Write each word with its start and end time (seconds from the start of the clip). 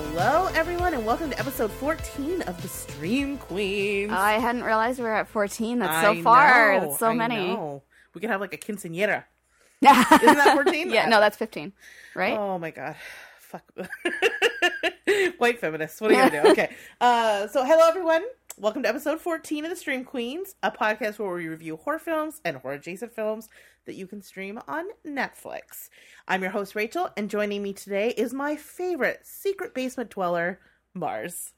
Hello, 0.00 0.46
everyone, 0.54 0.94
and 0.94 1.04
welcome 1.04 1.28
to 1.28 1.36
episode 1.40 1.72
14 1.72 2.42
of 2.42 2.62
the 2.62 2.68
Stream 2.68 3.36
Queens. 3.36 4.12
Oh, 4.12 4.16
I 4.16 4.34
hadn't 4.34 4.62
realized 4.62 5.00
we 5.00 5.04
were 5.04 5.12
at 5.12 5.26
14. 5.26 5.80
That's 5.80 6.02
so 6.06 6.12
I 6.12 6.22
far. 6.22 6.74
know, 6.74 6.80
That's 6.86 6.98
so 7.00 7.08
I 7.08 7.14
many. 7.14 7.48
know. 7.48 7.82
We 8.14 8.20
could 8.20 8.30
have 8.30 8.40
like 8.40 8.54
a 8.54 8.58
quinceanera. 8.58 9.24
Isn't 9.82 10.36
that 10.36 10.52
14? 10.54 10.90
yeah, 10.90 11.06
no, 11.08 11.18
that's 11.18 11.36
15. 11.36 11.72
Right? 12.14 12.38
Oh 12.38 12.60
my 12.60 12.70
god. 12.70 12.94
Fuck. 13.40 13.64
White 15.38 15.58
feminists. 15.58 16.00
What 16.00 16.12
are 16.12 16.14
you 16.14 16.30
gonna 16.30 16.42
do? 16.44 16.48
Okay. 16.52 16.76
Uh, 17.00 17.48
so 17.48 17.64
hello 17.64 17.88
everyone. 17.88 18.22
Welcome 18.56 18.84
to 18.84 18.88
episode 18.88 19.20
14 19.20 19.64
of 19.64 19.70
the 19.70 19.76
Stream 19.76 20.04
Queens, 20.04 20.54
a 20.62 20.70
podcast 20.70 21.18
where 21.18 21.34
we 21.34 21.48
review 21.48 21.74
horror 21.76 21.98
films 21.98 22.40
and 22.44 22.56
horror 22.58 22.74
adjacent 22.74 23.12
films 23.12 23.48
that 23.88 23.96
you 23.96 24.06
can 24.06 24.20
stream 24.20 24.60
on 24.68 24.84
Netflix. 25.04 25.88
I'm 26.28 26.42
your 26.42 26.50
host 26.50 26.74
Rachel, 26.74 27.08
and 27.16 27.30
joining 27.30 27.62
me 27.62 27.72
today 27.72 28.10
is 28.10 28.34
my 28.34 28.54
favorite 28.54 29.20
secret 29.24 29.72
basement 29.74 30.10
dweller, 30.10 30.60
Marrs. 30.94 31.52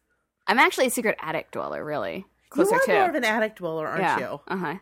I'm 0.47 0.61
actually 0.61 0.87
a 0.87 0.91
secret 0.91 1.19
attic 1.21 1.51
dweller, 1.51 1.85
really. 1.85 2.25
Closer 2.49 2.71
to. 2.71 2.75
you 2.77 2.81
are 2.81 2.87
to. 2.87 2.93
more 2.93 3.09
of 3.09 3.15
an 3.17 3.25
attic 3.25 3.57
dweller, 3.57 3.89
aren't 3.89 4.03
yeah. 4.03 4.19
you? 4.21 4.41
Uh-huh. 4.47 4.77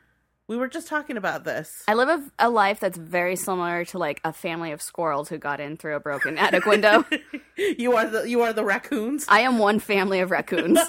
We 0.46 0.58
were 0.58 0.68
just 0.68 0.88
talking 0.88 1.16
about 1.16 1.44
this. 1.44 1.84
I 1.88 1.94
live 1.94 2.10
a, 2.10 2.22
a 2.38 2.50
life 2.50 2.80
that's 2.80 2.98
very 2.98 3.36
similar 3.36 3.86
to 3.86 3.98
like 3.98 4.20
a 4.24 4.32
family 4.34 4.72
of 4.72 4.82
squirrels 4.82 5.30
who 5.30 5.38
got 5.38 5.58
in 5.58 5.78
through 5.78 5.96
a 5.96 6.00
broken 6.00 6.36
attic 6.36 6.66
window. 6.66 7.06
you 7.56 7.96
are 7.96 8.06
the 8.06 8.28
you 8.28 8.42
are 8.42 8.52
the 8.52 8.64
raccoons. 8.64 9.24
I 9.28 9.40
am 9.40 9.58
one 9.58 9.78
family 9.78 10.20
of 10.20 10.30
raccoons. 10.30 10.78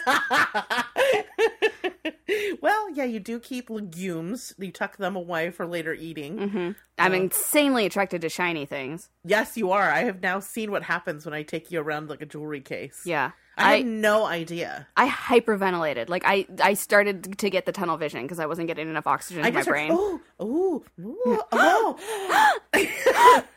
well, 2.62 2.90
yeah, 2.92 3.06
you 3.06 3.20
do 3.20 3.40
keep 3.40 3.70
legumes. 3.70 4.54
You 4.58 4.72
tuck 4.72 4.98
them 4.98 5.16
away 5.16 5.52
for 5.52 5.66
later 5.66 5.94
eating. 5.94 6.50
hmm 6.50 6.72
I'm 6.98 7.14
insanely 7.14 7.86
attracted 7.86 8.22
to 8.22 8.30
shiny 8.30 8.66
things. 8.66 9.10
Yes, 9.24 9.56
you 9.56 9.72
are. 9.72 9.90
I 9.90 10.00
have 10.04 10.22
now 10.22 10.42
seen 10.42 10.70
what 10.70 10.84
happens 10.84 11.24
when 11.24 11.34
I 11.34 11.44
take 11.44 11.72
you 11.72 11.80
around 11.80 12.10
like 12.10 12.22
a 12.22 12.26
jewelry 12.26 12.60
case. 12.60 13.02
Yeah. 13.06 13.32
I 13.58 13.74
I, 13.74 13.78
had 13.78 13.86
no 13.86 14.26
idea. 14.26 14.88
I 14.98 15.08
hyperventilated. 15.08 16.10
Like 16.10 16.24
I, 16.26 16.46
I 16.62 16.74
started 16.74 17.38
to 17.40 17.50
get 17.50 17.66
the 17.66 17.72
tunnel 17.72 17.98
vision 17.98 18.22
because 18.24 18.40
I 18.40 18.46
wasn't 18.46 18.68
getting 18.68 18.90
enough 18.90 19.08
oxygen 19.08 19.44
I 19.46 19.50
to 19.50 19.54
my 19.54 19.60
heard, 19.60 19.66
brain. 19.68 19.92
oh, 19.94 20.22
oh, 20.40 20.84
oh, 21.52 21.98
oh. 22.04 22.60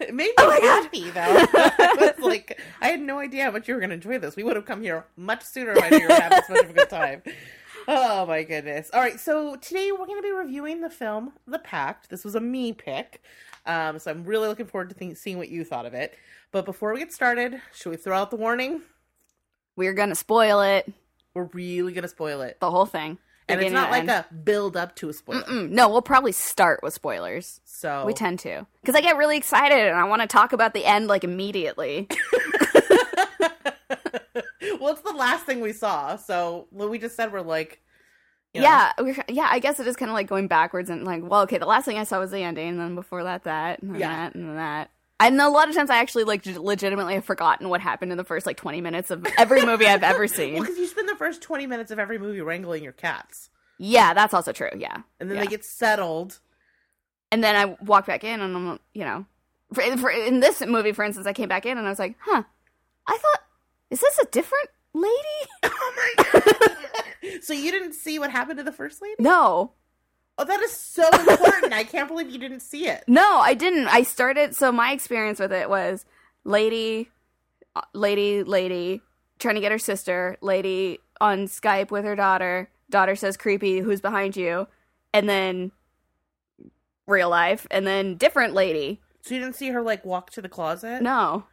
it 0.01 0.15
made 0.15 0.27
me 0.27 0.35
Oh 0.39 0.49
my 0.49 0.61
God. 0.61 0.83
happy 0.85 1.11
though. 1.11 1.21
I 1.81 2.13
was 2.17 2.25
like, 2.25 2.61
I 2.81 2.89
had 2.89 3.01
no 3.01 3.19
idea 3.19 3.45
how 3.45 3.51
much 3.53 3.67
you 3.69 3.75
were 3.75 3.81
going 3.81 3.91
to 3.91 3.95
enjoy 3.97 4.19
this. 4.19 4.37
We 4.37 4.45
would 4.45 4.57
have 4.57 4.67
come 4.67 4.83
here 4.83 5.05
much 5.17 5.43
sooner 5.45 5.73
if 5.73 5.83
I 5.83 5.91
knew 5.91 5.99
you 5.99 6.09
were 6.09 6.15
having 6.15 6.39
this 6.39 6.49
much 6.49 6.71
a 6.71 6.73
good 6.73 6.91
time. 6.91 7.23
Oh 7.89 8.27
my 8.27 8.43
goodness! 8.45 8.91
All 8.93 9.01
right, 9.01 9.19
so 9.19 9.57
today 9.57 9.91
we're 9.93 10.07
going 10.07 10.19
to 10.19 10.23
be 10.23 10.33
reviewing 10.33 10.81
the 10.81 10.91
film 10.91 11.33
The 11.47 11.59
Pact. 11.59 12.11
This 12.11 12.25
was 12.25 12.35
a 12.35 12.41
me 12.41 12.73
pick, 12.73 13.23
um, 13.67 13.99
so 13.99 14.11
I'm 14.11 14.25
really 14.25 14.49
looking 14.49 14.67
forward 14.67 14.89
to 14.91 14.95
think, 14.95 15.17
seeing 15.17 15.39
what 15.39 15.49
you 15.49 15.65
thought 15.65 15.87
of 15.87 15.95
it. 15.95 16.17
But 16.53 16.65
before 16.65 16.93
we 16.93 17.01
get 17.01 17.13
started, 17.13 17.61
should 17.75 17.91
we 17.91 17.97
throw 17.97 18.17
out 18.17 18.31
the 18.31 18.37
warning? 18.37 18.83
We're 19.75 19.95
gonna 19.95 20.15
spoil 20.15 20.61
it, 20.61 20.93
We're 21.35 21.49
really 21.53 21.93
going 21.93 22.03
to 22.03 22.09
spoil 22.09 22.43
it, 22.43 22.61
the 22.61 22.71
whole 22.71 22.87
thing. 22.87 23.19
and 23.49 23.61
it's 23.61 23.73
not 23.73 23.91
like 23.91 24.03
end. 24.03 24.11
a 24.11 24.27
build 24.33 24.77
up 24.77 24.95
to 24.97 25.09
a 25.09 25.13
spoiler. 25.13 25.43
Mm, 25.43 25.71
no, 25.71 25.89
we'll 25.89 26.03
probably 26.03 26.33
start 26.33 26.81
with 26.83 26.95
spoilers. 26.95 27.61
So 27.65 28.05
We 28.07 28.13
tend 28.13 28.39
to. 28.41 28.67
Because 28.83 28.95
I 28.95 29.01
get 29.01 29.17
really 29.17 29.37
excited 29.39 29.79
and 29.89 29.97
I 29.97 30.05
want 30.05 30.21
to 30.23 30.29
talk 30.29 30.53
about 30.53 30.75
the 30.75 30.85
end 30.85 31.09
like 31.09 31.25
immediately. 31.25 32.07
well, 34.81 34.93
it's 34.93 35.03
the 35.03 35.13
last 35.17 35.45
thing 35.47 35.61
we 35.61 35.73
saw. 35.73 36.17
So 36.17 36.67
what 36.71 36.91
we 36.91 36.99
just 36.99 37.17
said, 37.17 37.33
we're 37.33 37.41
like, 37.41 37.81
you 38.55 38.61
know, 38.61 38.67
Yeah, 38.67 38.93
yeah, 39.29 39.49
I 39.51 39.59
guess 39.59 39.81
it 39.81 39.87
is 39.87 39.97
kind 39.97 40.11
of 40.11 40.15
like 40.15 40.27
going 40.27 40.47
backwards 40.47 40.91
and 40.91 41.05
like, 41.05 41.23
well, 41.23 41.41
okay, 41.43 41.59
the 41.59 41.67
last 41.67 41.85
thing 41.87 41.99
I 41.99 42.05
saw 42.05 42.19
was 42.21 42.31
the 42.31 42.41
ending, 42.43 42.69
and 42.69 42.79
then 42.81 42.95
before 42.95 43.25
that, 43.25 43.45
that, 43.45 43.81
and 43.83 43.93
then 43.95 44.01
Yeah. 44.01 44.09
that, 44.09 44.35
and 44.35 44.57
that. 44.59 44.91
And 45.21 45.41
a 45.41 45.49
lot 45.49 45.69
of 45.69 45.75
times 45.77 45.89
I 45.89 45.99
actually 45.99 46.25
like 46.25 46.45
legitimately 46.45 47.15
have 47.15 47.25
forgotten 47.25 47.69
what 47.69 47.81
happened 47.81 48.11
in 48.13 48.19
the 48.19 48.25
first 48.25 48.45
like 48.45 48.57
20 48.57 48.81
minutes 48.81 49.11
of 49.13 49.25
every 49.39 49.65
movie 49.65 49.87
I've 49.87 50.03
ever 50.03 50.19
Well, 50.27 50.29
seen. 50.29 50.61
because 50.61 50.77
you 50.79 50.87
spend 50.87 51.09
the 51.09 51.15
first 51.17 51.41
twenty 51.43 51.67
minutes 51.67 51.91
of 51.93 51.99
every 52.01 52.19
movie 52.19 52.41
wrangling 52.41 52.83
your 52.83 52.93
cats, 52.93 53.49
Yeah, 53.79 54.15
that's 54.15 54.35
also 54.35 54.53
true. 54.53 54.71
Yeah. 54.77 55.03
and 55.21 55.31
then 55.31 55.37
Yeah. 55.37 55.43
they 55.45 55.49
get 55.49 55.65
settled. 55.65 56.41
And 57.31 57.43
then 57.43 57.57
I 57.57 57.77
walk 57.85 58.05
back 58.07 58.25
in 58.25 58.41
and 58.41 58.55
I'm, 58.57 58.81
you 58.93 59.05
know, 59.05 59.25
for, 59.73 59.81
for, 59.97 60.11
in 60.11 60.41
this 60.41 60.61
movie, 60.61 60.93
for 60.93 61.03
instance, 61.05 61.27
I 61.27 61.33
came 61.33 61.49
back 61.49 61.65
in 61.65 61.79
and 61.79 61.87
I 61.87 61.91
was 61.91 61.99
like, 61.99 62.17
huh, 62.21 62.43
I 63.07 63.17
thought, 63.17 63.41
is 63.93 64.01
this 64.01 64.19
a 64.19 64.27
different 64.27 64.71
lady? 64.95 65.13
Oh 65.65 66.15
my 66.17 66.25
god! 66.25 67.43
so 67.43 67.53
you 67.53 67.71
didn't 67.71 67.93
see 67.93 68.19
what 68.19 68.31
happened 68.31 68.59
to 68.59 68.65
the 68.65 68.73
first 68.73 69.01
lady? 69.03 69.15
No. 69.19 69.73
Oh, 70.39 70.45
that 70.45 70.61
is 70.61 70.73
so 70.73 71.07
important. 71.09 71.73
I 71.73 71.85
can't 71.85 72.09
believe 72.09 72.31
you 72.31 72.39
didn't 72.39 72.61
see 72.61 72.89
it. 72.89 73.05
No, 73.07 73.39
I 73.39 73.55
didn't. 73.55 73.87
I 73.89 74.03
started. 74.03 74.57
So 74.57 74.73
my 74.73 74.93
experience 74.93 75.39
with 75.39 75.53
it 75.53 75.69
was 75.69 76.05
lady, 76.45 77.11
lady, 77.93 78.43
lady 78.43 79.03
trying 79.39 79.57
to 79.57 79.61
get 79.61 79.71
her 79.73 79.79
sister. 79.79 80.37
Lady 80.41 80.99
on 81.21 81.47
Skype 81.47 81.91
with 81.91 82.05
her 82.05 82.17
daughter. 82.17 82.71
Daughter 82.91 83.15
says, 83.15 83.37
"Creepy, 83.37 83.81
who's 83.81 84.01
behind 84.01 84.37
you?" 84.37 84.67
And 85.13 85.29
then 85.29 85.73
real 87.07 87.29
life, 87.29 87.67
and 87.71 87.87
then 87.87 88.17
different 88.17 88.55
lady. 88.55 89.01
So 89.21 89.35
you 89.35 89.41
didn't 89.41 89.57
see 89.57 89.69
her 89.69 89.83
like 89.83 90.05
walk 90.05 90.31
to 90.31 90.43
the 90.43 90.49
closet? 90.49 91.03
No, 91.03 91.45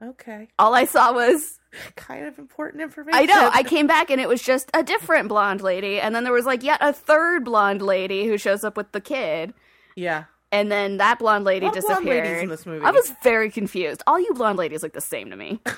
Okay, 0.00 0.48
all 0.58 0.74
I 0.74 0.84
saw 0.84 1.12
was 1.12 1.58
kind 1.96 2.26
of 2.26 2.38
important 2.38 2.82
information. 2.82 3.18
I 3.20 3.24
know. 3.24 3.50
I 3.52 3.62
came 3.62 3.86
back 3.86 4.10
and 4.10 4.20
it 4.20 4.28
was 4.28 4.42
just 4.42 4.70
a 4.74 4.82
different 4.82 5.28
blonde 5.28 5.60
lady, 5.60 6.00
and 6.00 6.14
then 6.14 6.24
there 6.24 6.32
was 6.32 6.46
like 6.46 6.62
yet 6.62 6.78
a 6.80 6.92
third 6.92 7.44
blonde 7.44 7.82
lady 7.82 8.26
who 8.26 8.36
shows 8.38 8.64
up 8.64 8.76
with 8.76 8.92
the 8.92 9.00
kid. 9.00 9.54
yeah. 9.96 10.24
And 10.50 10.70
then 10.70 10.98
that 10.98 11.18
blonde 11.18 11.44
lady 11.44 11.60
blonde 11.64 11.74
disappeared. 11.76 12.26
ladies 12.26 12.42
in 12.42 12.48
this 12.50 12.66
movie? 12.66 12.84
I 12.84 12.90
was 12.90 13.10
very 13.22 13.50
confused. 13.50 14.02
All 14.06 14.20
you 14.20 14.34
blonde 14.34 14.58
ladies 14.58 14.82
look 14.82 14.92
the 14.92 15.00
same 15.00 15.30
to 15.30 15.36
me. 15.36 15.60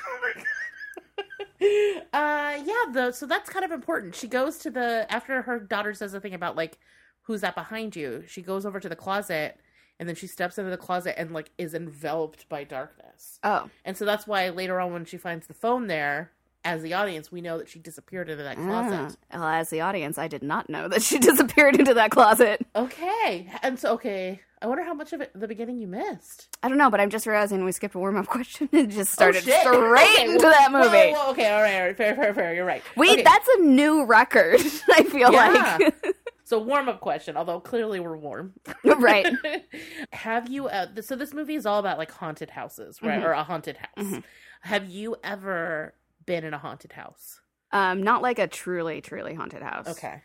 uh 1.63 2.59
yeah 2.65 2.85
the 2.93 3.13
so 3.13 3.25
that's 3.27 3.49
kind 3.49 3.65
of 3.65 3.71
important 3.71 4.15
she 4.15 4.27
goes 4.27 4.59
to 4.59 4.71
the 4.71 5.07
after 5.09 5.41
her 5.43 5.59
daughter 5.59 5.95
says 5.95 6.13
the 6.13 6.21
thing 6.21 6.35
about 6.35 6.57
like 6.57 6.79
who's 7.23 7.41
that 7.41 7.55
behind 7.55 7.97
you 7.97 8.23
she 8.27 8.43
goes 8.43 8.67
over 8.67 8.81
to 8.81 8.89
the 8.89 8.97
closet 8.97 9.57
and 10.01 10.09
then 10.09 10.17
she 10.17 10.27
steps 10.27 10.59
into 10.59 10.71
the 10.71 10.77
closet 10.77 11.19
and 11.19 11.33
like 11.33 11.51
is 11.59 11.75
enveloped 11.75 12.49
by 12.49 12.65
darkness 12.65 13.39
Oh, 13.43 13.69
and 13.85 13.97
so 13.97 14.05
that's 14.05 14.27
why 14.27 14.49
later 14.51 14.81
on 14.81 14.93
when 14.93 15.05
she 15.05 15.17
finds 15.17 15.47
the 15.47 15.55
phone 15.55 15.87
there 15.87 16.31
as 16.67 16.81
the 16.83 16.95
audience 16.95 17.31
we 17.31 17.41
know 17.43 17.59
that 17.59 17.69
she 17.69 17.79
disappeared 17.79 18.31
into 18.31 18.43
that 18.43 18.57
closet 18.57 19.17
Ah. 19.31 19.39
Well, 19.39 19.49
as 19.49 19.69
the 19.71 19.83
audience, 19.83 20.17
I 20.17 20.29
did 20.29 20.43
not 20.43 20.71
know 20.71 20.89
that 20.89 21.03
she 21.03 21.19
disappeared 21.31 21.77
into 21.77 21.95
that 21.95 22.11
closet. 22.11 22.65
okay 22.75 23.49
and 23.63 23.79
so 23.79 23.93
okay 23.95 24.41
i 24.63 24.67
wonder 24.67 24.83
how 24.83 24.95
much 24.95 25.13
of 25.13 25.21
it 25.21 25.31
the 25.35 25.47
beginning 25.47 25.79
you 25.79 25.87
missed 25.87 26.49
I 26.63 26.69
don't 26.71 26.79
know, 26.79 26.89
but 26.89 26.99
I'm 26.99 27.11
just 27.11 27.27
realizing 27.27 27.63
we 27.67 27.73
skipped 27.73 27.95
a 27.95 27.99
warm 27.99 28.17
up 28.17 28.27
question 28.37 28.71
and 28.73 28.91
just 28.91 29.13
started 29.13 29.45
Oh, 29.47 29.61
straight 29.61 30.11
Okay, 30.15 30.25
into 30.25 30.39
well- 30.47 30.53
that 30.53 30.73
movie. 30.73 31.15
okay 31.33 31.51
all 31.53 31.61
right 31.61 31.79
all 31.81 31.87
right 31.89 31.97
fair 31.97 32.15
fair 32.17 32.33
fair 32.33 32.55
you're 32.55 32.65
right 32.65 32.83
Wait, 32.97 33.11
Okay. 33.13 33.23
that's 33.23 33.47
a 33.49 33.61
new 33.61 34.07
record. 34.07 34.61
I 34.95 35.03
feel 35.05 35.31
Yeah. 35.33 35.79
like. 35.79 36.04
So 36.47 36.59
warm 36.59 36.89
up 36.91 37.01
question, 37.01 37.37
although 37.37 37.59
clearly 37.61 38.01
we're 38.01 38.17
warm. 38.17 38.53
Right. 38.85 39.27
Have 40.13 40.49
you? 40.51 40.69
Uh, 40.69 40.87
so 41.01 41.17
this 41.17 41.33
movie 41.35 41.55
is 41.55 41.65
all 41.67 41.79
about 41.79 41.97
like 41.99 42.11
haunted 42.11 42.51
houses, 42.51 43.01
right? 43.03 43.21
Mhm. 43.21 43.25
Or 43.25 43.33
a 43.33 43.43
haunted 43.45 43.79
house. 43.79 43.89
Mhm. 44.07 44.23
Have 44.63 44.89
you 44.89 45.17
ever 45.25 45.95
been 46.27 46.45
in 46.45 46.55
a 46.55 46.59
haunted 46.59 46.93
house? 46.93 47.41
um, 47.73 48.03
not 48.05 48.23
like 48.23 48.39
a 48.39 48.47
truly, 48.47 49.01
truly 49.01 49.35
haunted 49.35 49.63
house. 49.63 49.89
Okay. 49.89 50.23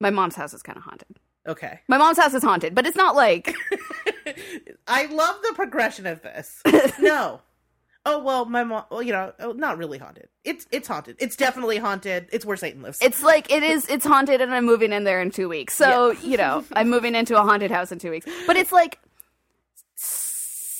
My 0.00 0.10
mom's 0.10 0.34
house 0.34 0.52
is 0.54 0.62
kind 0.62 0.76
of 0.78 0.82
haunted. 0.84 1.18
Okay. 1.46 1.80
My 1.88 1.98
mom's 1.98 2.18
house 2.18 2.34
is 2.34 2.42
haunted, 2.42 2.74
but 2.74 2.86
it's 2.86 2.96
not 2.96 3.14
like. 3.14 3.54
I 4.88 5.06
love 5.06 5.36
the 5.42 5.52
progression 5.54 6.06
of 6.06 6.22
this. 6.22 6.60
No. 6.98 7.40
Oh 8.06 8.22
well, 8.22 8.46
my 8.46 8.64
mom. 8.64 8.84
Well, 8.90 9.02
you 9.02 9.12
know, 9.12 9.32
oh, 9.40 9.52
not 9.52 9.76
really 9.76 9.98
haunted. 9.98 10.28
It's 10.42 10.66
it's 10.70 10.88
haunted. 10.88 11.16
It's 11.18 11.36
definitely 11.36 11.76
haunted. 11.78 12.28
It's 12.32 12.46
where 12.46 12.56
Satan 12.56 12.80
lives. 12.82 12.98
It's 13.02 13.22
like 13.22 13.50
it 13.52 13.62
is. 13.62 13.88
It's 13.90 14.06
haunted, 14.06 14.40
and 14.40 14.54
I'm 14.54 14.64
moving 14.64 14.92
in 14.92 15.04
there 15.04 15.20
in 15.20 15.30
two 15.30 15.48
weeks. 15.50 15.74
So 15.76 16.12
you 16.22 16.36
know, 16.38 16.64
I'm 16.72 16.88
moving 16.88 17.14
into 17.14 17.38
a 17.38 17.42
haunted 17.42 17.70
house 17.70 17.92
in 17.92 17.98
two 17.98 18.10
weeks. 18.10 18.26
But 18.46 18.56
it's 18.56 18.72
like 18.72 18.98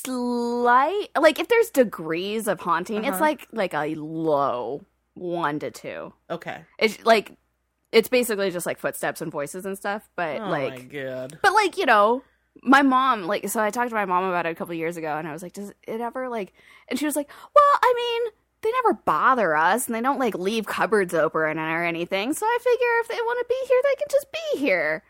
slight. 0.05 1.08
Like 1.19 1.38
if 1.38 1.49
there's 1.49 1.70
degrees 1.70 2.49
of 2.49 2.61
haunting, 2.61 3.00
Uh-huh. 3.00 3.11
it's 3.12 3.20
like 3.20 3.46
like 3.52 3.75
a 3.75 3.94
low 3.96 4.84
one 5.14 5.58
to 5.61 5.70
two. 5.70 6.12
okay. 6.31 6.64
It's 6.78 7.05
like 7.05 7.32
it's 7.93 8.08
basically 8.08 8.50
just 8.50 8.67
like 8.67 8.78
footsteps 8.78 9.20
and 9.20 9.31
voices 9.31 9.67
and 9.67 9.76
stuff. 9.76 10.08
But 10.17 10.40
oh 10.40 10.49
like, 10.49 10.78
my 10.78 11.00
god. 11.02 11.38
but 11.43 11.52
like 11.52 11.76
you 11.76 11.87
know. 11.87 12.22
My 12.62 12.82
mom, 12.82 13.25
like, 13.25 13.49
so 13.49 13.61
I 13.61 13.70
talked 13.70 13.91
to 13.91 13.94
my 13.94 14.05
mom 14.05 14.25
about 14.25 14.44
it 14.47 14.50
a 14.50 14.55
couple 14.55 14.75
years 14.75 14.97
ago, 14.97 15.17
and 15.17 15.26
I 15.26 15.32
was 15.32 15.43
like, 15.43 15.52
"Does 15.55 15.70
it 15.70 16.00
ever 16.00 16.29
like?" 16.29 16.52
And 16.88 16.99
she 16.99 17.06
was 17.06 17.17
like, 17.17 17.29
"Well, 17.55 17.64
I 17.82 17.93
mean, 17.97 18.32
they 18.62 18.70
never 18.73 18.94
bother 19.05 19.56
us 19.56 19.87
and 19.87 19.94
they 19.94 20.02
don't 20.02 20.19
like 20.19 20.35
leave 20.35 20.67
cupboards 20.67 21.14
open 21.14 21.58
or 21.58 21.85
anything. 21.85 22.35
So 22.35 22.44
I 22.47 22.58
figure 22.61 23.00
if 23.00 23.08
they 23.08 23.14
want 23.23 23.38
to 23.38 23.47
be 23.49 23.67
here, 23.69 23.81
they 23.82 23.94
can 23.97 24.08
just 24.11 24.26
be 24.32 24.58
here. 24.58 25.02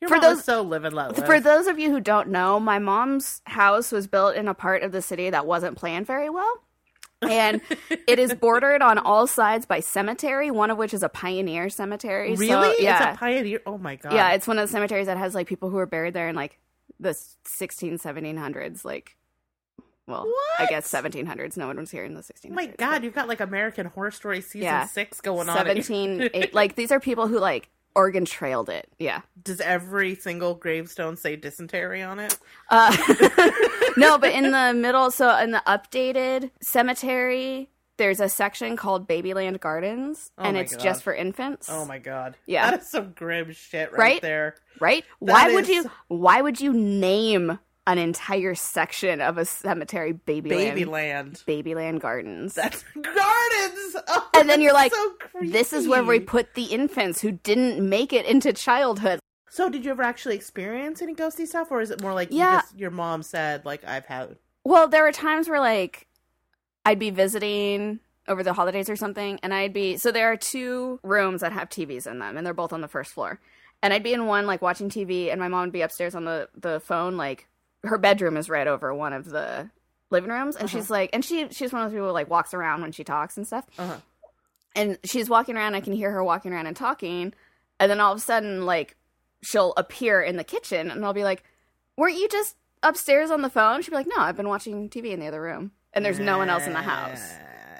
Your 0.00 0.08
for 0.08 0.16
mom 0.16 0.22
those- 0.22 0.38
is 0.38 0.44
so 0.44 0.62
live 0.62 0.84
and 0.84 0.94
let 0.94 1.16
live. 1.16 1.26
For 1.26 1.40
those 1.40 1.66
of 1.66 1.78
you 1.78 1.90
who 1.90 2.00
don't 2.00 2.28
know, 2.28 2.58
my 2.58 2.78
mom's 2.78 3.42
house 3.44 3.92
was 3.92 4.06
built 4.06 4.34
in 4.36 4.48
a 4.48 4.54
part 4.54 4.82
of 4.82 4.92
the 4.92 5.02
city 5.02 5.30
that 5.30 5.46
wasn't 5.46 5.76
planned 5.76 6.06
very 6.06 6.30
well. 6.30 6.52
and 7.22 7.60
it 8.08 8.18
is 8.18 8.32
bordered 8.34 8.80
on 8.82 8.96
all 8.98 9.26
sides 9.26 9.66
by 9.66 9.80
cemetery, 9.80 10.50
one 10.50 10.70
of 10.70 10.78
which 10.78 10.94
is 10.94 11.02
a 11.02 11.08
pioneer 11.08 11.68
cemetery. 11.68 12.34
So, 12.36 12.40
really? 12.40 12.82
yeah. 12.82 13.10
It's 13.10 13.16
a 13.16 13.18
pioneer. 13.18 13.60
Oh 13.66 13.78
my 13.78 13.96
god. 13.96 14.12
yeah, 14.12 14.32
it's 14.32 14.46
one 14.46 14.58
of 14.58 14.68
the 14.68 14.72
cemeteries 14.72 15.06
that 15.06 15.16
has 15.18 15.34
like 15.34 15.46
people 15.48 15.68
who 15.70 15.78
are 15.78 15.86
buried 15.86 16.14
there 16.14 16.28
in 16.28 16.36
like 16.36 16.58
the 17.00 17.14
16, 17.44 17.98
1700s. 17.98 18.84
Like, 18.84 19.16
Well, 20.06 20.26
I 20.58 20.66
guess 20.66 20.90
1700s. 20.90 21.56
No 21.56 21.66
one 21.66 21.76
was 21.78 21.90
here 21.90 22.04
in 22.04 22.14
the 22.14 22.20
1600s. 22.22 22.50
Oh 22.50 22.54
my 22.54 22.66
god, 22.66 23.04
you've 23.04 23.14
got 23.14 23.28
like 23.28 23.40
American 23.40 23.86
Horror 23.86 24.10
Story 24.10 24.40
season 24.40 24.62
Yeah. 24.62 24.86
six 24.86 25.20
going 25.20 25.48
on. 25.48 25.56
17, 25.56 26.30
eight, 26.34 26.54
like 26.54 26.74
these 26.76 26.90
are 26.92 27.00
people 27.00 27.28
who 27.28 27.38
like 27.38 27.68
Oregon 27.94 28.24
trailed 28.24 28.68
it. 28.68 28.88
Yeah. 28.98 29.22
Does 29.42 29.60
every 29.60 30.14
single 30.14 30.54
gravestone 30.54 31.16
say 31.16 31.36
dysentery 31.36 32.00
on 32.02 32.18
it? 32.20 32.38
Uh, 32.70 32.96
no, 33.96 34.18
but 34.18 34.32
in 34.32 34.50
the 34.52 34.72
middle, 34.74 35.10
so 35.10 35.36
in 35.38 35.50
the 35.50 35.62
updated 35.66 36.50
cemetery, 36.60 37.68
there's 37.98 38.20
a 38.20 38.28
section 38.28 38.76
called 38.76 39.06
Babyland 39.06 39.60
Gardens, 39.60 40.30
Oh 40.38 40.44
and 40.44 40.56
it's 40.56 40.74
God. 40.74 40.82
just 40.82 41.02
for 41.02 41.14
infants. 41.14 41.68
Oh 41.70 41.84
my 41.84 41.98
god. 41.98 42.36
Yeah. 42.46 42.70
That 42.70 42.80
is 42.80 42.88
some 42.88 43.12
grim 43.12 43.52
shit 43.52 43.92
right, 43.92 43.98
Right? 43.98 44.22
there. 44.22 44.54
right? 44.80 45.04
That 45.20 45.32
why 45.32 45.52
would 45.54 45.68
you? 45.68 45.90
Why 46.08 46.40
would 46.40 46.60
you 46.60 46.72
name 46.72 47.58
an 47.86 47.96
entire 47.98 48.54
section 48.54 49.20
of 49.20 49.38
a 49.38 49.44
cemetery 49.44 50.12
Babyland? 50.12 50.74
Babyland. 50.76 51.44
Babyland 51.44 52.00
Gardens. 52.00 52.54
That's 52.54 52.82
gardens. 52.94 53.96
Oh, 54.10 54.28
and 54.34 54.48
then 54.48 54.60
you're 54.62 54.72
like, 54.72 54.94
so 54.94 55.14
this 55.42 55.72
is 55.72 55.86
where 55.88 56.02
we 56.04 56.20
put 56.20 56.54
the 56.54 56.64
infants 56.64 57.20
who 57.20 57.32
didn't 57.32 57.86
make 57.86 58.12
it 58.12 58.24
into 58.26 58.52
childhood. 58.52 59.18
So, 59.50 59.68
did 59.68 59.84
you 59.84 59.90
ever 59.90 60.02
actually 60.02 60.36
experience 60.36 61.02
any 61.02 61.14
ghosty 61.14 61.46
stuff, 61.46 61.70
or 61.70 61.80
is 61.80 61.90
it 61.90 62.00
more 62.00 62.14
like 62.14 62.30
you 62.30 62.38
Yeah. 62.38 62.60
just, 62.60 62.78
your 62.78 62.90
mom 62.90 63.22
said, 63.22 63.64
like 63.64 63.84
I've 63.86 64.06
had? 64.06 64.36
Well, 64.64 64.88
there 64.88 65.02
were 65.02 65.12
times 65.12 65.48
where 65.48 65.60
like 65.60 66.06
I'd 66.84 66.98
be 66.98 67.10
visiting 67.10 68.00
over 68.28 68.42
the 68.42 68.52
holidays 68.52 68.90
or 68.90 68.96
something, 68.96 69.38
and 69.42 69.52
I'd 69.52 69.72
be 69.72 69.96
so 69.96 70.12
there 70.12 70.30
are 70.30 70.36
two 70.36 71.00
rooms 71.02 71.40
that 71.40 71.52
have 71.52 71.68
TVs 71.68 72.06
in 72.06 72.18
them, 72.18 72.36
and 72.36 72.46
they're 72.46 72.54
both 72.54 72.72
on 72.72 72.80
the 72.80 72.88
first 72.88 73.12
floor. 73.12 73.40
And 73.82 73.92
I'd 73.92 74.02
be 74.02 74.12
in 74.12 74.26
one 74.26 74.46
like 74.46 74.62
watching 74.62 74.90
TV, 74.90 75.30
and 75.30 75.40
my 75.40 75.48
mom 75.48 75.62
would 75.62 75.72
be 75.72 75.82
upstairs 75.82 76.14
on 76.14 76.24
the 76.24 76.48
the 76.56 76.80
phone. 76.80 77.16
Like 77.16 77.46
her 77.84 77.98
bedroom 77.98 78.36
is 78.36 78.50
right 78.50 78.66
over 78.66 78.94
one 78.94 79.12
of 79.12 79.24
the 79.24 79.70
living 80.10 80.30
rooms, 80.30 80.56
and 80.56 80.68
she's 80.68 80.90
like, 80.90 81.10
and 81.12 81.24
she 81.24 81.48
she's 81.50 81.72
one 81.72 81.82
of 81.82 81.90
those 81.90 81.96
people 81.96 82.08
who 82.08 82.12
like 82.12 82.30
walks 82.30 82.54
around 82.54 82.82
when 82.82 82.92
she 82.92 83.04
talks 83.04 83.36
and 83.36 83.46
stuff. 83.46 83.66
Uh-huh. 83.78 83.96
And 84.74 84.98
she's 85.04 85.28
walking 85.28 85.56
around. 85.56 85.74
I 85.74 85.80
can 85.80 85.92
hear 85.92 86.10
her 86.12 86.22
walking 86.22 86.52
around 86.52 86.66
and 86.66 86.76
talking, 86.76 87.32
and 87.80 87.90
then 87.90 88.00
all 88.00 88.12
of 88.12 88.18
a 88.18 88.22
sudden, 88.22 88.66
like 88.66 88.96
she'll 89.42 89.72
appear 89.76 90.20
in 90.20 90.36
the 90.36 90.44
kitchen, 90.44 90.90
and 90.90 91.04
I'll 91.04 91.14
be 91.14 91.24
like, 91.24 91.44
"Weren't 91.96 92.18
you 92.18 92.28
just 92.28 92.56
upstairs 92.82 93.30
on 93.30 93.42
the 93.42 93.50
phone?" 93.50 93.82
She'd 93.82 93.90
be 93.90 93.96
like, 93.96 94.08
"No, 94.08 94.22
I've 94.22 94.36
been 94.36 94.48
watching 94.48 94.88
TV 94.90 95.12
in 95.12 95.20
the 95.20 95.26
other 95.26 95.40
room, 95.40 95.72
and 95.92 96.04
there's 96.04 96.18
no 96.18 96.38
one 96.38 96.48
else 96.50 96.66
in 96.66 96.72
the 96.72 96.82
house." 96.82 97.22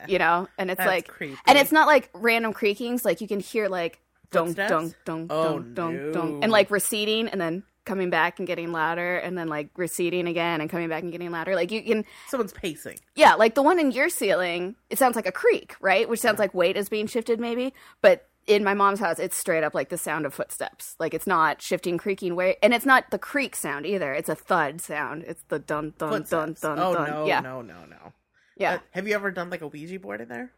You 0.06 0.18
know, 0.18 0.48
and 0.56 0.70
it's 0.70 0.78
That's 0.78 0.88
like, 0.88 1.08
creepy. 1.08 1.36
and 1.46 1.58
it's 1.58 1.72
not 1.72 1.86
like 1.86 2.08
random 2.14 2.52
creakings. 2.54 3.04
Like 3.04 3.20
you 3.20 3.28
can 3.28 3.40
hear 3.40 3.68
like 3.68 4.00
dong 4.30 4.52
dong 4.54 4.94
dong 5.04 5.26
dong 5.26 5.74
dong 5.74 6.12
dong, 6.12 6.42
and 6.42 6.50
like 6.52 6.70
receding, 6.70 7.28
and 7.28 7.38
then 7.40 7.62
coming 7.84 8.08
back 8.10 8.38
and 8.38 8.46
getting 8.46 8.70
louder, 8.72 9.16
and 9.16 9.36
then 9.36 9.48
like 9.48 9.68
receding 9.76 10.26
again 10.28 10.60
and 10.60 10.70
coming 10.70 10.88
back 10.88 11.02
and 11.02 11.12
getting 11.12 11.30
louder. 11.30 11.54
Like 11.54 11.70
you 11.70 11.82
can, 11.82 12.04
Someone's 12.28 12.52
pacing. 12.52 12.98
yeah, 13.16 13.34
like 13.34 13.54
the 13.54 13.62
one 13.62 13.78
in 13.78 13.90
your 13.90 14.08
ceiling. 14.08 14.76
It 14.88 14.98
sounds 14.98 15.16
like 15.16 15.26
a 15.26 15.32
creak, 15.32 15.74
right? 15.80 16.08
Which 16.08 16.20
sounds 16.20 16.38
like 16.38 16.54
weight 16.54 16.76
is 16.76 16.88
being 16.88 17.06
shifted, 17.06 17.40
maybe. 17.40 17.74
But 18.00 18.26
in 18.48 18.64
my 18.64 18.74
mom's 18.74 18.98
house, 18.98 19.18
it's 19.18 19.36
straight 19.36 19.62
up 19.62 19.74
like 19.74 19.90
the 19.90 19.98
sound 19.98 20.26
of 20.26 20.34
footsteps. 20.34 20.96
Like 20.98 21.14
it's 21.14 21.26
not 21.26 21.62
shifting, 21.62 21.98
creaking 21.98 22.34
way, 22.34 22.56
and 22.62 22.74
it's 22.74 22.86
not 22.86 23.10
the 23.10 23.18
creak 23.18 23.54
sound 23.54 23.86
either. 23.86 24.12
It's 24.14 24.28
a 24.28 24.34
thud 24.34 24.80
sound. 24.80 25.22
It's 25.26 25.42
the 25.48 25.58
dun 25.58 25.92
dun 25.98 26.10
dun 26.10 26.18
Footsteps. 26.20 26.60
dun 26.62 26.78
oh 26.80 26.94
dun. 26.94 27.10
no, 27.10 27.26
yeah, 27.26 27.40
no, 27.40 27.62
no, 27.62 27.84
no. 27.88 28.12
yeah. 28.56 28.74
Uh, 28.74 28.78
have 28.92 29.06
you 29.06 29.14
ever 29.14 29.30
done 29.30 29.50
like 29.50 29.60
a 29.62 29.66
Ouija 29.68 30.00
board 30.00 30.20
in 30.20 30.28
there? 30.28 30.50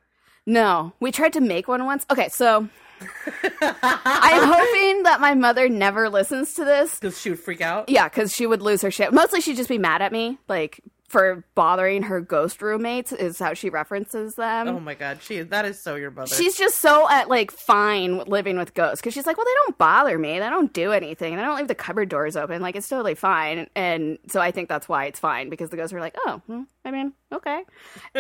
No, 0.47 0.95
we 1.01 1.13
tried 1.13 1.35
to 1.35 1.41
make 1.41 1.69
one 1.69 1.85
once. 1.85 2.07
Okay, 2.11 2.29
so 2.31 2.69
I'm 3.61 4.53
hoping 4.53 5.03
that 5.05 5.19
my 5.21 5.35
mother 5.35 5.69
never 5.69 6.09
listens 6.09 6.55
to 6.55 6.65
this. 6.65 6.95
Because 7.01 7.21
she 7.21 7.31
would 7.31 7.39
freak 7.41 7.61
out. 7.61 7.89
Yeah, 7.89 8.09
because 8.09 8.33
she 8.33 8.47
would 8.47 8.63
lose 8.63 8.83
her 8.83 8.91
shit. 8.91 9.13
Mostly 9.13 9.41
she'd 9.41 9.57
just 9.57 9.69
be 9.69 9.79
mad 9.79 10.01
at 10.03 10.13
me, 10.13 10.39
like 10.49 10.81
for 11.11 11.45
bothering 11.57 12.05
her 12.05 12.21
ghost 12.21 12.63
roommates, 12.63 13.11
is 13.11 13.41
how 13.41 13.53
she 13.53 13.69
references 13.69 14.37
them. 14.37 14.69
Oh 14.69 14.79
my 14.79 14.95
god, 14.95 15.19
she 15.21 15.41
that 15.41 15.65
is 15.65 15.83
so 15.83 15.97
your 15.97 16.13
mother. 16.13 16.33
She's 16.33 16.57
just 16.57 16.79
so 16.79 17.11
at 17.11 17.29
like 17.29 17.51
fine 17.51 18.19
living 18.27 18.57
with 18.57 18.75
ghosts 18.75 19.01
because 19.01 19.13
she's 19.13 19.27
like, 19.27 19.37
well, 19.37 19.45
they 19.45 19.67
don't 19.67 19.77
bother 19.77 20.17
me. 20.17 20.39
They 20.39 20.49
don't 20.49 20.73
do 20.73 20.93
anything. 20.93 21.35
They 21.35 21.43
don't 21.43 21.57
leave 21.57 21.67
the 21.67 21.75
cupboard 21.75 22.11
doors 22.11 22.37
open. 22.37 22.63
Like 22.63 22.77
it's 22.77 22.89
totally 22.89 23.17
fine. 23.17 23.69
And 23.75 24.19
so 24.29 24.41
I 24.41 24.53
think 24.53 24.69
that's 24.69 24.89
why 24.89 25.07
it's 25.07 25.19
fine 25.19 25.51
because 25.51 25.71
the 25.71 25.77
ghosts 25.77 25.93
are 25.93 25.99
like, 25.99 26.15
oh, 26.27 26.43
hmm, 26.47 26.63
I 26.85 26.93
mean, 26.93 27.13
okay. 27.33 27.65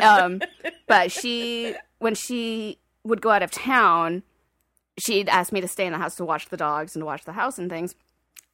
Um, 0.03 0.43
but 0.89 1.13
she, 1.13 1.77
when 2.01 2.17
she 2.17 2.81
would 3.05 3.21
go 3.21 3.31
out 3.31 3.45
of 3.45 3.53
town, 3.53 4.25
she'd 4.99 5.29
ask 5.29 5.53
me 5.53 5.61
to 5.61 5.69
stay 5.69 5.87
in 5.87 5.93
the 5.93 5.99
house 5.99 6.17
to 6.17 6.25
watch 6.25 6.49
the 6.49 6.57
dogs 6.57 6.97
and 6.97 7.03
to 7.03 7.07
watch 7.07 7.25
the 7.25 7.33
house 7.33 7.57
and 7.57 7.71
things. 7.71 7.95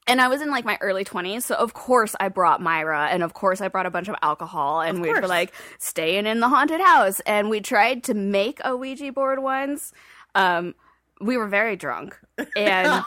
And 0.08 0.20
I 0.20 0.28
was 0.28 0.40
in 0.40 0.50
like 0.50 0.64
my 0.64 0.78
early 0.80 1.04
20s, 1.04 1.42
so 1.42 1.56
of 1.56 1.74
course 1.74 2.14
I 2.20 2.28
brought 2.28 2.62
Myra, 2.62 3.08
and 3.10 3.22
of 3.22 3.34
course 3.34 3.60
I 3.60 3.68
brought 3.68 3.86
a 3.86 3.90
bunch 3.90 4.08
of 4.08 4.14
alcohol, 4.22 4.80
and 4.80 5.00
we 5.00 5.10
were 5.10 5.26
like 5.26 5.52
staying 5.78 6.26
in 6.26 6.40
the 6.40 6.48
haunted 6.48 6.80
house. 6.80 7.20
And 7.20 7.50
we 7.50 7.60
tried 7.60 8.04
to 8.04 8.14
make 8.14 8.60
a 8.64 8.76
Ouija 8.76 9.12
board 9.12 9.42
once. 9.42 9.92
Um, 10.34 10.74
we 11.20 11.36
were 11.36 11.48
very 11.48 11.76
drunk, 11.76 12.16
and 12.56 13.02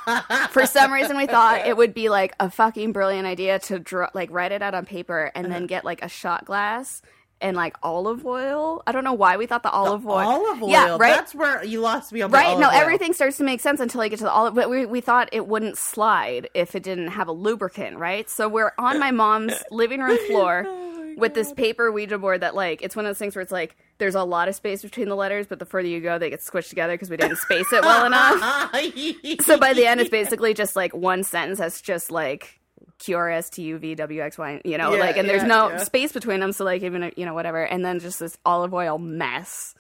for 0.49 0.65
some 0.65 0.91
reason 0.91 1.15
we 1.15 1.27
thought 1.27 1.67
it 1.67 1.77
would 1.77 1.93
be 1.93 2.09
like 2.09 2.33
a 2.39 2.49
fucking 2.49 2.91
brilliant 2.91 3.27
idea 3.27 3.59
to 3.59 3.79
draw, 3.79 4.09
like 4.13 4.29
write 4.31 4.51
it 4.51 4.61
out 4.61 4.73
on 4.73 4.85
paper, 4.85 5.31
and 5.35 5.51
then 5.51 5.67
get 5.67 5.85
like 5.85 6.03
a 6.03 6.09
shot 6.09 6.45
glass 6.45 7.01
and 7.41 7.55
like 7.55 7.75
olive 7.83 8.25
oil. 8.25 8.83
I 8.85 8.91
don't 8.91 9.03
know 9.03 9.13
why 9.13 9.37
we 9.37 9.45
thought 9.45 9.63
the 9.63 9.71
olive 9.71 10.05
oil. 10.05 10.17
olive 10.17 10.63
oil. 10.63 10.69
Yeah, 10.69 10.97
right. 10.97 11.15
That's 11.15 11.33
where 11.33 11.63
you 11.63 11.81
lost 11.81 12.11
me 12.11 12.21
on 12.21 12.31
the 12.31 12.37
Right? 12.37 12.57
No, 12.57 12.67
oil. 12.67 12.73
everything 12.73 13.13
starts 13.13 13.37
to 13.37 13.43
make 13.43 13.59
sense 13.61 13.79
until 13.79 14.01
I 14.01 14.07
get 14.07 14.19
to 14.19 14.25
the 14.25 14.31
olive. 14.31 14.55
But 14.55 14.69
we 14.69 14.85
we 14.85 15.01
thought 15.01 15.29
it 15.31 15.47
wouldn't 15.47 15.77
slide 15.77 16.49
if 16.53 16.75
it 16.75 16.83
didn't 16.83 17.09
have 17.09 17.27
a 17.27 17.31
lubricant, 17.33 17.97
right? 17.97 18.29
So 18.29 18.47
we're 18.49 18.73
on 18.77 18.99
my 18.99 19.11
mom's 19.11 19.53
living 19.71 20.01
room 20.01 20.17
floor 20.27 20.65
Oh 20.67 20.85
with 21.17 21.33
this 21.33 21.51
paper 21.53 21.91
Ouija 21.91 22.17
board 22.17 22.41
that 22.41 22.55
like 22.55 22.81
it's 22.81 22.95
one 22.95 23.05
of 23.05 23.09
those 23.09 23.17
things 23.17 23.35
where 23.35 23.41
it's 23.41 23.51
like 23.51 23.75
there's 23.97 24.15
a 24.15 24.23
lot 24.23 24.47
of 24.47 24.55
space 24.55 24.81
between 24.81 25.09
the 25.09 25.15
letters, 25.15 25.47
but 25.47 25.59
the 25.59 25.65
further 25.65 25.87
you 25.89 25.99
go, 25.99 26.17
they 26.17 26.29
get 26.29 26.39
squished 26.39 26.69
together 26.69 26.93
because 26.93 27.09
we 27.09 27.17
didn't 27.17 27.37
space 27.37 27.71
it 27.73 27.81
well 27.81 28.05
enough. 28.07 28.71
So 29.41 29.57
by 29.57 29.73
the 29.73 29.85
end, 29.85 29.99
it's 29.99 30.09
basically 30.09 30.53
just 30.53 30.75
like 30.75 30.93
one 30.93 31.23
sentence 31.23 31.59
that's 31.59 31.81
just 31.81 32.11
like 32.11 32.58
Q 32.99 33.17
R 33.17 33.29
S 33.29 33.49
T 33.49 33.63
U 33.63 33.77
V 33.77 33.95
W 33.95 34.21
X 34.21 34.37
Y, 34.37 34.61
you 34.65 34.77
know, 34.77 34.93
Yeah, 34.93 34.99
like, 34.99 35.17
and 35.17 35.27
there's 35.27 35.43
no 35.43 35.69
yeah. 35.69 35.77
space 35.83 36.11
between 36.11 36.39
them. 36.39 36.51
So 36.51 36.63
like 36.65 36.83
even 36.83 37.11
you 37.17 37.25
know 37.25 37.33
whatever, 37.33 37.63
and 37.63 37.83
then 37.83 37.99
just 37.99 38.19
this 38.19 38.37
olive 38.45 38.73
oil 38.73 38.97
mess, 38.97 39.73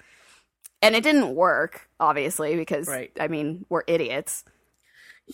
and 0.81 0.95
it 0.95 1.03
didn't 1.03 1.35
work 1.35 1.89
obviously 1.99 2.55
because 2.55 2.87
Right. 2.87 3.11
I 3.19 3.27
mean 3.27 3.65
we're 3.69 3.83
idiots, 3.87 4.43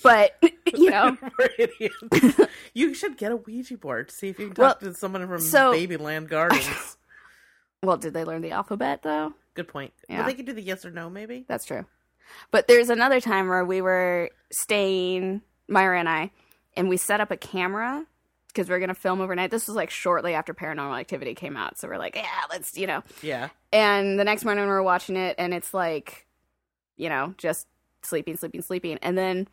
but 0.03 0.35
you 0.75 0.89
know. 0.89 1.17
We're 1.39 1.49
idiots. 1.59 2.39
you 2.73 2.93
should 2.93 3.17
get 3.17 3.31
a 3.31 3.35
Ouija 3.37 3.77
board. 3.77 4.09
To 4.09 4.15
see 4.15 4.29
if 4.29 4.39
you 4.39 4.47
can 4.47 4.55
talk 4.55 4.81
Well, 4.81 4.91
to 4.91 4.97
someone 4.97 5.27
from 5.27 5.39
so- 5.41 5.73
Babyland 5.73 6.27
Gardens. 6.29 6.97
Well, 7.83 7.97
did 7.97 8.15
they 8.15 8.23
learn 8.23 8.41
the 8.41 8.49
alphabet 8.49 9.03
though? 9.03 9.33
Good 9.53 9.67
point. 9.67 9.93
Yeah. 10.09 10.19
Well, 10.19 10.25
they 10.27 10.33
could 10.33 10.47
do 10.47 10.53
the 10.53 10.61
yes 10.61 10.85
or 10.85 10.91
no, 10.91 11.07
maybe. 11.07 11.45
That's 11.47 11.65
true. 11.65 11.85
But 12.49 12.67
there's 12.67 12.89
another 12.89 13.21
time 13.21 13.47
where 13.47 13.63
we 13.63 13.79
were 13.79 14.31
staying, 14.51 15.41
Myra 15.67 15.99
and 15.99 16.09
I, 16.09 16.31
and 16.75 16.89
we 16.89 16.97
set 16.97 17.21
up 17.21 17.31
a 17.31 17.37
camera 17.37 18.05
because 18.47 18.69
we 18.69 18.75
are 18.75 18.79
going 18.79 18.89
to 18.89 18.95
film 18.95 19.19
overnight. 19.21 19.51
This 19.51 19.67
was 19.67 19.75
like 19.75 19.89
shortly 19.89 20.33
after 20.33 20.53
Paranormal 20.53 20.97
Activity 20.99 21.35
came 21.35 21.57
out. 21.57 21.77
So 21.77 21.87
we're 21.87 21.97
like, 21.97 22.15
yeah, 22.15 22.25
let's, 22.49 22.77
you 22.77 22.87
know. 22.87 23.03
Yeah. 23.21 23.49
And 23.73 24.17
the 24.17 24.23
next 24.23 24.45
morning 24.45 24.65
we're 24.65 24.81
watching 24.81 25.17
it, 25.17 25.35
and 25.37 25.53
it's 25.53 25.73
like, 25.73 26.25
you 26.95 27.09
know, 27.09 27.33
just 27.37 27.67
sleeping, 28.01 28.37
sleeping, 28.37 28.61
sleeping. 28.61 28.97
And 29.01 29.17
then 29.17 29.47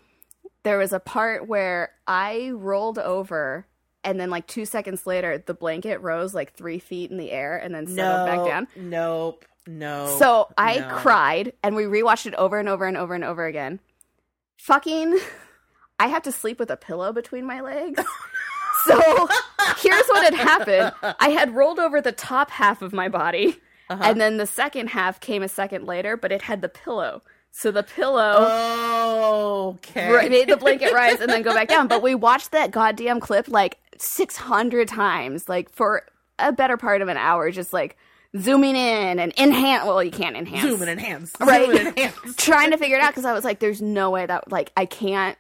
there 0.63 0.79
was 0.79 0.93
a 0.93 1.01
part 1.01 1.49
where 1.49 1.91
I 2.07 2.51
rolled 2.55 2.99
over, 2.99 3.67
and 4.05 4.21
then 4.21 4.31
like 4.31 4.47
two 4.47 4.65
seconds 4.65 5.05
later, 5.07 5.39
the 5.39 5.55
blanket 5.55 5.99
rose 6.01 6.33
like 6.35 6.53
three 6.55 6.79
feet 6.79 7.11
in 7.11 7.17
the 7.17 7.33
air 7.33 7.57
and 7.57 7.75
then 7.75 7.87
settled 7.89 8.27
No. 8.27 8.37
back 8.37 8.47
down. 8.49 8.69
Nope. 8.77 9.45
No. 9.67 10.17
So 10.19 10.49
I 10.57 10.79
no. 10.79 10.89
cried, 10.97 11.53
and 11.65 11.75
we 11.75 11.85
rewatched 11.85 12.27
it 12.27 12.35
over 12.35 12.59
and 12.59 12.69
over 12.69 12.85
and 12.87 12.97
over 12.97 13.15
and 13.15 13.25
over 13.25 13.47
again. 13.47 13.81
Fucking, 14.59 15.19
I 16.03 16.09
have 16.09 16.23
to 16.25 16.33
sleep 16.33 16.59
with 16.59 16.71
a 16.71 16.77
pillow 16.77 17.13
between 17.13 17.45
my 17.47 17.61
legs. 17.61 18.03
so 18.87 19.29
here's 19.79 20.07
what 20.09 20.25
had 20.25 20.35
happened 20.35 20.93
I 21.21 21.31
had 21.31 21.55
rolled 21.55 21.79
over 21.79 22.01
the 22.01 22.13
top 22.13 22.51
half 22.51 22.83
of 22.83 22.93
my 22.93 23.09
body, 23.09 23.57
Uh-huh. 23.89 24.03
and 24.05 24.21
then 24.21 24.37
the 24.37 24.47
second 24.47 24.89
half 24.89 25.21
came 25.21 25.43
a 25.43 25.49
second 25.49 25.87
later, 25.87 26.17
but 26.17 26.33
it 26.33 26.43
had 26.43 26.61
the 26.63 26.69
pillow. 26.69 27.23
So 27.53 27.71
the 27.71 27.83
pillow 27.83 28.37
Oh, 28.39 29.75
okay. 29.79 30.11
ri- 30.11 30.29
made 30.29 30.49
the 30.49 30.57
blanket 30.57 30.93
rise 30.93 31.21
and 31.21 31.31
then 31.31 31.43
go 31.43 31.53
back 31.55 31.69
down. 31.69 31.87
But 31.87 32.03
we 32.03 32.15
watched 32.15 32.53
that 32.53 32.71
goddamn 32.71 33.21
clip 33.21 33.47
like 33.49 33.79
600 33.99 34.89
times, 34.89 35.49
like 35.49 35.71
for 35.71 36.03
a 36.39 36.51
better 36.53 36.77
part 36.79 37.03
of 37.03 37.09
an 37.09 37.17
hour, 37.19 37.51
just 37.51 37.73
like 37.73 37.97
zooming 38.39 38.75
in 38.75 39.19
and 39.21 39.33
enhance. 39.39 39.85
Well, 39.85 40.03
you 40.03 40.11
can't 40.11 40.37
enhance. 40.37 40.63
Zoom 40.63 40.81
and 40.81 40.91
enhance. 40.91 41.33
Right. 41.39 41.67
Zoom 41.67 41.77
and 41.77 41.89
enhance. 41.99 42.37
Trying 42.37 42.71
to 42.71 42.79
figure 42.79 42.97
it 42.97 43.03
out 43.03 43.11
because 43.11 43.27
I 43.27 43.35
was 43.35 43.45
like, 43.45 43.59
there's 43.61 43.83
no 43.83 44.11
way 44.11 44.25
that, 44.25 44.51
like, 44.51 44.73
I 44.77 44.87
can't. 44.87 45.37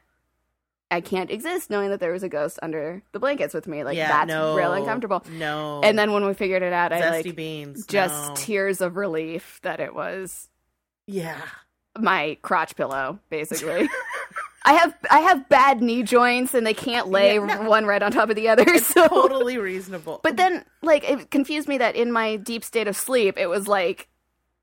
I 0.92 1.00
can't 1.00 1.30
exist 1.30 1.70
knowing 1.70 1.88
that 1.88 2.00
there 2.00 2.12
was 2.12 2.22
a 2.22 2.28
ghost 2.28 2.58
under 2.62 3.02
the 3.12 3.18
blankets 3.18 3.54
with 3.54 3.66
me. 3.66 3.82
Like 3.82 3.96
yeah, 3.96 4.08
that's 4.08 4.28
no, 4.28 4.54
real 4.54 4.74
uncomfortable. 4.74 5.24
No. 5.30 5.80
And 5.82 5.98
then 5.98 6.12
when 6.12 6.26
we 6.26 6.34
figured 6.34 6.62
it 6.62 6.72
out, 6.74 6.92
I 6.92 7.00
zesty 7.00 7.24
like 7.26 7.36
beans. 7.36 7.86
just 7.86 8.28
no. 8.28 8.34
tears 8.36 8.82
of 8.82 8.96
relief 8.96 9.58
that 9.62 9.80
it 9.80 9.94
was 9.94 10.50
yeah. 11.06 11.40
my 11.98 12.36
crotch 12.42 12.76
pillow, 12.76 13.18
basically. 13.30 13.88
I 14.64 14.74
have 14.74 14.94
I 15.10 15.20
have 15.20 15.48
bad 15.48 15.80
knee 15.80 16.02
joints 16.02 16.52
and 16.54 16.66
they 16.66 16.74
can't 16.74 17.08
lay 17.08 17.36
Yeah, 17.36 17.46
no. 17.46 17.68
one 17.68 17.86
right 17.86 18.02
on 18.02 18.12
top 18.12 18.28
of 18.28 18.36
the 18.36 18.48
other. 18.50 18.78
So 18.78 19.08
totally 19.08 19.56
reasonable. 19.56 20.20
But 20.22 20.36
then 20.36 20.62
like 20.82 21.08
it 21.08 21.30
confused 21.30 21.68
me 21.68 21.78
that 21.78 21.96
in 21.96 22.12
my 22.12 22.36
deep 22.36 22.64
state 22.64 22.86
of 22.86 22.96
sleep 22.96 23.38
it 23.38 23.46
was 23.46 23.66
like 23.66 24.08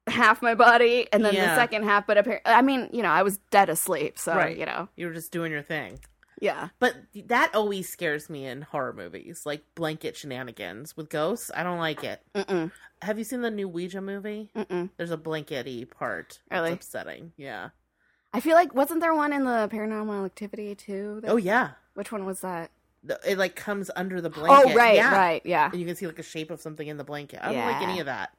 half 0.07 0.41
my 0.41 0.55
body 0.55 1.07
and 1.11 1.25
then 1.25 1.35
the 1.35 1.55
second 1.55 1.83
half 1.83 2.07
but 2.07 2.17
apparently 2.17 2.51
I 2.51 2.61
mean, 2.61 2.89
you 2.93 3.01
know, 3.01 3.09
I 3.09 3.23
was 3.23 3.37
dead 3.49 3.69
asleep, 3.69 4.19
so 4.19 4.35
right, 4.35 4.57
you 4.57 4.65
know. 4.65 4.87
you 4.95 5.07
were 5.07 5.13
just 5.13 5.31
doing 5.31 5.51
your 5.51 5.63
thing. 5.63 5.99
Yeah. 6.39 6.69
But 6.79 6.95
that 7.27 7.53
always 7.53 7.89
scares 7.89 8.29
me 8.29 8.45
in 8.45 8.61
horror 8.61 8.93
movies, 8.93 9.43
like 9.45 9.63
blanket 9.75 10.15
shenanigans 10.15 10.95
with 10.95 11.09
ghosts. 11.09 11.51
I 11.55 11.63
don't 11.63 11.79
like 11.79 12.03
it. 12.03 12.21
Mm-mm. 12.33 12.71
Have 13.01 13.17
you 13.17 13.23
seen 13.23 13.41
the 13.41 13.51
new 13.51 13.67
Ouija 13.67 14.01
movie? 14.01 14.51
Mm-mm. 14.55 14.89
There's 14.97 15.11
a 15.11 15.17
blankety 15.17 15.85
part. 15.85 16.39
Really? 16.51 16.71
It's 16.71 16.85
upsetting. 16.85 17.33
Yeah. 17.37 17.69
I 18.33 18.39
feel 18.39 18.55
like 18.55 18.73
wasn't 18.73 19.01
there 19.01 19.13
one 19.13 19.33
in 19.33 19.43
the 19.43 19.69
paranormal 19.71 20.25
activity 20.25 20.75
too? 20.75 21.19
that- 21.21 21.31
Oh 21.31 21.37
yeah. 21.37 21.71
Which 21.93 22.11
one 22.11 22.25
was 22.25 22.41
that? 22.41 22.71
It 23.25 23.37
like 23.37 23.55
comes 23.55 23.89
under 23.95 24.19
the 24.19 24.29
oh, 24.29 24.33
blanket. 24.33 24.71
Oh 24.73 24.75
right, 24.75 24.95
yeah. 24.95 25.13
right, 25.13 25.41
yeah. 25.45 25.69
And 25.71 25.79
you 25.79 25.85
can 25.85 25.95
see 25.95 26.05
like 26.05 26.19
a 26.19 26.23
shape 26.23 26.51
of 26.51 26.59
something 26.61 26.85
in 26.85 26.97
the 26.97 27.03
blanket. 27.05 27.39
I 27.41 27.53
don't 27.53 27.65
like 27.65 27.81
any 27.81 27.99
of 27.99 28.07
that. 28.07 28.31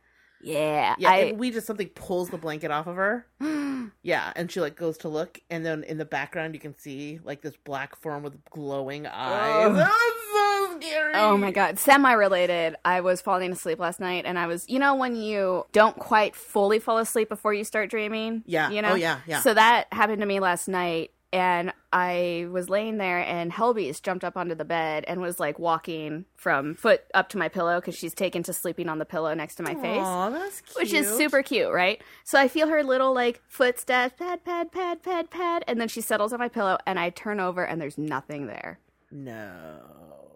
Yeah. 0.43 0.95
Yeah, 0.99 1.11
I 1.11 1.17
and 1.17 1.39
we 1.39 1.51
just 1.51 1.67
something 1.67 1.89
pulls 1.89 2.31
the 2.31 2.39
blanket 2.39 2.71
off 2.71 2.87
of 2.87 2.97
her. 2.97 3.27
Yeah, 4.03 4.33
and 4.35 4.51
she 4.51 4.61
like 4.61 4.77
goes 4.77 4.99
to 4.99 5.09
look, 5.09 5.41
and 5.51 5.65
then 5.65 5.85
in 5.85 5.99
the 5.99 6.05
background 6.05 6.55
you 6.55 6.61
can 6.61 6.77
see 6.79 7.21
like 7.23 7.43
this 7.43 7.55
black 7.65 7.97
form 7.97 8.23
with 8.23 8.43
glowing 8.47 9.07
eyes. 9.07 9.75
That's 9.77 9.93
so 10.33 10.79
scary. 10.81 11.15
Oh 11.17 11.37
my 11.37 11.51
god, 11.51 11.79
semi 11.79 12.13
related. 12.13 12.77
I 12.85 13.03
was 13.03 13.21
falling 13.21 13.53
asleep 13.53 13.79
last 13.79 14.01
night 14.01 14.25
and 14.25 14.39
I 14.39 14.47
was, 14.47 14.67
you 14.69 14.79
know, 14.79 14.95
when 14.95 15.17
you 15.17 15.67
don't 15.73 15.99
quite 15.99 16.35
fully 16.35 16.79
fall 16.79 16.99
asleep 16.99 17.29
before 17.29 17.53
you 17.53 17.65
start 17.65 17.91
dreaming? 17.91 18.43
Yeah. 18.47 18.71
You 18.71 18.79
oh, 18.79 18.83
know? 18.83 18.93
Oh, 18.93 18.97
yeah, 18.97 19.21
yeah. 19.27 19.41
So 19.41 19.53
that 19.53 19.89
happened 19.93 20.21
to 20.21 20.27
me 20.27 20.41
last 20.41 20.69
night 20.69 21.11
and 21.33 21.73
I 21.93 22.49
was 22.51 22.69
laying 22.69 22.99
there 22.99 23.19
and 23.19 23.53
Helby's 23.53 24.01
jumped 24.01 24.25
up 24.25 24.37
onto 24.37 24.55
the 24.55 24.65
bed 24.65 25.05
and 25.07 25.21
was 25.21 25.39
like 25.39 25.59
walking 25.59 26.25
from 26.37 26.75
foot 26.75 27.03
up 27.15 27.29
to 27.31 27.39
my 27.39 27.49
pillow 27.49 27.81
because 27.81 27.97
she's 27.97 28.15
taken 28.15 28.43
to 28.45 28.53
sleeping 28.53 28.89
on 28.89 28.99
the 28.99 29.05
pillow 29.05 29.33
next 29.35 29.57
to 29.57 29.63
my 29.63 29.75
face. 29.75 30.03
Aw, 30.03 30.31
that's 30.31 30.61
cute. 30.61 30.77
Which 30.77 30.93
is 30.93 31.09
super 31.09 31.43
cute, 31.43 31.73
right? 31.73 32.03
So 32.25 32.39
I 32.39 32.49
feel 32.49 32.69
her 32.69 32.83
little 32.83 33.13
like 33.13 33.43
footsteps, 33.49 34.15
pad, 34.19 34.45
pad, 34.45 34.73
pad, 34.73 35.03
pad, 35.03 35.31
pad, 35.31 35.65
and 35.69 35.81
then 35.81 35.89
she 35.89 36.01
settles 36.01 36.33
on 36.33 36.39
my 36.39 36.49
pillow, 36.49 36.79
and 36.87 36.99
I 36.99 37.11
turn 37.11 37.41
over, 37.41 37.65
and 37.65 37.81
there's 37.81 37.99
nothing 37.99 38.47
there. 38.47 38.81
No. 39.11 39.81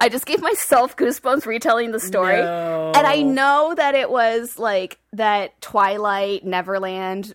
I 0.01 0.09
just 0.09 0.27
gave 0.27 0.43
myself 0.43 0.97
goosebumps 0.97 1.47
retelling 1.47 1.93
the 1.93 2.01
story. 2.01 2.37
No. 2.37 2.93
And 2.95 3.07
I 3.07 3.23
know 3.23 3.75
that 3.77 3.95
it 3.95 4.11
was 4.11 4.59
like 4.59 4.99
that 5.13 5.61
Twilight 5.61 6.45
Neverland 6.45 7.35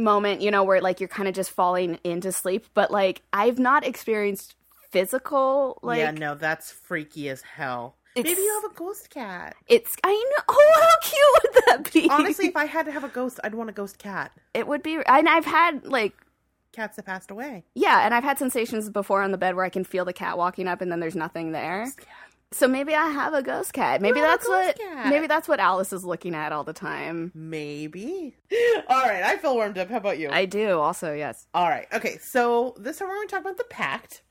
moment, 0.00 0.40
you 0.40 0.50
know, 0.50 0.64
where 0.64 0.80
like 0.80 1.00
you're 1.00 1.08
kind 1.08 1.28
of 1.28 1.34
just 1.34 1.50
falling 1.50 1.98
into 2.04 2.32
sleep, 2.32 2.66
but 2.74 2.90
like 2.90 3.22
I've 3.32 3.58
not 3.58 3.86
experienced 3.86 4.56
physical 4.90 5.78
like 5.82 5.98
yeah, 5.98 6.10
no, 6.10 6.34
that's 6.34 6.70
freaky 6.72 7.28
as 7.28 7.42
hell. 7.42 7.96
Maybe 8.16 8.30
you 8.30 8.60
have 8.60 8.72
a 8.72 8.74
ghost 8.74 9.08
cat. 9.10 9.54
it's 9.68 9.96
I 10.02 10.12
know 10.12 10.42
oh 10.48 10.80
how 10.80 11.08
cute 11.08 11.54
would 11.54 11.64
that 11.66 11.92
be? 11.92 12.10
Honestly, 12.10 12.48
if 12.48 12.56
I 12.56 12.64
had 12.64 12.86
to 12.86 12.92
have 12.92 13.04
a 13.04 13.08
ghost, 13.08 13.38
I'd 13.44 13.54
want 13.54 13.70
a 13.70 13.72
ghost 13.72 13.98
cat. 13.98 14.32
it 14.52 14.66
would 14.66 14.82
be 14.82 14.98
and 15.06 15.28
I've 15.28 15.46
had 15.46 15.86
like 15.86 16.14
Cats 16.72 16.96
that 16.96 17.04
passed 17.04 17.32
away. 17.32 17.64
yeah, 17.74 18.04
and 18.04 18.14
I've 18.14 18.22
had 18.22 18.38
sensations 18.38 18.88
before 18.90 19.22
on 19.22 19.32
the 19.32 19.38
bed 19.38 19.56
where 19.56 19.64
I 19.64 19.70
can 19.70 19.82
feel 19.82 20.04
the 20.04 20.12
cat 20.12 20.38
walking 20.38 20.68
up 20.68 20.80
and 20.80 20.90
then 20.90 21.00
there's 21.00 21.16
nothing 21.16 21.50
there. 21.52 21.84
Ghost 21.84 21.98
cat. 21.98 22.29
So 22.52 22.66
maybe 22.66 22.94
I 22.94 23.08
have 23.08 23.32
a 23.32 23.42
ghost 23.42 23.72
cat. 23.72 24.02
Maybe 24.02 24.20
that's 24.20 24.48
what 24.48 24.76
cat. 24.78 25.08
maybe 25.08 25.28
that's 25.28 25.46
what 25.46 25.60
Alice 25.60 25.92
is 25.92 26.04
looking 26.04 26.34
at 26.34 26.50
all 26.52 26.64
the 26.64 26.72
time. 26.72 27.30
Maybe. 27.32 28.34
All 28.88 29.02
right, 29.02 29.22
I 29.22 29.36
feel 29.36 29.54
warmed 29.54 29.78
up. 29.78 29.88
How 29.88 29.98
about 29.98 30.18
you? 30.18 30.30
I 30.30 30.46
do 30.46 30.80
also, 30.80 31.14
yes. 31.14 31.46
All 31.54 31.68
right. 31.68 31.86
Okay. 31.92 32.18
So 32.18 32.74
this 32.78 32.98
time 32.98 33.08
we're 33.08 33.14
going 33.16 33.28
to 33.28 33.32
talk 33.32 33.42
about 33.42 33.56
the 33.56 33.64
Pact. 33.70 34.22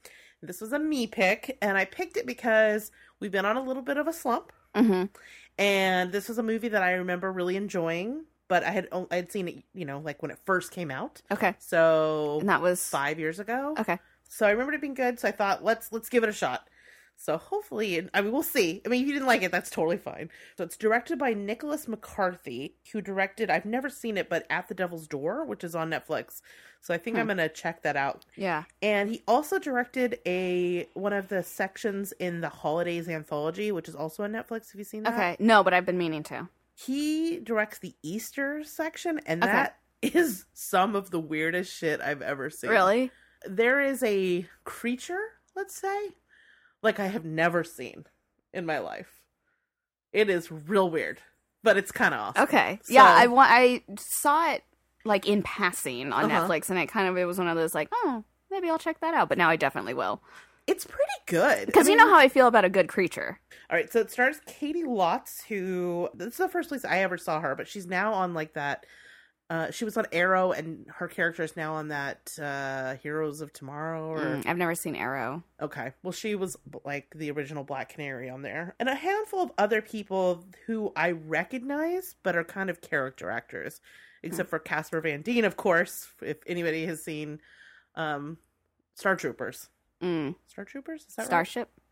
This 0.41 0.59
was 0.59 0.73
a 0.73 0.79
me 0.79 1.07
pick, 1.07 1.57
and 1.61 1.77
I 1.77 1.85
picked 1.85 2.17
it 2.17 2.25
because 2.25 2.91
we've 3.21 3.31
been 3.31 3.45
on 3.45 3.55
a 3.57 3.63
little 3.63 3.81
bit 3.83 3.97
of 3.97 4.07
a 4.07 4.13
slump, 4.13 4.51
Mhm. 4.75 5.09
and 5.57 6.11
this 6.11 6.27
was 6.29 6.37
a 6.37 6.43
movie 6.43 6.69
that 6.69 6.81
I 6.83 6.93
remember 6.93 7.31
really 7.31 7.55
enjoying. 7.55 8.25
But 8.49 8.63
I 8.63 8.71
had 8.71 8.87
I 9.11 9.15
had 9.15 9.31
seen 9.31 9.47
it, 9.47 9.63
you 9.73 9.85
know, 9.85 9.99
like 9.99 10.21
when 10.21 10.31
it 10.31 10.39
first 10.45 10.71
came 10.71 10.91
out. 10.91 11.21
Okay. 11.31 11.55
So 11.59 12.37
And 12.39 12.49
that 12.49 12.61
was 12.61 12.85
five 12.87 13.19
years 13.19 13.39
ago. 13.39 13.75
Okay. 13.79 13.99
So 14.27 14.45
I 14.47 14.51
remembered 14.51 14.75
it 14.75 14.81
being 14.81 14.93
good. 14.93 15.19
So 15.19 15.27
I 15.27 15.31
thought 15.31 15.63
let's 15.63 15.91
let's 15.91 16.09
give 16.09 16.23
it 16.23 16.29
a 16.29 16.33
shot. 16.33 16.67
So 17.21 17.35
hopefully, 17.35 18.07
I 18.13 18.21
mean, 18.21 18.31
we'll 18.31 18.43
see. 18.43 18.81
I 18.85 18.87
mean, 18.87 19.01
if 19.01 19.07
you 19.07 19.13
didn't 19.13 19.27
like 19.27 19.43
it, 19.43 19.51
that's 19.51 19.69
totally 19.69 19.97
fine. 19.97 20.29
So 20.57 20.63
it's 20.63 20.77
directed 20.77 21.19
by 21.19 21.33
Nicholas 21.33 21.85
McCarthy, 21.85 22.75
who 22.93 23.01
directed. 23.01 23.49
I've 23.49 23.65
never 23.65 23.89
seen 23.89 24.15
it, 24.15 24.29
but 24.29 24.47
At 24.49 24.69
the 24.69 24.73
Devil's 24.73 25.05
Door, 25.05 25.43
which 25.45 25.65
is 25.65 25.75
on 25.75 25.89
Netflix. 25.89 26.41
So 26.79 26.93
I 26.93 26.97
think 26.97 27.17
hmm. 27.17 27.21
I'm 27.21 27.27
gonna 27.27 27.49
check 27.49 27.83
that 27.83 27.97
out. 27.97 28.25
Yeah. 28.37 28.63
And 28.81 29.09
he 29.09 29.21
also 29.27 29.59
directed 29.59 30.19
a 30.25 30.87
one 30.93 31.11
of 31.11 31.27
the 31.27 31.43
sections 31.43 32.13
in 32.13 32.39
the 32.39 32.47
Holidays 32.47 33.09
anthology, 33.09 33.73
which 33.73 33.89
is 33.89 33.95
also 33.95 34.23
on 34.23 34.31
Netflix. 34.31 34.71
Have 34.71 34.79
you 34.79 34.85
seen 34.85 35.03
that? 35.03 35.13
Okay. 35.13 35.35
No, 35.39 35.61
but 35.61 35.73
I've 35.73 35.85
been 35.85 35.97
meaning 35.97 36.23
to. 36.23 36.47
He 36.73 37.39
directs 37.39 37.79
the 37.79 37.95
Easter 38.01 38.63
section, 38.63 39.19
and 39.25 39.43
Okay. 39.43 39.51
that 39.51 39.79
is 40.01 40.45
some 40.53 40.95
of 40.95 41.11
the 41.11 41.19
weirdest 41.19 41.75
shit 41.75 41.99
I've 41.99 42.21
ever 42.21 42.49
seen. 42.49 42.69
Really? 42.69 43.11
There 43.45 43.81
is 43.81 44.01
a 44.03 44.47
creature, 44.63 45.33
let's 45.53 45.75
say, 45.75 46.13
like 46.81 46.99
I 46.99 47.07
have 47.07 47.25
never 47.25 47.63
seen 47.63 48.05
in 48.53 48.65
my 48.65 48.79
life. 48.79 49.21
It 50.11 50.29
is 50.29 50.51
real 50.51 50.89
weird, 50.89 51.19
but 51.63 51.77
it's 51.77 51.91
kind 51.91 52.13
of 52.13 52.19
awesome. 52.19 52.43
Okay. 52.43 52.79
So- 52.83 52.93
yeah, 52.93 53.05
I 53.05 53.27
wa- 53.27 53.45
I 53.47 53.83
saw 53.97 54.51
it 54.53 54.63
like 55.05 55.27
in 55.27 55.43
passing 55.43 56.11
on 56.11 56.25
Uh-huh. 56.25 56.47
Netflix, 56.47 56.69
and 56.69 56.79
it 56.79 56.87
kind 56.87 57.07
of 57.07 57.17
it 57.17 57.25
was 57.25 57.37
one 57.37 57.47
of 57.47 57.55
those 57.55 57.73
like, 57.75 57.89
oh, 57.93 58.23
maybe 58.51 58.69
I'll 58.69 58.79
check 58.79 58.99
that 59.01 59.13
out. 59.13 59.29
But 59.29 59.37
now 59.37 59.49
I 59.49 59.55
definitely 59.55 59.93
will 59.93 60.21
It's 60.67 60.85
pretty 60.85 61.03
good 61.27 61.67
because 61.67 61.87
I 61.87 61.91
you 61.91 61.97
know 61.97 62.09
how 62.09 62.17
I 62.17 62.27
feel 62.29 62.47
about 62.47 62.65
a 62.65 62.69
good 62.69 62.87
creature. 62.87 63.39
All 63.69 63.77
right, 63.77 63.91
so 63.91 63.99
it 63.99 64.11
stars 64.11 64.39
Caity 64.47 64.83
Lotz, 64.83 65.43
who 65.47 66.09
this 66.15 66.29
is 66.33 66.37
the 66.37 66.49
first 66.49 66.69
place 66.69 66.83
I 66.85 66.99
ever 66.99 67.17
saw 67.17 67.39
her, 67.39 67.55
but 67.55 67.67
she's 67.67 67.85
now 67.87 68.13
on 68.13 68.33
like 68.33 68.53
that. 68.53 68.85
Uh, 69.49 69.71
she 69.71 69.83
was 69.83 69.97
on 69.97 70.05
Arrow, 70.11 70.51
and 70.51 70.85
her 70.97 71.07
character 71.07 71.41
is 71.41 71.57
now 71.57 71.73
on 71.73 71.87
that 71.87 72.37
uh, 72.39 72.95
Heroes 73.01 73.41
of 73.41 73.51
Tomorrow. 73.51 74.05
Or 74.07 74.19
Mm, 74.19 74.45
I've 74.45 74.57
never 74.57 74.75
seen 74.75 74.95
Arrow. 74.95 75.43
okay, 75.59 75.93
well, 76.03 76.11
she 76.11 76.35
was 76.35 76.55
like 76.85 77.07
the 77.15 77.31
original 77.31 77.63
Black 77.63 77.89
Canary 77.89 78.29
on 78.29 78.43
there, 78.43 78.75
and 78.79 78.87
a 78.87 78.93
handful 78.95 79.41
of 79.41 79.51
other 79.57 79.81
people 79.81 80.45
who 80.67 80.91
I 80.95 81.11
recognize, 81.11 82.15
but 82.21 82.35
are 82.35 82.43
kind 82.43 82.69
of 82.69 82.81
character 82.81 83.31
actors, 83.31 83.81
except 84.21 84.49
for 84.51 84.59
Casper 84.59 85.01
Van 85.01 85.23
Dien, 85.23 85.45
of 85.45 85.57
course. 85.57 86.07
If 86.21 86.37
anybody 86.45 86.85
has 86.85 87.03
seen 87.03 87.39
um, 87.95 88.37
Star 88.93 89.15
Troopers, 89.15 89.69
Mm. 90.01 90.35
Star 90.47 90.63
Troopers, 90.63 91.05
is 91.07 91.15
that 91.15 91.23
right? 91.23 91.29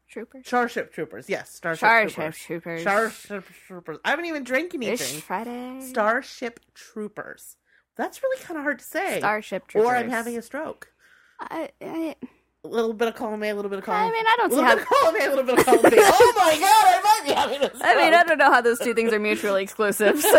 Troopers. 0.09 0.45
Starship 0.47 0.91
Troopers, 0.93 1.29
yes, 1.29 1.49
Starship 1.53 1.79
Starship 1.79 2.15
Troopers. 2.15 2.37
Troopers. 2.43 2.81
Starship 2.81 3.45
Troopers. 3.67 3.97
I 4.05 4.09
haven't 4.11 4.25
even 4.25 4.43
drank 4.43 4.73
anything. 4.75 5.21
Friday. 5.21 5.79
Starship 5.81 6.59
Troopers. 6.73 7.55
That's 7.95 8.21
really 8.23 8.41
kind 8.43 8.57
of 8.57 8.63
hard 8.63 8.79
to 8.79 8.85
say. 8.85 9.19
Starship 9.19 9.67
Troopers. 9.67 9.87
Or 9.89 9.95
I'm 9.95 10.09
having 10.09 10.37
a 10.37 10.41
stroke. 10.41 10.91
I, 11.39 11.69
I, 11.81 12.15
A 12.63 12.67
little 12.67 12.93
bit 12.93 13.07
of 13.09 13.15
column 13.15 13.43
A, 13.43 13.49
a 13.49 13.53
little 13.55 13.69
bit 13.69 13.79
of 13.79 13.85
column. 13.85 14.09
I 14.09 14.11
mean, 14.11 14.25
I 14.27 14.35
don't 14.37 14.51
a 14.51 14.55
see 14.55 14.61
little 14.61 14.69
how. 14.69 14.75
bit 14.75 14.83
of 14.83 14.89
column 14.89 15.15
A, 15.15 15.25
a 15.25 15.29
little 15.29 15.43
bit 15.43 15.59
of 15.59 15.65
column 15.65 15.81
B. 15.91 15.97
oh 15.99 16.33
my 16.37 16.57
god, 16.59 16.85
I 16.87 17.01
might 17.03 17.21
be 17.27 17.33
having 17.33 17.61
a 17.63 17.69
stroke. 17.75 17.81
I 17.83 17.95
mean, 17.95 18.13
I 18.13 18.23
don't 18.23 18.37
know 18.37 18.51
how 18.51 18.61
those 18.61 18.79
two 18.79 18.93
things 18.93 19.11
are 19.13 19.19
mutually 19.19 19.63
exclusive. 19.63 20.21
So 20.21 20.29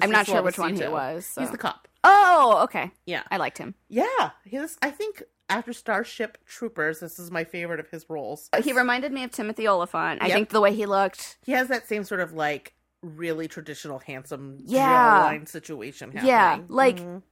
I'm 0.00 0.10
not 0.10 0.26
sure 0.26 0.42
which 0.42 0.58
one 0.58 0.74
he 0.76 0.86
was. 0.86 1.26
so. 1.26 1.40
He's 1.40 1.50
the 1.50 1.58
cop. 1.58 1.88
Oh, 2.04 2.60
okay. 2.64 2.90
Yeah, 3.06 3.22
I 3.30 3.36
liked 3.36 3.58
him. 3.58 3.74
yeah. 3.88 4.30
He's. 4.44 4.76
I 4.82 4.90
think 4.90 5.22
after 5.48 5.72
Starship 5.72 6.38
Troopers, 6.46 7.00
this 7.00 7.18
is 7.18 7.30
my 7.30 7.44
favorite 7.44 7.80
of 7.80 7.88
his 7.90 8.08
roles. 8.08 8.48
He 8.62 8.72
reminded 8.72 9.12
me 9.12 9.24
of 9.24 9.30
Timothy 9.30 9.66
Olyphant. 9.68 10.22
I 10.22 10.26
Yep. 10.28 10.34
think 10.34 10.48
the 10.50 10.60
way 10.60 10.74
he 10.74 10.86
looked. 10.86 11.38
He 11.44 11.52
has 11.52 11.68
that 11.68 11.86
same 11.86 12.04
sort 12.04 12.20
of 12.20 12.32
like 12.32 12.74
really 13.02 13.48
traditional 13.48 13.98
handsome 13.98 14.58
Yeah. 14.60 15.24
line 15.24 15.46
situation 15.46 16.10
happening. 16.12 16.28
Yeah, 16.28 16.58
like- 16.68 16.96
Mhm. 17.00 17.22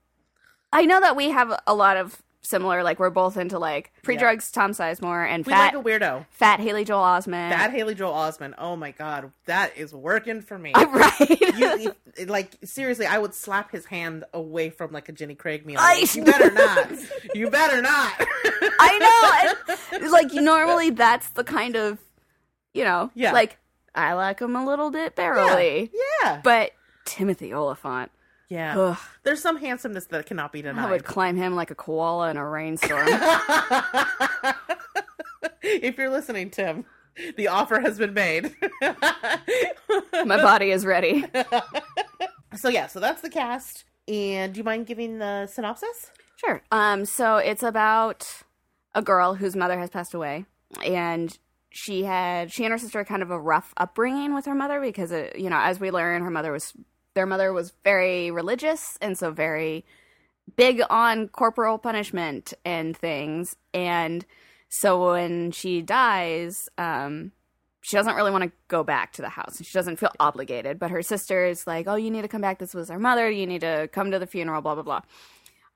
I 0.72 0.84
know 0.84 1.00
that 1.00 1.16
we 1.16 1.30
have 1.30 1.58
a 1.66 1.74
lot 1.74 1.96
of 1.96 2.22
similar. 2.42 2.82
Like 2.82 2.98
we're 2.98 3.10
both 3.10 3.36
into 3.36 3.58
like 3.58 3.92
pre-drugs 4.02 4.50
Tom 4.50 4.72
Sizemore 4.72 5.28
and 5.28 5.44
we 5.46 5.52
fat 5.52 5.74
like 5.74 5.84
a 5.84 5.88
weirdo. 5.88 6.26
fat 6.30 6.60
Haley 6.60 6.84
Joel 6.84 7.02
Osment. 7.02 7.50
Fat 7.50 7.70
Haley 7.70 7.94
Joel 7.94 8.12
Osment. 8.12 8.54
Oh 8.58 8.76
my 8.76 8.90
god, 8.92 9.30
that 9.46 9.76
is 9.76 9.92
working 9.94 10.40
for 10.40 10.58
me. 10.58 10.72
right. 10.76 11.30
you, 11.58 11.94
you- 12.18 12.26
like 12.26 12.50
seriously, 12.64 13.06
I 13.06 13.18
would 13.18 13.34
slap 13.34 13.70
his 13.70 13.86
hand 13.86 14.24
away 14.34 14.70
from 14.70 14.92
like 14.92 15.08
a 15.08 15.12
Jenny 15.12 15.34
Craig 15.34 15.64
meal. 15.64 15.78
I- 15.80 16.06
you 16.12 16.24
better 16.24 16.50
not. 16.52 16.90
You 17.34 17.50
better 17.50 17.80
not. 17.82 18.12
I 18.78 19.54
know. 19.68 19.76
And, 19.98 20.10
like 20.10 20.32
normally 20.32 20.90
that's 20.90 21.30
the 21.30 21.44
kind 21.44 21.76
of 21.76 21.98
you 22.74 22.84
know 22.84 23.10
Yeah. 23.14 23.32
like 23.32 23.58
I 23.94 24.12
like 24.14 24.40
him 24.40 24.54
a 24.56 24.64
little 24.64 24.90
bit 24.90 25.16
barrelly, 25.16 25.90
Yeah. 26.22 26.40
but 26.44 26.72
Timothy 27.04 27.52
Olyphant. 27.52 28.10
Yeah. 28.50 28.78
Ugh, 28.78 28.98
There's 29.22 29.40
some 29.40 29.56
handsomeness 29.56 30.06
that 30.06 30.26
cannot 30.26 30.52
be 30.52 30.60
denied. 30.60 30.84
I 30.84 30.90
would 30.90 31.04
climb 31.04 31.36
him 31.36 31.54
like 31.54 31.70
a 31.70 31.76
koala 31.76 32.30
in 32.30 32.36
a 32.36 32.46
rainstorm. 32.46 33.08
if 35.62 35.96
you're 35.96 36.10
listening, 36.10 36.50
Tim, 36.50 36.84
the 37.36 37.48
offer 37.48 37.80
has 37.80 37.96
been 37.96 38.12
made. 38.12 38.54
My 38.82 40.42
body 40.42 40.72
is 40.72 40.84
ready. 40.84 41.24
so 42.56 42.68
yeah, 42.68 42.88
so 42.88 42.98
that's 42.98 43.22
the 43.22 43.30
cast. 43.30 43.84
And 44.08 44.52
do 44.52 44.58
you 44.58 44.64
mind 44.64 44.86
giving 44.86 45.18
the 45.18 45.46
synopsis? 45.46 46.10
Sure. 46.36 46.60
Um, 46.72 47.04
so 47.04 47.36
it's 47.36 47.62
about 47.62 48.26
a 48.96 49.02
girl 49.02 49.34
whose 49.34 49.54
mother 49.54 49.78
has 49.78 49.90
passed 49.90 50.14
away, 50.14 50.46
and 50.84 51.38
she 51.70 52.02
had 52.02 52.50
she 52.50 52.64
and 52.64 52.72
her 52.72 52.78
sister 52.78 52.98
had 52.98 53.06
kind 53.06 53.22
of 53.22 53.30
a 53.30 53.38
rough 53.38 53.72
upbringing 53.76 54.34
with 54.34 54.46
her 54.46 54.54
mother 54.56 54.80
because 54.80 55.12
it, 55.12 55.38
you 55.38 55.48
know, 55.48 55.60
as 55.60 55.78
we 55.78 55.92
learn, 55.92 56.22
her 56.22 56.30
mother 56.30 56.50
was 56.50 56.72
their 57.14 57.26
mother 57.26 57.52
was 57.52 57.72
very 57.84 58.30
religious 58.30 58.96
and 59.00 59.16
so 59.18 59.30
very 59.30 59.84
big 60.56 60.82
on 60.90 61.28
corporal 61.28 61.78
punishment 61.78 62.52
and 62.64 62.96
things, 62.96 63.56
and 63.74 64.24
so 64.68 65.12
when 65.12 65.50
she 65.52 65.82
dies, 65.82 66.68
um, 66.78 67.32
she 67.82 67.96
doesn't 67.96 68.14
really 68.14 68.30
want 68.30 68.44
to 68.44 68.52
go 68.68 68.84
back 68.84 69.12
to 69.14 69.22
the 69.22 69.28
house. 69.30 69.60
She 69.64 69.72
doesn't 69.72 69.96
feel 69.98 70.12
obligated, 70.20 70.78
but 70.78 70.90
her 70.90 71.02
sister 71.02 71.44
is 71.46 71.66
like, 71.66 71.86
"Oh, 71.88 71.94
you 71.96 72.10
need 72.10 72.22
to 72.22 72.28
come 72.28 72.40
back. 72.40 72.58
This 72.58 72.74
was 72.74 72.90
our 72.90 72.98
mother. 72.98 73.30
You 73.30 73.46
need 73.46 73.62
to 73.62 73.88
come 73.92 74.10
to 74.10 74.18
the 74.18 74.26
funeral." 74.26 74.60
Blah 74.62 74.74
blah 74.74 74.82
blah. 74.84 75.00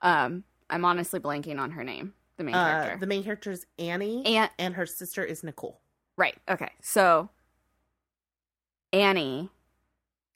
Um, 0.01 0.43
I'm 0.69 0.85
honestly 0.85 1.19
blanking 1.19 1.59
on 1.59 1.71
her 1.71 1.83
name. 1.83 2.13
The 2.37 2.43
main 2.43 2.55
Uh, 2.55 2.65
character. 2.83 2.99
the 2.99 3.07
main 3.07 3.23
character 3.23 3.51
is 3.51 3.65
Annie, 3.79 4.25
Aunt, 4.25 4.51
and 4.59 4.75
her 4.75 4.85
sister 4.85 5.23
is 5.23 5.43
Nicole. 5.43 5.79
right. 6.17 6.37
Okay. 6.49 6.71
So 6.81 7.29
Annie, 8.93 9.49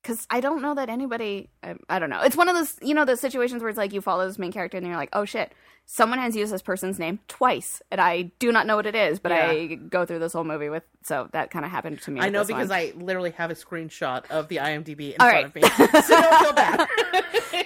because 0.02 0.26
I 0.30 0.40
don't 0.40 0.62
know 0.62 0.76
that 0.76 0.90
anybody. 0.90 1.50
I, 1.64 1.76
I 1.90 2.00
don't 2.00 2.10
know. 2.10 2.22
It's 2.22 2.36
one 2.36 2.48
of 2.50 2.56
those 2.56 2.76
you 2.82 2.94
know 2.94 3.06
those 3.06 3.20
situations 3.20 3.62
where 3.62 3.70
it's 3.70 3.78
like 3.78 3.94
you 3.94 4.02
follow 4.02 4.28
this 4.28 4.40
main 4.40 4.52
character 4.52 4.78
and 4.78 4.86
you're 4.86 4.96
like, 4.96 5.10
oh 5.14 5.26
shit, 5.26 5.52
someone 5.86 6.20
has 6.20 6.36
used 6.36 6.54
this 6.54 6.62
person's 6.62 7.00
name 7.00 7.20
twice, 7.28 7.82
and 7.92 8.00
I 8.00 8.32
do 8.40 8.52
not 8.52 8.66
know 8.68 8.76
what 8.76 8.86
it 8.86 8.96
is, 8.96 9.20
but 9.20 9.32
I 9.32 9.76
go 9.76 10.06
through 10.06 10.20
this 10.20 10.34
whole 10.34 10.44
movie 10.44 10.70
with. 10.70 10.84
So 11.04 11.28
that 11.34 11.52
kind 11.52 11.66
of 11.66 11.72
happened 11.72 12.02
to 12.04 12.12
me. 12.12 12.20
I 12.22 12.30
know 12.30 12.44
because 12.44 12.70
one. 12.70 12.78
I 12.78 12.94
literally 12.96 13.32
have 13.32 13.52
a 13.52 13.56
screenshot 13.56 14.26
of 14.30 14.48
the 14.48 14.58
IMDb 14.58 15.14
in 15.14 15.16
All 15.20 15.30
front 15.30 15.46
of 15.48 15.56
me, 15.56 15.62
so 15.64 15.88
don't 16.22 16.44
feel 16.44 16.54
bad. 16.54 16.88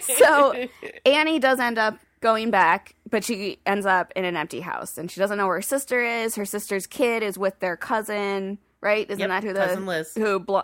So- 0.18 0.68
Annie 1.06 1.40
does 1.40 1.60
end 1.60 1.78
up 1.78 1.98
going 2.20 2.52
back, 2.52 2.96
but 3.10 3.24
she 3.24 3.60
ends 3.66 3.86
up 3.86 4.12
in 4.16 4.26
an 4.26 4.36
empty 4.38 4.60
house, 4.62 4.98
and 4.98 5.10
she 5.12 5.20
doesn't 5.20 5.38
know 5.38 5.46
where 5.48 5.58
her 5.58 5.62
sister 5.62 6.02
is. 6.04 6.36
Her 6.36 6.46
sister's 6.46 6.88
kid 6.88 7.22
is 7.24 7.38
with 7.38 7.60
their 7.60 7.76
cousin, 7.78 8.58
right? 8.82 9.10
Isn't 9.10 9.20
Yep, 9.20 9.30
that 9.30 9.44
who 9.44 9.54
the 9.54 9.60
cousin 9.60 9.86
Liz. 9.86 10.14
who 10.16 10.40
bl- 10.40 10.60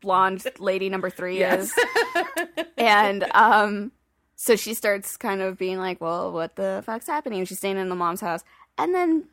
blonde 0.00 0.44
lady 0.58 0.88
number 0.88 1.10
three 1.10 1.38
Yes. 1.38 1.72
is? 1.76 2.64
And 2.76 3.24
um, 3.34 3.92
so 4.36 4.54
she 4.56 4.74
starts 4.74 5.16
kind 5.16 5.40
of 5.40 5.58
being 5.58 5.78
like, 5.78 6.00
"Well, 6.00 6.32
what 6.32 6.56
the 6.56 6.82
fuck's 6.86 7.06
happening?" 7.06 7.44
She's 7.44 7.58
staying 7.58 7.76
in 7.78 7.88
the 7.88 7.94
mom's 7.96 8.20
house, 8.20 8.44
and 8.76 8.94
then 8.94 9.24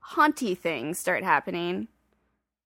haunty 0.00 0.54
things 0.54 0.98
start 0.98 1.22
happening. 1.24 1.88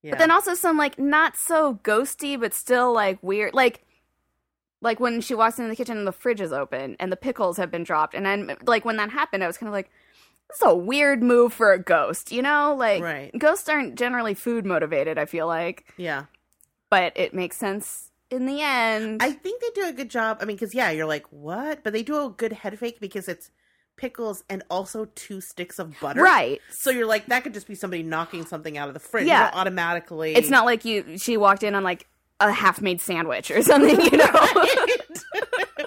yeah. 0.03 0.11
But 0.11 0.19
then 0.19 0.31
also 0.31 0.55
some 0.55 0.77
like 0.77 0.99
not 0.99 1.37
so 1.37 1.81
ghosty, 1.83 2.39
but 2.39 2.55
still 2.55 2.93
like 2.93 3.19
weird, 3.23 3.55
like 3.55 3.85
like 4.81 5.01
when 5.01 5.21
she 5.21 5.35
walks 5.35 5.59
into 5.59 5.69
the 5.69 5.77
kitchen 5.77 5.99
and 5.99 6.07
the 6.07 6.13
fridge 6.13 6.41
is 6.41 6.53
open 6.53 6.97
and 7.01 7.11
the 7.13 7.17
pickles 7.17 7.57
have 7.57 7.71
been 7.71 7.83
dropped, 7.85 8.15
and 8.15 8.25
then 8.25 8.57
like 8.67 8.85
when 8.85 8.97
that 8.97 9.11
happened, 9.11 9.43
I 9.43 9.47
was 9.49 9.59
kind 9.59 9.69
of 9.69 9.73
like, 9.75 9.91
"This 10.49 10.59
is 10.59 10.63
a 10.63 10.75
weird 10.75 11.23
move 11.25 11.53
for 11.53 11.73
a 11.73 11.79
ghost," 11.83 12.31
you 12.31 12.41
know? 12.43 12.75
Like 12.79 13.03
Right. 13.03 13.37
ghosts 13.37 13.69
aren't 13.69 13.97
generally 13.97 14.35
food 14.35 14.65
motivated. 14.65 15.19
I 15.19 15.25
feel 15.25 15.47
like, 15.49 15.87
yeah. 15.97 16.27
But 16.91 17.13
it 17.17 17.33
makes 17.33 17.57
sense 17.57 18.11
in 18.31 18.47
the 18.47 18.61
end. 18.61 19.23
I 19.23 19.33
think 19.33 19.61
they 19.61 19.71
do 19.75 19.89
a 19.89 19.93
good 19.93 20.11
job. 20.11 20.39
I 20.41 20.45
mean, 20.45 20.57
because 20.57 20.75
yeah, 20.75 20.91
you're 20.91 21.07
like, 21.07 21.27
what? 21.31 21.83
But 21.83 21.93
they 21.93 22.03
do 22.03 22.25
a 22.25 22.31
good 22.31 22.53
head 22.53 22.79
fake 22.79 23.01
because 23.01 23.29
it's 23.29 23.51
pickles 23.97 24.45
and 24.49 24.63
also 24.71 25.07
two 25.15 25.41
sticks 25.41 25.79
of 25.79 25.99
butter. 26.01 26.23
right. 26.23 26.61
So 26.71 26.91
you're 26.91 27.07
like, 27.07 27.27
that 27.27 27.43
could 27.43 27.55
just 27.55 27.67
be 27.67 27.75
somebody 27.75 28.03
knocking 28.03 28.47
something 28.47 28.79
out 28.79 28.89
of 28.89 28.95
the 28.95 29.01
fridge. 29.01 29.27
Yeah. 29.27 29.51
Automatically. 29.53 30.35
It's 30.35 30.51
not 30.51 30.65
like 30.65 30.85
you. 30.85 31.19
She 31.19 31.37
walked 31.37 31.63
in 31.63 31.75
on 31.75 31.85
like 31.85 32.07
a 32.41 32.51
half 32.51 32.81
made 32.81 33.01
sandwich 33.01 33.51
or 33.51 33.63
something, 33.63 34.01
you 34.01 34.17
know? 34.17 34.33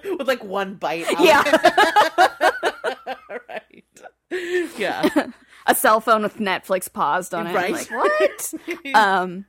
with 0.18 0.28
like 0.28 0.44
one 0.44 0.76
bite. 0.76 1.06
Out 1.08 1.20
yeah. 1.20 1.44
right. 3.50 3.84
Yeah. 4.78 5.28
a 5.66 5.74
cell 5.74 6.02
phone 6.02 6.22
with 6.24 6.38
Netflix 6.38 6.92
paused 6.92 7.34
on 7.34 7.48
it. 7.48 7.56
Right. 7.56 7.74
like, 7.74 7.90
what? 7.90 8.54
um 8.94 9.46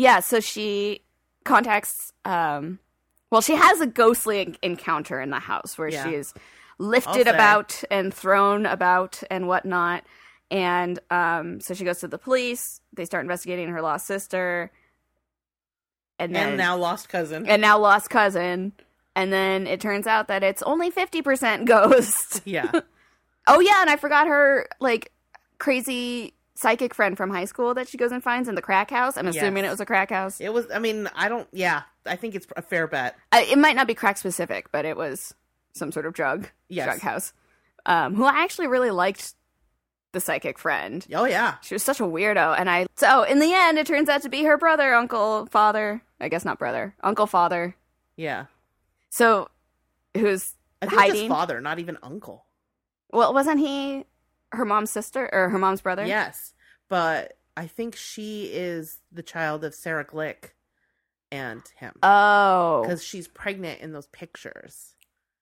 yeah 0.00 0.20
so 0.20 0.40
she 0.40 1.02
contacts 1.44 2.12
um 2.24 2.78
well 3.30 3.40
she 3.40 3.54
has 3.54 3.80
a 3.80 3.86
ghostly 3.86 4.40
en- 4.40 4.56
encounter 4.62 5.20
in 5.20 5.30
the 5.30 5.38
house 5.38 5.76
where 5.78 5.88
Yeah. 5.88 6.04
she 6.04 6.14
is 6.14 6.34
lifted 6.78 7.26
about 7.28 7.82
and 7.90 8.12
thrown 8.12 8.64
about 8.66 9.22
and 9.30 9.46
whatnot 9.46 10.04
and 10.50 10.98
um 11.10 11.60
so 11.60 11.74
she 11.74 11.84
goes 11.84 12.00
to 12.00 12.08
the 12.08 12.18
police 12.18 12.80
they 12.92 13.04
start 13.04 13.24
investigating 13.24 13.68
her 13.68 13.82
lost 13.82 14.06
sister 14.06 14.70
and 16.18 16.34
then 16.34 16.48
and 16.48 16.56
now 16.58 16.76
lost 16.76 17.08
cousin. 17.08 17.46
and 17.46 17.60
now 17.62 17.78
lost 17.78 18.08
cousin 18.10 18.72
and 19.16 19.32
then 19.32 19.66
it 19.66 19.80
turns 19.80 20.06
out 20.06 20.28
that 20.28 20.42
it's 20.42 20.62
only 20.62 20.90
50% 20.90 21.64
ghost 21.74 22.40
yeah. 22.44 22.70
Oh 23.46 23.58
yeah, 23.58 23.80
and 23.80 23.90
I 23.90 23.96
forgot 23.96 24.28
her 24.28 24.68
like 24.80 25.12
crazy 25.58 26.34
psychic 26.60 26.94
friend 26.94 27.16
from 27.16 27.30
high 27.30 27.44
school 27.46 27.72
that 27.74 27.88
she 27.88 27.96
goes 27.96 28.12
and 28.12 28.22
finds 28.22 28.48
in 28.48 28.54
the 28.54 28.62
crack 28.62 28.90
house. 28.90 29.16
I'm 29.16 29.26
assuming 29.26 29.64
Yes. 29.64 29.70
it 29.70 29.72
was 29.74 29.80
a 29.80 29.86
crack 29.86 30.10
house. 30.10 30.40
It 30.40 30.52
was. 30.52 30.66
I 30.70 30.78
mean, 30.78 31.08
I 31.14 31.28
don't. 31.28 31.48
Yeah, 31.52 31.82
I 32.06 32.16
think 32.16 32.34
it's 32.34 32.46
a 32.56 32.62
fair 32.62 32.86
bet. 32.86 33.16
I, 33.32 33.42
it 33.44 33.58
might 33.58 33.76
not 33.76 33.86
be 33.86 33.94
crack 33.94 34.18
specific, 34.18 34.70
but 34.72 34.84
it 34.84 34.96
was 34.96 35.34
some 35.72 35.90
sort 35.92 36.06
of 36.06 36.12
drug 36.14 36.48
Yes. 36.68 36.86
drug 36.86 37.00
house. 37.00 37.32
Um, 37.86 38.14
who 38.14 38.24
I 38.24 38.42
actually 38.42 38.66
really 38.66 38.90
liked 38.90 39.34
the 40.12 40.20
psychic 40.20 40.58
friend. 40.58 41.06
Oh 41.14 41.24
yeah. 41.24 41.54
She 41.62 41.74
was 41.74 41.82
such 41.82 42.00
a 42.00 42.04
weirdo, 42.04 42.58
and 42.58 42.68
I 42.68 42.86
so 42.96 43.22
in 43.22 43.38
the 43.38 43.52
end, 43.54 43.78
it 43.78 43.86
turns 43.86 44.08
out 44.08 44.22
to 44.22 44.28
be 44.28 44.44
her 44.44 44.58
brother, 44.58 44.92
uncle, 44.94 45.46
father. 45.46 46.02
I 46.20 46.28
guess 46.28 46.44
not 46.44 46.58
brother, 46.58 46.94
uncle, 47.02 47.26
father. 47.26 47.74
Yeah. 48.16 48.46
So 49.08 49.48
who's 50.16 50.54
I 50.82 50.86
think 50.86 51.00
hiding? 51.00 51.20
his 51.22 51.28
father, 51.28 51.60
not 51.60 51.78
even 51.78 51.96
uncle. 52.02 52.44
well, 53.12 53.32
wasn't 53.32 53.60
he 53.60 54.04
her 54.52 54.64
mom's 54.64 54.90
sister 54.90 55.28
or 55.32 55.48
her 55.48 55.58
mom's 55.58 55.80
brother? 55.80 56.06
Yes, 56.06 56.54
but 56.88 57.38
I 57.56 57.66
think 57.66 57.96
she 57.96 58.44
is 58.44 58.98
the 59.12 59.22
child 59.22 59.64
of 59.64 59.74
Sarah 59.74 60.04
Glick 60.04 60.50
and 61.32 61.62
him 61.76 61.92
Oh, 62.02 62.82
because 62.82 63.04
she's 63.04 63.28
pregnant 63.28 63.80
in 63.80 63.92
those 63.92 64.06
pictures. 64.08 64.94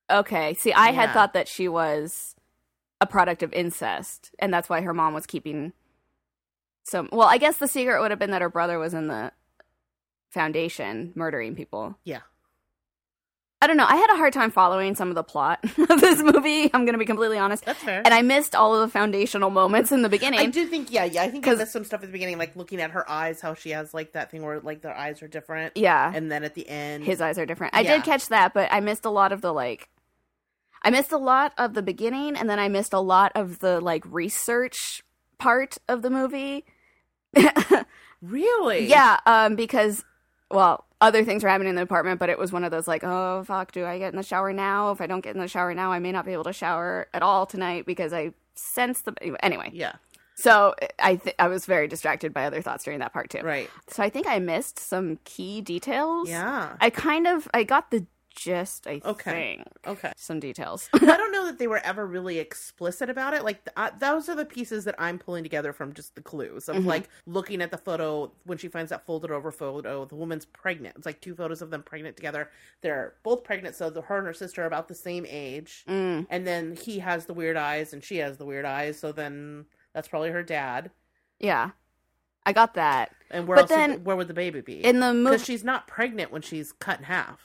Okay. 0.09 0.53
See, 0.55 0.73
I 0.73 0.91
had 0.91 1.13
thought 1.13 1.33
that 1.33 1.47
she 1.47 1.67
was 1.67 2.35
a 3.01 3.07
product 3.07 3.43
of 3.43 3.53
incest, 3.53 4.31
and 4.39 4.53
that's 4.53 4.69
why 4.69 4.81
her 4.81 4.93
mom 4.93 5.13
was 5.13 5.25
keeping 5.25 5.73
some. 6.83 7.09
Well, 7.11 7.27
I 7.27 7.37
guess 7.37 7.57
the 7.57 7.67
secret 7.67 8.01
would 8.01 8.11
have 8.11 8.19
been 8.19 8.31
that 8.31 8.41
her 8.41 8.49
brother 8.49 8.79
was 8.79 8.93
in 8.93 9.07
the 9.07 9.31
foundation 10.29 11.11
murdering 11.15 11.55
people. 11.55 11.97
Yeah. 12.03 12.21
I 13.61 13.67
don't 13.67 13.75
know. 13.75 13.85
I 13.85 13.97
had 13.97 14.09
a 14.09 14.15
hard 14.15 14.31
time 14.31 14.51
following 14.51 14.95
some 14.95 15.09
of 15.09 15.15
the 15.15 15.23
plot 15.23 15.59
of 15.89 15.99
this 15.99 16.21
movie. 16.23 16.63
I'm 16.73 16.85
going 16.85 16.93
to 16.93 16.97
be 16.97 17.05
completely 17.05 17.37
honest. 17.37 17.65
That's 17.65 17.83
fair. 17.83 18.01
And 18.05 18.13
I 18.13 18.21
missed 18.21 18.55
all 18.55 18.73
of 18.73 18.79
the 18.79 18.87
foundational 18.91 19.49
moments 19.49 19.91
in 19.91 20.01
the 20.01 20.07
beginning. 20.07 20.39
I 20.39 20.45
do 20.45 20.65
think, 20.65 20.91
yeah, 20.93 21.03
yeah. 21.03 21.23
I 21.23 21.29
think 21.29 21.45
I 21.45 21.55
missed 21.55 21.73
some 21.73 21.83
stuff 21.83 22.01
at 22.01 22.05
the 22.07 22.13
beginning, 22.13 22.37
like 22.37 22.55
looking 22.55 22.79
at 22.79 22.91
her 22.91 23.09
eyes, 23.11 23.41
how 23.41 23.53
she 23.55 23.71
has 23.71 23.93
like 23.93 24.13
that 24.13 24.31
thing 24.31 24.43
where 24.43 24.61
like 24.61 24.81
their 24.81 24.95
eyes 24.95 25.21
are 25.21 25.27
different, 25.27 25.75
yeah. 25.75 26.09
and 26.15 26.31
then 26.31 26.45
at 26.45 26.55
the 26.55 26.69
end, 26.69 27.03
his 27.03 27.19
eyes 27.19 27.37
are 27.37 27.45
different. 27.45 27.75
I 27.75 27.81
Yeah. 27.81 27.95
did 27.97 28.05
catch 28.05 28.27
that, 28.27 28.53
but 28.53 28.69
I 28.71 28.79
missed 28.79 29.03
a 29.03 29.09
lot 29.09 29.33
of 29.33 29.41
the 29.41 29.51
like 29.51 29.89
I 30.81 30.89
missed 30.89 31.11
a 31.11 31.17
lot 31.17 31.51
of 31.57 31.73
the 31.73 31.81
beginning 31.81 32.37
and 32.37 32.49
then 32.49 32.59
I 32.59 32.69
missed 32.69 32.93
a 32.93 33.01
lot 33.01 33.33
of 33.35 33.59
the 33.59 33.81
like 33.81 34.03
research 34.05 35.03
part 35.37 35.77
of 35.89 36.01
the 36.01 36.09
movie. 36.09 36.63
really, 38.21 38.87
yeah, 38.87 39.19
um 39.25 39.55
because 39.55 40.03
well, 40.51 40.85
other 41.01 41.23
things 41.23 41.43
were 41.43 41.49
happening 41.49 41.69
in 41.69 41.75
the 41.75 41.81
apartment, 41.81 42.19
but 42.19 42.29
it 42.29 42.37
was 42.37 42.51
one 42.51 42.63
of 42.63 42.71
those 42.71 42.87
like, 42.87 43.03
oh 43.03 43.43
fuck, 43.45 43.71
do 43.71 43.85
I 43.85 43.99
get 43.99 44.11
in 44.13 44.17
the 44.17 44.23
shower 44.23 44.51
now? 44.51 44.91
If 44.91 44.99
I 45.01 45.07
don't 45.07 45.21
get 45.21 45.35
in 45.35 45.41
the 45.41 45.47
shower 45.47 45.73
now, 45.73 45.91
I 45.91 45.99
may 45.99 46.11
not 46.11 46.25
be 46.25 46.33
able 46.33 46.43
to 46.45 46.53
shower 46.53 47.07
at 47.13 47.21
all 47.21 47.45
tonight 47.45 47.85
because 47.85 48.11
I 48.13 48.33
sense 48.55 49.01
the 49.01 49.13
anyway. 49.41 49.69
yeah, 49.73 49.93
So 50.35 50.75
I 50.99 51.15
th- 51.15 51.35
I 51.39 51.47
was 51.47 51.65
very 51.65 51.87
distracted 51.87 52.33
by 52.33 52.45
other 52.45 52.61
thoughts 52.61 52.83
during 52.83 52.99
that 52.99 53.13
part 53.13 53.29
too. 53.29 53.39
right, 53.43 53.69
So 53.87 54.03
I 54.03 54.09
think 54.09 54.27
I 54.27 54.39
missed 54.39 54.77
some 54.79 55.19
key 55.23 55.61
details. 55.61 56.27
yeah, 56.29 56.75
I 56.81 56.89
kind 56.89 57.27
of 57.27 57.47
I 57.53 57.63
got 57.63 57.91
the 57.91 58.05
gist. 58.29 58.87
I 58.87 59.01
Okay. 59.03 59.31
think 59.57 59.67
okay. 59.87 60.11
some 60.15 60.39
details. 60.39 60.89
I 60.93 60.99
don't 61.17 61.31
know 61.31 61.45
that 61.45 61.57
they 61.59 61.67
were 61.67 61.81
ever 61.83 62.05
really 62.05 62.39
explicit 62.39 63.09
about 63.09 63.33
it. 63.33 63.43
Like 63.43 63.67
uh, 63.75 63.91
those 63.99 64.29
are 64.29 64.35
the 64.35 64.45
pieces 64.45 64.85
that 64.85 64.95
I'm 64.97 65.17
pulling 65.19 65.43
together 65.43 65.73
from 65.73 65.93
just 65.93 66.15
the 66.15 66.21
clues 66.21 66.69
of 66.69 66.77
Mhm. 66.77 66.85
like 66.85 67.09
looking 67.25 67.61
at 67.61 67.71
the 67.71 67.77
photo 67.77 68.31
when 68.45 68.57
she 68.57 68.67
finds 68.67 68.89
that 68.91 69.05
folded 69.05 69.31
over 69.31 69.51
photo. 69.51 70.05
The 70.05 70.15
woman's 70.15 70.45
pregnant. 70.45 70.95
It's 70.97 71.05
like 71.05 71.21
two 71.21 71.35
photos 71.35 71.61
of 71.61 71.69
them 71.69 71.83
pregnant 71.83 72.15
together. 72.15 72.49
They're 72.81 73.15
both 73.23 73.43
pregnant, 73.43 73.75
so 73.75 73.89
the, 73.89 74.01
her 74.03 74.17
and 74.17 74.27
her 74.27 74.33
sister 74.33 74.63
are 74.63 74.67
about 74.67 74.87
the 74.87 74.95
same 74.95 75.25
age. 75.27 75.83
mm, 75.87 76.25
And 76.29 76.45
then 76.47 76.75
he 76.75 76.99
has 76.99 77.25
the 77.25 77.33
weird 77.33 77.57
eyes, 77.57 77.93
and 77.93 78.03
she 78.03 78.17
has 78.17 78.37
the 78.37 78.45
weird 78.45 78.65
eyes. 78.65 78.99
So 78.99 79.11
then 79.11 79.65
that's 79.93 80.07
probably 80.07 80.29
her 80.31 80.43
dad. 80.43 80.91
yeah, 81.39 81.71
I 82.45 82.53
got 82.53 82.73
that 82.75 83.11
And 83.31 83.47
where 83.47 83.57
But 83.57 83.61
else? 83.63 83.69
would- 83.71 83.77
then- 83.77 84.03
where 84.05 84.15
would 84.15 84.27
the 84.27 84.33
baby 84.33 84.61
be? 84.61 84.83
in 84.83 84.99
the 85.01 85.07
Because 85.13 85.23
movie. 85.41 85.43
she's 85.43 85.63
not 85.63 85.87
pregnant 85.87 86.31
when 86.31 86.41
she's 86.41 86.71
cut 86.71 86.99
in 86.99 87.05
half. 87.05 87.41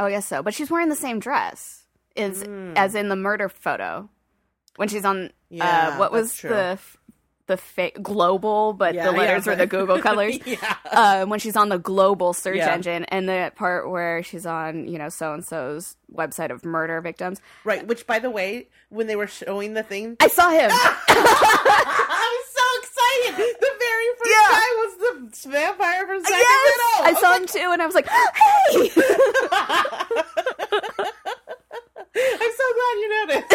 Oh, 0.00 0.06
I 0.06 0.10
guess 0.10 0.26
so. 0.26 0.42
But 0.42 0.54
she's 0.54 0.70
wearing 0.70 0.88
the 0.88 0.96
same 0.96 1.20
dress 1.20 1.84
is 2.16 2.42
Mm. 2.42 2.72
as 2.76 2.94
in 2.96 3.08
the 3.08 3.16
murder 3.16 3.48
photo 3.48 4.08
when 4.76 4.88
she's 4.88 5.04
on. 5.04 5.30
Yeah, 5.50 5.90
uh, 5.94 5.98
what 5.98 6.10
was 6.10 6.34
true. 6.34 6.48
the 6.50 6.56
f- 6.80 6.96
the 7.48 7.56
fa- 7.56 7.90
global, 8.00 8.72
but 8.72 8.94
Yeah, 8.94 9.06
the 9.06 9.12
yeah, 9.12 9.18
letters 9.18 9.46
were 9.46 9.56
the 9.56 9.66
Google 9.66 9.98
colors. 10.08 10.38
yeah. 10.46 10.76
uh, 10.90 11.26
when 11.26 11.40
she's 11.40 11.56
on 11.56 11.68
the 11.68 11.78
global 11.78 12.32
search 12.32 12.56
Yeah. 12.58 12.72
engine, 12.72 13.04
and 13.06 13.28
the 13.28 13.52
part 13.56 13.90
where 13.90 14.22
she's 14.22 14.46
on, 14.46 14.86
you 14.88 14.98
know, 14.98 15.08
so 15.08 15.34
and 15.34 15.44
so's 15.44 15.96
website 16.14 16.50
of 16.50 16.64
murder 16.64 17.00
victims. 17.00 17.40
Right. 17.64 17.84
Which, 17.86 18.06
by 18.06 18.20
the 18.20 18.30
way, 18.30 18.68
when 18.88 19.06
they 19.08 19.16
were 19.16 19.26
showing 19.26 19.74
the 19.74 19.82
thing, 19.82 20.16
I 20.20 20.28
saw 20.28 20.48
him. 20.50 20.70
I 20.72 22.42
excited. 23.28 23.56
The 23.60 23.72
very 23.78 24.06
first 24.18 24.30
Yeah. 24.30 24.50
guy 24.50 24.68
was 24.76 24.92
the 24.98 25.12
vampire 25.50 26.06
from 26.06 26.20
Second 26.24 26.38
yes. 26.38 27.00
I 27.02 27.12
saw 27.20 27.34
him 27.36 27.46
too, 27.46 27.70
and 27.72 27.82
I 27.82 27.86
was 27.86 27.94
like, 27.94 28.08
"Hey!" 28.08 28.90
I'm 32.12 32.52
so 32.52 32.64
glad 32.76 32.94
you 32.98 33.08
noticed. 33.26 33.46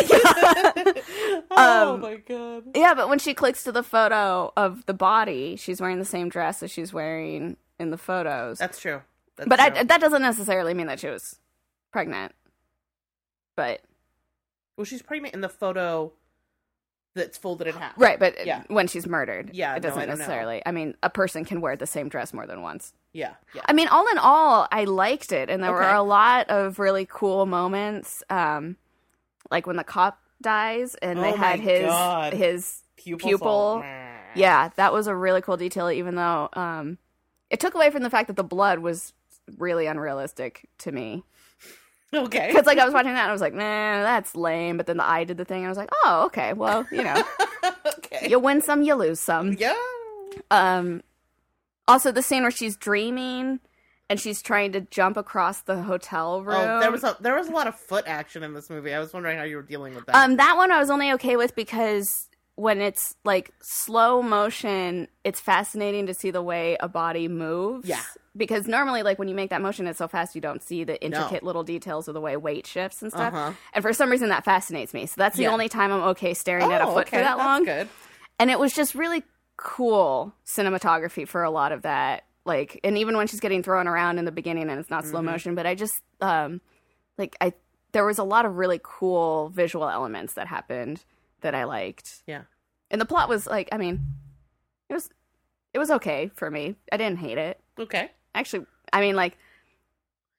oh 1.52 1.94
Um, 1.94 2.02
my 2.02 2.16
god. 2.16 2.64
yeah, 2.76 2.94
but 2.94 3.10
when 3.10 3.20
she 3.20 3.34
clicks 3.34 3.64
to 3.64 3.72
the 3.72 3.84
photo 3.84 4.52
of 4.56 4.86
the 4.86 4.94
body, 4.94 5.56
she's 5.56 5.82
wearing 5.82 6.00
the 6.00 6.06
same 6.06 6.30
dress 6.30 6.64
as 6.64 6.72
she's 6.72 6.94
wearing 6.94 7.58
in 7.80 7.92
the 7.92 7.98
photos. 7.98 8.58
That's 8.58 8.80
true. 8.80 9.02
That's 9.36 9.50
but 9.50 9.58
true. 9.60 9.80
I, 9.80 9.84
that 9.84 10.02
doesn't 10.02 10.22
necessarily 10.22 10.74
mean 10.74 10.88
that 10.88 11.00
she 11.00 11.08
was 11.10 11.38
pregnant. 11.92 12.34
But 13.56 13.82
well, 14.78 14.86
she's 14.86 15.02
pregnant 15.02 15.34
in 15.36 15.42
the 15.42 15.50
photo 15.50 16.12
that's 17.16 17.38
folded 17.38 17.68
in 17.68 17.74
half. 17.74 17.94
right, 17.98 18.20
but 18.20 18.46
Yeah. 18.46 18.64
when 18.68 18.88
she's 18.88 19.08
murdered, 19.08 19.52
Yeah, 19.54 19.76
it 19.76 19.80
doesn't 19.80 19.98
I 20.00 20.06
don't 20.06 20.16
know. 20.16 20.20
necessarily. 20.20 20.62
I 20.66 20.72
mean, 20.72 20.96
a 21.02 21.10
person 21.10 21.46
can 21.46 21.62
wear 21.62 21.76
the 21.76 21.88
same 21.88 22.10
dress 22.10 22.34
more 22.34 22.46
than 22.46 22.62
once. 22.62 22.94
Yeah. 23.14 23.34
Yeah. 23.54 23.62
I 23.66 23.74
mean, 23.74 23.88
all 23.88 24.08
in 24.10 24.18
all, 24.18 24.68
I 24.72 24.84
liked 24.84 25.32
it, 25.32 25.50
and 25.50 25.64
there 25.64 25.72
were 25.72 25.82
a 25.90 26.04
lot 26.04 26.50
of 26.50 26.78
really 26.78 27.08
cool 27.10 27.46
moments. 27.46 28.22
Um, 28.30 28.76
like 29.50 29.66
when 29.66 29.78
the 29.78 29.84
cop 29.84 30.20
dies, 30.42 30.96
and 30.96 31.20
they 31.24 31.32
Oh 31.34 31.38
my 31.38 31.48
had 31.48 31.60
his 31.62 31.86
God. 31.86 32.34
his 32.34 32.84
Pupil. 32.98 33.30
pupil. 33.30 33.84
yeah, 34.36 34.70
that 34.76 34.92
was 34.92 35.08
a 35.08 35.16
really 35.16 35.42
cool 35.42 35.56
detail. 35.58 35.90
Even 35.90 36.16
though 36.16 36.50
um, 36.54 36.98
it 37.50 37.60
took 37.62 37.74
away 37.76 37.90
from 37.92 38.04
the 38.04 38.10
fact 38.10 38.28
that 38.28 38.36
the 38.36 38.44
blood 38.44 38.80
was 38.80 39.14
really 39.58 39.86
unrealistic 39.86 40.68
to 40.80 40.92
me. 40.92 41.24
Okay. 42.26 42.48
Because 42.48 42.66
like 42.66 42.78
I 42.78 42.86
was 42.86 42.94
watching 42.94 43.14
that, 43.14 43.22
and 43.22 43.30
I 43.30 43.32
was 43.32 43.42
like, 43.42 43.54
nah, 43.54 44.02
that's 44.04 44.36
lame. 44.36 44.78
But 44.78 44.88
then 44.88 44.98
the 44.98 45.06
eye 45.06 45.24
did 45.24 45.38
the 45.38 45.46
thing, 45.46 45.60
and 45.60 45.68
I 45.68 45.70
was 45.70 45.78
like, 45.78 45.90
oh, 46.04 46.24
okay, 46.28 46.54
well, 46.54 46.86
you 46.92 47.04
know, 47.04 47.24
okay. 47.98 48.28
you 48.30 48.40
win 48.40 48.62
some, 48.62 48.82
you 48.84 48.96
lose 48.96 49.20
some. 49.20 49.54
Yeah. 49.54 49.76
Um, 50.52 51.02
also 51.88 52.12
the 52.12 52.22
scene 52.22 52.42
where 52.42 52.52
she's 52.52 52.76
dreaming 52.76 53.60
and 54.10 54.20
she's 54.20 54.42
trying 54.42 54.72
to 54.74 54.82
jump 54.82 55.18
across 55.18 55.62
the 55.62 55.82
hotel 55.82 56.42
room. 56.44 56.58
Oh, 56.58 56.80
there 56.80 56.92
was 56.92 57.04
a 57.04 57.18
there 57.20 57.36
was 57.36 57.48
a 57.48 57.52
lot 57.52 57.68
of 57.68 57.76
foot 57.76 58.06
action 58.08 58.44
in 58.44 58.54
this 58.54 58.70
movie. 58.70 58.94
I 58.94 59.00
was 59.00 59.14
wondering 59.14 59.38
how 59.38 59.44
you 59.44 59.56
were 59.56 59.64
dealing 59.64 59.96
with 59.96 60.06
that. 60.06 60.16
um 60.16 60.38
that 60.38 60.58
one 60.58 60.72
I 60.72 60.80
was 60.80 60.90
only 60.90 61.12
okay 61.14 61.36
with 61.36 61.56
because 61.56 62.30
when 62.56 62.82
it's 62.82 63.16
like 63.26 63.52
slow 63.62 64.22
motion, 64.22 65.08
it's 65.24 65.40
fascinating 65.40 66.06
to 66.08 66.14
see 66.14 66.32
the 66.32 66.42
way 66.42 66.78
a 66.80 66.88
body 66.88 67.28
moves. 67.28 67.88
Yeah. 67.88 68.02
Because 68.38 68.68
normally, 68.68 69.02
like 69.02 69.18
when 69.18 69.28
you 69.30 69.36
make 69.36 69.50
that 69.52 69.62
motion, 69.62 69.88
it's 69.88 69.98
so 70.00 70.08
fast 70.08 70.36
you 70.36 70.42
don't 70.42 70.62
see 70.62 70.84
the 70.84 71.02
intricate 71.04 71.42
little 71.44 71.64
details 71.64 72.08
of 72.10 72.14
the 72.14 72.20
way 72.22 72.36
weight 72.36 72.68
shifts 72.68 73.02
and 73.02 73.12
stuff. 73.12 73.34
Uh-huh. 73.34 73.54
And 73.74 73.82
for 73.82 73.94
some 73.94 74.10
reason, 74.10 74.28
that 74.30 74.44
fascinates 74.44 74.94
me. 74.94 75.06
So 75.06 75.14
that's 75.18 75.38
the 75.38 75.44
Yeah. 75.44 75.52
only 75.52 75.70
time 75.70 75.92
I'm 75.92 76.02
okay 76.10 76.34
staring 76.34 76.70
at 76.72 76.82
a 76.82 76.86
Oh, 76.88 76.94
foot 76.96 77.08
okay, 77.08 77.18
for 77.18 77.24
that 77.24 77.38
that's 77.38 77.46
long. 77.46 77.64
Good. 77.64 77.88
and 78.38 78.52
it 78.52 78.60
was 78.60 78.74
just 78.74 78.94
really 78.96 79.24
cool 79.58 80.34
cinematography 80.46 81.26
for 81.26 81.44
a 81.44 81.50
lot 81.50 81.72
of 81.72 81.84
that 81.84 82.26
like 82.44 82.78
and 82.84 82.98
even 82.98 83.16
when 83.16 83.26
she's 83.26 83.40
getting 83.40 83.64
thrown 83.64 83.88
around 83.88 84.20
in 84.20 84.26
the 84.26 84.32
beginning 84.32 84.70
and 84.70 84.80
it's 84.80 84.90
not 84.90 85.04
Mm-hmm. 85.04 85.12
slow 85.12 85.22
motion 85.22 85.56
but 85.56 85.66
i 85.66 85.74
just 85.74 86.02
um 86.20 86.60
like 87.18 87.38
i 87.40 87.54
there 87.94 88.04
was 88.06 88.18
a 88.18 88.24
lot 88.26 88.44
of 88.46 88.58
really 88.58 88.82
cool 88.84 89.48
visual 89.48 89.88
elements 89.90 90.34
that 90.34 90.48
happened 90.48 91.06
that 91.40 91.56
i 91.56 91.64
liked 91.64 92.22
Yeah. 92.28 92.42
and 92.92 93.00
the 93.00 93.06
plot 93.06 93.30
was 93.30 93.48
like 93.48 93.70
i 93.72 93.78
mean 93.78 94.02
it 94.90 94.94
was 94.94 95.10
it 95.74 95.80
was 95.80 95.90
okay 95.90 96.30
for 96.36 96.52
me 96.52 96.76
i 96.92 96.98
didn't 96.98 97.20
hate 97.20 97.38
it 97.38 97.62
Okay. 97.80 98.12
Actually 98.36 98.66
i 98.94 99.02
mean 99.02 99.16
like 99.16 99.36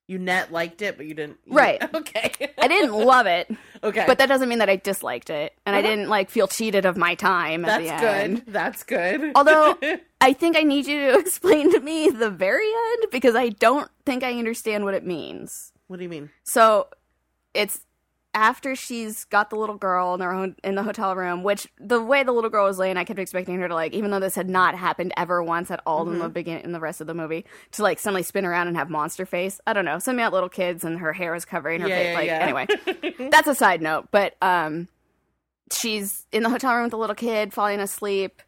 You 0.08 0.18
net 0.20 0.52
liked 0.52 0.82
it, 0.82 0.96
but 0.96 1.06
you 1.06 1.14
didn't. 1.14 1.38
you- 1.46 1.56
Right. 1.56 1.82
Okay. 1.94 2.30
i 2.58 2.68
didn't 2.68 2.92
love 2.92 3.26
it 3.26 3.50
okay. 3.82 4.04
but 4.06 4.18
that 4.18 4.26
doesn't 4.28 4.48
mean 4.48 4.58
that 4.60 4.68
i 4.70 4.76
disliked 4.76 5.30
it 5.30 5.52
and 5.66 5.74
i 5.74 5.80
Uh-huh. 5.80 5.88
didn't 5.88 6.08
like 6.08 6.30
feel 6.30 6.46
cheated 6.46 6.84
of 6.86 6.96
my 6.96 7.14
time 7.16 7.64
at 7.64 7.80
that's 7.82 8.00
good. 8.02 8.30
That's 8.46 8.82
good. 8.84 9.32
Although 9.34 9.76
I 10.20 10.32
think 10.32 10.56
I 10.56 10.62
need 10.62 10.86
you 10.86 11.10
to 11.12 11.18
explain 11.24 11.72
to 11.72 11.80
me 11.80 12.08
the 12.10 12.30
very 12.30 12.68
end 12.92 13.06
because 13.10 13.34
I 13.34 13.48
don't 13.50 13.90
think 14.04 14.22
I 14.22 14.32
understand 14.38 14.84
what 14.84 14.94
it 14.94 15.04
means. 15.04 15.72
what 15.88 15.96
do 15.98 16.02
you 16.04 16.08
mean? 16.08 16.30
So 16.44 16.86
it's 17.54 17.80
after 18.36 18.76
she's 18.76 19.24
got 19.24 19.48
the 19.50 19.56
little 19.56 19.76
girl 19.78 20.14
in, 20.14 20.20
her 20.20 20.30
own, 20.30 20.54
in 20.62 20.74
the 20.74 20.82
hotel 20.82 21.16
room, 21.16 21.42
which 21.42 21.66
the 21.80 22.00
way 22.02 22.22
the 22.22 22.32
little 22.32 22.50
girl 22.50 22.66
was 22.66 22.78
laying, 22.78 22.98
I 22.98 23.04
kept 23.04 23.18
expecting 23.18 23.58
her 23.58 23.66
to 23.66 23.74
like, 23.74 23.94
even 23.94 24.10
though 24.10 24.20
this 24.20 24.34
had 24.34 24.48
not 24.50 24.74
happened 24.76 25.14
ever 25.16 25.42
once 25.42 25.70
at 25.70 25.80
all 25.86 26.04
Mm-hmm. 26.04 26.12
in 26.12 26.18
the 26.20 26.28
begin 26.28 26.58
in 26.58 26.72
the 26.72 26.78
rest 26.80 27.00
of 27.00 27.06
the 27.06 27.14
movie, 27.14 27.46
to 27.72 27.82
like 27.82 27.98
suddenly 27.98 28.22
spin 28.22 28.44
around 28.44 28.68
and 28.68 28.76
have 28.76 28.90
monster 28.90 29.24
face. 29.24 29.58
I 29.66 29.72
don't 29.72 29.86
know. 29.86 29.98
Some 29.98 30.16
about 30.16 30.34
little 30.34 30.50
kids 30.50 30.84
and 30.84 30.98
her 30.98 31.14
hair 31.14 31.34
is 31.34 31.46
covering 31.46 31.80
her 31.80 31.88
Yeah, 31.88 31.96
face. 31.96 32.14
like 32.14 32.26
yeah. 32.26 32.38
anyway, 33.08 33.28
that's 33.30 33.48
a 33.48 33.54
side 33.54 33.80
note. 33.80 34.08
But 34.10 34.36
um, 34.42 34.88
she's 35.72 36.26
in 36.30 36.42
the 36.42 36.50
hotel 36.50 36.74
room 36.74 36.82
with 36.84 36.90
the 36.92 36.98
little 36.98 37.16
kid 37.16 37.52
falling 37.54 37.80
asleep. 37.80 38.42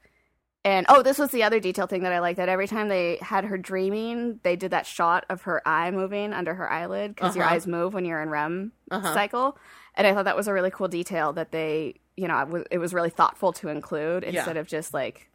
And 0.68 0.84
oh, 0.90 1.02
this 1.02 1.18
was 1.18 1.30
the 1.30 1.44
other 1.44 1.60
detail 1.60 1.86
thing 1.86 2.02
that 2.02 2.12
I 2.12 2.18
liked 2.18 2.36
that 2.36 2.50
every 2.50 2.66
time 2.68 2.88
they 2.88 3.16
had 3.22 3.44
her 3.46 3.56
dreaming, 3.56 4.38
they 4.42 4.54
did 4.54 4.72
that 4.72 4.84
shot 4.84 5.24
of 5.30 5.42
her 5.42 5.66
eye 5.66 5.90
moving 5.90 6.34
under 6.34 6.52
her 6.54 6.70
eyelid 6.70 7.14
because 7.14 7.34
your 7.34 7.46
Uh-huh. 7.46 7.54
eyes 7.54 7.66
move 7.66 7.94
when 7.94 8.04
you're 8.04 8.20
in 8.20 8.28
REM 8.28 8.72
Uh-huh. 8.90 9.14
cycle. 9.14 9.56
And 9.94 10.06
I 10.06 10.12
thought 10.12 10.26
that 10.26 10.36
was 10.36 10.46
a 10.46 10.52
really 10.52 10.70
cool 10.70 10.88
detail 10.88 11.32
that 11.32 11.52
they, 11.52 11.94
you 12.18 12.28
know, 12.28 12.38
it 12.40 12.48
was, 12.48 12.64
it 12.70 12.78
was 12.78 12.92
really 12.92 13.08
thoughtful 13.08 13.52
to 13.54 13.68
include 13.68 14.24
Yeah. 14.24 14.30
instead 14.40 14.58
of 14.58 14.66
just 14.66 14.92
like 14.92 15.30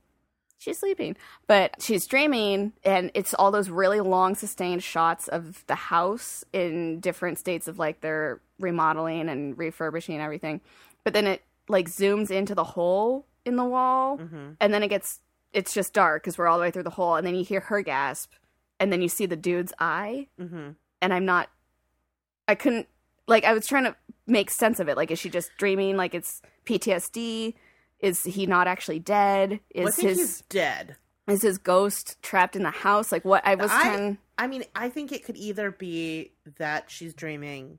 she's 0.59 0.77
sleeping. 0.77 1.17
But 1.47 1.81
she's 1.81 2.05
dreaming, 2.05 2.73
and 2.85 3.09
it's 3.15 3.33
all 3.33 3.49
those 3.49 3.69
really 3.71 4.01
long, 4.01 4.35
sustained 4.35 4.83
shots 4.83 5.27
of 5.27 5.65
the 5.67 5.75
house 5.75 6.45
in 6.53 6.99
different 6.99 7.39
states 7.39 7.67
of 7.67 7.79
like 7.79 8.01
their 8.01 8.39
remodeling 8.59 9.29
and 9.29 9.57
refurbishing 9.57 10.13
and 10.15 10.23
everything. 10.23 10.61
But 11.03 11.13
then 11.13 11.25
it 11.25 11.41
like 11.67 11.89
zooms 11.89 12.29
into 12.29 12.53
the 12.53 12.63
hole 12.63 13.25
in 13.45 13.57
the 13.57 13.65
wall, 13.65 14.19
Mhm. 14.19 14.55
and 14.61 14.73
then 14.73 14.83
it 14.83 14.87
gets 14.87 15.19
it's 15.53 15.73
just 15.73 15.93
dark 15.93 16.23
because 16.23 16.37
we're 16.37 16.47
all 16.47 16.57
the 16.57 16.63
way 16.63 16.71
through 16.71 16.83
the 16.83 16.89
hole, 16.89 17.15
and 17.15 17.25
then 17.25 17.35
you 17.35 17.43
hear 17.43 17.59
her 17.61 17.81
gasp, 17.81 18.31
and 18.79 18.91
then 18.91 19.01
you 19.01 19.07
see 19.09 19.25
the 19.25 19.35
dude's 19.35 19.73
eye, 19.79 20.27
Mm-hmm. 20.39 20.71
and 21.01 21.13
I'm 21.13 21.25
not, 21.25 21.49
I 22.47 22.55
couldn't 22.55 22.87
like 23.27 23.45
I 23.45 23.53
was 23.53 23.65
trying 23.67 23.85
to 23.85 23.95
make 24.27 24.49
sense 24.49 24.79
of 24.79 24.89
it. 24.89 24.97
Like, 24.97 25.11
is 25.11 25.19
she 25.19 25.29
just 25.29 25.51
dreaming? 25.57 25.95
Like 25.97 26.13
it's 26.13 26.41
PTSD? 26.65 27.53
Is 27.99 28.23
he 28.25 28.45
not 28.45 28.67
actually 28.67 28.99
dead? 28.99 29.59
Is 29.69 29.83
Well, 29.97 30.09
his 30.09 30.17
he's 30.17 30.41
dead. 30.49 30.97
is 31.27 31.41
his 31.41 31.57
ghost 31.57 32.21
trapped 32.21 32.55
in 32.57 32.63
the 32.63 32.69
house? 32.71 33.11
Like 33.13 33.23
what 33.23 33.45
I 33.45 33.55
was 33.55 33.71
I- 33.71 33.81
trying. 33.81 34.17
I 34.37 34.47
mean, 34.47 34.63
I 34.75 34.89
think 34.89 35.11
it 35.11 35.23
could 35.23 35.37
either 35.37 35.69
be 35.71 36.31
that 36.57 36.89
she's 36.89 37.13
dreaming 37.13 37.77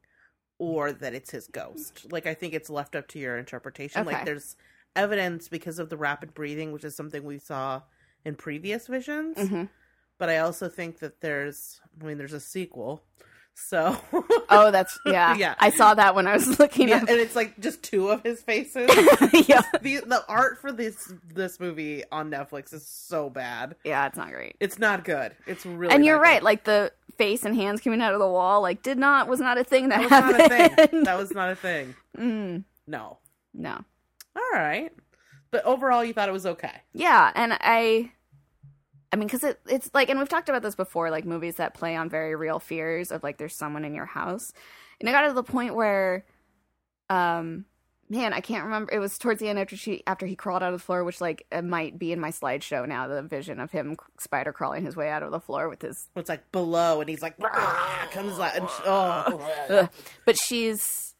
or 0.59 0.93
that 0.93 1.13
it's 1.13 1.31
his 1.33 1.49
ghost. 1.49 2.11
Like, 2.13 2.27
I 2.27 2.35
think 2.35 2.55
it's 2.55 2.71
left 2.71 2.95
up 2.95 3.09
to 3.09 3.19
your 3.19 3.37
interpretation. 3.39 4.07
Like, 4.07 4.25
there's 4.25 4.55
evidence 4.97 5.49
because 5.49 5.79
of 5.79 5.89
the 5.91 5.97
rapid 5.97 6.35
breathing, 6.35 6.73
which 6.73 6.85
is 6.85 6.95
something 6.97 7.25
we 7.25 7.39
saw 7.39 7.83
in 8.25 8.35
previous 8.35 8.87
visions. 8.87 9.37
Mhm. 9.37 9.69
But 10.19 10.29
I 10.31 10.39
also 10.39 10.69
think 10.69 11.01
that 11.01 11.21
there's, 11.21 11.81
I 12.01 12.05
mean, 12.05 12.19
there's 12.19 12.33
a 12.33 12.41
sequel. 12.41 13.03
So, 13.57 13.97
Oh, 14.51 14.71
that's 14.73 14.99
yeah. 15.07 15.37
Yeah. 15.37 15.55
I 15.61 15.71
saw 15.71 15.95
that 15.95 16.15
when 16.17 16.27
I 16.27 16.33
was 16.35 16.59
looking 16.59 16.89
yeah, 16.89 16.97
up. 16.97 17.03
and 17.09 17.21
it's 17.21 17.37
like 17.37 17.59
just 17.61 17.83
two 17.85 18.09
of 18.11 18.23
his 18.25 18.43
faces. 18.43 18.89
yeah, 19.49 19.63
the 19.81 20.01
the 20.07 20.25
art 20.29 20.61
for 20.61 20.73
this 20.73 21.13
this 21.33 21.61
movie 21.61 22.03
on 22.11 22.31
Netflix 22.31 22.73
is 22.75 22.85
so 22.87 23.31
bad. 23.31 23.77
yeah, 23.85 24.07
it's 24.07 24.17
not 24.17 24.31
great. 24.31 24.57
It's 24.59 24.79
not 24.81 25.05
good. 25.05 25.37
It's 25.47 25.65
really 25.65 25.95
and 25.95 26.05
you're 26.05 26.19
right. 26.21 26.41
good. 26.41 26.45
Like 26.45 26.65
the 26.65 26.93
face 27.17 27.45
and 27.45 27.55
hands 27.55 27.81
coming 27.81 28.01
out 28.01 28.13
of 28.13 28.19
the 28.19 28.27
wall, 28.29 28.61
like 28.61 28.83
did 28.83 28.99
not 28.99 29.29
was 29.29 29.39
not 29.39 29.57
a 29.57 29.63
thing 29.63 29.89
that, 29.91 30.09
that 30.09 30.25
was 30.25 30.33
not 30.33 30.51
a 30.51 30.59
happened. 30.59 30.91
thing. 30.91 31.05
That 31.05 31.17
was 31.19 31.31
not 31.33 31.51
a 31.51 31.57
thing. 31.57 31.95
Mm, 32.19 32.65
No. 32.89 33.19
no. 33.53 33.85
All 34.37 34.43
right. 34.53 34.93
But 35.51 35.65
overall, 35.65 36.05
you 36.05 36.13
thought 36.13 36.29
it 36.29 36.33
was 36.33 36.47
okay. 36.47 36.83
Yeah, 36.93 37.31
and 37.35 37.53
I, 37.61 38.11
I 39.13 39.17
mean, 39.17 39.29
because 39.29 39.45
it, 39.45 39.61
it's 39.69 39.89
like, 39.95 40.11
and 40.11 40.19
we've 40.19 40.29
talked 40.29 40.49
about 40.49 40.63
this 40.63 40.75
before, 40.75 41.11
like 41.11 41.25
movies 41.25 41.57
that 41.57 41.75
play 41.75 41.95
on 41.95 42.09
very 42.09 42.35
real 42.35 42.59
fears 42.59 43.13
of 43.13 43.23
like 43.23 43.39
there's 43.39 43.57
someone 43.57 43.85
in 43.85 43.95
your 43.95 44.07
house, 44.07 44.53
and 44.99 45.09
it 45.09 45.13
got 45.13 45.29
to 45.29 45.33
the 45.33 45.45
point 45.45 45.77
where, 45.77 46.25
um, 47.09 47.67
man, 48.09 48.33
I 48.33 48.41
can't 48.41 48.65
remember. 48.65 48.93
It 48.93 48.99
was 48.99 49.17
towards 49.17 49.39
the 49.41 49.49
end 49.49 49.61
after 49.61 49.77
she 49.77 50.03
after 50.07 50.27
he 50.27 50.35
crawled 50.35 50.63
out 50.65 50.73
of 50.73 50.81
the 50.81 50.85
floor, 50.85 51.05
which 51.05 51.21
like 51.21 51.47
it 51.53 51.63
might 51.63 51.99
be 51.99 52.11
in 52.11 52.19
my 52.19 52.31
slideshow 52.31 52.89
now. 52.89 53.07
The 53.07 53.23
vision 53.23 53.61
of 53.61 53.71
him 53.71 53.97
spider 54.19 54.53
crawling 54.53 54.85
his 54.85 54.97
way 54.97 55.09
out 55.11 55.23
of 55.23 55.31
the 55.31 55.41
floor 55.41 55.69
with 55.69 55.83
his, 55.83 56.09
It's 56.17 56.29
like 56.29 56.51
below, 56.51 57.01
and 57.01 57.09
he's 57.09 57.23
like, 57.23 57.39
comes 58.11 58.39
like, 58.39 58.55
oh, 58.85 59.89
but 60.25 60.37
she's. 60.37 61.14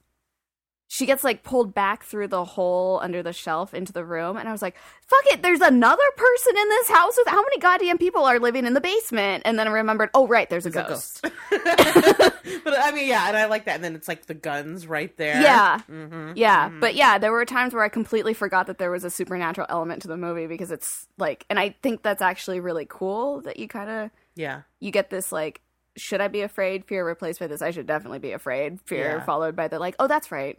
She 0.97 1.07
gets 1.07 1.25
like 1.25 1.43
pulled 1.43 1.75
back 1.75 2.05
through 2.05 2.29
the 2.29 2.45
hole 2.45 3.01
under 3.03 3.21
the 3.23 3.33
shelf 3.33 3.75
into 3.75 3.93
the 3.93 4.05
room 4.05 4.37
and 4.37 4.49
i 4.49 4.53
was 4.53 4.63
like 4.63 4.77
fuck 5.01 5.25
it 5.33 5.43
there's 5.43 5.61
another 5.61 6.05
person 6.17 6.57
in 6.57 6.69
this 6.69 6.89
house 6.89 7.15
with 7.17 7.27
how 7.27 7.43
many 7.43 7.59
goddamn 7.59 7.99
people 7.99 8.25
are 8.25 8.39
living 8.39 8.65
in 8.65 8.75
the 8.75 8.81
basement? 8.81 9.43
And 9.45 9.59
then 9.59 9.67
i 9.67 9.71
remembered 9.73 10.11
oh 10.15 10.27
right 10.29 10.49
there's 10.49 10.67
a 10.67 10.69
It's 10.69 10.77
a 10.77 10.85
ghost, 10.85 11.21
but 11.51 12.75
I 12.79 12.93
mean, 12.95 13.09
yeah, 13.09 13.29
and 13.29 13.37
I 13.37 13.47
like 13.47 13.65
that. 13.67 13.77
And 13.77 13.85
then 13.85 13.95
it's 13.95 14.09
like 14.09 14.27
the 14.27 14.35
guns 14.35 14.87
right 14.87 15.15
there. 15.17 15.41
yeah. 15.41 15.79
Hmm 15.81 16.33
yeah 16.37 16.69
but 16.69 16.95
yeah 16.95 17.19
there 17.19 17.33
were 17.33 17.45
times 17.45 17.75
where 17.75 17.83
i 17.83 17.89
completely 17.89 18.35
forgot 18.35 18.67
that 18.67 18.79
there 18.79 18.91
was 18.91 19.05
a 19.05 19.11
supernatural 19.11 19.67
element 19.71 20.03
to 20.03 20.09
the 20.09 20.17
movie 20.17 20.47
because 20.47 20.71
it's 20.71 21.07
like 21.19 21.45
and 21.51 21.59
i 21.59 21.75
think 21.83 22.03
that's 22.03 22.23
actually 22.23 22.61
really 22.61 22.87
cool 22.89 23.41
that 23.43 23.59
you 23.59 23.69
kind 23.69 23.91
of 23.91 24.11
Yeah. 24.35 24.63
you 24.81 24.91
get 24.91 25.11
this 25.11 25.33
like 25.33 25.61
should 25.97 26.21
i 26.21 26.27
be 26.29 26.41
afraid? 26.41 26.85
Fear 26.87 27.07
replaced 27.07 27.39
by 27.41 27.47
this. 27.47 27.63
I 27.63 27.71
should 27.71 27.87
definitely 27.87 28.19
be 28.19 28.33
afraid. 28.33 28.81
Fear 28.83 29.19
Yeah. 29.19 29.25
followed 29.25 29.55
by 29.55 29.69
the 29.69 29.79
like 29.79 29.95
oh 29.99 30.07
that's 30.09 30.31
right 30.33 30.59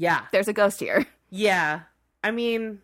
Yeah. 0.00 0.22
there's 0.32 0.48
a 0.48 0.52
ghost 0.52 0.80
here 0.80 1.06
Yeah. 1.30 1.82
I 2.24 2.30
mean, 2.32 2.80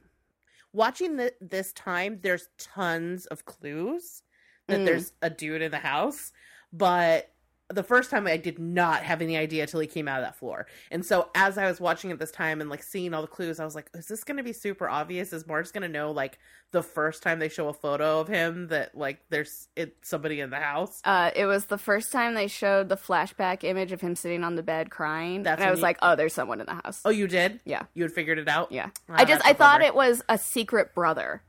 watching 0.72 1.16
the, 1.16 1.32
this 1.40 1.72
time, 1.72 2.20
there's 2.22 2.48
tons 2.58 3.26
of 3.26 3.44
clues 3.44 4.22
that 4.68 4.80
Mm. 4.80 4.84
there's 4.86 5.12
a 5.22 5.30
dude 5.30 5.62
in 5.62 5.70
the 5.70 5.78
house, 5.78 6.32
but 6.72 7.32
the 7.68 7.82
first 7.82 8.10
time 8.10 8.26
I 8.26 8.36
did 8.36 8.58
not 8.58 9.02
have 9.02 9.20
any 9.20 9.36
idea 9.36 9.66
till 9.66 9.80
he 9.80 9.86
came 9.86 10.06
out 10.06 10.20
of 10.20 10.24
that 10.24 10.36
floor. 10.36 10.66
And 10.90 11.04
so 11.04 11.30
as 11.34 11.58
I 11.58 11.66
was 11.66 11.80
watching 11.80 12.10
it 12.10 12.18
this 12.18 12.30
time 12.30 12.60
and 12.60 12.70
like 12.70 12.82
seeing 12.82 13.12
all 13.12 13.22
the 13.22 13.28
clues, 13.28 13.58
I 13.58 13.64
was 13.64 13.74
like, 13.74 13.90
is 13.94 14.06
this 14.06 14.22
going 14.24 14.36
to 14.36 14.42
be 14.42 14.52
super 14.52 14.88
obvious? 14.88 15.32
Is 15.32 15.44
Marrs 15.44 15.72
going 15.72 15.82
to 15.82 15.88
know 15.88 16.12
like 16.12 16.38
the 16.70 16.82
first 16.82 17.22
time 17.22 17.38
they 17.38 17.48
show 17.48 17.68
a 17.68 17.72
photo 17.72 18.20
of 18.20 18.28
him 18.28 18.68
that 18.68 18.96
like 18.96 19.18
there's 19.30 19.68
it, 19.74 19.96
somebody 20.02 20.40
in 20.40 20.50
the 20.50 20.60
house? 20.60 21.00
Uh, 21.04 21.30
it 21.34 21.46
was 21.46 21.66
the 21.66 21.78
first 21.78 22.12
time 22.12 22.34
they 22.34 22.46
showed 22.46 22.88
the 22.88 22.96
flashback 22.96 23.64
image 23.64 23.90
of 23.90 24.00
him 24.00 24.14
sitting 24.14 24.44
on 24.44 24.54
the 24.54 24.62
bed 24.62 24.90
crying. 24.90 25.42
That's 25.42 25.60
and 25.60 25.68
I 25.68 25.70
was 25.72 25.80
you- 25.80 25.84
like, 25.84 25.98
oh, 26.02 26.14
there's 26.14 26.34
someone 26.34 26.60
in 26.60 26.66
the 26.66 26.74
house. 26.74 27.00
Oh, 27.04 27.10
you 27.10 27.26
did? 27.26 27.60
Yeah. 27.64 27.82
You 27.94 28.04
had 28.04 28.12
figured 28.12 28.38
it 28.38 28.48
out? 28.48 28.70
Yeah. 28.70 28.90
Ah, 29.08 29.14
I 29.18 29.24
just, 29.24 29.44
I 29.44 29.52
thought 29.52 29.82
it 29.82 29.94
was 29.94 30.22
a 30.28 30.38
secret 30.38 30.94
brother 30.94 31.42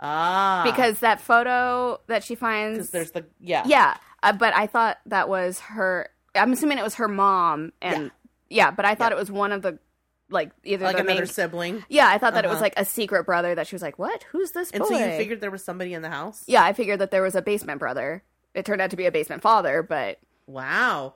Ah. 0.00 0.62
because 0.64 1.00
that 1.00 1.20
photo 1.20 2.00
that 2.06 2.22
she 2.24 2.34
finds. 2.34 2.90
there's 2.90 3.10
the, 3.12 3.24
yeah. 3.40 3.62
Yeah. 3.66 3.96
Uh, 4.22 4.32
but 4.32 4.54
I 4.54 4.66
thought 4.66 4.98
that 5.06 5.28
was 5.28 5.60
her. 5.60 6.08
I'm 6.34 6.52
assuming 6.52 6.78
it 6.78 6.84
was 6.84 6.94
her 6.96 7.08
mom. 7.08 7.72
And 7.82 8.10
yeah, 8.50 8.70
but 8.70 8.84
I 8.84 8.94
thought 8.94 9.10
Yeah. 9.12 9.16
it 9.16 9.20
was 9.20 9.30
one 9.30 9.52
of 9.52 9.62
the, 9.62 9.78
like, 10.30 10.50
either 10.64 10.84
Like 10.84 10.96
the 10.96 11.02
another 11.02 11.20
main. 11.22 11.26
sibling. 11.26 11.84
Yeah, 11.88 12.08
I 12.08 12.18
thought 12.18 12.34
that 12.34 12.44
it 12.44 12.48
was 12.48 12.56
Uh-huh. 12.56 12.64
like 12.64 12.74
a 12.76 12.84
secret 12.84 13.24
brother 13.24 13.54
that 13.54 13.66
she 13.66 13.74
was 13.74 13.82
like, 13.82 13.98
what? 13.98 14.24
Who's 14.30 14.52
this 14.52 14.70
Boy? 14.70 14.76
And 14.78 14.86
so 14.86 14.92
you 14.98 15.16
figured 15.16 15.40
there 15.40 15.50
was 15.50 15.64
somebody 15.64 15.94
in 15.94 16.02
the 16.02 16.10
house? 16.10 16.44
Yeah, 16.46 16.62
I 16.64 16.72
figured 16.74 17.00
that 17.00 17.10
there 17.10 17.22
was 17.22 17.34
a 17.34 17.42
basement 17.42 17.78
brother. 17.78 18.22
It 18.54 18.64
turned 18.64 18.80
out 18.80 18.90
to 18.90 18.96
be 18.96 19.06
a 19.06 19.12
basement 19.12 19.42
father, 19.42 19.82
but 19.82 20.18
Wow. 20.46 21.14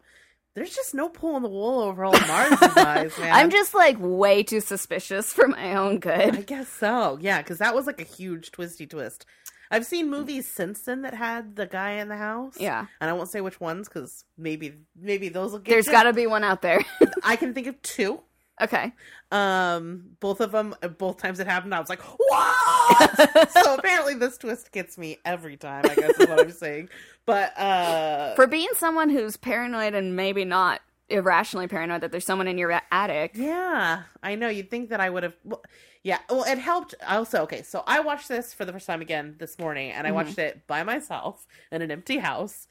There's 0.54 0.74
just 0.74 0.94
no 0.94 1.08
pulling 1.08 1.42
the 1.42 1.48
wool 1.48 1.80
over 1.80 2.04
all 2.04 2.14
of 2.14 2.26
Marrs's 2.28 2.76
eyes, 2.76 3.18
man. 3.18 3.32
I'm 3.32 3.50
just 3.50 3.74
like 3.74 3.96
way 3.98 4.42
too 4.42 4.60
suspicious 4.60 5.32
for 5.32 5.48
my 5.48 5.74
own 5.76 5.98
good. 5.98 6.36
I 6.36 6.42
guess 6.42 6.68
so. 6.68 7.18
Yeah, 7.22 7.40
because 7.40 7.58
that 7.58 7.74
was 7.74 7.86
like 7.86 8.00
a 8.00 8.04
huge 8.04 8.50
twisty 8.52 8.86
twist. 8.86 9.24
I've 9.70 9.86
seen 9.86 10.10
movies 10.10 10.46
since 10.46 10.82
then 10.82 11.00
that 11.02 11.14
had 11.14 11.56
the 11.56 11.64
guy 11.64 11.92
in 11.92 12.08
the 12.08 12.16
house. 12.18 12.56
Yeah. 12.60 12.86
And 13.00 13.08
I 13.08 13.14
won't 13.14 13.30
say 13.30 13.40
which 13.40 13.58
ones 13.58 13.88
because 13.88 14.24
maybe 14.36 14.74
maybe 14.94 15.30
those 15.30 15.52
will 15.52 15.60
get 15.60 15.72
There's 15.72 15.88
got 15.88 16.02
to 16.02 16.12
be 16.12 16.26
one 16.26 16.44
out 16.44 16.60
there. 16.60 16.84
I 17.24 17.36
can 17.36 17.54
think 17.54 17.66
of 17.66 17.80
two. 17.80 18.20
Okay. 18.60 18.92
Um, 19.30 20.10
both 20.20 20.40
of 20.40 20.52
them, 20.52 20.74
both 20.98 21.16
times 21.18 21.40
it 21.40 21.46
happened, 21.46 21.74
I 21.74 21.80
was 21.80 21.88
like, 21.88 22.02
"What?" 22.02 23.50
so 23.50 23.74
apparently, 23.74 24.14
this 24.14 24.36
twist 24.38 24.72
gets 24.72 24.98
me 24.98 25.18
every 25.24 25.56
time. 25.56 25.84
I 25.86 25.94
guess 25.94 26.18
is 26.18 26.28
what 26.28 26.38
I'm 26.40 26.50
saying. 26.50 26.88
But 27.24 27.56
uh, 27.58 28.34
For 28.34 28.46
being 28.46 28.68
someone 28.76 29.08
who's 29.08 29.36
paranoid 29.36 29.94
and 29.94 30.16
maybe 30.16 30.44
not 30.44 30.80
irrationally 31.08 31.68
paranoid 31.68 32.00
that 32.00 32.10
there's 32.10 32.24
someone 32.26 32.48
in 32.48 32.58
your 32.58 32.80
attic. 32.90 33.32
Yeah, 33.34 34.02
I 34.22 34.34
know. 34.34 34.48
You'd 34.48 34.70
think 34.70 34.90
that 34.90 35.00
I 35.00 35.08
would 35.08 35.22
have. 35.22 35.34
Well, 35.44 35.62
yeah, 36.02 36.18
well, 36.28 36.44
it 36.44 36.58
helped. 36.58 36.94
Also, 37.06 37.42
okay, 37.42 37.62
so 37.62 37.84
I 37.86 38.00
watched 38.00 38.28
this 38.28 38.52
for 38.52 38.64
the 38.64 38.72
first 38.72 38.86
time 38.86 39.00
again 39.00 39.36
this 39.38 39.58
morning, 39.58 39.92
and 39.92 40.06
I 40.06 40.10
Mhm. 40.10 40.14
watched 40.14 40.38
it 40.38 40.66
by 40.66 40.82
myself 40.82 41.46
in 41.70 41.80
an 41.80 41.90
empty 41.90 42.18
house. 42.18 42.66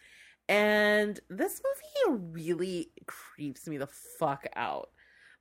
And 0.49 1.17
this 1.29 1.61
movie 2.05 2.19
really 2.33 2.91
creeps 3.07 3.67
me 3.67 3.77
the 3.77 3.87
fuck 3.87 4.47
out. 4.55 4.89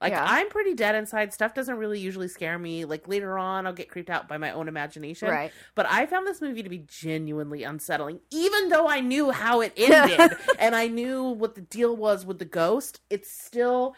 Like, 0.01 0.13
Yeah. 0.13 0.25
I'm 0.27 0.49
pretty 0.49 0.75
dead 0.75 0.95
inside. 0.95 1.33
Stuff 1.33 1.55
doesn't 1.55 1.77
really 1.77 1.99
usually 1.99 2.29
scare 2.29 2.59
me. 2.59 2.85
Like, 2.85 3.07
later 3.07 3.39
on, 3.39 3.67
I'll 3.67 3.73
get 3.73 3.91
creeped 3.91 4.11
out 4.11 4.29
by 4.29 4.39
my 4.39 4.51
own 4.53 4.67
imagination. 4.69 5.29
Right. 5.29 5.53
But 5.75 5.87
I 5.89 6.07
found 6.07 6.27
this 6.27 6.41
movie 6.41 6.63
to 6.63 6.69
be 6.71 6.85
genuinely 6.89 7.65
unsettling, 7.65 8.21
even 8.31 8.69
though 8.71 8.89
I 8.89 9.01
knew 9.01 9.31
how 9.31 9.61
it 9.61 9.73
ended 9.77 10.37
and 10.59 10.75
I 10.75 10.87
knew 10.87 11.25
what 11.25 11.55
the 11.55 11.61
deal 11.61 11.95
was 11.97 12.25
with 12.25 12.39
the 12.39 12.45
ghost. 12.45 13.01
It 13.11 13.27
still 13.27 13.95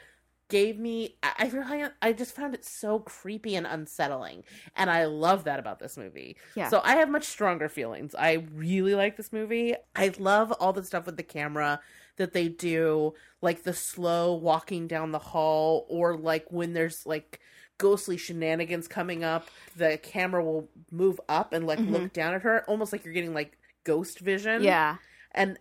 gave 0.49 0.79
me. 0.79 1.17
I, 1.23 1.33
I 1.39 1.47
really, 1.49 1.89
I 2.03 2.13
just 2.13 2.35
found 2.37 2.55
it 2.55 2.65
so 2.65 2.99
creepy 2.99 3.55
and 3.55 3.67
unsettling, 3.67 4.45
and 4.77 4.91
I 4.91 5.07
love 5.07 5.45
that 5.45 5.59
about 5.59 5.79
this 5.79 5.97
movie. 5.97 6.37
Yeah. 6.55 6.69
So 6.69 6.81
I 6.85 6.97
have 6.97 7.09
much 7.09 7.25
stronger 7.25 7.69
feelings. 7.69 8.15
I 8.19 8.45
really 8.55 8.95
like 8.95 9.17
this 9.17 9.33
movie. 9.33 9.75
I 9.97 10.13
love 10.19 10.53
all 10.53 10.73
the 10.73 10.85
stuff 10.85 11.07
with 11.07 11.17
the 11.17 11.23
camera 11.23 11.81
that 12.23 12.33
they 12.33 12.49
do, 12.49 13.13
like 13.41 13.65
the 13.65 13.75
slow 13.75 14.35
walking 14.35 14.87
down 14.87 15.11
the 15.13 15.19
hall, 15.19 15.87
or 15.89 16.17
like 16.17 16.47
when 16.51 16.73
there's 16.73 17.05
like 17.05 17.41
ghostly 17.79 18.17
shenanigans 18.17 18.89
coming 18.89 19.25
up, 19.25 19.49
the 19.77 19.99
camera 19.99 20.43
will 20.43 20.69
move 20.91 21.21
up 21.29 21.53
and 21.53 21.67
like 21.67 21.81
Mhm. 21.81 21.91
look 21.91 22.13
down 22.13 22.35
at 22.35 22.43
her, 22.43 22.65
almost 22.69 22.93
like 22.93 23.05
you're 23.05 23.15
getting 23.15 23.35
like 23.35 23.59
ghost 23.85 24.21
vision. 24.21 24.63
Yeah. 24.63 24.97
And 25.33 25.59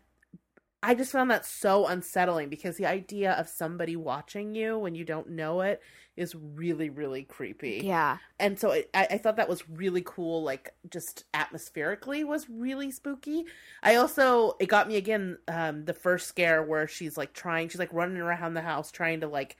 I 0.84 0.96
just 0.96 1.12
found 1.12 1.30
that 1.30 1.46
so 1.46 1.86
unsettling 1.86 2.50
because 2.50 2.78
the 2.78 2.88
idea 2.88 3.34
of 3.34 3.48
somebody 3.48 3.96
watching 3.96 4.56
you 4.56 4.80
when 4.80 4.96
you 4.96 5.06
don't 5.06 5.30
know 5.30 5.62
it 5.62 5.82
is 6.17 6.36
really, 6.36 6.89
really 6.89 7.24
creepy. 7.24 7.82
Yeah. 7.84 8.17
And 8.39 8.60
so 8.60 8.72
it, 8.72 8.89
I, 8.94 9.08
I 9.12 9.17
thought 9.17 9.36
that 9.36 9.48
was 9.48 9.70
really 9.70 10.02
cool, 10.04 10.44
like 10.44 10.74
just 10.89 11.26
atmospherically 11.34 12.24
was 12.24 12.50
really 12.50 12.91
spooky. 12.91 13.46
I 13.84 13.96
also, 13.96 14.54
it 14.60 14.67
got 14.67 14.88
me 14.88 14.98
again, 14.98 15.38
um, 15.48 15.86
the 15.86 15.94
first 15.94 16.28
scare 16.28 16.63
where 16.63 16.88
she's 16.88 17.15
like 17.15 17.34
trying, 17.34 17.70
she's 17.70 17.80
like 17.80 17.94
running 17.94 18.17
around 18.17 18.56
the 18.56 18.62
house 18.62 18.91
trying 18.91 19.22
to 19.22 19.28
like 19.28 19.58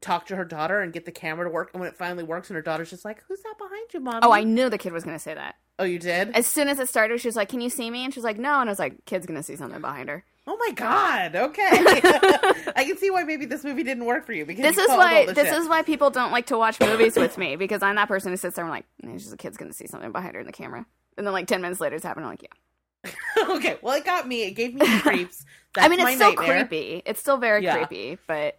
talk 0.00 0.26
to 0.26 0.36
her 0.36 0.44
daughter 0.44 0.80
and 0.80 0.92
get 0.92 1.04
the 1.04 1.12
camera 1.12 1.46
to 1.46 1.50
work. 1.50 1.70
And 1.72 1.80
when 1.80 1.88
it 1.88 1.96
finally 1.96 2.24
works 2.24 2.50
and 2.50 2.56
her 2.56 2.62
daughter's 2.62 2.90
just 2.90 3.04
like, 3.04 3.22
who's 3.28 3.42
that 3.42 3.54
behind 3.56 3.94
you, 3.94 4.00
mom? 4.00 4.20
Oh, 4.22 4.32
I 4.32 4.42
knew 4.42 4.68
the 4.68 4.78
kid 4.78 4.92
was 4.92 5.04
going 5.04 5.16
to 5.16 5.22
say 5.22 5.34
that. 5.34 5.56
Oh, 5.78 5.84
you 5.84 5.98
did? 5.98 6.30
As 6.36 6.46
soon 6.46 6.68
as 6.68 6.78
it 6.78 6.88
started, 6.90 7.20
she 7.20 7.28
was 7.28 7.36
like, 7.36 7.48
Can 7.48 7.62
you 7.62 7.70
see 7.70 7.90
me? 7.90 8.04
And 8.04 8.12
she 8.12 8.20
was 8.20 8.24
like, 8.24 8.38
No. 8.38 8.60
And 8.60 8.68
I 8.68 8.72
was 8.72 8.78
like, 8.78 9.06
Kid's 9.06 9.24
going 9.24 9.38
to 9.38 9.42
see 9.42 9.56
something 9.56 9.80
behind 9.80 10.10
her. 10.10 10.24
Oh 10.46 10.56
my 10.56 10.72
god. 10.72 11.36
Okay. 11.36 11.62
I 11.70 12.84
can 12.86 12.96
see 12.96 13.10
why 13.10 13.22
maybe 13.24 13.44
this 13.46 13.62
movie 13.62 13.82
didn't 13.84 14.04
work 14.04 14.26
for 14.26 14.32
you 14.32 14.44
because 14.46 14.62
This 14.64 14.76
you 14.76 14.82
is 14.84 14.88
why 14.88 15.26
this 15.26 15.36
shit. 15.48 15.54
is 15.58 15.68
why 15.68 15.82
people 15.82 16.10
don't 16.10 16.32
like 16.32 16.46
to 16.46 16.58
watch 16.58 16.80
movies 16.80 17.14
with 17.16 17.38
me 17.38 17.56
because 17.56 17.82
I'm 17.82 17.94
that 17.96 18.08
person 18.08 18.32
who 18.32 18.36
sits 18.36 18.56
there 18.56 18.64
and 18.64 18.72
like, 18.72 18.86
"It's 19.02 19.22
just 19.24 19.34
a 19.34 19.36
kid's 19.36 19.56
going 19.56 19.70
to 19.70 19.76
see 19.76 19.86
something 19.86 20.10
behind 20.12 20.34
her 20.34 20.40
in 20.40 20.46
the 20.46 20.52
camera. 20.52 20.84
And 21.16 21.26
then 21.26 21.32
like 21.34 21.46
10 21.46 21.60
minutes 21.60 21.80
later 21.80 21.96
it's 21.96 22.04
happening. 22.04 22.24
I'm 22.26 22.32
like, 22.32 22.42
yeah. 22.42 23.12
okay. 23.56 23.76
Well, 23.82 23.94
it 23.96 24.04
got 24.04 24.26
me. 24.26 24.42
It 24.42 24.52
gave 24.52 24.74
me 24.74 24.80
the 24.80 25.00
creeps. 25.02 25.44
That's 25.74 25.86
I 25.86 25.88
mean, 25.88 26.02
my 26.02 26.10
it's 26.10 26.16
still 26.20 26.34
nightmare. 26.34 26.66
creepy. 26.66 27.02
It's 27.06 27.20
still 27.20 27.36
very 27.36 27.62
Yeah. 27.62 27.76
creepy, 27.76 28.18
but 28.26 28.58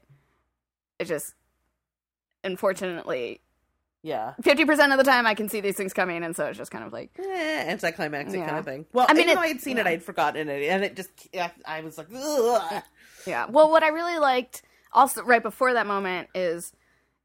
it 1.00 1.06
just, 1.06 1.34
unfortunately, 2.44 3.42
Yeah. 4.04 4.34
50% 4.42 4.92
of 4.92 4.98
the 4.98 5.04
time 5.04 5.28
I 5.28 5.36
can 5.36 5.48
see 5.48 5.62
these 5.62 5.76
things 5.76 5.94
coming. 5.94 6.24
And 6.24 6.36
so 6.36 6.46
it's 6.46 6.58
just 6.58 6.72
kind 6.72 6.84
of 6.84 6.92
like, 6.92 7.12
Eh, 7.20 7.66
anticlimactic 7.70 8.44
kind 8.44 8.58
of 8.58 8.66
thing. 8.66 8.86
Well, 8.94 9.06
I 9.10 9.14
mean, 9.14 9.24
even 9.24 9.36
though 9.36 9.42
I 9.42 9.48
had 9.50 9.62
seen 9.62 9.78
yeah. 9.78 9.82
it, 9.84 9.88
I'd 9.88 10.04
forgotten 10.04 10.50
it, 10.50 10.64
and 10.70 10.84
it 10.84 10.96
just 10.96 11.10
I, 11.36 11.52
I 11.66 11.82
was 11.82 11.98
like, 11.98 12.08
Ugh. 12.16 12.84
Yeah. 13.28 13.46
Well, 13.48 13.70
what 13.70 13.84
I 13.84 13.90
really 13.90 14.18
liked 14.18 14.64
also 14.94 15.24
right 15.24 15.44
before 15.44 15.74
that 15.74 15.86
moment 15.86 16.30
is 16.34 16.74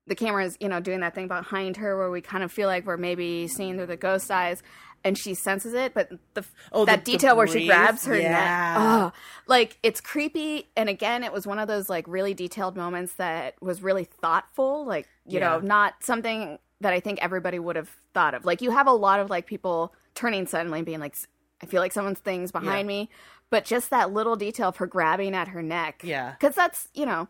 the 0.07 0.15
camera's, 0.15 0.57
you 0.61 0.69
know, 0.69 0.79
doing 0.81 1.01
that 1.01 1.15
thing 1.15 1.29
behind 1.29 1.79
her 1.79 1.97
where 1.97 2.11
we 2.11 2.21
kind 2.21 2.45
of 2.45 2.53
feel 2.53 2.69
like 2.69 2.85
we're 2.87 2.97
maybe 2.99 3.49
seeing 3.49 3.77
through 3.77 3.87
the 3.87 3.97
ghost 3.97 4.31
eyes 4.31 4.63
and 5.05 5.17
she 5.17 5.35
senses 5.35 5.73
it, 5.73 5.95
but 5.95 6.11
the 6.35 6.45
Oh, 6.73 6.85
that 6.85 7.05
the- 7.05 7.13
the 7.13 7.17
detail 7.19 7.37
where 7.37 7.47
she 7.47 7.67
grabs 7.67 8.05
her 8.07 8.17
Yeah. 8.19 8.31
neck. 8.33 8.77
Oh, 8.79 9.13
like 9.47 9.79
it's 9.83 10.01
creepy 10.01 10.69
and 10.77 10.89
again 10.89 11.25
it 11.25 11.33
was 11.33 11.47
one 11.47 11.59
of 11.59 11.69
those 11.69 11.89
like 11.89 12.07
really 12.09 12.35
detailed 12.35 12.77
moments 12.77 13.15
that 13.15 13.55
was 13.63 13.83
really 13.83 14.05
thoughtful, 14.05 14.85
like, 14.85 15.09
you 15.25 15.41
know, 15.41 15.59
not 15.61 15.95
something 16.03 16.59
that 16.81 16.93
I 16.93 17.01
think 17.01 17.19
everybody 17.23 17.59
would 17.59 17.77
have 17.77 17.91
thought 18.15 18.35
of. 18.35 18.45
Like 18.45 18.61
you 18.63 18.71
have 18.71 18.87
a 18.87 18.93
lot 18.93 19.21
of 19.21 19.31
like 19.31 19.47
people 19.47 19.95
turning 20.15 20.47
suddenly 20.47 20.81
and 20.81 20.87
being 20.87 21.01
like 21.01 21.17
I 21.63 21.67
feel 21.67 21.81
like 21.81 21.93
someone's 21.93 22.19
things 22.19 22.53
behind 22.53 22.81
Yeah. 22.91 22.97
me, 22.97 23.11
but 23.49 23.65
just 23.65 23.91
that 23.91 24.13
little 24.13 24.37
detail 24.37 24.69
of 24.69 24.77
her 24.77 24.87
grabbing 24.87 25.35
at 25.35 25.49
her 25.49 25.63
neck 25.63 26.01
Yeah. 26.05 26.33
because 26.33 26.55
that's 26.55 26.89
you 26.95 27.07
know 27.07 27.29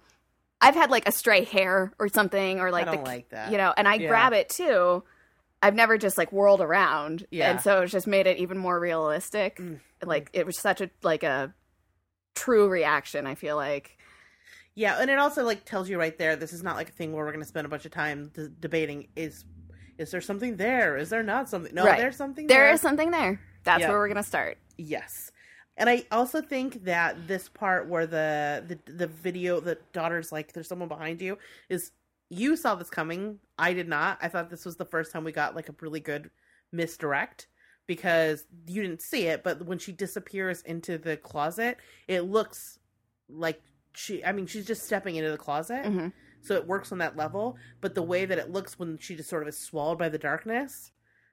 i've 0.61 0.75
had 0.75 0.91
like 0.91 1.07
a 1.07 1.13
stray 1.13 1.45
hair 1.45 1.93
or 1.99 2.09
something 2.09 2.61
or 2.61 2.71
like 2.71 2.87
the, 2.87 2.97
like 2.97 3.29
that. 3.29 3.53
you 3.53 3.59
know 3.59 3.75
and 3.77 3.87
i 3.87 3.95
Yeah. 3.97 4.09
grab 4.09 4.33
it 4.33 4.49
too 4.49 5.05
i've 5.63 5.75
never 5.75 5.99
just 5.99 6.17
like 6.17 6.33
whirled 6.33 6.63
around 6.63 7.27
Yeah. 7.31 7.51
and 7.51 7.61
so 7.61 7.83
it's 7.83 7.93
just 7.93 8.07
made 8.07 8.27
it 8.27 8.39
even 8.39 8.57
more 8.57 8.81
realistic 8.81 9.59
Mm. 9.59 9.81
like 10.03 10.31
it 10.33 10.47
was 10.47 10.59
such 10.59 10.81
a 10.81 10.89
like 11.03 11.23
a 11.25 11.53
true 12.35 12.69
reaction 12.69 13.27
i 13.27 13.35
feel 13.35 13.57
like 13.57 13.96
Yeah, 14.77 15.01
and 15.01 15.11
it 15.11 15.19
also 15.19 15.43
like 15.43 15.65
tells 15.65 15.89
you 15.89 15.99
right 15.99 16.17
there. 16.17 16.37
This 16.37 16.53
is 16.53 16.63
not 16.63 16.77
like 16.77 16.91
a 16.91 16.93
thing 16.93 17.13
where 17.13 17.25
we're 17.25 17.33
going 17.33 17.43
to 17.43 17.49
spend 17.49 17.67
a 17.67 17.71
bunch 17.71 17.87
of 17.87 17.91
time 17.93 18.31
d- 18.35 18.49
debating. 18.61 19.09
Is 19.17 19.45
is 19.99 20.11
there 20.11 20.21
something 20.21 20.57
there? 20.57 20.97
Is 20.99 21.09
there 21.09 21.23
not 21.23 21.49
something? 21.49 21.75
No, 21.75 21.85
Right. 21.87 21.99
there's 21.99 22.17
something. 22.17 22.47
there 22.47 22.65
there 22.65 22.73
is 22.75 22.81
something 22.83 23.11
there 23.11 23.41
that's 23.65 23.81
where 23.83 23.97
we're 23.99 24.09
gonna 24.09 24.23
start 24.23 24.59
Yes. 24.77 25.33
And 25.79 25.89
I 25.91 26.05
also 26.13 26.41
think 26.43 26.85
that 26.85 27.27
this 27.27 27.49
part 27.49 27.89
where 27.89 28.07
the, 28.07 28.65
the 28.69 28.93
the 28.93 29.07
video 29.07 29.59
the 29.61 29.79
daughter's 29.93 30.31
like 30.31 30.53
there's 30.53 30.69
someone 30.69 30.89
behind 30.89 31.21
you 31.21 31.39
is 31.69 31.93
you 32.29 32.57
saw 32.57 32.75
this 32.75 32.91
coming. 32.91 33.39
I 33.59 33.73
did 33.73 33.89
not. 33.89 34.19
I 34.21 34.29
thought 34.29 34.51
this 34.51 34.65
was 34.67 34.77
the 34.77 34.85
first 34.85 35.13
time 35.13 35.25
we 35.25 35.33
got 35.33 35.55
like 35.57 35.69
a 35.71 35.75
really 35.81 36.01
good 36.01 36.31
misdirect 36.73 37.47
because 37.87 38.45
you 38.67 38.83
didn't 38.83 39.01
see 39.03 39.27
it, 39.29 39.43
but 39.45 39.65
when 39.65 39.79
she 39.79 39.93
disappears 39.93 40.61
into 40.63 40.99
the 40.99 41.17
closet, 41.17 41.79
it 42.09 42.23
looks 42.23 42.79
like 43.29 43.63
she 43.97 44.25
I 44.25 44.33
mean, 44.33 44.47
she's 44.47 44.67
just 44.67 44.85
stepping 44.85 45.17
into 45.17 45.31
the 45.31 45.39
closet. 45.39 45.85
Mhm. 45.85 46.13
So 46.43 46.55
it 46.55 46.67
works 46.67 46.93
on 46.93 46.99
that 46.99 47.17
level, 47.17 47.57
but 47.81 47.95
the 47.95 48.03
way 48.03 48.25
that 48.25 48.39
it 48.39 48.51
looks 48.51 48.79
when 48.79 48.99
she 48.99 49.17
just 49.17 49.29
sort 49.29 49.43
of 49.43 49.49
is 49.49 49.59
swallowed 49.59 49.99
by 49.99 50.09
the 50.09 50.19
darkness, 50.19 50.93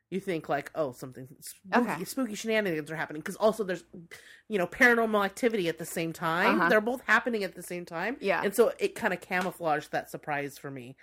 you 0.09 0.19
think 0.19 0.49
like, 0.49 0.71
oh, 0.75 0.91
something 0.91 1.27
spooky, 1.39 1.77
Okay. 1.91 2.03
spooky 2.05 2.35
shenanigans 2.35 2.89
are 2.89 2.95
happening 2.95 3.21
because 3.21 3.35
also 3.35 3.63
there's, 3.63 3.83
you 4.47 4.57
know, 4.57 4.65
paranormal 4.67 5.23
activity 5.23 5.67
at 5.69 5.77
the 5.77 5.85
same 5.85 6.13
time. 6.13 6.59
Uh-huh. 6.59 6.69
They're 6.69 6.81
both 6.81 7.01
happening 7.05 7.43
at 7.43 7.53
the 7.55 7.63
same 7.63 7.85
time. 7.85 8.17
Yeah. 8.21 8.41
and 8.43 8.55
so 8.55 8.73
it 8.79 8.95
kind 8.95 9.13
of 9.13 9.21
camouflaged 9.21 9.91
that 9.91 10.09
surprise 10.09 10.57
for 10.57 10.71
me. 10.71 10.95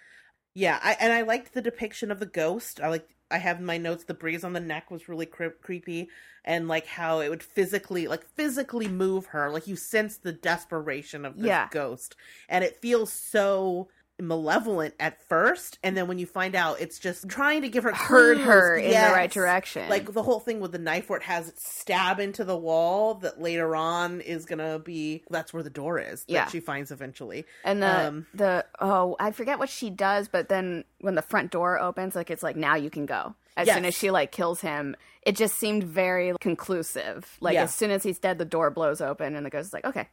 Yeah, 0.55 0.81
I, 0.83 0.97
and 0.99 1.13
I 1.13 1.23
liked 1.23 1.55
the 1.55 1.63
depiction 1.63 2.11
of 2.11 2.19
the 2.19 2.27
ghost. 2.27 2.81
I 2.81 2.89
like. 2.89 3.09
I 3.31 3.39
have 3.39 3.59
in 3.59 3.65
my 3.65 3.79
notes 3.79 4.05
the 4.05 4.15
breeze 4.15 4.45
on 4.45 4.53
the 4.53 4.61
neck 4.61 4.91
was 4.91 5.09
really 5.09 5.27
cre- 5.27 5.49
creepy, 5.63 6.09
and 6.45 6.69
like 6.69 6.87
how 6.87 7.21
it 7.21 7.29
would 7.29 7.43
physically, 7.43 8.09
like 8.09 8.25
physically 8.25 8.89
move 8.89 9.27
her. 9.27 9.51
Like 9.51 9.67
you 9.67 9.77
sense 9.77 10.17
the 10.17 10.33
desperation 10.33 11.25
of 11.25 11.37
this 11.37 11.47
Yeah. 11.47 11.69
ghost, 11.71 12.17
and 12.49 12.65
it 12.65 12.81
feels 12.81 13.13
so 13.13 13.89
malevolent 14.23 14.95
at 15.01 15.23
first, 15.29 15.79
and 15.83 15.97
then 15.97 16.07
when 16.09 16.19
you 16.19 16.27
find 16.27 16.55
out, 16.55 16.81
it's 16.81 16.99
just 16.99 17.29
trying 17.29 17.63
to 17.63 17.69
give 17.69 17.85
her 17.85 17.93
Herd 17.93 18.39
her 18.39 18.77
in 18.77 18.91
the 18.91 18.97
right 19.13 19.31
direction. 19.31 19.89
Like 19.89 20.13
the 20.13 20.23
whole 20.23 20.41
thing 20.41 20.61
with 20.61 20.73
the 20.73 20.79
knife 20.79 21.09
where 21.09 21.19
it 21.19 21.25
has 21.25 21.49
it 21.49 21.59
stab 21.61 22.21
into 22.21 22.45
the 22.45 22.57
wall 22.57 23.15
that 23.17 23.41
later 23.41 23.75
on 23.77 24.21
is 24.21 24.45
gonna 24.45 24.79
be 24.79 25.23
that's 25.31 25.53
where 25.53 25.63
the 25.63 25.71
door 25.71 25.99
is 25.99 26.25
that 26.25 26.33
Yeah. 26.33 26.49
she 26.49 26.61
finds 26.61 26.91
eventually. 26.91 27.47
And 27.65 27.83
the 27.83 28.07
Um, 28.09 28.27
the 28.35 28.67
oh, 28.81 29.17
I 29.21 29.31
forget 29.33 29.59
what 29.59 29.69
she 29.69 29.91
does, 29.91 30.29
but 30.29 30.49
then 30.49 30.85
when 31.01 31.15
the 31.15 31.23
front 31.23 31.51
door 31.51 31.79
opens, 31.81 32.15
like 32.15 32.31
it's 32.31 32.43
like 32.43 32.57
now 32.57 32.75
you 32.77 32.91
can 32.91 33.07
go. 33.07 33.35
As 33.57 33.69
soon 33.69 33.85
as 33.85 33.95
she 33.95 34.11
like 34.11 34.33
kills 34.33 34.61
him, 34.63 34.97
it 35.23 35.37
just 35.37 35.57
seemed 35.59 35.85
very 35.85 36.33
conclusive. 36.41 37.37
Like 37.41 37.55
Yeah. 37.55 37.65
as 37.65 37.75
soon 37.75 37.91
as 37.91 38.03
he's 38.03 38.19
dead, 38.19 38.39
the 38.39 38.45
door 38.45 38.71
blows 38.71 39.01
open, 39.01 39.37
and 39.37 39.45
the 39.45 39.51
ghost 39.51 39.67
is 39.69 39.73
like, 39.75 39.85
"Okay, 39.85 40.09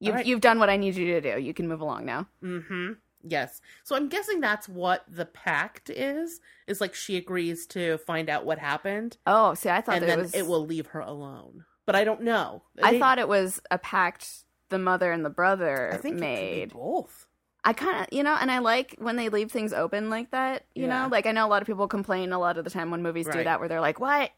you've 0.00 0.14
right. 0.14 0.24
you've 0.26 0.40
done 0.40 0.58
what 0.58 0.70
I 0.70 0.76
need 0.78 0.94
you 0.96 1.20
to 1.20 1.34
do. 1.34 1.40
You 1.40 1.52
can 1.52 1.68
move 1.68 1.80
along 1.82 2.06
now." 2.06 2.28
Mm-hmm. 2.42 2.92
Yes. 3.22 3.60
So 3.84 3.96
I'm 3.96 4.08
guessing 4.08 4.40
that's 4.40 4.68
what 4.68 5.04
the 5.08 5.26
pact 5.26 5.90
is. 5.90 6.40
Is 6.66 6.80
like 6.80 6.94
she 6.94 7.16
agrees 7.16 7.66
to 7.68 7.98
find 7.98 8.28
out 8.30 8.44
what 8.46 8.58
happened, 8.58 9.16
Oh, 9.26 9.54
see, 9.54 9.68
I 9.70 9.80
thought 9.80 9.96
and 9.96 10.04
then 10.08 10.18
it 10.18 10.22
was. 10.22 10.34
it 10.34 10.46
will 10.46 10.64
leave 10.66 10.88
her 10.88 11.00
alone. 11.00 11.64
But 11.86 11.96
I 11.96 12.04
don't 12.04 12.22
know. 12.22 12.62
I 12.82 12.92
They- 12.92 12.98
thought 13.00 13.18
it 13.18 13.28
was 13.28 13.60
a 13.70 13.78
pact 13.78 14.44
the 14.68 14.78
mother 14.78 15.10
and 15.10 15.24
the 15.24 15.30
brother 15.30 15.90
I 15.94 15.96
think 15.96 16.16
made. 16.18 16.72
both. 16.74 17.26
I 17.64 17.72
kind 17.72 18.00
of, 18.02 18.06
you 18.12 18.22
know, 18.22 18.36
and 18.38 18.50
I 18.50 18.58
like 18.58 18.94
when 18.98 19.16
they 19.16 19.30
leave 19.30 19.50
things 19.50 19.72
open 19.72 20.10
like 20.10 20.30
that. 20.30 20.64
You 20.74 20.86
Yeah. 20.86 21.02
know, 21.04 21.08
like 21.08 21.26
I 21.26 21.32
know 21.32 21.46
a 21.46 21.48
lot 21.48 21.62
of 21.62 21.66
people 21.66 21.88
complain 21.88 22.32
a 22.32 22.38
lot 22.38 22.56
of 22.58 22.64
the 22.64 22.70
time 22.70 22.90
when 22.90 23.02
movies 23.02 23.26
do 23.26 23.42
that, 23.42 23.58
where 23.60 23.68
they're 23.68 23.80
like, 23.80 23.98
"What? 23.98 24.30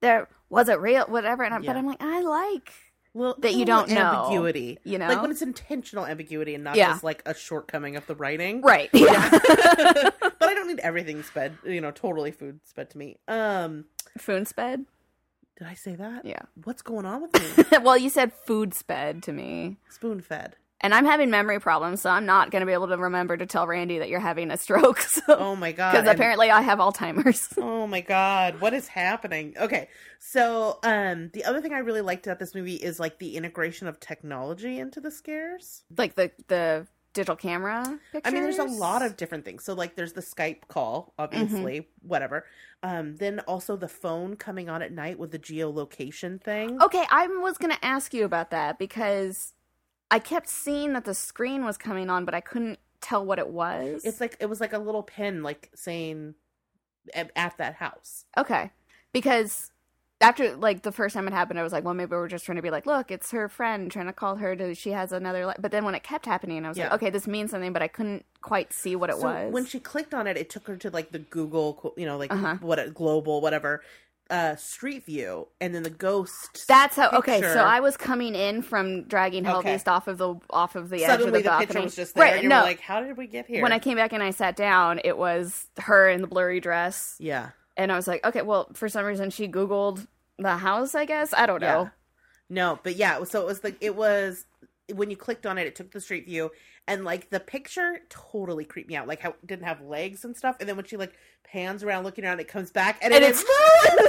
There 0.00 0.28
was 0.48 0.68
it 0.68 0.80
real? 0.80 1.04
Whatever." 1.06 1.42
And 1.42 1.54
I, 1.54 1.58
Yeah. 1.58 1.72
but 1.72 1.76
I'm 1.78 1.86
like, 1.86 2.02
I 2.02 2.20
like 2.20 2.72
Well, 3.14 3.36
That 3.38 3.54
you 3.54 3.64
don't 3.64 3.88
know, 3.90 4.00
ambiguity. 4.24 4.78
you 4.84 4.98
know? 4.98 5.06
like 5.08 5.22
when 5.22 5.30
it's 5.30 5.40
intentional 5.40 6.04
ambiguity 6.04 6.54
and 6.56 6.64
not 6.64 6.74
Yeah. 6.76 6.88
just 6.90 7.04
like 7.04 7.22
a 7.24 7.32
shortcoming 7.34 7.94
of 7.96 8.04
the 8.08 8.14
writing. 8.16 8.60
right. 8.60 8.90
Yeah, 8.92 9.30
but 9.40 10.42
I 10.42 10.54
don't 10.54 10.66
need 10.66 10.80
everything 10.80 11.22
sped. 11.22 11.56
You 11.64 11.80
know, 11.80 11.92
totally 11.92 12.32
food 12.32 12.58
sped 12.64 12.90
to 12.90 12.98
me. 12.98 13.16
Um, 13.28 13.84
food 14.18 14.48
sped. 14.48 14.84
did 15.56 15.68
I 15.68 15.74
say 15.74 15.94
that? 15.94 16.24
Yeah. 16.26 16.40
What's 16.64 16.82
going 16.82 17.06
on 17.06 17.22
with 17.22 17.32
me? 17.72 17.78
well, 17.78 17.96
you 17.96 18.10
said 18.10 18.32
food 18.32 18.74
sped 18.74 19.22
to 19.22 19.32
me, 19.32 19.76
Spoon 19.88 20.20
fed. 20.20 20.56
And 20.84 20.94
I'm 20.94 21.04
having 21.04 21.30
memory 21.30 21.58
problems, 21.58 22.00
so 22.02 22.10
I'm 22.10 22.26
not 22.26 22.52
going 22.52 22.60
to 22.60 22.66
be 22.66 22.72
able 22.72 22.86
to 22.88 22.96
remember 22.96 23.36
to 23.36 23.46
tell 23.46 23.66
Randy 23.66 23.98
that 23.98 24.08
you're 24.08 24.20
having 24.20 24.50
a 24.52 24.56
stroke. 24.56 25.00
So 25.14 25.22
Oh 25.28 25.56
my 25.56 25.72
god. 25.72 25.92
because 25.92 26.06
apparently 26.08 26.50
I 26.50 26.60
have 26.60 26.78
Alzheimer's. 26.78 27.48
Oh 27.58 27.86
my 27.88 28.00
god, 28.02 28.60
what 28.60 28.72
is 28.74 28.86
happening? 28.88 29.54
Okay, 29.60 29.88
so 30.20 30.78
um, 30.84 31.30
the 31.32 31.44
other 31.44 31.60
thing 31.60 31.72
I 31.72 31.78
really 31.78 32.00
liked 32.02 32.26
about 32.26 32.38
this 32.38 32.54
movie 32.54 32.74
is 32.76 33.00
like 33.00 33.18
the 33.18 33.36
integration 33.36 33.88
of 33.88 33.98
technology 33.98 34.78
into 34.78 35.00
the 35.00 35.10
scares. 35.10 35.82
like 35.96 36.14
the 36.14 36.30
the 36.48 36.86
digital 37.14 37.36
camera. 37.36 37.82
Pictures? 38.10 38.22
I 38.24 38.34
mean, 38.34 38.42
there's 38.42 38.58
a 38.58 38.64
lot 38.64 39.00
of 39.02 39.16
different 39.16 39.44
things. 39.44 39.64
So 39.64 39.72
like, 39.74 39.94
there's 39.94 40.14
the 40.14 40.20
Skype 40.20 40.66
call, 40.66 41.14
obviously, 41.16 41.80
Mm-hmm. 41.82 42.08
whatever. 42.08 42.44
Um, 42.82 43.14
then 43.16 43.38
also 43.46 43.76
the 43.76 43.86
phone 43.86 44.34
coming 44.34 44.68
on 44.68 44.82
at 44.82 44.90
night 44.92 45.16
with 45.18 45.30
the 45.30 45.38
geolocation 45.38 46.42
thing. 46.42 46.82
Okay, 46.82 47.04
I 47.10 47.28
was 47.28 47.56
going 47.56 47.72
to 47.72 47.84
ask 47.84 48.12
you 48.14 48.24
about 48.24 48.50
that 48.50 48.78
because 48.80 49.52
I 50.10 50.18
kept 50.18 50.48
seeing 50.48 50.92
that 50.92 51.04
the 51.04 51.14
screen 51.14 51.64
was 51.64 51.76
coming 51.76 52.10
on, 52.10 52.24
but 52.24 52.34
I 52.34 52.40
couldn't 52.40 52.78
tell 53.00 53.24
what 53.24 53.38
it 53.38 53.48
was. 53.48 54.04
It's 54.04 54.20
like 54.20 54.36
it 54.40 54.46
was 54.46 54.60
like 54.60 54.72
a 54.72 54.78
little 54.78 55.02
pin, 55.02 55.42
like 55.42 55.70
saying 55.74 56.34
at, 57.14 57.30
at 57.36 57.56
that 57.58 57.74
house. 57.74 58.24
okay, 58.36 58.70
because 59.12 59.70
after 60.20 60.56
like 60.56 60.82
the 60.82 60.92
first 60.92 61.14
time 61.14 61.26
it 61.26 61.32
happened, 61.34 61.58
I 61.58 61.62
was 61.62 61.72
like, 61.72 61.84
well, 61.84 61.92
maybe 61.92 62.12
we're 62.12 62.28
just 62.28 62.46
trying 62.46 62.56
to 62.56 62.62
be 62.62 62.70
like, 62.70 62.86
look, 62.86 63.10
it's 63.10 63.30
her 63.32 63.48
friend 63.48 63.90
trying 63.90 64.06
to 64.06 64.12
call 64.12 64.36
her 64.36 64.54
to. 64.56 64.74
She 64.74 64.90
has 64.90 65.12
another. 65.12 65.44
Li-. 65.46 65.54
But 65.58 65.70
then 65.72 65.84
when 65.84 65.94
it 65.94 66.02
kept 66.02 66.24
happening, 66.24 66.64
I 66.64 66.68
was 66.68 66.78
Yeah. 66.78 66.84
like, 66.84 66.94
okay, 66.94 67.10
this 67.10 67.26
means 67.26 67.50
something, 67.50 67.72
but 67.72 67.82
I 67.82 67.88
couldn't 67.88 68.24
quite 68.40 68.72
see 68.72 68.94
what 68.96 69.10
it 69.10 69.16
so 69.16 69.22
was. 69.24 69.52
when 69.52 69.66
she 69.66 69.80
clicked 69.80 70.14
on 70.14 70.26
it, 70.26 70.36
it 70.36 70.48
took 70.48 70.66
her 70.68 70.76
to 70.76 70.90
like 70.90 71.10
the 71.12 71.18
Google, 71.18 71.92
you 71.98 72.06
know, 72.06 72.16
like 72.16 72.32
Uh-huh. 72.32 72.56
what 72.60 72.94
global, 72.94 73.40
whatever, 73.42 73.82
uh, 74.30 74.56
Street 74.56 75.04
View, 75.04 75.48
and 75.60 75.74
then 75.74 75.82
the 75.82 75.90
ghost. 75.90 76.66
That's 76.66 76.96
how. 76.96 77.10
Okay, 77.10 77.40
so 77.42 77.60
I 77.60 77.80
was 77.80 77.96
coming 77.96 78.34
in 78.34 78.62
from 78.62 79.04
dragging 79.04 79.46
Okay. 79.46 79.76
Hellbeast 79.76 79.88
off 79.88 80.08
of 80.08 80.18
the 80.18 80.36
off 80.50 80.76
of 80.76 80.88
the 80.88 81.04
edge 81.04 81.10
suddenly 81.10 81.28
of 81.28 81.32
the, 81.34 81.38
the, 81.40 81.44
balcony. 81.44 81.66
picture 81.66 81.82
was 81.82 81.96
just 81.96 82.14
there, 82.14 82.24
right? 82.24 82.34
and 82.34 82.42
you 82.42 82.48
no, 82.48 82.60
were 82.60 82.62
like, 82.62 82.80
"How 82.80 83.00
did 83.00 83.16
we 83.16 83.26
get 83.26 83.46
here?" 83.46 83.62
when 83.62 83.72
I 83.72 83.78
came 83.78 83.96
back 83.96 84.12
and 84.12 84.22
I 84.22 84.30
sat 84.30 84.56
down, 84.56 85.00
it 85.04 85.18
was 85.18 85.66
her 85.78 86.08
in 86.08 86.22
the 86.22 86.26
blurry 86.26 86.60
dress, 86.60 87.16
yeah, 87.18 87.50
and 87.76 87.92
I 87.92 87.96
was 87.96 88.08
like, 88.08 88.24
okay, 88.24 88.42
well, 88.42 88.68
for 88.72 88.88
some 88.88 89.04
reason 89.04 89.30
she 89.30 89.48
Googled 89.48 90.06
the 90.38 90.56
house. 90.56 90.94
I 90.94 91.04
guess 91.04 91.34
I 91.34 91.46
don't 91.46 91.60
know. 91.60 91.82
Yeah. 91.82 91.88
no, 92.48 92.80
but 92.82 92.96
yeah, 92.96 93.22
so 93.24 93.42
it 93.42 93.46
was 93.46 93.62
like 93.62 93.76
it 93.80 93.94
was 93.94 94.46
when 94.92 95.10
you 95.10 95.16
clicked 95.16 95.46
on 95.46 95.58
it, 95.58 95.66
it 95.66 95.74
took 95.74 95.90
the 95.92 96.00
Street 96.00 96.26
View, 96.26 96.50
and 96.86 97.04
like 97.04 97.30
the 97.30 97.40
picture 97.40 98.00
totally 98.08 98.64
creeped 98.64 98.88
me 98.88 98.96
out, 98.96 99.06
like 99.08 99.20
how 99.20 99.30
it 99.30 99.46
didn't 99.46 99.64
have 99.64 99.80
legs 99.82 100.24
and 100.24 100.36
stuff, 100.36 100.56
and 100.60 100.68
then 100.68 100.76
when 100.76 100.84
she 100.84 100.96
like 100.96 101.14
pans 101.44 101.82
around 101.82 102.04
looking 102.04 102.24
around, 102.24 102.40
it 102.40 102.48
comes 102.48 102.70
back, 102.70 102.98
and, 103.02 103.12
And 103.14 103.22
it 103.24 103.28
it's-. 103.30 103.44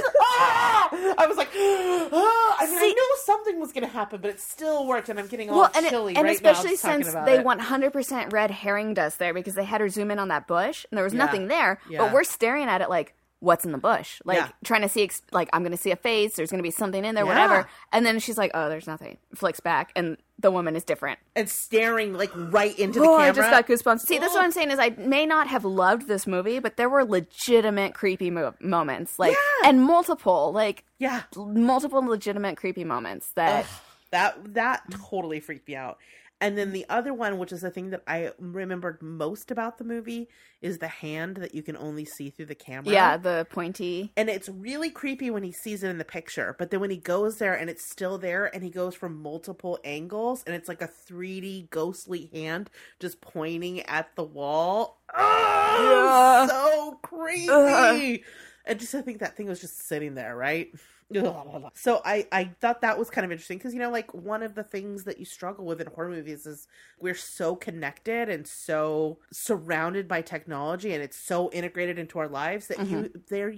Ah! 0.38 0.88
I 1.18 1.26
was 1.26 1.36
like, 1.38 1.48
ah! 1.54 1.56
I 2.60 2.66
mean, 2.66 2.76
I 2.76 2.80
See- 2.80 2.92
knew 2.92 3.16
something 3.24 3.58
was 3.58 3.72
going 3.72 3.84
to 3.84 3.90
happen, 3.92 4.20
but 4.20 4.30
it 4.30 4.38
still 4.40 4.86
worked, 4.86 5.08
and 5.08 5.18
I'm 5.18 5.26
getting 5.28 5.48
all 5.50 5.60
Well, 5.60 5.70
and, 5.74 5.86
it, 5.86 5.90
chilly 5.90 6.14
and 6.14 6.24
right 6.24 6.42
now 6.42 6.50
especially 6.50 6.76
since 6.76 7.10
they 7.24 7.38
it. 7.38 7.44
100% 7.46 8.32
red 8.32 8.50
herring 8.50 8.92
dust 8.94 9.18
there 9.18 9.32
because 9.32 9.54
they 9.54 9.64
had 9.64 9.80
her 9.80 9.88
zoom 9.88 10.10
in 10.10 10.18
on 10.18 10.28
that 10.28 10.46
bush 10.46 10.84
and 10.90 10.96
there 10.98 11.04
was 11.04 11.14
Yeah. 11.14 11.18
nothing 11.24 11.48
there. 11.48 11.80
Yeah. 11.88 11.98
But 11.98 12.12
we're 12.12 12.24
staring 12.24 12.64
at 12.68 12.80
it 12.82 12.90
like, 12.90 13.14
what's 13.40 13.64
in 13.64 13.72
the 13.72 13.78
bush? 13.78 14.20
Like 14.24 14.38
Yeah. 14.38 14.48
trying 14.64 14.82
to 14.82 14.88
see, 14.88 15.02
ex- 15.02 15.22
like 15.30 15.48
I'm 15.52 15.62
going 15.62 15.72
to 15.72 15.78
see 15.78 15.90
a 15.90 15.96
face. 15.96 16.34
There's 16.36 16.50
going 16.50 16.58
to 16.58 16.62
be 16.62 16.70
something 16.70 17.04
in 17.04 17.14
there, 17.14 17.24
Yeah. 17.24 17.28
whatever. 17.28 17.68
And 17.92 18.04
then 18.06 18.18
she's 18.18 18.38
like, 18.38 18.50
oh, 18.54 18.68
there's 18.68 18.86
nothing. 18.86 19.18
Flicks 19.34 19.60
back, 19.60 19.92
and 19.94 20.16
the 20.38 20.50
woman 20.50 20.74
is 20.76 20.84
different. 20.84 21.18
and 21.34 21.48
staring 21.48 22.14
like 22.14 22.30
right 22.34 22.78
into 22.78 22.98
the 23.00 23.04
oh, 23.06 23.18
camera. 23.18 23.28
I 23.28 23.32
just 23.32 23.50
got 23.50 23.66
goosebumps. 23.66 24.00
See, 24.00 24.18
that's 24.18 24.32
what 24.34 24.40
Oh. 24.40 24.44
I'm 24.44 24.52
saying 24.52 24.70
is 24.70 24.78
I 24.78 24.90
may 24.90 25.26
not 25.26 25.48
have 25.48 25.64
loved 25.64 26.08
this 26.08 26.26
movie, 26.26 26.58
but 26.60 26.76
there 26.76 26.88
were 26.88 27.04
legitimate 27.04 27.94
creepy 27.94 28.30
mo- 28.30 28.54
moments, 28.60 29.18
like 29.18 29.32
Yeah. 29.32 29.68
and 29.68 29.82
multiple, 29.82 30.52
like 30.52 30.84
yeah, 30.98 31.22
multiple 31.36 32.00
legitimate 32.02 32.56
creepy 32.56 32.84
moments 32.84 33.30
that. 33.34 33.64
Ugh, 33.64 33.70
that 34.12 34.54
that 34.54 34.82
totally 35.10 35.40
freaked 35.40 35.66
me 35.68 35.74
out. 35.74 35.98
And 36.40 36.58
then 36.58 36.72
the 36.72 36.84
other 36.90 37.14
one, 37.14 37.38
which 37.38 37.50
is 37.50 37.62
the 37.62 37.70
thing 37.70 37.90
that 37.90 38.02
I 38.06 38.32
remembered 38.38 39.00
most 39.00 39.50
about 39.50 39.78
the 39.78 39.84
movie, 39.84 40.28
is 40.60 40.78
the 40.78 40.88
hand 40.88 41.36
that 41.38 41.54
you 41.54 41.62
can 41.62 41.78
only 41.78 42.04
see 42.04 42.28
through 42.28 42.46
the 42.46 42.54
camera. 42.54 42.92
Yeah, 42.92 43.16
the 43.16 43.46
pointy. 43.48 44.12
And 44.18 44.28
it's 44.28 44.48
really 44.50 44.90
creepy 44.90 45.30
when 45.30 45.42
he 45.42 45.52
sees 45.52 45.82
it 45.82 45.88
in 45.88 45.96
the 45.96 46.04
picture. 46.04 46.54
But 46.58 46.70
then 46.70 46.80
when 46.80 46.90
he 46.90 46.98
goes 46.98 47.38
there 47.38 47.54
and 47.54 47.70
it's 47.70 47.90
still 47.90 48.18
there 48.18 48.54
and 48.54 48.62
he 48.62 48.68
goes 48.68 48.94
from 48.94 49.22
multiple 49.22 49.78
angles 49.82 50.44
and 50.46 50.54
it's 50.54 50.68
like 50.68 50.82
a 50.82 50.88
3D 51.10 51.70
ghostly 51.70 52.28
hand 52.34 52.68
just 53.00 53.22
pointing 53.22 53.80
at 53.82 54.14
the 54.14 54.24
wall. 54.24 55.00
Oh, 55.14 56.46
Yeah. 56.46 56.46
so 56.48 56.98
creepy. 57.02 57.48
Ugh. 57.50 58.20
And 58.66 58.80
just 58.80 58.94
I 58.94 59.00
think 59.00 59.20
that 59.20 59.36
thing 59.36 59.46
was 59.46 59.60
just 59.60 59.86
sitting 59.86 60.14
there, 60.16 60.36
right? 60.36 60.68
So 61.78 62.00
I 62.04 62.26
I 62.32 62.44
thought 62.60 62.80
that 62.80 62.98
was 62.98 63.10
kind 63.10 63.24
of 63.24 63.30
interesting 63.30 63.58
because 63.58 63.74
you 63.74 63.80
know 63.80 63.90
like 63.90 64.12
one 64.14 64.42
of 64.42 64.54
the 64.54 64.64
things 64.64 65.04
that 65.04 65.18
you 65.18 65.24
struggle 65.26 65.66
with 65.66 65.80
in 65.80 65.86
horror 65.86 66.08
movies 66.08 66.46
is 66.46 66.66
we're 66.98 67.14
so 67.14 67.54
connected 67.54 68.28
and 68.30 68.46
so 68.46 69.20
surrounded 69.30 70.08
by 70.08 70.22
technology 70.22 70.94
and 70.94 71.02
it's 71.02 71.18
so 71.18 71.50
integrated 71.52 71.98
into 71.98 72.18
our 72.18 72.28
lives 72.28 72.68
that 72.68 72.82
you 72.82 73.02
Mm-hmm. 73.02 73.16
they're 73.28 73.54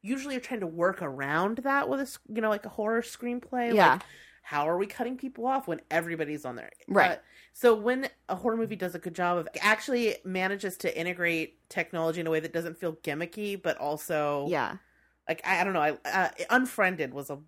usually 0.00 0.36
are 0.36 0.40
trying 0.40 0.60
to 0.60 0.66
work 0.66 1.02
around 1.02 1.58
that 1.58 1.88
with 1.88 2.00
a 2.00 2.18
you 2.32 2.40
know 2.40 2.48
like 2.50 2.64
a 2.66 2.68
horror 2.70 3.02
screenplay 3.02 3.74
Yeah. 3.74 4.00
like 4.00 4.00
how 4.42 4.68
are 4.68 4.78
we 4.78 4.86
cutting 4.86 5.16
people 5.16 5.44
off 5.46 5.66
when 5.66 5.80
everybody's 5.90 6.44
on 6.44 6.54
there 6.56 6.70
Right. 6.88 7.16
Uh, 7.16 7.16
so 7.52 7.74
when 7.74 8.08
a 8.28 8.36
horror 8.36 8.56
movie 8.56 8.76
does 8.76 8.94
a 8.94 8.98
good 9.00 9.14
job 9.14 9.38
of 9.38 9.48
actually 9.60 10.16
manages 10.24 10.76
to 10.78 10.98
integrate 10.98 11.68
technology 11.68 12.20
in 12.20 12.26
a 12.26 12.30
way 12.30 12.40
that 12.40 12.52
doesn't 12.52 12.78
feel 12.78 12.94
gimmicky 12.96 13.60
but 13.60 13.76
also 13.78 14.54
Yeah. 14.54 14.78
Like 15.28 15.40
I, 15.44 15.60
I 15.60 15.64
don't 15.64 15.72
know 15.72 15.80
I 15.80 15.98
uh, 16.04 16.28
unfriended 16.50 17.12
was 17.14 17.30
a 17.30 17.38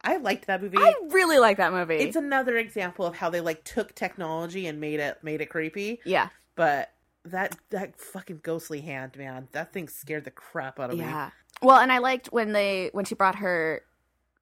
I 0.00 0.18
liked 0.18 0.46
that 0.46 0.62
movie 0.62 0.78
I 0.78 0.94
really 1.10 1.38
like 1.38 1.56
that 1.56 1.72
movie. 1.72 1.96
it's 1.96 2.16
another 2.16 2.56
example 2.56 3.04
of 3.04 3.16
how 3.16 3.30
they 3.30 3.40
like 3.40 3.64
took 3.64 3.94
technology 3.94 4.66
and 4.66 4.80
made 4.80 5.00
it 5.00 5.18
made 5.22 5.40
it 5.40 5.46
creepy 5.46 6.00
yeah. 6.04 6.28
but 6.54 6.92
that 7.24 7.56
that 7.70 7.98
fucking 8.00 8.40
ghostly 8.42 8.80
hand, 8.80 9.16
man. 9.16 9.48
That 9.52 9.72
thing 9.72 9.88
scared 9.88 10.24
the 10.24 10.30
crap 10.30 10.80
out 10.80 10.90
of 10.90 10.98
me. 10.98 11.04
Yeah. 11.04 11.30
Well, 11.62 11.78
and 11.78 11.92
I 11.92 11.98
liked 11.98 12.28
when 12.28 12.52
they 12.52 12.90
when 12.92 13.04
she 13.04 13.14
brought 13.14 13.36
her 13.36 13.82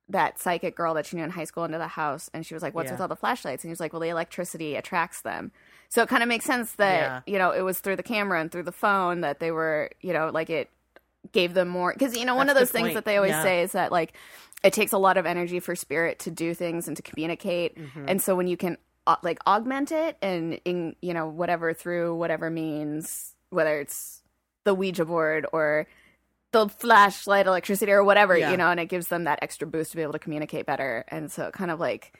that 0.09 0.39
psychic 0.39 0.77
girl 0.77 0.95
that 0.95 1.05
she 1.07 1.17
knew 1.17 1.25
in 1.25 1.31
high 1.31 1.45
school 1.45 1.65
into 1.65 1.79
the 1.79 1.89
house 1.89 2.31
and 2.33 2.47
she 2.47 2.55
was 2.55 2.63
like, 2.63 2.75
What's 2.75 2.89
Yeah. 2.89 2.93
with 2.93 3.01
all 3.01 3.09
the 3.09 3.17
flashlights? 3.17 3.65
And 3.65 3.69
he 3.69 3.73
was 3.73 3.81
like, 3.81 3.93
Well, 3.93 4.01
the 4.01 4.09
electricity 4.09 4.77
attracts 4.77 5.23
them. 5.23 5.51
So 5.89 6.03
it 6.03 6.09
kind 6.09 6.23
of 6.23 6.29
makes 6.29 6.45
sense 6.45 6.73
that, 6.73 7.25
Yeah. 7.27 7.33
you 7.33 7.39
know, 7.39 7.51
it 7.51 7.63
was 7.63 7.81
through 7.81 7.97
the 7.97 8.03
camera 8.03 8.41
and 8.41 8.51
through 8.51 8.65
the 8.65 8.73
phone 8.73 9.23
that 9.23 9.41
they 9.41 9.51
were, 9.51 9.91
you 10.01 10.13
know, 10.13 10.31
like 10.33 10.51
it 10.51 10.71
gave 11.33 11.55
them 11.55 11.69
more 11.69 11.93
because 11.93 12.17
you 12.17 12.25
know 12.25 12.35
one 12.35 12.47
That's 12.47 12.59
of 12.59 12.61
those 12.63 12.71
things 12.73 12.87
point. 12.89 12.95
that 12.95 13.05
they 13.05 13.17
always 13.17 13.31
Yeah. 13.33 13.43
say 13.43 13.63
is 13.63 13.73
that 13.73 13.93
like 13.93 14.13
it 14.65 14.73
takes 14.73 14.93
a 14.93 14.99
lot 14.99 15.17
of 15.17 15.27
energy 15.27 15.61
for 15.61 15.77
spirit 15.77 16.19
to 16.21 16.31
do 16.31 16.55
things 16.55 16.89
and 16.89 16.97
to 16.97 17.03
communicate 17.03 17.77
Mm-hmm. 17.79 18.05
and 18.09 18.23
so 18.23 18.35
when 18.37 18.47
you 18.47 18.57
can 18.57 18.77
uh, 19.07 19.17
like 19.23 19.39
augment 19.47 19.93
it 19.93 20.17
and 20.23 20.61
in 20.65 20.97
you 21.01 21.15
know 21.15 21.29
whatever 21.29 21.73
through 21.75 22.15
whatever 22.17 22.51
means 22.51 23.35
whether 23.51 23.81
it's 23.81 24.23
the 24.65 24.75
ouija 24.75 25.05
board 25.05 25.47
or 25.53 25.87
the 26.53 26.69
flashlight 26.69 27.47
electricity 27.47 27.93
or 27.93 28.03
whatever 28.03 28.37
Yeah. 28.37 28.51
you 28.51 28.57
know 28.57 28.69
and 28.71 28.81
it 28.81 28.87
gives 28.87 29.09
them 29.09 29.25
that 29.25 29.39
extra 29.43 29.67
boost 29.67 29.91
to 29.93 29.97
be 29.97 30.03
able 30.03 30.13
to 30.15 30.19
communicate 30.19 30.67
better 30.67 31.05
and 31.09 31.31
so 31.31 31.47
it 31.47 31.53
kind 31.53 31.71
of 31.71 31.79
like 31.79 32.13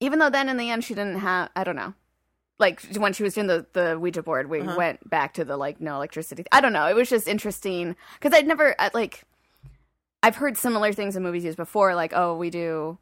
even 0.00 0.18
though 0.18 0.30
then 0.30 0.48
in 0.48 0.56
the 0.56 0.70
end 0.70 0.82
she 0.84 0.94
didn't 0.94 1.18
have 1.20 1.48
i 1.54 1.62
don't 1.64 1.76
know 1.76 1.94
like 2.58 2.80
when 2.96 3.12
she 3.12 3.22
was 3.22 3.34
doing 3.34 3.46
the 3.46 3.66
the 3.74 3.98
ouija 3.98 4.22
board 4.22 4.48
we 4.48 4.60
Uh-huh. 4.60 4.74
went 4.76 5.08
back 5.10 5.34
to 5.34 5.44
the 5.44 5.56
like 5.56 5.80
no 5.80 5.96
electricity. 5.96 6.44
I 6.52 6.60
don't 6.60 6.72
know. 6.72 6.86
It 6.86 6.96
was 6.96 7.08
just 7.10 7.28
interesting. 7.28 7.96
Because 8.14 8.32
i'd 8.36 8.46
never 8.46 8.74
like 8.94 9.22
i've 10.22 10.36
heard 10.36 10.56
similar 10.56 10.92
things 10.92 11.16
in 11.16 11.22
movies 11.22 11.44
used 11.44 11.56
before 11.56 11.94
like 11.94 12.12
oh 12.14 12.36
we 12.36 12.50
do 12.50 12.98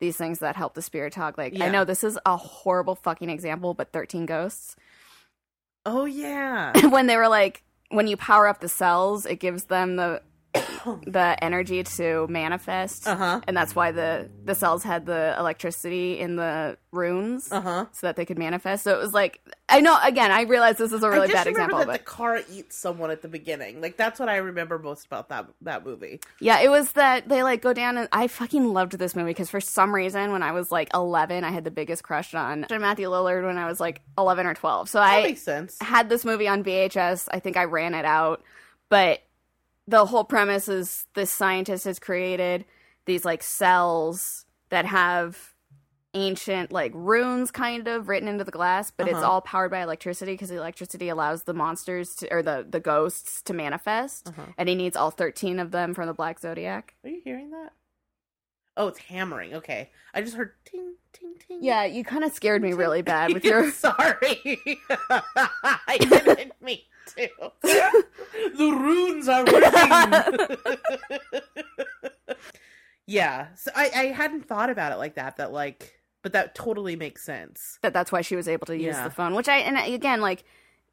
these 0.00 0.16
things 0.16 0.40
that 0.40 0.56
help 0.56 0.74
the 0.74 0.82
spirit 0.82 1.12
talk. 1.12 1.36
Like 1.38 1.60
i 1.60 1.68
know 1.68 1.84
this 1.84 2.02
is 2.04 2.18
a 2.26 2.36
horrible 2.36 2.94
fucking 2.94 3.30
example 3.30 3.74
but 3.74 3.92
13 3.92 4.26
ghosts. 4.26 4.76
Oh 5.86 6.04
yeah. 6.06 6.72
when 6.88 7.06
they 7.06 7.16
were 7.16 7.28
like 7.28 7.62
when 7.90 8.06
you 8.06 8.16
power 8.16 8.48
up 8.48 8.60
the 8.60 8.68
cells 8.68 9.26
it 9.26 9.36
gives 9.36 9.64
them 9.64 9.96
the 9.96 10.22
the 11.06 11.36
energy 11.42 11.82
to 11.82 12.26
manifest 12.28 13.06
Uh-huh. 13.08 13.40
and 13.48 13.56
that's 13.56 13.74
why 13.74 13.90
the 13.90 14.30
the 14.44 14.54
cells 14.54 14.82
had 14.82 15.06
the 15.06 15.34
electricity 15.38 16.18
in 16.20 16.36
the 16.36 16.76
runes 16.92 17.50
Uh-huh. 17.50 17.86
so 17.92 18.06
that 18.06 18.16
they 18.16 18.24
could 18.24 18.38
manifest 18.38 18.84
so 18.84 18.94
it 18.94 18.98
was 19.02 19.12
like 19.12 19.40
i 19.68 19.80
know 19.80 19.96
again 20.04 20.30
i 20.30 20.42
realize 20.42 20.76
this 20.76 20.92
is 20.92 21.02
a 21.02 21.08
really 21.08 21.24
I 21.24 21.32
just 21.32 21.34
bad 21.34 21.46
example 21.48 21.78
that 21.78 21.86
but 21.86 21.92
the 21.98 22.04
car 22.04 22.40
eats 22.52 22.76
someone 22.76 23.10
at 23.10 23.22
the 23.22 23.28
beginning. 23.28 23.80
Like 23.80 23.96
that's 23.96 24.20
what 24.20 24.28
I 24.28 24.36
remember 24.36 24.78
most 24.78 25.06
about 25.06 25.28
that 25.30 25.46
that 25.62 25.84
movie. 25.84 26.20
yeah 26.40 26.60
it 26.60 26.68
was 26.70 26.92
that 26.92 27.28
they 27.28 27.42
like 27.42 27.60
go 27.62 27.72
down 27.72 27.96
and 27.96 28.08
i 28.12 28.28
fucking 28.28 28.72
loved 28.72 28.92
this 28.98 29.16
movie 29.16 29.30
because 29.30 29.50
for 29.50 29.60
some 29.60 29.94
reason 29.94 30.30
when 30.32 30.42
i 30.42 30.52
was 30.52 30.70
like 30.70 30.88
11 30.94 31.42
i 31.44 31.50
had 31.50 31.64
the 31.64 31.70
biggest 31.70 32.02
crush 32.04 32.34
on 32.34 32.66
matthew 32.70 33.08
lillard 33.08 33.44
when 33.44 33.58
i 33.58 33.66
was 33.66 33.80
like 33.80 34.02
11 34.18 34.46
or 34.46 34.54
12 34.54 34.88
so 34.88 34.98
That 34.98 35.24
i 35.24 35.36
had 35.84 36.08
this 36.08 36.24
movie 36.24 36.46
on 36.48 36.62
VHS. 36.62 37.28
I 37.30 37.40
think 37.40 37.56
I 37.56 37.64
ran 37.64 37.94
it 37.94 38.04
out, 38.04 38.42
but 38.88 39.20
the 39.86 40.06
whole 40.06 40.24
premise 40.24 40.68
is 40.68 41.06
this 41.14 41.30
scientist 41.30 41.84
has 41.84 41.98
created 41.98 42.64
these 43.06 43.24
like 43.24 43.42
cells 43.42 44.46
that 44.70 44.86
have 44.86 45.54
ancient 46.14 46.70
like 46.70 46.92
runes 46.94 47.50
kind 47.50 47.88
of 47.88 48.08
written 48.08 48.28
into 48.28 48.44
the 48.44 48.50
glass, 48.52 48.90
but 48.90 49.08
it's 49.08 49.16
Uh-huh. 49.16 49.28
all 49.28 49.40
powered 49.40 49.70
by 49.72 49.82
electricity 49.82 50.32
because 50.34 50.48
the 50.48 50.56
electricity 50.56 51.08
allows 51.08 51.42
the 51.42 51.52
monsters 51.54 52.14
to 52.16 52.32
or 52.32 52.40
the 52.42 52.64
the 52.68 52.78
ghosts 52.80 53.42
to 53.42 53.52
manifest, 53.52 54.28
Uh-huh. 54.28 54.42
and 54.56 54.68
he 54.68 54.74
needs 54.76 54.96
all 54.96 55.10
13 55.10 55.58
of 55.58 55.70
them 55.72 55.92
from 55.92 56.06
the 56.06 56.14
Black 56.14 56.38
Zodiac. 56.38 56.94
Are 57.04 57.10
you 57.10 57.20
hearing 57.24 57.50
that? 57.50 57.72
Oh, 58.76 58.88
it's 58.88 58.98
hammering. 58.98 59.54
Okay. 59.54 59.90
I 60.14 60.20
just 60.22 60.34
heard 60.36 60.52
ting 60.64 60.94
ting 61.12 61.34
ting. 61.46 61.58
Yeah, 61.62 61.84
you 61.84 62.02
kind 62.04 62.24
of 62.24 62.32
scared 62.32 62.60
me 62.62 62.72
really 62.72 63.02
bad 63.02 63.32
with 63.32 63.44
your 63.44 63.70
Sorry. 63.70 64.40
I 65.10 65.96
didn't 66.00 66.52
mean 66.62 66.78
to. 67.16 67.28
the 67.62 68.70
runes 68.80 69.28
are 69.28 69.44
working. 69.44 70.56
yeah. 73.06 73.48
So 73.56 73.70
I, 73.74 73.90
I 73.94 74.04
hadn't 74.06 74.46
thought 74.46 74.70
about 74.70 74.92
it 74.92 74.96
like 74.96 75.14
that, 75.14 75.36
that 75.36 75.52
like 75.52 76.00
but 76.22 76.32
that 76.32 76.54
totally 76.54 76.96
makes 76.96 77.22
sense. 77.22 77.78
that 77.82 77.92
that's 77.92 78.10
why 78.10 78.22
she 78.22 78.34
was 78.34 78.48
able 78.48 78.66
to 78.66 78.74
use 78.74 78.94
Yeah. 78.96 79.04
the 79.04 79.10
phone 79.10 79.34
which 79.34 79.46
i 79.48 79.58
and 79.58 79.76
I- 79.76 79.88
again 79.88 80.22
like 80.22 80.42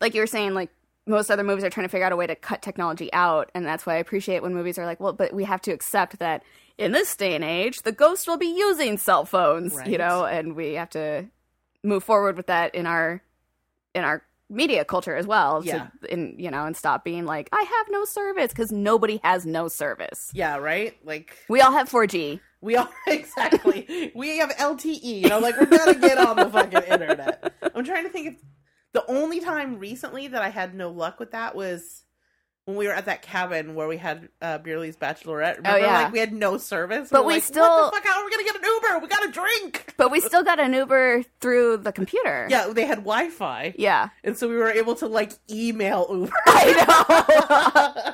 like 0.01 0.13
you 0.13 0.19
were 0.19 0.27
saying 0.27 0.53
like 0.53 0.69
most 1.07 1.31
other 1.31 1.43
movies 1.43 1.63
are 1.63 1.69
trying 1.69 1.85
to 1.85 1.89
figure 1.89 2.05
out 2.05 2.11
a 2.11 2.17
way 2.17 2.27
to 2.27 2.35
cut 2.35 2.61
technology 2.61 3.11
out 3.13 3.49
and 3.55 3.65
that's 3.65 3.85
why 3.85 3.93
i 3.93 3.97
appreciate 3.97 4.43
when 4.43 4.53
movies 4.53 4.77
are 4.77 4.85
like 4.85 4.99
well 4.99 5.13
but 5.13 5.31
we 5.33 5.45
have 5.45 5.61
to 5.61 5.71
accept 5.71 6.19
that 6.19 6.43
in 6.81 6.91
this 6.91 7.15
day 7.15 7.35
and 7.35 7.43
age 7.43 7.81
the 7.83 7.91
ghost 7.91 8.27
will 8.27 8.37
be 8.37 8.47
using 8.57 8.97
cell 8.97 9.25
phones 9.25 9.75
you 9.85 9.97
know 9.97 10.25
and 10.25 10.55
we 10.55 10.73
have 10.73 10.89
to 10.89 11.25
move 11.83 12.03
forward 12.03 12.35
with 12.37 12.47
that 12.47 12.73
in 12.75 12.85
our 12.85 13.21
in 13.93 14.03
our 14.03 14.23
media 14.49 14.83
culture 14.83 15.15
as 15.15 15.25
well 15.25 15.63
Yeah. 15.63 15.87
to, 16.01 16.11
in 16.13 16.35
you 16.37 16.51
know 16.51 16.65
and 16.65 16.75
stop 16.75 17.03
being 17.05 17.25
like 17.25 17.47
i 17.53 17.61
have 17.61 17.87
no 17.89 18.03
service 18.05 18.49
because 18.51 18.71
nobody 18.71 19.19
has 19.23 19.45
no 19.45 19.67
service 19.69 20.29
Yeah, 20.33 20.57
right? 20.57 20.97
Like 21.05 21.37
we 21.47 21.61
all 21.61 21.71
have 21.71 21.89
4g 21.89 22.39
we 22.61 22.75
all 22.75 22.89
exactly. 23.07 24.11
we 24.13 24.37
have 24.37 24.51
LTE, 24.51 25.01
you 25.21 25.29
know, 25.29 25.39
like 25.39 25.59
we're 25.59 25.65
gonna 25.65 25.95
get 25.95 26.17
on 26.19 26.35
the 26.35 26.47
fucking 26.49 26.83
internet. 26.83 27.53
I'm 27.73 27.83
trying 27.83 28.03
to 28.03 28.09
think 28.09 28.27
if 28.27 28.41
the 28.93 29.03
only 29.09 29.39
time 29.39 29.79
recently 29.79 30.27
that 30.27 30.41
I 30.43 30.49
had 30.49 30.75
no 30.75 30.91
luck 30.91 31.19
with 31.19 31.31
that 31.31 31.55
was 31.55 32.00
when 32.71 32.77
we 32.79 32.87
were 32.87 32.93
at 32.93 33.05
that 33.05 33.21
cabin 33.21 33.75
where 33.75 33.87
we 33.87 33.97
had 33.97 34.29
uh, 34.41 34.57
Beerley's 34.57 34.95
bachelorette. 34.97 35.57
Remember, 35.57 35.79
yeah. 35.79 36.03
like 36.03 36.13
we 36.13 36.19
had 36.19 36.33
no 36.33 36.57
service, 36.57 37.09
But 37.11 37.21
We're 37.23 37.27
we 37.27 37.33
like, 37.35 37.43
still- 37.43 37.63
what 37.63 37.91
the 37.93 37.97
fuck? 37.97 38.05
How 38.05 38.19
are 38.21 38.25
we 38.25 38.31
gonna 38.31 38.43
get 38.43 38.55
an 38.55 38.63
Uber? 38.63 38.99
We 38.99 39.07
got 39.07 39.27
a 39.27 39.31
drink. 39.31 39.93
but 39.97 40.11
we 40.11 40.19
still 40.21 40.43
got 40.43 40.59
an 40.59 40.73
uber 40.73 41.23
through 41.39 41.77
the 41.77 41.91
computer 41.91 42.47
Yeah, 42.49 42.67
they 42.73 42.85
had 42.85 42.99
Wi-Fi, 42.99 43.75
yeah 43.77 44.09
and 44.23 44.37
so 44.37 44.47
we 44.49 44.55
were 44.55 44.69
able 44.71 44.95
to 44.95 45.07
like 45.07 45.31
email 45.49 46.07
Uber. 46.09 46.31
I 46.47 46.71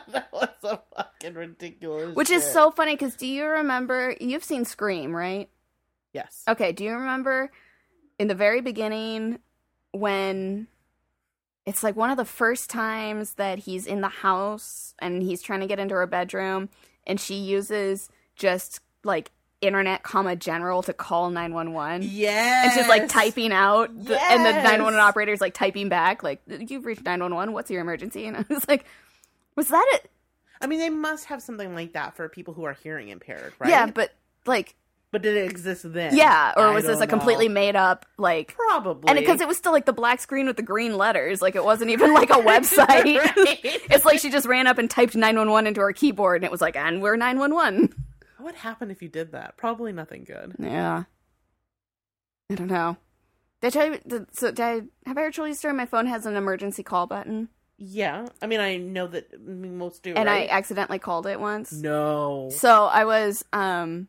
know. 0.06 0.12
that 0.14 0.28
was 0.34 0.50
so 0.62 0.82
fucking 0.96 1.34
ridiculous. 1.36 2.16
Which 2.16 2.30
is 2.30 2.44
so 2.44 2.72
funny 2.72 2.94
because 2.96 3.16
do 3.16 3.28
you 3.28 3.46
remember? 3.46 4.16
You've 4.20 4.44
seen 4.44 4.66
Scream, 4.66 5.16
right? 5.16 5.50
yes. 6.14 6.44
Okay, 6.48 6.72
do 6.72 6.84
you 6.84 6.94
remember 6.94 7.52
in 8.18 8.28
the 8.28 8.36
very 8.36 8.62
beginning 8.62 9.40
when 9.92 10.68
it's 11.68 11.84
like 11.84 11.96
one 11.96 12.10
of 12.10 12.18
the 12.18 12.26
first 12.26 12.70
times 12.72 13.34
that 13.36 13.60
he's 13.60 13.86
in 13.86 14.02
the 14.02 14.08
house 14.08 14.96
and 15.00 15.22
he's 15.22 15.42
trying 15.44 15.60
to 15.60 15.68
get 15.68 15.78
into 15.80 15.94
her 15.96 16.08
bedroom 16.08 16.70
and 17.06 17.20
she 17.20 17.36
uses 17.36 18.10
just 18.36 18.80
like 19.04 19.30
internet 19.62 20.02
comma 20.04 20.36
general 20.36 20.82
to 20.84 20.94
call 20.94 21.30
911 21.30 22.08
yeah 22.12 22.64
and 22.64 22.72
she's 22.74 22.88
like 22.88 23.08
typing 23.10 23.52
out 23.52 23.90
the, 23.90 24.14
and 24.32 24.46
the 24.46 24.50
Yes. 24.50 24.64
911 24.64 25.00
operator's 25.00 25.42
like 25.42 25.54
typing 25.54 25.90
back 25.90 26.24
like 26.24 26.42
you've 26.48 26.86
reached 26.86 27.04
911 27.04 27.54
what's 27.54 27.70
your 27.70 27.82
emergency? 27.82 28.26
And 28.28 28.38
i 28.38 28.46
was 28.50 28.68
like 28.68 28.86
was 29.56 29.68
that 29.70 29.86
it? 29.94 30.10
I 30.62 30.68
mean, 30.68 30.80
they 30.80 30.90
must 30.90 31.26
have 31.26 31.42
something 31.44 31.76
like 31.76 31.94
that 31.94 32.16
for 32.16 32.30
people 32.30 32.54
who 32.56 32.64
are 32.64 32.74
hearing 32.74 33.10
impaired, 33.10 33.54
right? 33.60 33.70
yeah 33.70 33.88
but 33.88 34.14
like 34.46 34.76
But 35.12 35.22
did 35.22 35.38
it 35.38 35.50
exist 35.50 35.92
then? 35.94 36.16
Yeah, 36.16 36.54
or 36.58 36.68
I 36.68 36.74
was 36.74 36.86
this 36.86 37.00
a 37.00 37.08
completely 37.08 37.48
know. 37.48 37.54
made 37.54 37.76
up 37.78 38.06
like? 38.18 38.54
Probably. 38.56 39.08
And 39.10 39.18
because 39.18 39.40
it 39.40 39.48
was 39.48 39.58
still 39.58 39.72
like 39.72 39.86
the 39.86 39.94
black 39.94 40.20
screen 40.20 40.48
with 40.48 40.58
the 40.58 40.64
green 40.64 40.98
letters, 40.98 41.42
like 41.42 41.56
it 41.56 41.64
wasn't 41.64 41.92
even 41.92 42.14
like 42.14 42.30
a 42.30 42.34
website. 42.34 43.20
It's 43.90 44.04
like 44.04 44.20
she 44.20 44.30
just 44.30 44.46
ran 44.46 44.68
up 44.68 44.78
and 44.78 44.90
typed 44.90 45.16
nine 45.16 45.38
one 45.38 45.50
one 45.50 45.66
into 45.66 45.80
her 45.82 45.94
keyboard, 45.94 46.38
and 46.42 46.46
it 46.46 46.52
was 46.52 46.60
like, 46.62 46.76
"And 46.76 47.02
we're 47.02 47.16
nine 47.16 47.40
one 47.40 47.54
one." 47.54 47.94
What 48.38 48.46
would 48.54 48.56
happen 48.56 48.92
if 48.92 49.02
you 49.02 49.08
did 49.08 49.32
that? 49.32 49.56
Probably 49.58 49.92
nothing 49.94 50.24
good. 50.26 50.56
Yeah, 50.60 51.04
I 52.52 52.56
don't 52.56 52.68
know. 52.68 52.98
Did 53.62 53.68
I 53.68 53.70
tell 53.72 53.94
you? 53.94 54.00
Did, 54.06 54.36
so 54.36 54.52
did 54.52 54.60
I 54.60 54.74
have 55.06 55.18
I 55.18 55.22
ever 55.22 55.32
told 55.32 55.48
you 55.48 55.54
story? 55.56 55.74
My 55.74 55.86
phone 55.86 56.06
has 56.08 56.26
an 56.26 56.36
emergency 56.36 56.84
call 56.84 57.08
button, 57.08 57.50
Yeah, 57.78 58.28
I 58.42 58.48
mean, 58.48 58.60
I 58.60 58.78
know 58.78 59.08
that 59.08 59.42
most 59.42 60.04
do. 60.04 60.14
and 60.14 60.30
I 60.30 60.48
accidentally 60.48 61.00
called 61.00 61.26
it 61.28 61.40
once. 61.40 61.72
no. 61.72 62.50
So 62.52 62.86
I 62.86 63.06
was, 63.06 63.44
um, 63.54 64.08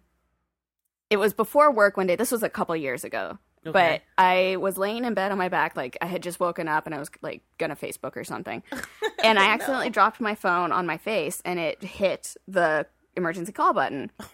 it 1.11 1.17
was 1.17 1.33
before 1.33 1.71
work 1.73 1.97
one 1.97 2.07
day. 2.07 2.17
This 2.17 2.31
was 2.33 2.43
a 2.43 2.51
couple 2.51 2.75
years 2.77 3.05
ago. 3.05 3.39
Okay. 3.67 3.73
But 3.73 4.23
I 4.23 4.57
was 4.57 4.79
laying 4.79 5.05
in 5.05 5.15
bed 5.15 5.33
on 5.33 5.39
my 5.39 5.49
back, 5.49 5.77
like 5.77 5.99
I 6.01 6.07
had 6.07 6.23
just 6.23 6.39
woken 6.41 6.69
up 6.69 6.87
and 6.87 6.95
I 6.95 6.99
was 6.99 7.11
like 7.23 7.43
gonna 7.59 7.77
Facebook 7.77 8.17
or 8.17 8.25
something. 8.25 8.63
And 9.25 9.37
I 9.37 9.47
accidentally 9.47 9.91
dropped 9.91 10.21
my 10.21 10.37
phone 10.37 10.71
on 10.71 10.87
my 10.87 10.97
face 10.97 11.43
and 11.45 11.59
it 11.59 11.83
hit 11.83 12.37
the 12.47 12.87
emergency 13.17 13.51
call 13.51 13.73
button. 13.73 14.13
Oh, 14.21 14.31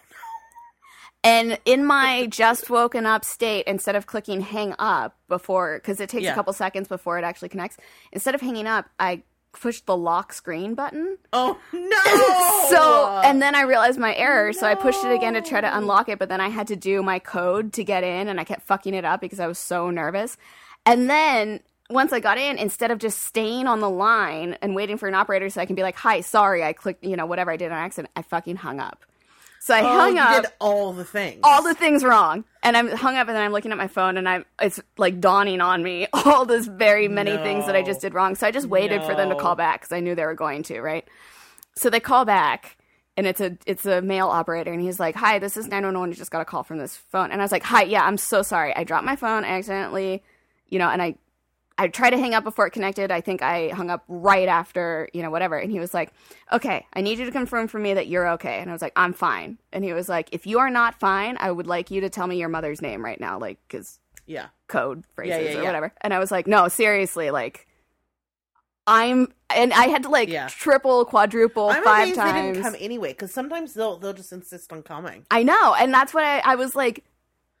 and 1.23 1.57
in 1.65 1.83
my 1.85 2.27
just 2.29 2.69
woken 2.69 3.07
up 3.07 3.25
state, 3.25 3.63
instead 3.65 3.95
of 3.95 4.05
clicking 4.05 4.41
hang 4.41 4.75
up 4.77 5.17
before, 5.27 5.79
because 5.79 5.99
it 5.99 6.07
takes 6.09 6.25
Yeah. 6.25 6.33
a 6.33 6.35
couple 6.35 6.53
seconds 6.53 6.87
before 6.87 7.17
it 7.17 7.23
actually 7.23 7.49
connects, 7.49 7.77
instead 8.11 8.35
of 8.35 8.41
hanging 8.41 8.67
up, 8.67 8.85
I 8.99 9.23
pushed 9.59 9.85
the 9.85 9.95
lock 9.97 10.33
screen 10.33 10.75
button. 10.75 11.17
oh 11.33 11.57
no. 11.73 12.69
So, 12.69 13.21
and 13.23 13.41
then 13.41 13.53
I 13.55 13.61
realized 13.61 13.99
my 13.99 14.15
error, 14.15 14.51
so 14.53 14.65
I 14.65 14.73
pushed 14.75 15.03
it 15.05 15.11
again 15.11 15.33
to 15.35 15.41
try 15.41 15.61
to 15.61 15.77
unlock 15.77 16.09
it, 16.09 16.17
but 16.19 16.29
then 16.29 16.41
I 16.41 16.49
had 16.49 16.67
to 16.67 16.75
do 16.75 17.03
my 17.03 17.19
code 17.19 17.73
to 17.73 17.83
get 17.83 18.03
in, 18.03 18.27
and 18.27 18.39
I 18.39 18.43
kept 18.43 18.63
fucking 18.63 18.93
it 18.95 19.05
up 19.05 19.21
because 19.21 19.39
I 19.39 19.45
was 19.47 19.59
so 19.59 19.89
nervous. 19.91 20.35
And 20.85 21.07
then 21.09 21.59
once 21.89 22.11
I 22.11 22.19
got 22.19 22.39
in, 22.39 22.57
instead 22.57 22.89
of 22.89 22.97
just 22.97 23.21
staying 23.23 23.67
on 23.67 23.79
the 23.81 23.89
line 23.89 24.57
and 24.63 24.73
waiting 24.75 24.97
for 24.97 25.07
an 25.07 25.13
operator 25.13 25.49
so 25.51 25.61
I 25.61 25.67
can 25.67 25.75
be 25.75 25.83
like, 25.83 25.95
hi, 25.95 26.21
sorry, 26.21 26.63
I 26.63 26.73
clicked, 26.73 27.03
you 27.03 27.15
know, 27.15 27.27
whatever 27.27 27.51
I 27.51 27.57
did 27.57 27.71
on 27.71 27.77
accident, 27.77 28.11
I 28.15 28.23
fucking 28.23 28.55
hung 28.55 28.79
up. 28.79 29.05
So 29.59 29.73
I 29.75 29.81
Oh, 29.81 29.87
hung 29.99 30.15
you 30.15 30.21
up 30.21 30.43
did 30.43 30.51
all 30.59 30.93
the 30.93 31.03
things. 31.05 31.41
all 31.43 31.61
the 31.63 31.73
things 31.75 32.03
wrong. 32.03 32.43
And 32.65 32.75
I'm 32.75 32.89
hung 32.89 33.15
up 33.15 33.27
and 33.27 33.37
then 33.37 33.43
I'm 33.43 33.51
looking 33.51 33.71
at 33.71 33.77
my 33.77 33.87
phone 33.87 34.17
and 34.17 34.27
I'm 34.27 34.43
it's 34.59 34.81
like 34.97 35.21
dawning 35.21 35.61
on 35.61 35.83
me 35.83 36.07
all 36.13 36.45
this 36.45 36.65
very 36.65 37.07
many 37.07 37.37
things 37.37 37.67
that 37.67 37.75
I 37.75 37.83
just 37.83 38.01
did 38.01 38.15
wrong. 38.15 38.33
So 38.33 38.47
I 38.47 38.51
just 38.51 38.67
waited 38.67 39.03
for 39.03 39.13
them 39.13 39.29
to 39.29 39.35
call 39.35 39.55
back 39.55 39.81
because 39.81 39.95
I 39.95 39.99
knew 39.99 40.15
they 40.15 40.25
were 40.25 40.33
going 40.33 40.63
to, 40.63 40.81
right? 40.81 41.07
So 41.75 41.91
they 41.91 41.99
call 41.99 42.25
back 42.25 42.77
and 43.15 43.27
it's 43.27 43.39
a 43.39 43.55
it's 43.67 43.85
a 43.85 44.01
male 44.01 44.27
operator 44.27 44.73
and 44.73 44.81
he's 44.81 44.99
like, 44.99 45.15
"Hi, 45.15 45.37
this 45.37 45.57
is 45.57 45.67
911. 45.67 46.11
You 46.11 46.17
just 46.17 46.31
got 46.31 46.41
a 46.41 46.45
call 46.45 46.63
from 46.63 46.79
this 46.79 46.97
phone." 46.97 47.31
And 47.31 47.39
I 47.39 47.43
was 47.43 47.51
like, 47.51 47.63
"Hi, 47.63 47.83
yeah, 47.83 48.03
I'm 48.03 48.17
so 48.17 48.41
sorry. 48.41 48.75
I 48.75 48.83
dropped 48.83 49.05
my 49.05 49.15
phone 49.15 49.45
accidentally, 49.45 50.23
you 50.67 50.79
know, 50.79 50.89
and 50.89 51.01
I 51.01 51.15
I 51.77 51.89
tried 51.89 52.11
to 52.11 52.17
hang 52.17 52.33
up 52.33 52.43
before 52.45 52.65
it 52.67 52.71
connected. 52.71 53.11
I 53.11 53.19
think 53.19 53.41
I 53.41 53.67
hung 53.69 53.89
up 53.89 54.03
right 54.07 54.47
after, 54.47 55.09
you 55.13 55.21
know, 55.21 55.29
whatever. 55.29 55.57
And 55.57 55.69
he 55.71 55.79
was 55.79 55.93
like, 55.93 56.13
"Okay, 56.51 56.85
I 56.93 57.01
need 57.01 57.19
you 57.19 57.25
to 57.25 57.31
confirm 57.31 57.67
for 57.67 57.79
me 57.79 57.93
that 57.93 58.07
you're 58.07 58.29
okay." 58.29 58.59
And 58.59 58.69
I 58.69 58.73
was 58.73 58.81
like, 58.81 58.93
"I'm 58.95 59.11
fine." 59.13 59.57
And 59.73 59.83
he 59.83 59.91
was 59.91 60.07
like, 60.07 60.29
"If 60.31 60.47
you 60.47 60.59
are 60.59 60.69
not 60.69 60.97
fine, 60.99 61.35
I 61.39 61.51
would 61.51 61.67
like 61.67 61.91
you 61.91 61.99
to 62.01 62.09
tell 62.09 62.27
me 62.27 62.37
your 62.37 62.47
mother's 62.49 62.81
name 62.81 63.03
right 63.03 63.19
now, 63.19 63.37
like 63.37 63.59
cuz 63.67 63.99
Yeah. 64.25 64.47
code 64.67 65.03
phrases 65.15 65.53
yeah, 65.53 65.59
or 65.59 65.63
yeah. 65.63 65.67
whatever." 65.67 65.91
And 65.99 66.13
I 66.13 66.19
was 66.19 66.31
like, 66.31 66.47
"No, 66.47 66.69
seriously, 66.69 67.29
like 67.29 67.67
I'm 68.87 69.33
and 69.49 69.73
I 69.73 69.87
had 69.87 70.03
to 70.03 70.09
like 70.09 70.29
Yeah. 70.29 70.47
triple, 70.47 71.05
quadruple, 71.05 71.69
I'm 71.69 71.83
five 71.83 72.13
times. 72.13 72.33
they 72.33 72.41
didn't 72.41 72.61
come 72.63 72.75
anyway, 72.79 73.09
because 73.13 73.33
sometimes 73.33 73.73
they'll 73.73 73.97
they'll 73.97 74.13
just 74.13 74.31
insist 74.31 74.71
on 74.71 74.83
coming. 74.83 75.25
I 75.31 75.43
know, 75.43 75.73
and 75.73 75.93
that's 75.93 76.13
what 76.13 76.23
I, 76.23 76.39
I 76.39 76.55
was 76.55 76.75
like 76.75 77.03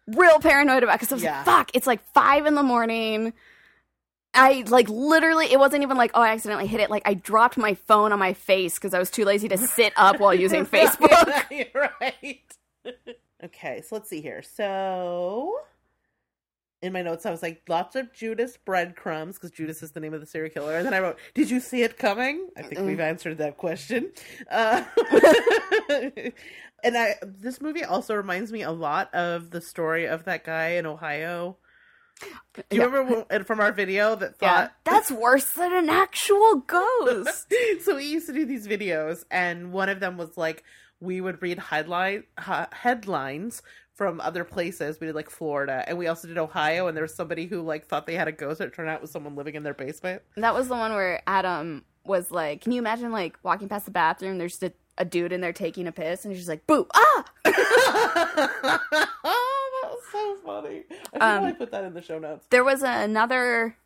real 0.07 0.39
paranoid 0.39 0.83
about 0.83 0.93
because 0.99 1.11
I 1.11 1.15
was 1.15 1.23
Yeah. 1.23 1.37
like, 1.37 1.45
"Fuck!" 1.45 1.71
It's 1.73 1.87
like 1.87 2.01
five 2.13 2.45
in 2.45 2.55
the 2.55 2.63
morning. 2.63 3.33
I 4.35 4.63
like 4.67 4.89
literally. 4.89 5.51
It 5.51 5.59
wasn't 5.59 5.83
even 5.83 5.97
like, 5.97 6.11
"Oh, 6.13 6.21
I 6.21 6.29
accidentally 6.29 6.67
hit 6.67 6.79
it." 6.79 6.89
Like 6.89 7.03
I 7.05 7.13
dropped 7.13 7.57
my 7.57 7.73
phone 7.73 8.11
on 8.11 8.19
my 8.19 8.33
face 8.33 8.75
because 8.75 8.93
I 8.93 8.99
was 8.99 9.09
too 9.09 9.25
lazy 9.25 9.47
to 9.49 9.57
sit 9.57 9.93
up 9.95 10.19
while 10.19 10.33
using 10.33 10.65
Facebook. 10.65 11.65
Right. 12.01 12.41
okay, 13.43 13.81
so 13.81 13.95
let's 13.95 14.09
see 14.09 14.21
here. 14.21 14.41
So 14.41 15.59
in 16.81 16.93
my 16.93 17.01
notes, 17.01 17.25
I 17.25 17.31
was 17.31 17.41
like, 17.41 17.63
lots 17.67 17.95
of 17.95 18.13
Judas 18.13 18.57
breadcrumbs 18.57 19.35
because 19.35 19.51
Judas 19.51 19.81
is 19.81 19.91
the 19.91 19.99
name 19.99 20.13
of 20.13 20.19
the 20.21 20.27
serial 20.27 20.51
killer. 20.51 20.75
And 20.75 20.85
then 20.85 20.93
I 20.93 20.99
wrote, 20.99 21.17
"Did 21.33 21.49
you 21.49 21.59
see 21.59 21.81
it 21.83 21.97
coming?" 21.97 22.49
I 22.57 22.61
think 22.63 22.81
we've 22.81 22.99
answered 22.99 23.37
that 23.39 23.57
question. 23.57 24.11
Uh, 24.51 24.83
and 26.83 26.97
I 26.97 27.15
this 27.23 27.61
movie 27.61 27.83
also 27.83 28.15
reminds 28.15 28.51
me 28.51 28.61
a 28.61 28.71
lot 28.71 29.13
of 29.13 29.51
the 29.51 29.61
story 29.61 30.05
of 30.05 30.25
that 30.25 30.43
guy 30.43 30.69
in 30.71 30.85
Ohio. 30.85 31.57
Do 32.21 32.63
you 32.71 32.79
Yeah. 32.79 32.85
remember 32.85 33.25
when, 33.29 33.43
from 33.43 33.59
our 33.59 33.71
video 33.73 34.15
that 34.15 34.35
Yeah, 34.41 34.67
thought 34.67 34.71
that's 34.85 35.11
worse 35.11 35.51
than 35.53 35.73
an 35.73 35.89
actual 35.89 36.55
ghost. 36.65 37.53
so 37.83 37.95
we 37.95 38.05
used 38.05 38.27
to 38.27 38.33
do 38.33 38.45
these 38.45 38.67
videos, 38.67 39.25
and 39.29 39.73
one 39.73 39.89
of 39.89 39.99
them 39.99 40.17
was 40.17 40.37
like 40.37 40.63
we 41.01 41.19
would 41.19 41.41
read 41.41 41.59
headline 41.59 42.23
ha- 42.39 42.69
headlines 42.71 43.61
from 43.93 44.19
other 44.21 44.43
places. 44.45 44.99
We 44.99 45.07
did 45.07 45.15
like 45.15 45.29
Florida, 45.29 45.83
and 45.87 45.97
we 45.97 46.07
also 46.07 46.27
did 46.27 46.37
Ohio. 46.37 46.87
And 46.87 46.95
there 46.97 47.03
was 47.03 47.13
somebody 47.13 47.45
who 47.47 47.61
like 47.61 47.85
thought 47.85 48.07
they 48.07 48.15
had 48.15 48.27
a 48.29 48.31
ghost. 48.31 48.61
It 48.61 48.73
turned 48.73 48.89
out 48.89 48.95
it 48.97 49.01
was 49.01 49.11
someone 49.11 49.35
living 49.35 49.55
in 49.55 49.63
their 49.63 49.73
basement. 49.73 50.21
that 50.37 50.53
was 50.53 50.69
the 50.69 50.75
one 50.75 50.93
where 50.93 51.21
Adam 51.27 51.83
was 52.05 52.31
like, 52.31 52.61
"Can 52.61 52.71
you 52.71 52.79
imagine 52.79 53.11
like 53.11 53.37
walking 53.43 53.67
past 53.67 53.85
the 53.85 53.91
bathroom? 53.91 54.37
There's 54.37 54.53
just 54.57 54.63
a, 54.63 54.73
a 54.97 55.05
dude 55.05 55.33
in 55.33 55.41
there 55.41 55.53
taking 55.53 55.85
a 55.87 55.91
piss, 55.91 56.23
and 56.23 56.33
he's 56.33 56.39
just 56.45 56.49
like, 56.49 56.65
boo, 56.65 56.87
ah!" 56.93 57.25
so 60.11 60.35
funny. 60.45 60.83
I 61.13 61.17
Um, 61.17 61.39
probably 61.41 61.53
put 61.53 61.71
that 61.71 61.83
in 61.83 61.93
the 61.93 62.01
show 62.01 62.19
notes. 62.19 62.45
There 62.49 62.63
was 62.63 62.83
another. 62.83 63.77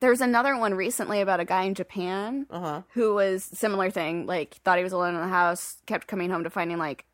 There 0.00 0.10
was 0.10 0.20
another 0.20 0.56
one 0.56 0.74
recently 0.74 1.20
about 1.20 1.40
a 1.40 1.44
guy 1.44 1.64
in 1.64 1.74
Japan 1.74 2.46
Uh 2.50 2.60
huh. 2.60 2.82
who 2.94 3.14
was 3.14 3.42
similar 3.42 3.90
thing 3.90 4.26
like 4.26 4.54
thought 4.64 4.78
he 4.78 4.84
was 4.84 4.92
alone 4.92 5.14
in 5.16 5.20
the 5.20 5.26
house 5.26 5.78
kept 5.86 6.06
coming 6.06 6.30
home 6.30 6.44
to 6.44 6.50
finding 6.50 6.78
like 6.78 7.04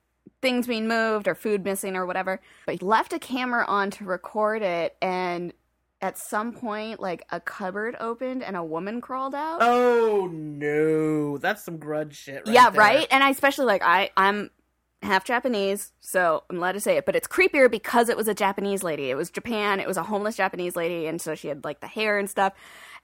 things 0.42 0.66
being 0.66 0.86
moved 0.86 1.26
or 1.26 1.34
food 1.34 1.64
missing 1.64 1.96
or 1.96 2.04
whatever 2.04 2.42
but 2.66 2.74
he 2.78 2.84
left 2.84 3.14
a 3.14 3.18
camera 3.18 3.64
on 3.66 3.90
to 3.90 4.04
record 4.04 4.60
it 4.60 4.94
and 5.00 5.54
at 6.02 6.18
some 6.18 6.52
point 6.52 7.00
like 7.00 7.24
a 7.30 7.40
cupboard 7.40 7.96
opened 8.00 8.42
and 8.42 8.54
a 8.54 8.62
woman 8.62 9.00
crawled 9.00 9.34
out 9.34 9.60
Oh 9.62 10.26
no, 10.30 11.38
that's 11.38 11.64
some 11.64 11.78
grudge 11.78 12.14
shit. 12.14 12.42
Right 12.46 12.54
yeah 12.54 12.68
there. 12.68 12.78
right 12.80 13.06
and 13.10 13.24
i 13.24 13.30
especially 13.30 13.64
like 13.64 13.82
i 13.82 14.10
i'm 14.18 14.50
half 15.04 15.24
japanese 15.24 15.92
so 16.00 16.42
i'm 16.50 16.56
allowed 16.58 16.72
to 16.72 16.80
say 16.80 16.96
it 16.96 17.06
but 17.06 17.14
it's 17.16 17.28
creepier 17.28 17.70
because 17.70 18.08
it 18.08 18.16
was 18.16 18.28
a 18.28 18.34
japanese 18.34 18.82
lady 18.82 19.10
it 19.10 19.16
was 19.16 19.30
japan 19.30 19.80
it 19.80 19.86
was 19.86 19.96
a 19.96 20.02
homeless 20.02 20.36
japanese 20.36 20.76
lady 20.76 21.06
and 21.06 21.20
so 21.20 21.34
she 21.34 21.48
had 21.48 21.64
like 21.64 21.80
the 21.80 21.86
hair 21.86 22.18
and 22.18 22.28
stuff 22.30 22.52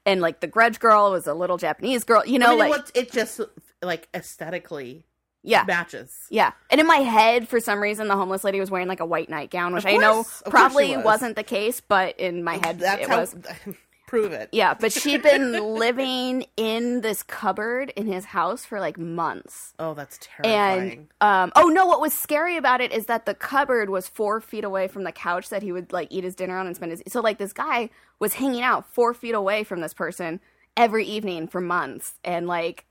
and 0.07 0.20
like 0.20 0.40
the 0.40 0.46
grudge 0.46 0.78
girl 0.80 1.11
was 1.11 1.26
a 1.26 1.34
little 1.34 1.57
japanese 1.59 2.05
girl 2.05 2.24
you 2.26 2.38
know 2.38 2.46
I 2.46 2.51
mean, 2.51 2.59
like 2.59 2.70
what 2.70 2.90
it 2.94 3.12
just 3.12 3.40
like 3.82 4.09
aesthetically 4.14 5.05
yeah 5.42 5.64
matches. 5.66 6.14
Yeah. 6.28 6.53
And 6.70 6.80
in 6.82 6.86
my 6.86 6.96
head, 6.96 7.48
for 7.48 7.61
some 7.61 7.80
reason, 7.80 8.09
the 8.09 8.14
homeless 8.16 8.44
lady 8.44 8.61
was 8.61 8.70
wearing 8.70 8.88
like 8.88 9.01
a 9.01 9.07
white 9.07 9.30
nightgown, 9.30 9.72
which 9.72 9.86
Of 9.86 9.92
I 9.92 9.96
know 9.96 10.16
course. 10.16 10.42
Course 10.42 10.51
probably 10.51 10.96
was. 10.96 11.05
wasn't 11.07 11.36
the 11.36 11.42
case, 11.42 11.80
but 11.80 12.20
in 12.20 12.44
my 12.44 12.57
head, 12.62 12.78
That's 12.78 13.03
it 13.05 13.09
how 13.09 13.20
was. 13.20 13.34
prove 14.11 14.32
it. 14.32 14.48
Yeah, 14.50 14.74
but 14.74 14.92
she'd 15.00 15.22
been 15.22 15.52
living 15.74 16.44
in 16.56 17.00
this 17.00 17.22
cupboard 17.22 17.90
in 17.94 18.06
his 18.06 18.26
house 18.26 18.64
for 18.64 18.80
like 18.80 18.98
months. 18.98 19.72
Oh, 19.78 19.94
that's 19.94 20.18
terrifying. 20.20 20.90
And 20.90 21.08
um, 21.20 21.52
oh 21.54 21.68
no, 21.68 21.86
what 21.86 22.00
was 22.00 22.12
scary 22.12 22.56
about 22.56 22.80
it 22.80 22.92
is 22.92 23.06
that 23.06 23.24
the 23.24 23.34
cupboard 23.34 23.88
was 23.88 24.08
four 24.08 24.40
feet 24.40 24.64
away 24.64 24.88
from 24.88 25.04
the 25.04 25.12
couch 25.12 25.48
that 25.50 25.62
he 25.62 25.70
would 25.70 25.92
like 25.92 26.08
eat 26.11 26.24
his 26.24 26.34
dinner 26.34 26.58
on 26.58 26.66
and 26.66 26.74
spend 26.74 26.90
his. 26.90 27.02
So 27.06 27.20
like 27.20 27.38
this 27.38 27.52
guy 27.52 27.88
was 28.18 28.34
hanging 28.34 28.62
out 28.62 28.92
four 28.92 29.14
feet 29.14 29.34
away 29.34 29.62
from 29.62 29.80
this 29.80 29.94
person 29.94 30.40
every 30.76 31.04
evening 31.04 31.46
for 31.46 31.61
months, 31.61 32.14
and 32.24 32.46
like, 32.48 32.86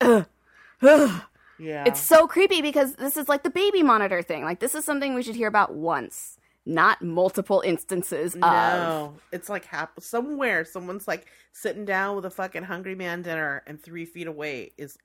ugh, 0.00 0.26
ugh. 0.82 1.22
yeah. 1.58 1.84
It's 1.86 2.00
so 2.00 2.26
creepy 2.26 2.62
because 2.62 2.94
this 2.96 3.16
is 3.16 3.28
like 3.28 3.44
the 3.44 3.50
baby 3.50 3.84
monitor 3.84 4.22
thing. 4.22 4.42
Like 4.42 4.58
this 4.58 4.74
is 4.74 4.84
something 4.84 5.14
we 5.14 5.22
should 5.22 5.36
hear 5.36 5.48
about 5.48 5.74
once, 5.74 6.37
not 6.68 7.02
multiple 7.02 7.62
instances 7.64 8.34
of. 8.34 8.40
No, 8.40 9.14
it's 9.32 9.48
like 9.48 9.64
hap- 9.64 10.00
somewhere 10.00 10.64
someone's 10.64 11.08
like 11.08 11.26
sitting 11.52 11.84
down 11.84 12.14
with 12.14 12.24
a 12.26 12.30
fucking 12.30 12.62
hungry 12.64 12.94
man 12.94 13.22
dinner, 13.22 13.62
and 13.66 13.82
three 13.82 14.04
feet 14.04 14.26
away 14.28 14.72
is 14.78 14.96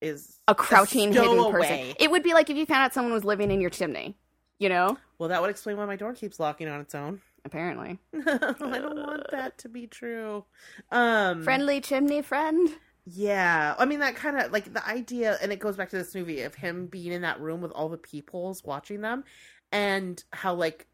is 0.00 0.40
A 0.48 0.54
crouching 0.54 1.12
hidden 1.12 1.36
person. 1.52 1.62
stowaway. 1.62 1.94
It 2.00 2.10
would 2.10 2.22
be 2.22 2.34
like 2.34 2.50
if 2.50 2.56
you 2.56 2.66
found 2.66 2.84
out 2.84 2.92
someone 2.94 3.12
was 3.12 3.24
living 3.24 3.50
in 3.50 3.60
your 3.60 3.70
chimney. 3.70 4.16
You 4.58 4.68
know? 4.68 4.96
Well, 5.18 5.28
that 5.30 5.40
would 5.42 5.50
explain 5.50 5.76
why 5.76 5.84
my 5.84 5.96
door 5.96 6.12
keeps 6.14 6.38
locking 6.40 6.68
on 6.68 6.80
its 6.80 6.94
own. 6.94 7.20
Apparently. 7.44 7.98
I 8.14 8.38
don't 8.78 8.96
want 8.96 9.30
that 9.30 9.58
to 9.58 9.68
be 9.68 9.86
true. 9.86 10.44
Um, 10.90 11.42
Friendly 11.44 11.80
chimney 11.80 12.22
friend. 12.22 12.70
Yeah, 13.06 13.74
I 13.78 13.84
mean 13.84 13.98
that 14.00 14.16
kind 14.16 14.38
of 14.38 14.50
like 14.52 14.72
the 14.72 14.86
idea, 14.88 15.36
and 15.42 15.52
it 15.52 15.58
goes 15.58 15.76
back 15.76 15.90
to 15.90 15.96
this 15.96 16.14
movie 16.14 16.40
of 16.42 16.54
him 16.54 16.86
being 16.86 17.12
in 17.12 17.20
that 17.22 17.38
room 17.40 17.60
with 17.60 17.70
all 17.72 17.90
the 17.90 17.98
peoples 17.98 18.64
watching 18.64 19.02
them, 19.02 19.24
and 19.72 20.22
how 20.32 20.54
like 20.54 20.86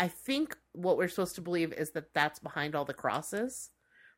I 0.00 0.08
think 0.08 0.56
what 0.72 0.96
we're 0.96 1.08
supposed 1.08 1.36
to 1.36 1.42
believe 1.42 1.72
is 1.74 1.90
that 1.92 2.14
that's 2.14 2.40
behind 2.40 2.74
all 2.74 2.84
the 2.86 2.94
crosses. 2.94 3.70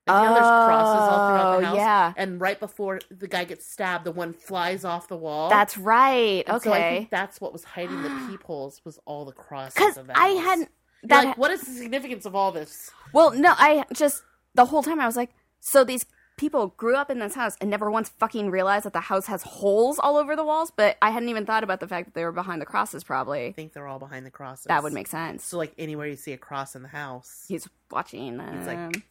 Like, 0.07 0.17
you 0.17 0.23
know, 0.29 0.35
there's 0.35 0.51
crosses 0.51 1.09
all 1.09 1.21
throughout 1.21 1.51
the 1.51 1.57
Oh, 1.57 1.61
house, 1.61 1.77
yeah. 1.77 2.15
and 2.17 2.41
right 2.41 2.59
before 2.59 3.01
the 3.11 3.29
guy 3.29 3.45
gets 3.45 3.67
stabbed, 3.67 4.05
the 4.05 4.13
one 4.13 4.33
flies 4.33 4.85
off 4.85 5.09
the 5.09 5.17
wall. 5.17 5.51
That's 5.51 5.77
right. 5.79 6.45
And 6.47 6.61
So 6.61 6.73
I 6.73 6.83
Okay. 6.83 6.99
think 6.99 7.11
that's 7.11 7.41
what 7.41 7.53
was 7.53 7.65
hiding 7.65 8.03
the 8.03 8.11
peepholes 8.11 8.81
was 8.85 8.99
all 9.05 9.25
the 9.25 9.33
crosses. 9.33 9.75
Because 9.75 9.99
I 10.15 10.29
house. 10.29 10.45
hadn't. 10.45 10.71
That 11.05 11.27
like, 11.27 11.39
what 11.39 11.51
is 11.51 11.61
the 11.63 11.73
significance 11.73 12.27
of 12.27 12.35
all 12.35 12.53
this? 12.53 12.91
Well, 13.13 13.33
no, 13.33 13.55
I 13.57 13.85
just 13.93 14.23
the 14.55 14.65
whole 14.67 14.83
time 14.83 15.01
I 15.01 15.07
was 15.07 15.17
like, 15.17 15.31
so 15.61 15.85
these 15.85 16.07
people 16.37 16.69
grew 16.77 16.97
up 16.97 17.11
in 17.11 17.19
this 17.19 17.35
house 17.35 17.57
and 17.61 17.71
never 17.71 17.91
once 17.91 18.09
fucking 18.09 18.51
realized 18.51 18.85
that 18.87 18.93
the 18.93 19.01
house 19.01 19.27
has 19.27 19.43
holes 19.43 19.99
all 19.99 20.17
over 20.17 20.35
the 20.37 20.45
walls. 20.45 20.73
But 20.75 20.97
I 21.03 21.11
hadn't 21.11 21.29
even 21.29 21.47
thought 21.47 21.65
about 21.65 21.81
the 21.81 21.89
fact 21.89 22.07
that 22.07 22.15
they 22.15 22.25
were 22.25 22.33
behind 22.33 22.61
the 22.61 22.67
crosses. 22.67 23.05
Probably 23.05 23.47
I 23.47 23.53
think 23.53 23.73
they're 23.73 23.87
all 23.87 23.99
behind 23.99 24.27
the 24.27 24.31
crosses. 24.31 24.65
that 24.67 24.83
would 24.83 24.93
make 24.93 25.09
sense. 25.09 25.45
so 25.45 25.59
like 25.59 25.73
anywhere 25.79 26.07
you 26.07 26.17
see 26.17 26.33
a 26.33 26.39
cross 26.39 26.75
in 26.75 26.83
the 26.83 26.89
house, 26.89 27.45
He's 27.49 27.69
watching 27.91 28.37
them. 28.37 28.59
He's, 28.59 28.67
like, 28.67 29.05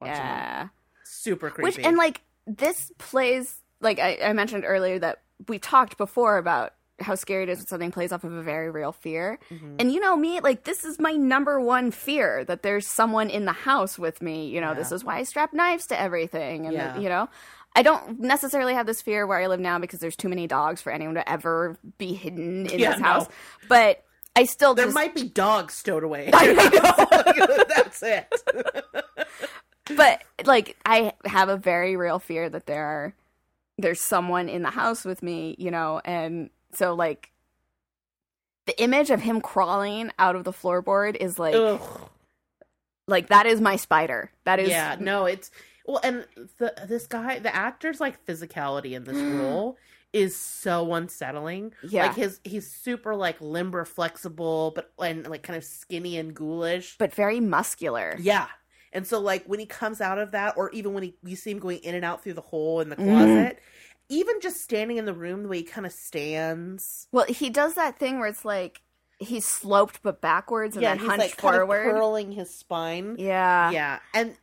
watching 0.00 0.16
yeah. 0.16 0.68
super 1.04 1.50
creepy. 1.50 1.78
Which 1.78 1.86
and 1.86 1.96
like 1.96 2.22
this 2.46 2.90
plays 2.98 3.60
like 3.80 3.98
I, 3.98 4.18
I 4.22 4.32
mentioned 4.32 4.64
earlier 4.66 4.98
that 4.98 5.22
we 5.48 5.58
talked 5.58 5.98
before 5.98 6.38
about 6.38 6.74
how 7.02 7.14
scary 7.14 7.42
it 7.44 7.48
is 7.48 7.58
when 7.58 7.66
something 7.66 7.90
plays 7.90 8.12
off 8.12 8.24
of 8.24 8.32
a 8.32 8.42
very 8.42 8.70
real 8.70 8.92
fear. 8.92 9.38
Mm-hmm. 9.50 9.76
And 9.78 9.92
you 9.92 10.00
know 10.00 10.16
me, 10.16 10.40
like 10.40 10.64
this 10.64 10.84
is 10.84 10.98
my 10.98 11.12
number 11.12 11.60
one 11.60 11.90
fear 11.90 12.44
that 12.44 12.62
there's 12.62 12.86
someone 12.86 13.28
in 13.30 13.44
the 13.44 13.52
house 13.52 13.98
with 13.98 14.22
me. 14.22 14.48
You 14.48 14.60
know, 14.60 14.74
this 14.74 14.92
is 14.92 15.04
why 15.04 15.18
I 15.18 15.22
strap 15.24 15.52
knives 15.52 15.86
to 15.88 16.00
everything. 16.00 16.66
And 16.66 16.74
Yeah. 16.74 16.98
you 16.98 17.08
know, 17.08 17.28
I 17.74 17.82
don't 17.82 18.20
necessarily 18.20 18.74
have 18.74 18.86
this 18.86 19.00
fear 19.02 19.26
where 19.26 19.38
I 19.38 19.46
live 19.46 19.60
now 19.60 19.78
because 19.78 20.00
there's 20.00 20.16
too 20.16 20.28
many 20.28 20.46
dogs 20.46 20.80
for 20.82 20.92
anyone 20.92 21.14
to 21.14 21.28
ever 21.30 21.78
be 21.98 22.12
hidden 22.14 22.66
in 22.66 22.78
Yeah, 22.78 22.90
this 22.92 23.00
no. 23.00 23.04
house. 23.06 23.26
But 23.68 24.04
I 24.36 24.44
still 24.44 24.74
There 24.74 24.86
just 24.86 24.94
might 24.94 25.14
be 25.14 25.24
dogs 25.28 25.74
stowed 25.74 26.04
away. 26.04 26.30
I 26.34 26.52
know. 26.52 27.64
That's 27.74 28.02
it. 28.02 28.32
but 29.96 30.22
like 30.44 30.76
I 30.86 31.12
have 31.24 31.48
a 31.48 31.56
very 31.56 31.96
real 31.96 32.18
fear 32.18 32.48
that 32.48 32.66
there 32.66 32.84
are 32.84 33.14
there's 33.78 34.00
someone 34.04 34.48
in 34.48 34.62
the 34.62 34.70
house 34.70 35.04
with 35.04 35.22
me, 35.22 35.56
you 35.58 35.70
know, 35.70 36.00
and 36.04 36.50
so 36.74 36.94
like 36.94 37.32
the 38.66 38.80
image 38.80 39.10
of 39.10 39.20
him 39.20 39.40
crawling 39.40 40.10
out 40.18 40.36
of 40.36 40.44
the 40.44 40.52
floorboard 40.52 41.16
is 41.16 41.38
like 41.38 41.54
Ugh. 41.54 41.80
like 43.06 43.28
that 43.28 43.46
is 43.46 43.60
my 43.60 43.76
spider. 43.76 44.30
That 44.44 44.58
is 44.60 44.68
Yeah, 44.70 44.96
no, 45.00 45.26
it's 45.26 45.50
Well, 45.86 46.00
and 46.04 46.24
the 46.58 46.72
this 46.86 47.06
guy, 47.06 47.38
the 47.40 47.54
actor's 47.54 48.00
like 48.00 48.24
physicality 48.24 48.92
in 48.92 49.04
this 49.04 49.16
role 49.16 49.76
is 50.12 50.36
so 50.36 50.92
unsettling. 50.94 51.72
Yeah. 51.82 52.06
Like 52.06 52.16
his 52.16 52.40
he's 52.44 52.70
super 52.70 53.16
like 53.16 53.40
limber, 53.40 53.84
flexible, 53.84 54.72
but 54.74 54.92
and 55.02 55.26
like 55.26 55.42
kind 55.42 55.56
of 55.56 55.64
skinny 55.64 56.16
and 56.18 56.34
ghoulish. 56.34 56.96
but 56.98 57.12
very 57.14 57.40
muscular. 57.40 58.16
Yeah. 58.20 58.46
And 58.92 59.06
so 59.06 59.18
like 59.18 59.44
when 59.46 59.58
he 59.58 59.66
comes 59.66 60.00
out 60.02 60.18
of 60.18 60.32
that, 60.32 60.54
or 60.56 60.70
even 60.70 60.92
when 60.92 61.02
he 61.02 61.14
you 61.24 61.34
see 61.34 61.50
him 61.50 61.58
going 61.58 61.78
in 61.78 61.94
and 61.94 62.04
out 62.04 62.22
through 62.22 62.34
the 62.34 62.42
hole 62.42 62.80
in 62.80 62.90
the 62.90 62.96
Mhm. 62.96 63.04
closet, 63.08 63.58
even 64.12 64.40
just 64.40 64.62
standing 64.62 64.96
in 64.98 65.04
the 65.04 65.14
room 65.14 65.42
the 65.42 65.48
way 65.48 65.58
he 65.58 65.62
kind 65.64 65.86
of 65.86 65.92
stands. 65.92 67.08
Well, 67.12 67.26
he 67.26 67.50
does 67.50 67.74
that 67.74 67.98
thing 67.98 68.18
where 68.18 68.28
it's 68.28 68.44
like 68.44 68.82
he's 69.18 69.46
sloped 69.46 70.02
but 70.02 70.20
backwards 70.20 70.76
and 70.76 70.82
yeah, 70.82 70.94
then 70.96 71.06
hunched 71.06 71.18
like 71.18 71.36
kind 71.36 71.56
of 71.62 71.68
curling 71.68 72.32
his 72.32 72.52
spine. 72.52 73.14
yeah. 73.18 73.70
yeah 73.70 74.00
and 74.14 74.36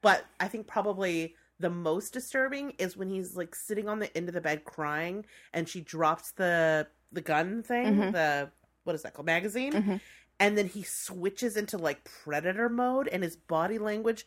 but 0.00 0.24
i 0.40 0.48
think 0.48 0.66
probably 0.66 1.34
the 1.60 1.68
most 1.68 2.14
disturbing 2.14 2.70
is 2.78 2.96
when 2.96 3.10
he's 3.10 3.36
like 3.36 3.54
sitting 3.54 3.86
on 3.86 3.98
the 3.98 4.16
end 4.16 4.28
of 4.28 4.34
the 4.34 4.40
bed 4.40 4.64
crying 4.64 5.26
and 5.52 5.68
she 5.68 5.82
drops 5.82 6.30
the 6.32 6.86
the 7.12 7.20
gun 7.20 7.62
thing 7.62 7.96
Mhm. 7.96 8.12
the 8.12 8.50
what 8.84 8.94
is 8.94 9.02
that 9.02 9.12
called 9.12 9.26
magazine 9.26 9.72
Mhm. 9.74 10.00
and 10.40 10.56
then 10.56 10.68
he 10.68 10.82
switches 10.84 11.58
into 11.58 11.76
like 11.76 12.02
predator 12.04 12.70
mode 12.70 13.08
and 13.08 13.22
his 13.22 13.36
body 13.36 13.76
language 13.78 14.24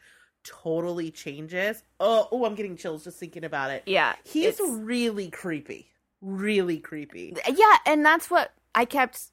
totally 0.47 1.11
changes. 1.11 1.83
Oh 1.99 2.27
oh 2.31 2.45
i'm 2.45 2.55
getting 2.55 2.77
chills 2.77 3.03
just 3.03 3.19
thinking 3.19 3.43
about 3.43 3.71
it. 3.71 3.83
Yeah. 3.85 4.15
he's 4.23 4.59
really 4.59 5.29
creepy. 5.29 5.87
Really 6.21 6.79
creepy. 6.79 7.35
Yeah, 7.47 7.77
and 7.85 8.03
that's 8.05 8.29
what 8.31 8.53
I 8.73 8.85
kept 8.85 9.25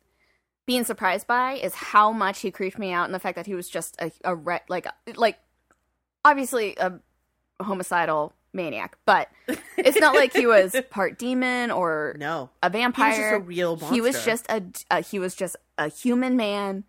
being 0.67 0.85
surprised 0.85 1.27
by 1.27 1.55
is 1.55 1.75
how 1.75 2.13
much 2.13 2.41
he 2.41 2.51
creeped 2.51 2.79
me 2.79 2.93
out, 2.93 3.05
and 3.05 3.15
the 3.15 3.19
fact 3.19 3.37
that 3.37 3.47
he 3.47 3.55
was 3.55 3.69
just 3.69 3.97
a, 4.01 4.11
a 4.25 4.35
re- 4.35 4.61
like 4.69 4.87
like 5.17 5.39
obviously 6.25 6.77
a 6.79 7.01
homicidal 7.61 8.33
maniac, 8.53 8.97
but 9.05 9.29
it's 9.77 9.99
not 9.99 10.15
like 10.15 10.33
he 10.33 10.47
was 10.47 10.77
part 10.91 11.19
demon 11.19 11.71
or 11.71 12.17
no. 12.19 12.51
a 12.63 12.69
he 12.69 12.73
vampire. 12.73 13.09
was 13.09 13.19
just 13.19 13.35
a 13.35 13.39
real 13.41 13.77
monster 13.77 13.95
he 13.95 14.01
was 14.01 14.25
just 14.25 14.47
a, 14.51 14.63
a 14.91 15.01
he 15.01 15.19
was 15.19 15.35
just 15.35 15.57
a 15.77 15.89
human 15.89 16.37
man 16.37 16.85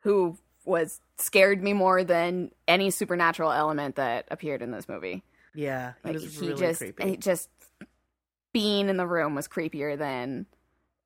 who 0.00 0.36
was 0.64 1.00
scared 1.18 1.62
me 1.62 1.72
more 1.72 2.02
than 2.04 2.50
any 2.66 2.90
supernatural 2.90 3.52
element 3.52 3.96
that 3.96 4.26
appeared 4.30 4.62
in 4.62 4.70
this 4.70 4.88
movie. 4.88 5.22
yeah 5.54 5.92
he 6.02 6.08
Like 6.08 6.14
was 6.14 6.34
he 6.38 6.46
really 6.48 6.60
just 6.60 6.80
creepy 6.80 7.08
he 7.10 7.16
just 7.16 7.48
being 8.52 8.88
in 8.88 8.96
the 8.96 9.06
room 9.06 9.34
was 9.34 9.48
creepier 9.48 9.96
than 9.98 10.46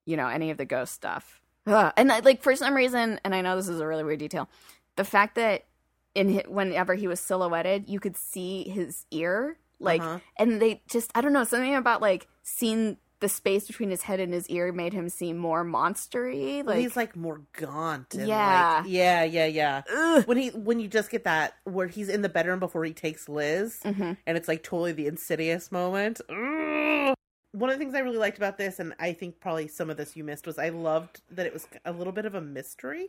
you 0.05 0.17
know 0.17 0.29
any 0.29 0.51
of 0.51 0.57
the 0.59 0.65
ghost 0.65 0.93
stuff. 0.95 1.41
Ugh. 1.67 1.93
And 1.97 2.11
I- 2.13 2.21
like 2.21 2.43
for 2.43 2.55
some 2.57 2.75
reason, 2.75 3.21
and 3.25 3.35
I 3.35 3.41
know 3.43 3.57
this 3.57 3.69
is 3.69 3.81
a 3.81 3.87
really 3.87 4.05
weird 4.05 4.19
detail, 4.21 4.49
the 4.97 5.05
fact 5.05 5.35
that 5.37 5.65
in 6.15 6.35
hi- 6.35 6.45
whenever 6.49 6.95
he 6.95 7.07
was 7.07 7.21
silhouetted, 7.21 7.89
you 7.89 8.01
could 8.01 8.17
see 8.17 8.69
his 8.69 9.05
ear, 9.11 9.59
like, 9.79 10.01
Uh-huh. 10.01 10.19
and 10.39 10.61
they 10.63 10.83
just 10.89 11.11
I 11.15 11.21
don't 11.21 11.33
know 11.33 11.45
something 11.45 11.75
about 11.75 12.01
like 12.01 12.27
seeing 12.43 12.97
the 13.21 13.29
space 13.29 13.67
between 13.67 13.91
his 13.91 14.03
head 14.03 14.21
and 14.21 14.33
his 14.33 14.49
ear 14.49 14.73
made 14.73 14.93
him 14.93 15.09
seem 15.09 15.37
more 15.39 15.65
monstery. 15.65 16.65
Well, 16.65 16.75
Like, 16.75 16.79
he's 16.83 16.97
like 16.97 17.17
more 17.17 17.43
gaunt. 17.53 18.15
And 18.15 18.29
Yeah. 18.29 18.81
like, 18.83 18.91
yeah, 18.91 19.25
yeah, 19.25 19.47
yeah. 19.47 19.83
ugh. 19.93 20.25
When 20.27 20.37
he 20.37 20.49
when 20.51 20.79
you 20.81 20.89
just 20.89 21.11
get 21.11 21.25
that 21.25 21.55
where 21.65 21.89
he's 21.89 22.09
in 22.09 22.23
the 22.23 22.29
bedroom 22.29 22.59
before 22.61 22.85
he 22.85 22.93
takes 22.93 23.29
Liz, 23.29 23.81
Mhm. 23.85 24.17
and 24.27 24.37
it's 24.37 24.49
like 24.49 24.63
totally 24.63 24.93
the 24.93 25.07
insidious 25.07 25.73
moment. 25.73 26.21
Ugh. 26.29 27.15
One 27.53 27.71
of 27.71 27.77
the 27.77 27.79
things 27.79 27.95
I 27.95 28.01
really 28.01 28.19
liked 28.19 28.37
about 28.37 28.59
this, 28.59 28.79
and 28.79 28.95
I 29.01 29.13
think 29.15 29.41
probably 29.41 29.69
some 29.69 29.89
of 29.91 29.97
this 29.97 30.15
you 30.17 30.23
missed, 30.23 30.47
was 30.47 30.59
I 30.59 30.69
loved 30.69 31.23
that 31.31 31.47
it 31.47 31.53
was 31.53 31.67
a 31.85 31.93
little 31.93 32.13
bit 32.13 32.27
of 32.27 32.35
a 32.35 32.41
mystery. 32.41 33.09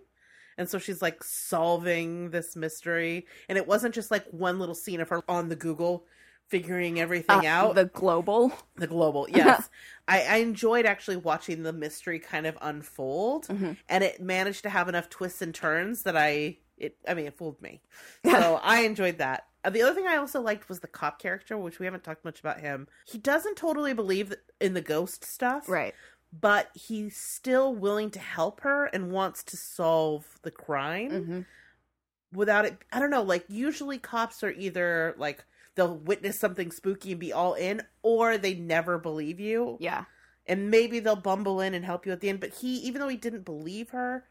And 0.57 0.67
so 0.67 0.77
she's 0.77 1.01
like 1.01 1.23
solving 1.23 2.31
this 2.31 2.55
mystery, 2.55 3.27
and 3.47 3.57
it 3.57 3.67
wasn't 3.67 3.93
just 3.95 4.11
like 4.11 4.25
one 4.31 4.59
little 4.59 4.75
scene 4.75 4.99
of 5.01 5.09
her 5.09 5.21
on 5.29 5.49
the 5.49 5.55
Google 5.55 6.05
figuring 6.49 6.99
everything 6.99 7.45
Uh, 7.45 7.49
out. 7.49 7.75
the 7.75 7.85
global. 7.85 8.51
The 8.75 8.87
global, 8.87 9.27
yes. 9.29 9.69
I, 10.07 10.21
I 10.23 10.35
enjoyed 10.37 10.85
actually 10.85 11.17
watching 11.17 11.63
the 11.63 11.73
mystery 11.73 12.19
kind 12.19 12.45
of 12.47 12.57
unfold, 12.61 13.47
Mhm. 13.47 13.77
and 13.87 14.03
it 14.03 14.21
managed 14.21 14.63
to 14.63 14.69
have 14.69 14.89
enough 14.89 15.09
twists 15.09 15.41
and 15.41 15.53
turns 15.53 16.03
that 16.03 16.17
I 16.17 16.57
it. 16.77 16.97
I 17.07 17.13
mean, 17.13 17.27
it 17.27 17.37
fooled 17.37 17.61
me. 17.61 17.81
So 18.25 18.59
I 18.63 18.81
enjoyed 18.81 19.17
that. 19.19 19.45
Uh, 19.63 19.69
The 19.69 19.81
other 19.81 19.93
thing 19.93 20.07
I 20.07 20.15
also 20.17 20.41
liked 20.41 20.69
was 20.69 20.79
the 20.79 20.87
cop 20.87 21.19
character, 21.19 21.57
which 21.57 21.77
we 21.79 21.85
haven't 21.85 22.03
talked 22.03 22.23
much 22.25 22.39
about 22.39 22.59
him. 22.61 22.87
He 23.05 23.17
doesn't 23.17 23.55
totally 23.57 23.93
believe 23.93 24.33
in 24.59 24.73
the 24.73 24.81
ghost 24.81 25.23
stuff, 25.25 25.67
Right. 25.69 25.93
But 26.31 26.69
he's 26.75 27.17
still 27.17 27.73
willing 27.73 28.11
to 28.11 28.19
help 28.19 28.61
her 28.61 28.85
and 28.85 29.11
wants 29.11 29.43
to 29.45 29.57
solve 29.57 30.39
the 30.43 30.51
crime 30.51 31.09
hmm 31.25 31.41
without 32.31 32.63
it 32.65 32.77
i 32.91 32.99
don't 32.99 33.09
know 33.09 33.23
like 33.23 33.43
usually 33.47 33.97
cops 33.97 34.43
are 34.43 34.51
either 34.51 35.15
like 35.17 35.43
they'll 35.75 35.95
witness 35.95 36.39
something 36.39 36.71
spooky 36.71 37.11
and 37.11 37.19
be 37.19 37.31
all 37.33 37.53
in 37.53 37.81
or 38.01 38.37
they 38.37 38.53
never 38.53 38.97
believe 38.97 39.39
you 39.39 39.77
Yeah. 39.79 40.05
and 40.47 40.69
maybe 40.71 40.99
they'll 40.99 41.15
bumble 41.15 41.61
in 41.61 41.73
and 41.73 41.85
help 41.85 42.05
you 42.05 42.11
at 42.11 42.19
the 42.21 42.29
end 42.29 42.39
but 42.39 42.53
he 42.55 42.75
even 42.77 42.99
though 43.01 43.07
he 43.07 43.17
didn't 43.17 43.45
believe 43.45 43.89
her 43.89 44.25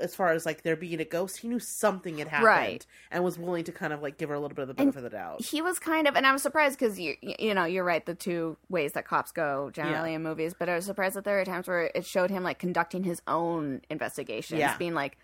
as 0.00 0.14
far 0.14 0.32
as 0.32 0.46
like 0.46 0.62
there 0.62 0.76
being 0.76 1.00
a 1.00 1.04
ghost 1.04 1.38
he 1.38 1.48
knew 1.48 1.58
something 1.58 2.16
had 2.18 2.28
happened 2.28 2.46
Right. 2.46 2.86
and 3.10 3.22
was 3.22 3.36
willing 3.38 3.64
to 3.64 3.72
kind 3.72 3.92
of 3.92 4.00
like 4.00 4.16
give 4.16 4.28
her 4.30 4.34
a 4.34 4.40
little 4.40 4.54
bit 4.54 4.62
of 4.62 4.68
the 4.68 4.72
And 4.82 4.92
benefit 4.92 4.98
of 4.98 5.02
the 5.04 5.10
doubt 5.10 5.42
he 5.44 5.60
was 5.60 5.78
kind 5.78 6.06
of 6.08 6.14
and 6.16 6.26
i 6.26 6.32
was 6.32 6.40
surprised 6.42 6.78
because 6.78 6.98
you 6.98 7.14
you 7.20 7.52
know 7.52 7.64
you're 7.64 7.84
right 7.84 8.04
the 8.06 8.14
two 8.14 8.56
ways 8.70 8.92
that 8.92 9.06
cops 9.06 9.32
go 9.32 9.70
generally 9.74 10.10
Yeah. 10.10 10.16
in 10.16 10.22
movies 10.22 10.54
but 10.58 10.68
i 10.68 10.74
was 10.76 10.86
surprised 10.86 11.16
that 11.16 11.24
there 11.24 11.36
were 11.36 11.44
times 11.44 11.66
where 11.68 11.90
it 11.94 12.06
showed 12.06 12.30
him 12.30 12.42
like 12.42 12.58
conducting 12.58 13.02
his 13.04 13.20
own 13.26 13.82
investigations 13.90 14.60
Yeah. 14.60 14.76
being 14.78 14.94
like 14.94 15.18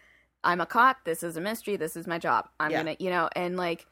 i'm 0.45 0.61
a 0.61 0.67
cop 0.67 1.05
this 1.05 1.23
is 1.23 1.37
a 1.37 1.41
mystery 1.41 1.77
this 1.77 1.97
is 1.97 2.07
my 2.07 2.19
job 2.19 2.49
i'm 2.61 2.73
Yeah. 2.73 2.79
gonna 2.79 2.97
you 2.99 3.09
know 3.11 3.31
and 3.35 3.57
like 3.57 3.87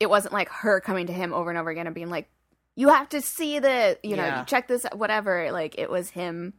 it 0.00 0.08
wasn't 0.08 0.32
like 0.32 0.48
her 0.48 0.80
coming 0.80 1.06
to 1.06 1.12
him 1.12 1.32
over 1.32 1.50
and 1.50 1.58
over 1.58 1.70
again 1.70 1.86
and 1.86 1.94
being 1.94 2.10
like 2.10 2.28
you 2.76 2.88
have 2.88 3.08
to 3.08 3.20
see 3.20 3.58
the 3.58 3.98
you 4.02 4.16
know 4.16 4.24
Yeah. 4.24 4.44
check 4.44 4.68
this 4.68 4.86
whatever 4.94 5.50
like 5.52 5.76
it 5.78 5.90
was 5.90 6.10
him 6.10 6.52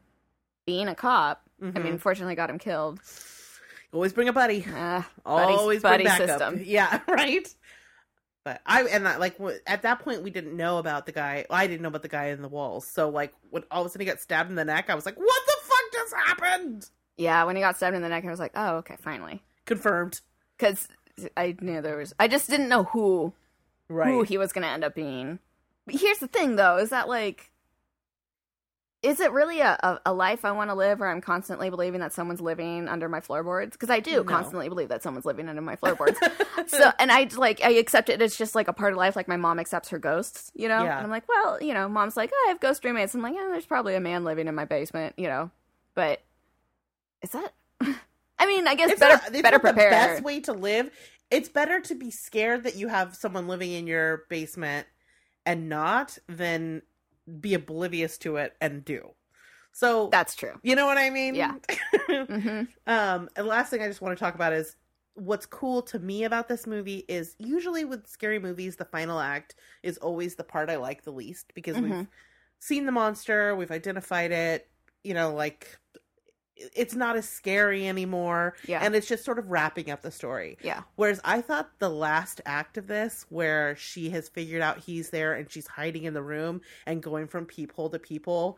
being 0.66 0.88
a 0.88 0.96
cop 0.96 1.42
i 1.62 1.66
Mhm. 1.66 1.84
mean 1.84 1.98
fortunately 1.98 2.36
got 2.36 2.50
him 2.50 2.60
killed 2.60 3.00
always 3.94 4.14
bring 4.14 4.28
a 4.30 4.34
buddy 4.34 4.66
uh, 4.76 5.02
always 5.26 5.82
buddy 5.82 6.08
system 6.08 6.62
yeah 6.64 7.00
right 7.08 7.54
but 8.46 8.62
I 8.66 8.84
and 8.84 9.06
that 9.06 9.20
like 9.20 9.38
at 9.68 9.82
that 9.82 10.00
point 10.00 10.24
we 10.24 10.30
didn't 10.30 10.56
know 10.56 10.78
about 10.78 11.06
the 11.06 11.12
guy. 11.12 11.46
I 11.50 11.68
didn't 11.68 11.82
know 11.82 11.90
about 11.90 12.04
the 12.04 12.08
guy 12.08 12.28
in 12.28 12.42
the 12.42 12.48
walls. 12.48 12.88
So 12.88 13.10
like 13.10 13.34
when 13.50 13.64
all 13.70 13.82
of 13.82 13.88
a 13.88 13.90
sudden 13.90 14.08
he 14.08 14.10
got 14.12 14.22
stabbed 14.22 14.50
in 14.50 14.56
the 14.56 14.64
neck, 14.64 14.90
I 14.90 14.96
was 14.96 15.06
like, 15.06 15.18
"What 15.20 15.42
the 15.46 15.56
fuck 15.62 15.92
just 15.92 16.14
happened?" 16.26 16.90
yeah 17.18 17.44
when 17.44 17.58
he 17.58 17.62
got 17.62 17.76
stabbed 17.76 17.98
in 17.98 18.02
the 18.02 18.08
neck 18.08 18.24
i 18.24 18.30
was 18.30 18.40
like 18.40 18.54
oh 18.56 18.78
okay 18.78 18.96
finally 19.02 19.44
Confirmed. 19.66 20.22
because 20.58 20.88
I 21.38 21.56
knew 21.62 21.82
there 21.82 21.98
was. 21.98 22.14
I 22.20 22.28
just 22.28 22.50
didn't 22.50 22.70
know 22.70 22.84
who 22.84 23.34
Right. 23.88 24.10
who 24.12 24.24
he 24.24 24.38
was 24.38 24.54
going 24.54 24.64
to 24.64 24.70
end 24.70 24.84
up 24.84 24.94
being. 24.96 25.40
But 25.86 25.96
here's 25.96 26.20
the 26.20 26.28
thing, 26.28 26.56
though, 26.58 26.78
is 26.78 26.90
that 26.92 27.08
like, 27.10 27.52
is 29.02 29.22
it 29.22 29.32
really 29.32 29.62
a, 29.62 29.80
a, 29.82 30.00
a 30.08 30.14
life 30.14 30.44
I 30.44 30.52
want 30.52 30.70
to 30.70 30.76
live, 30.76 31.00
where 31.00 31.10
I'm 31.10 31.22
constantly 31.22 31.70
believing 31.70 32.02
that 32.02 32.12
someone's 32.14 32.42
living 32.42 32.90
under 32.90 33.08
my 33.08 33.22
floorboards? 33.22 33.72
Because 33.72 33.90
I 33.90 34.02
do 34.02 34.18
No. 34.18 34.24
constantly 34.26 34.68
believe 34.68 34.90
that 34.90 35.02
someone's 35.02 35.26
living 35.26 35.48
under 35.48 35.62
my 35.62 35.78
floorboards. 35.78 36.20
so, 36.68 36.92
and 37.00 37.10
I 37.12 37.30
like 37.38 37.64
I 37.64 37.72
accept 37.72 38.10
it. 38.10 38.22
It's 38.22 38.38
just 38.38 38.56
like 38.56 38.68
a 38.68 38.74
part 38.74 38.92
of 38.92 38.98
life. 38.98 39.16
Like 39.16 39.30
my 39.30 39.38
mom 39.38 39.58
accepts 39.58 39.88
her 39.90 40.00
ghosts, 40.00 40.52
you 40.54 40.68
know. 40.68 40.84
Yeah. 40.84 40.98
And 40.98 41.06
I'm 41.06 41.10
like, 41.10 41.28
well, 41.30 41.64
you 41.64 41.74
know, 41.74 41.88
mom's 41.88 42.18
like, 42.18 42.30
oh, 42.34 42.44
I 42.48 42.50
have 42.50 42.60
ghost 42.60 42.84
roommates. 42.84 43.16
I'm 43.16 43.22
like, 43.22 43.36
yeah, 43.36 43.48
there's 43.50 43.66
probably 43.66 43.96
a 43.96 44.02
man 44.02 44.26
living 44.26 44.48
in 44.50 44.54
my 44.56 44.66
basement, 44.66 45.16
you 45.18 45.28
know. 45.28 45.50
But 45.96 46.22
is 47.22 47.30
that? 47.32 47.54
I 48.40 48.48
mean, 48.48 48.68
I 48.68 48.76
guess 48.76 48.92
it's 48.92 49.00
better 49.00 49.22
not, 49.24 49.34
it's 49.34 49.42
better 49.42 49.60
not 49.64 49.76
the 49.76 49.82
best 49.90 50.22
way 50.22 50.40
to 50.42 50.54
live. 50.54 50.90
It's 51.30 51.50
better 51.50 51.80
to 51.82 51.96
be 51.96 52.10
scared 52.12 52.64
that 52.64 52.76
you 52.76 52.88
have 52.88 53.16
someone 53.16 53.48
living 53.48 53.72
in 53.72 53.86
your 53.88 54.24
basement 54.30 54.88
and 55.46 55.70
not 55.70 56.18
than 56.28 56.82
be 57.40 57.54
oblivious 57.54 58.18
to 58.20 58.38
it 58.38 58.56
and 58.62 58.84
do. 58.84 59.12
So 59.72 60.10
That's 60.12 60.36
true. 60.36 60.54
you 60.64 60.76
know 60.76 60.86
what 60.86 60.98
I 60.98 61.10
mean? 61.10 61.36
Yeah. 61.36 61.54
hmm 62.10 62.64
Um, 62.88 63.30
and 63.36 63.48
last 63.48 63.70
thing 63.70 63.82
I 63.82 63.88
just 63.88 64.02
want 64.02 64.18
to 64.18 64.24
talk 64.24 64.36
about 64.36 64.54
is 64.54 64.76
what's 65.14 65.46
cool 65.46 65.82
to 65.84 66.00
me 66.00 66.24
about 66.24 66.48
this 66.48 66.66
movie 66.66 67.06
is 67.08 67.36
usually 67.40 67.86
with 67.86 68.08
scary 68.08 68.40
movies, 68.40 68.78
the 68.78 68.86
final 68.86 69.20
act 69.20 69.56
is 69.84 69.98
always 69.98 70.36
the 70.36 70.44
part 70.44 70.70
I 70.70 70.78
like 70.78 71.04
the 71.04 71.12
least 71.12 71.54
because 71.54 71.80
we've 71.80 71.92
Mhm. 71.92 72.08
seen 72.60 72.86
the 72.86 72.92
monster, 72.92 73.56
we've 73.56 73.72
identified 73.72 74.32
it, 74.32 74.70
you 75.04 75.14
know, 75.14 75.34
like 75.34 75.78
it's 76.76 76.95
not 76.95 77.16
as 77.16 77.28
scary 77.28 77.88
anymore. 77.88 78.55
Yeah. 78.68 78.80
And 78.84 78.95
it's 78.95 79.07
just 79.07 79.24
sort 79.26 79.39
of 79.39 79.49
wrapping 79.49 79.89
up 79.89 80.01
the 80.01 80.12
story. 80.12 80.57
Yeah. 80.62 80.82
Whereas 80.95 81.20
I 81.24 81.41
thought 81.41 81.72
the 81.80 81.89
last 81.89 82.41
act 82.45 82.78
of 82.78 82.88
this, 82.88 83.26
where 83.30 83.76
she 83.76 84.10
has 84.12 84.30
figured 84.30 84.62
out 84.62 84.80
he's 84.80 85.10
there 85.10 85.34
and 85.34 85.49
she's 85.49 85.68
hiding 85.68 86.03
in 86.03 86.14
the 86.14 86.22
room 86.24 86.62
and 86.86 87.01
going 87.01 87.28
from 87.28 87.45
peephole 87.45 87.89
to 87.89 87.99
peephole, 87.99 88.57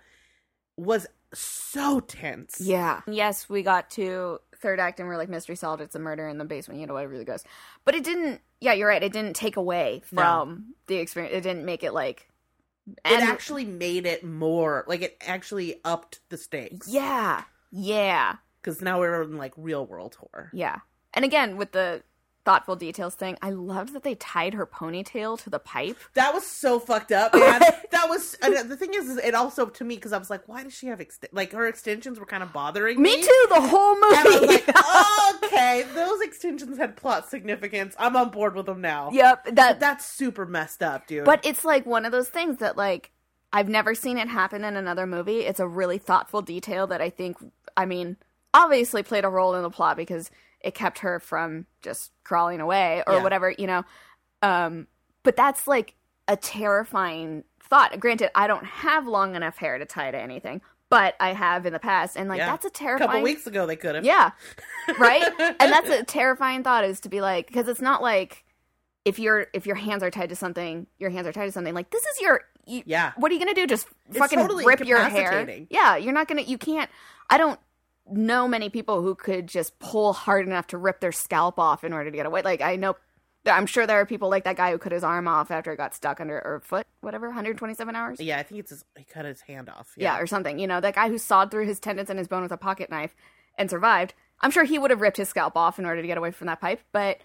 was 0.78 1.06
so 1.34 2.00
tense. 2.02 2.60
Yeah. 2.60 3.02
Yes, 3.08 3.48
we 3.50 3.62
got 3.62 3.90
to 3.92 4.40
third 4.58 4.80
act 4.80 5.00
and 5.00 5.08
we're 5.08 5.18
like 5.18 5.30
mystery 5.30 5.56
solved. 5.56 5.82
It's 5.82 5.96
a 5.96 6.00
murder 6.00 6.28
in 6.28 6.38
the 6.38 6.46
basement. 6.46 6.80
You 6.80 6.88
know 6.88 6.94
whatever 6.94 7.12
really 7.14 7.26
goes. 7.26 7.44
But 7.86 7.96
it 7.96 8.04
didn't. 8.04 8.42
Yeah, 8.60 8.74
you're 8.74 8.88
right. 8.88 9.02
It 9.02 9.14
didn't 9.14 9.36
take 9.36 9.58
away 9.58 10.02
No. 10.12 10.22
from 10.22 10.74
the 10.88 10.96
experience. 10.98 11.36
It 11.36 11.42
didn't 11.42 11.66
make 11.66 11.84
it 11.84 11.94
like. 11.94 12.28
it 12.88 13.22
actually 13.22 13.66
made 13.66 14.06
it 14.06 14.24
more 14.24 14.84
like 14.88 15.02
it 15.02 15.18
actually 15.26 15.80
upped 15.86 16.20
the 16.30 16.38
stakes. 16.38 16.88
Yeah. 16.88 17.44
Yeah. 17.72 18.36
because 18.62 18.82
now 18.82 19.00
we're 19.00 19.24
in 19.24 19.38
like 19.38 19.54
real 19.58 19.86
world 19.86 20.16
horror. 20.16 20.50
Yeah. 20.54 20.80
And 21.14 21.26
again, 21.26 21.58
with 21.58 21.72
the 21.72 22.04
thoughtful 22.44 22.76
details 22.76 23.14
thing. 23.14 23.38
I 23.44 23.52
loved 23.52 23.94
that 23.94 24.02
they 24.02 24.16
tied 24.16 24.56
her 24.56 24.66
ponytail 24.66 25.40
to 25.44 25.50
the 25.52 25.60
pipe. 25.60 25.96
That 26.16 26.34
was 26.34 26.44
so 26.44 26.80
fucked 26.80 27.12
up, 27.12 27.36
man. 27.36 27.60
that 27.92 28.10
was 28.10 28.36
and 28.42 28.68
the 28.68 28.76
thing 28.76 28.96
is, 28.96 29.10
is 29.10 29.18
it 29.18 29.36
also 29.36 29.68
to 29.68 29.84
me 29.84 29.94
because 29.94 30.12
I 30.12 30.18
was 30.18 30.32
like, 30.32 30.48
why 30.48 30.64
does 30.64 30.74
she 30.74 30.88
have 30.88 30.98
ext- 30.98 31.28
like 31.32 31.52
her 31.52 31.68
extensions 31.68 32.20
were 32.20 32.26
kind 32.26 32.42
of 32.42 32.52
bothering 32.52 33.00
me. 33.00 33.18
Me 33.18 33.22
too. 33.22 33.46
The 33.50 33.62
whole 33.62 33.94
And 33.94 34.04
I 34.06 34.24
was 34.24 34.42
movie. 34.42 34.48
like, 34.66 35.44
okay, 35.44 35.84
those 35.94 36.20
extensions 36.22 36.80
had 36.80 36.98
plot 36.98 37.30
significance. 37.30 37.94
I'm 38.00 38.16
on 38.16 38.30
board 38.30 38.56
with 38.56 38.66
them 38.66 38.82
now. 38.82 39.12
yep. 39.12 39.46
But 39.46 39.56
That. 39.56 39.80
that's 39.80 40.06
super 40.08 40.48
messed 40.48 40.82
up, 40.82 41.06
dude. 41.06 41.26
But 41.26 41.46
it's 41.46 41.64
like 41.64 41.86
one 41.86 42.06
of 42.06 42.12
those 42.12 42.30
things 42.30 42.58
that 42.58 42.76
like 42.76 43.12
I've 43.54 43.70
never 43.70 43.94
seen 43.94 44.18
it 44.18 44.30
happen 44.30 44.64
in 44.64 44.78
another 44.78 45.06
movie. 45.06 45.42
It's 45.42 45.60
a 45.60 45.68
really 45.68 46.00
thoughtful 46.00 46.42
detail 46.42 46.88
that 46.88 47.02
I 47.02 47.12
think. 47.12 47.38
I 47.78 47.86
mean, 47.86 48.18
obviously 48.54 49.04
played 49.04 49.26
a 49.26 49.30
role 49.30 49.56
in 49.56 49.64
the 49.64 49.70
plot 49.70 49.98
because 49.98 50.30
it 50.60 50.74
kept 50.76 51.00
her 51.00 51.20
from 51.20 51.66
just 51.82 52.12
crawling 52.24 52.60
away 52.62 53.04
or 53.08 53.16
Yeah. 53.16 53.24
whatever, 53.24 53.50
you 53.52 53.68
know. 53.68 53.84
Um, 54.42 54.88
but 55.24 55.36
that's 55.36 55.68
like 55.68 55.96
a 56.28 56.36
terrifying 56.38 57.44
thought. 57.62 58.00
Granted, 58.00 58.32
I 58.36 58.48
don't 58.48 58.66
have 58.66 59.08
long 59.08 59.36
enough 59.36 59.58
hair 59.58 59.78
to 59.78 59.86
tie 59.86 60.12
to 60.12 60.18
anything, 60.18 60.62
but 60.90 61.16
I 61.20 61.34
have 61.34 61.66
in 61.66 61.74
the 61.74 61.80
past, 61.80 62.16
and 62.18 62.30
like 62.30 62.38
Yeah. 62.40 62.48
that's 62.48 62.66
a 62.66 62.70
terrifying. 62.70 63.10
a 63.10 63.14
couple 63.14 63.24
weeks 63.24 63.48
ago 63.48 63.66
they 63.66 63.76
could 63.76 63.96
have. 63.96 64.06
Yeah. 64.06 64.32
Right? 65.00 65.24
and 65.40 65.72
that's 65.72 65.90
a 65.90 66.04
terrifying 66.04 66.64
thought 66.64 66.84
is 66.84 67.00
to 67.02 67.10
be 67.10 67.22
like 67.22 67.48
because 67.48 67.68
it's 67.68 67.82
not 67.82 68.02
like 68.02 68.44
if 69.06 69.18
your 69.18 69.48
if 69.54 69.66
your 69.66 69.76
hands 69.76 70.04
are 70.04 70.12
tied 70.12 70.30
to 70.30 70.36
something, 70.36 70.86
your 71.00 71.10
hands 71.10 71.28
are 71.28 71.32
tied 71.34 71.46
to 71.48 71.52
something. 71.52 71.74
Like 71.74 71.90
this 71.92 72.04
is 72.04 72.22
your 72.22 72.42
you, 72.68 72.84
Yeah. 72.86 73.14
What 73.18 73.32
are 73.32 73.34
you 73.36 73.40
going 73.44 73.54
to 73.54 73.60
do? 73.60 73.66
Just 73.66 73.88
It's 74.10 74.18
fucking 74.20 74.38
totally 74.38 74.66
rip 74.66 74.86
your 74.86 75.00
hair? 75.04 75.48
Yeah, 75.72 75.96
you're 75.98 76.14
not 76.14 76.28
going 76.28 76.44
to 76.44 76.50
you 76.50 76.58
can't 76.60 76.90
I 77.32 77.38
don't 77.38 77.60
know 78.12 78.48
many 78.48 78.70
people 78.70 79.02
who 79.02 79.16
could 79.16 79.48
just 79.48 79.80
pull 79.80 80.14
hard 80.14 80.46
enough 80.46 80.68
to 80.68 80.78
rip 80.78 81.00
their 81.00 81.12
scalp 81.12 81.58
off 81.58 81.84
in 81.84 81.94
order 81.94 82.12
to 82.12 82.16
get 82.18 82.26
away. 82.26 82.42
Like 82.44 82.62
I 82.62 82.76
know 82.76 82.96
I'm 83.46 83.66
sure 83.66 83.88
there 83.88 84.00
are 84.00 84.06
people 84.06 84.30
like 84.30 84.44
that 84.44 84.56
guy 84.58 84.70
who 84.72 84.78
cut 84.78 84.92
his 84.92 85.04
arm 85.04 85.28
off 85.28 85.50
after 85.50 85.72
it 85.72 85.78
got 85.78 85.96
stuck 85.96 86.20
under 86.20 86.36
or 86.36 86.62
foot, 86.64 86.86
whatever, 87.00 87.28
127 87.28 87.96
hours. 87.96 88.20
Yeah, 88.20 88.38
I 88.38 88.44
think 88.44 88.60
it's 88.60 88.70
his, 88.70 88.86
he 88.96 89.04
cut 89.04 89.26
his 89.26 89.42
hand 89.42 89.68
off. 89.70 89.94
Yeah, 89.98 90.20
or 90.20 90.28
something. 90.28 90.60
You 90.60 90.68
know, 90.68 90.80
that 90.80 90.94
guy 90.94 91.10
who 91.10 91.18
sawed 91.18 91.50
through 91.50 91.66
his 91.66 91.80
tendons 91.80 92.12
and 92.12 92.20
his 92.20 92.28
bone 92.28 92.44
with 92.44 92.52
a 92.52 92.58
pocket 92.58 92.92
knife 92.92 93.16
and 93.58 93.68
survived. 93.70 94.14
I'm 94.42 94.52
sure 94.52 94.64
he 94.64 94.78
would 94.78 94.92
have 94.92 95.02
ripped 95.02 95.18
his 95.18 95.30
scalp 95.30 95.56
off 95.58 95.80
in 95.80 95.86
order 95.86 96.02
to 96.02 96.08
get 96.08 96.18
away 96.20 96.30
from 96.32 96.48
that 96.48 96.62
pipe, 96.62 96.82
but 96.92 97.18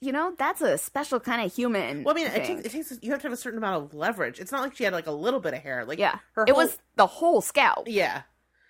you 0.00 0.12
know, 0.12 0.34
that's 0.38 0.60
a 0.60 0.76
special 0.78 1.18
kind 1.18 1.44
of 1.44 1.54
human. 1.54 2.04
Well, 2.04 2.14
I 2.14 2.16
mean, 2.16 2.26
it 2.26 2.44
takes, 2.44 2.60
it 2.66 2.70
takes 2.72 2.98
you 3.02 3.10
have 3.10 3.20
to 3.20 3.26
have 3.28 3.32
a 3.32 3.36
certain 3.38 3.58
amount 3.58 3.82
of 3.84 3.94
leverage. 3.94 4.38
It's 4.38 4.52
not 4.52 4.60
like 4.62 4.76
she 4.76 4.84
had 4.84 4.92
like 4.92 5.06
a 5.06 5.12
little 5.12 5.40
bit 5.40 5.54
of 5.54 5.60
hair. 5.60 5.84
Like 5.84 5.98
yeah, 5.98 6.18
her 6.34 6.44
it 6.46 6.50
whole- 6.50 6.62
was 6.64 6.78
the 6.96 7.06
whole 7.06 7.40
scalp. 7.40 7.86
yeah, 7.88 8.22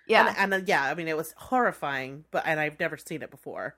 Yeah, 0.07 0.27
and, 0.37 0.53
and 0.53 0.63
uh, 0.63 0.65
yeah. 0.67 0.83
I 0.85 0.93
mean, 0.93 1.07
it 1.07 1.17
was 1.17 1.33
horrifying, 1.37 2.25
but 2.31 2.43
and 2.45 2.59
I've 2.59 2.79
never 2.79 2.97
seen 2.97 3.21
it 3.21 3.31
before. 3.31 3.75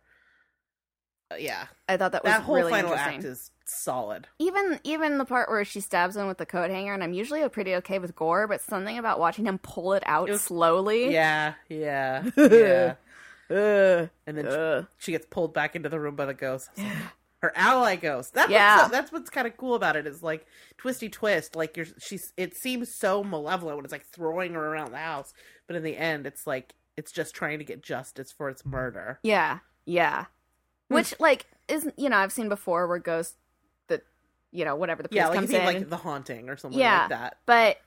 Uh, 1.32 1.36
yeah, 1.36 1.66
I 1.90 1.98
thought 1.98 2.14
that 2.14 2.24
was 2.24 2.32
that 2.34 2.42
whole 2.44 2.56
really 2.56 2.72
final 2.72 2.92
interesting. 2.92 3.16
act 3.18 3.24
is 3.26 3.52
solid. 3.66 4.28
even 4.40 4.80
even 4.84 5.18
the 5.18 5.26
part 5.26 5.50
where 5.50 5.66
she 5.66 5.82
stabs 5.82 6.16
him 6.16 6.28
with 6.28 6.38
the 6.38 6.46
coat 6.46 6.70
hanger, 6.70 6.94
and 6.94 7.04
I'm 7.04 7.14
usually 7.14 7.48
pretty 7.50 7.76
okay 7.76 8.00
with 8.00 8.16
gore, 8.16 8.48
but 8.48 8.62
something 8.62 8.98
about 8.98 9.20
watching 9.20 9.46
him 9.46 9.58
pull 9.58 9.94
it 9.94 10.04
out 10.06 10.30
It 10.30 10.34
was- 10.34 10.42
slowly. 10.44 11.12
Yeah, 11.12 11.54
yeah, 11.70 12.24
yeah. 12.38 12.94
Ugh. 13.50 14.10
And 14.26 14.38
then 14.38 14.48
Ugh. 14.48 14.88
she, 14.98 15.06
she 15.06 15.12
gets 15.14 15.26
pulled 15.30 15.54
back 15.54 15.76
into 15.76 15.90
the 15.90 16.00
room 16.00 16.16
by 16.16 16.26
the 16.26 16.34
ghost. 16.34 16.70
Like, 16.78 16.88
Her 17.42 17.54
ally 17.56 17.96
ghost. 17.98 18.34
That's 18.34 18.50
Yeah. 18.52 18.78
what's, 18.80 18.92
that's 18.92 19.12
what's 19.12 19.30
kind 19.30 19.48
of 19.48 19.56
cool 19.58 19.76
about 19.76 19.96
it 19.96 20.08
is 20.08 20.24
like 20.24 20.46
twisty 20.78 21.08
twist. 21.08 21.56
Like 21.56 21.78
you're 21.78 21.86
she's. 22.00 22.34
It 22.36 22.56
seems 22.58 22.94
so 22.96 23.24
malevolent 23.24 23.78
when 23.78 23.86
it's 23.86 23.92
like 23.92 24.06
throwing 24.12 24.54
her 24.54 24.66
around 24.66 24.92
the 24.92 24.98
house, 24.98 25.34
but 25.68 25.76
in 25.76 25.84
the 25.84 25.98
end, 25.98 26.26
it's 26.26 26.48
like 26.48 26.74
it's 26.96 27.12
just 27.12 27.36
trying 27.36 27.60
to 27.60 27.66
get 27.66 27.84
justice 27.84 28.32
for 28.32 28.50
its 28.50 28.66
murder. 28.66 29.20
Yeah, 29.24 29.60
yeah. 29.86 30.26
Hmm. 30.90 30.96
Which 30.96 31.14
like 31.20 31.46
isn't 31.68 31.94
you 31.98 32.10
know 32.10 32.18
I've 32.18 32.32
seen 32.32 32.50
before 32.50 32.88
where 32.88 33.00
ghosts 33.00 33.36
that 33.88 34.04
you 34.52 34.66
know 34.66 34.76
whatever 34.76 35.04
the 35.04 35.10
Yeah, 35.12 35.28
like 35.28 35.36
you 35.36 35.40
comes 35.42 35.52
in 35.54 35.66
like 35.66 35.90
the 35.90 35.98
haunting 35.98 36.50
or 36.50 36.58
something 36.58 36.80
Yeah. 36.80 37.02
like 37.02 37.10
that. 37.10 37.38
But 37.46 37.78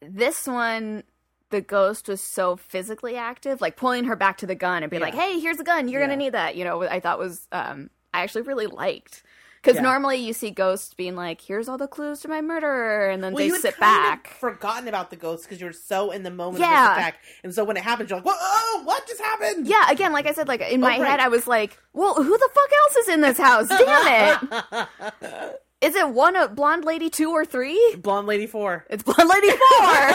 this 0.00 0.46
one, 0.46 1.04
the 1.50 1.60
ghost 1.60 2.08
was 2.08 2.20
so 2.20 2.56
physically 2.56 3.16
active, 3.16 3.60
like 3.60 3.76
pulling 3.76 4.04
her 4.04 4.16
back 4.16 4.38
to 4.38 4.46
the 4.46 4.54
gun 4.54 4.82
and 4.82 4.90
being 4.90 5.02
like, 5.02 5.14
"Hey, 5.14 5.38
here's 5.40 5.60
a 5.60 5.64
gun. 5.64 5.88
You're 5.88 6.00
Yeah. 6.00 6.06
gonna 6.06 6.16
need 6.16 6.34
that." 6.34 6.56
You 6.56 6.64
know, 6.64 6.82
I 6.82 7.00
thought 7.00 7.18
was 7.18 7.46
um, 7.52 7.90
I 8.14 8.22
actually 8.22 8.42
really 8.42 8.66
liked 8.66 9.22
because 9.62 9.76
Yeah. 9.76 9.82
normally 9.82 10.16
you 10.16 10.32
see 10.32 10.50
ghosts 10.50 10.94
being 10.94 11.16
like, 11.16 11.40
"Here's 11.40 11.68
all 11.68 11.78
the 11.78 11.86
clues 11.88 12.20
to 12.20 12.28
my 12.28 12.40
murderer," 12.40 13.08
and 13.10 13.22
then 13.22 13.32
Well, 13.34 13.48
they 13.48 13.50
sit 13.58 13.78
back. 13.78 14.28
forgotten 14.40 14.88
about 14.88 15.10
the 15.10 15.16
ghosts 15.16 15.46
because 15.46 15.60
you're 15.60 15.72
so 15.72 16.10
in 16.10 16.22
the 16.22 16.30
moment 16.30 16.60
Yeah. 16.60 16.90
of 16.90 16.96
this 16.96 16.98
attack, 16.98 17.18
and 17.44 17.54
so 17.54 17.64
when 17.64 17.76
it 17.76 17.82
happens, 17.84 18.10
you're 18.10 18.20
like, 18.20 18.26
"Whoa, 18.26 18.82
what 18.84 19.06
just 19.06 19.20
happened?" 19.20 19.66
Yeah, 19.66 19.90
again, 19.90 20.12
like 20.12 20.26
I 20.26 20.32
said, 20.32 20.48
like 20.48 20.60
in 20.60 20.82
oh, 20.82 20.86
my 20.86 20.96
Oh, 20.96 21.00
right. 21.00 21.08
head, 21.10 21.20
I 21.20 21.28
was 21.28 21.46
like, 21.46 21.78
"Well, 21.92 22.14
who 22.14 22.36
the 22.38 22.48
fuck 22.54 22.70
else 22.84 22.96
is 22.96 23.08
in 23.08 23.20
this 23.20 23.38
house? 23.38 23.68
Damn 23.68 24.38
it! 24.72 25.60
Is 25.80 25.94
it 25.94 26.08
one 26.08 26.34
a 26.34 26.48
blonde 26.48 26.84
lady 26.84 27.08
two 27.08 27.30
or 27.30 27.44
three? 27.44 27.94
Blonde 27.96 28.26
lady 28.26 28.48
four. 28.48 28.84
It's 28.90 29.04
blonde 29.04 29.28
lady 29.28 29.48
four. 29.50 30.12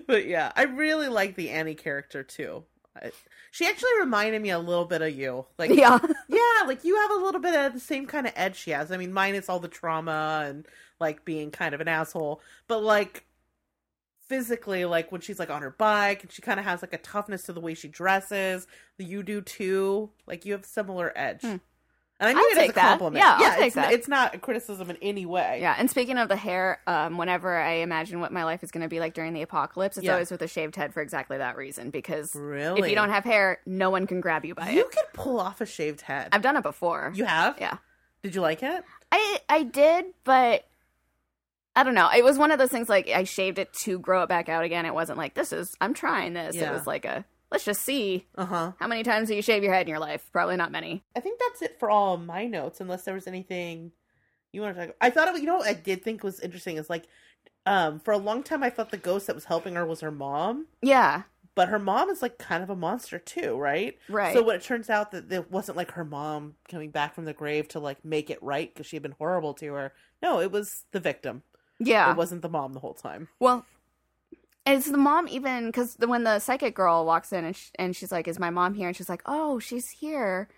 but 0.06 0.26
yeah, 0.26 0.52
I 0.54 0.64
really 0.64 1.08
like 1.08 1.34
the 1.34 1.50
Annie 1.50 1.74
character 1.74 2.22
too. 2.22 2.64
She 3.50 3.66
actually 3.66 3.98
reminded 3.98 4.42
me 4.42 4.50
a 4.50 4.58
little 4.58 4.84
bit 4.84 5.02
of 5.02 5.14
you. 5.14 5.46
Like, 5.58 5.70
yeah, 5.70 5.98
yeah, 6.28 6.66
like 6.66 6.84
you 6.84 6.96
have 6.96 7.10
a 7.10 7.24
little 7.24 7.40
bit 7.40 7.54
of 7.54 7.72
the 7.72 7.80
same 7.80 8.06
kind 8.06 8.26
of 8.26 8.32
edge 8.36 8.56
she 8.56 8.70
has. 8.70 8.92
I 8.92 8.96
mean, 8.96 9.12
minus 9.12 9.48
all 9.48 9.58
the 9.58 9.68
trauma 9.68 10.44
and 10.46 10.66
like 11.00 11.24
being 11.24 11.50
kind 11.50 11.74
of 11.74 11.80
an 11.80 11.88
asshole, 11.88 12.40
but 12.68 12.82
like 12.82 13.24
physically, 14.28 14.84
like 14.84 15.10
when 15.10 15.20
she's 15.20 15.40
like 15.40 15.50
on 15.50 15.62
her 15.62 15.70
bike 15.70 16.22
and 16.22 16.30
she 16.30 16.42
kind 16.42 16.60
of 16.60 16.64
has 16.64 16.82
like 16.82 16.92
a 16.92 16.98
toughness 16.98 17.42
to 17.44 17.52
the 17.52 17.60
way 17.60 17.74
she 17.74 17.88
dresses. 17.88 18.66
You 18.96 19.22
do 19.22 19.40
too. 19.40 20.10
Like 20.26 20.44
you 20.46 20.52
have 20.52 20.64
similar 20.64 21.12
edge. 21.16 21.42
Hmm. 21.42 21.56
And 22.20 22.28
I 22.28 22.32
I'll 22.32 22.36
mean 22.36 22.46
it 22.48 22.52
as 22.52 22.58
a 22.58 22.60
take 22.66 22.74
that. 22.74 22.88
compliment. 22.90 23.24
Yeah, 23.24 23.36
I'll 23.38 23.56
take 23.56 23.66
it's, 23.68 23.74
that. 23.76 23.92
it's 23.92 24.06
not 24.08 24.34
a 24.34 24.38
criticism 24.38 24.90
in 24.90 24.98
any 25.00 25.24
way. 25.24 25.58
yeah. 25.62 25.74
And 25.78 25.88
speaking 25.90 26.18
of 26.18 26.28
the 26.28 26.36
hair, 26.36 26.80
um, 26.86 27.16
whenever 27.16 27.56
I 27.56 27.76
imagine 27.76 28.20
what 28.20 28.30
my 28.32 28.44
life 28.44 28.62
is 28.62 28.70
going 28.70 28.82
to 28.82 28.88
be 28.88 29.00
like 29.00 29.14
during 29.14 29.32
the 29.32 29.40
apocalypse, 29.42 29.96
it's 29.96 30.04
Yeah. 30.04 30.12
always 30.12 30.30
with 30.30 30.42
a 30.42 30.46
shaved 30.48 30.76
head 30.76 30.92
for 30.92 31.00
exactly 31.00 31.38
that 31.38 31.56
reason. 31.56 31.88
Because 31.90 32.34
Really? 32.34 32.82
if 32.82 32.88
you 32.90 32.94
don't 32.94 33.08
have 33.10 33.24
hair, 33.24 33.58
no 33.64 33.88
one 33.90 34.06
can 34.06 34.20
grab 34.20 34.44
you 34.44 34.54
by 34.54 34.68
you 34.68 34.72
it. 34.72 34.76
You 34.76 34.84
could 34.92 35.12
pull 35.14 35.40
off 35.40 35.60
a 35.62 35.66
shaved 35.66 36.02
head. 36.02 36.28
I've 36.32 36.42
done 36.42 36.56
it 36.56 36.62
before. 36.62 37.10
You 37.14 37.24
have? 37.24 37.58
yeah, 37.58 37.78
Did 38.22 38.34
you 38.34 38.42
like 38.42 38.62
it? 38.62 38.84
I 39.10 39.38
I 39.48 39.62
did, 39.62 40.04
but 40.24 40.66
I 41.74 41.84
don't 41.84 41.94
know. 41.94 42.10
It 42.14 42.22
was 42.24 42.36
one 42.36 42.50
of 42.50 42.58
those 42.58 42.68
things 42.70 42.88
like 42.88 43.08
I 43.08 43.24
shaved 43.24 43.58
it 43.58 43.72
to 43.84 43.98
grow 43.98 44.22
it 44.24 44.28
back 44.28 44.48
out 44.48 44.64
again. 44.64 44.84
It 44.86 44.92
wasn't 44.94 45.18
like 45.18 45.34
this 45.34 45.52
is 45.52 45.74
I'm 45.80 45.94
trying 45.94 46.34
this. 46.34 46.54
Yeah. 46.56 46.70
It 46.70 46.72
was 46.74 46.86
like 46.86 47.04
a 47.04 47.24
let's 47.50 47.64
just 47.64 47.82
see 47.82 48.26
Uh 48.36 48.44
huh. 48.46 48.72
how 48.78 48.86
many 48.86 49.02
times 49.02 49.28
do 49.28 49.34
you 49.34 49.42
shave 49.42 49.62
your 49.62 49.72
head 49.72 49.82
in 49.82 49.88
your 49.90 49.98
life? 49.98 50.28
Probably 50.32 50.56
not 50.56 50.72
many. 50.72 51.02
I 51.16 51.20
think 51.20 51.40
that's 51.40 51.62
it 51.62 51.78
for 51.78 51.90
all 51.90 52.14
of 52.14 52.24
my 52.24 52.46
notes, 52.46 52.80
unless 52.80 53.02
there 53.04 53.14
was 53.14 53.26
anything 53.26 53.92
you 54.52 54.60
want 54.62 54.76
to 54.76 54.86
talk. 54.86 54.96
I 55.00 55.10
thought 55.10 55.28
it. 55.28 55.40
You 55.40 55.46
know 55.46 55.58
what 55.58 55.68
I 55.68 55.74
did 55.74 56.02
think 56.02 56.22
was 56.22 56.40
interesting 56.40 56.76
is 56.76 56.90
like, 56.90 57.04
um, 57.66 58.00
for 58.00 58.12
a 58.12 58.18
long 58.18 58.42
time 58.42 58.62
I 58.62 58.70
thought 58.70 58.90
the 58.90 58.96
ghost 58.96 59.26
that 59.26 59.34
was 59.36 59.44
helping 59.44 59.74
her 59.74 59.84
was 59.86 60.00
her 60.00 60.10
mom, 60.10 60.66
Yeah, 60.82 61.22
but 61.54 61.68
her 61.68 61.78
mom 61.78 62.08
is 62.10 62.22
like 62.22 62.38
kind 62.38 62.62
of 62.62 62.70
a 62.70 62.76
monster 62.76 63.18
too, 63.18 63.56
right? 63.56 63.96
right. 64.08 64.34
So 64.34 64.42
when 64.42 64.56
it 64.56 64.62
turns 64.62 64.88
out 64.90 65.10
that 65.12 65.30
it 65.30 65.50
wasn't 65.50 65.76
like 65.76 65.92
her 65.92 66.04
mom 66.04 66.54
coming 66.68 66.90
back 66.90 67.14
from 67.14 67.26
the 67.26 67.32
grave 67.34 67.68
to 67.68 67.80
like 67.80 68.04
make 68.04 68.30
it 68.30 68.42
right 68.42 68.72
because 68.72 68.86
she 68.86 68.96
had 68.96 69.02
been 69.02 69.14
horrible 69.18 69.54
to 69.54 69.72
her. 69.74 69.92
No, 70.22 70.40
it 70.40 70.50
was 70.50 70.84
the 70.92 71.00
victim. 71.00 71.42
yeah. 71.78 72.10
It 72.10 72.16
wasn't 72.16 72.42
the 72.42 72.48
mom 72.48 72.72
the 72.72 72.80
whole 72.80 72.94
time. 72.94 73.28
Well, 73.38 73.66
is 74.66 74.84
the 74.86 74.98
mom 74.98 75.26
even 75.28 75.66
because 75.66 75.96
when 75.98 76.24
the 76.24 76.38
psychic 76.38 76.74
girl 76.74 77.04
walks 77.06 77.32
in 77.32 77.44
and 77.44 77.56
sh- 77.56 77.70
and 77.78 77.96
she's 77.96 78.12
like, 78.12 78.28
"Is 78.28 78.38
my 78.38 78.50
mom 78.50 78.74
here?" 78.74 78.88
and 78.88 78.96
she's 78.96 79.08
like, 79.08 79.22
"Oh, 79.26 79.58
she's 79.58 79.88
here." 79.90 80.48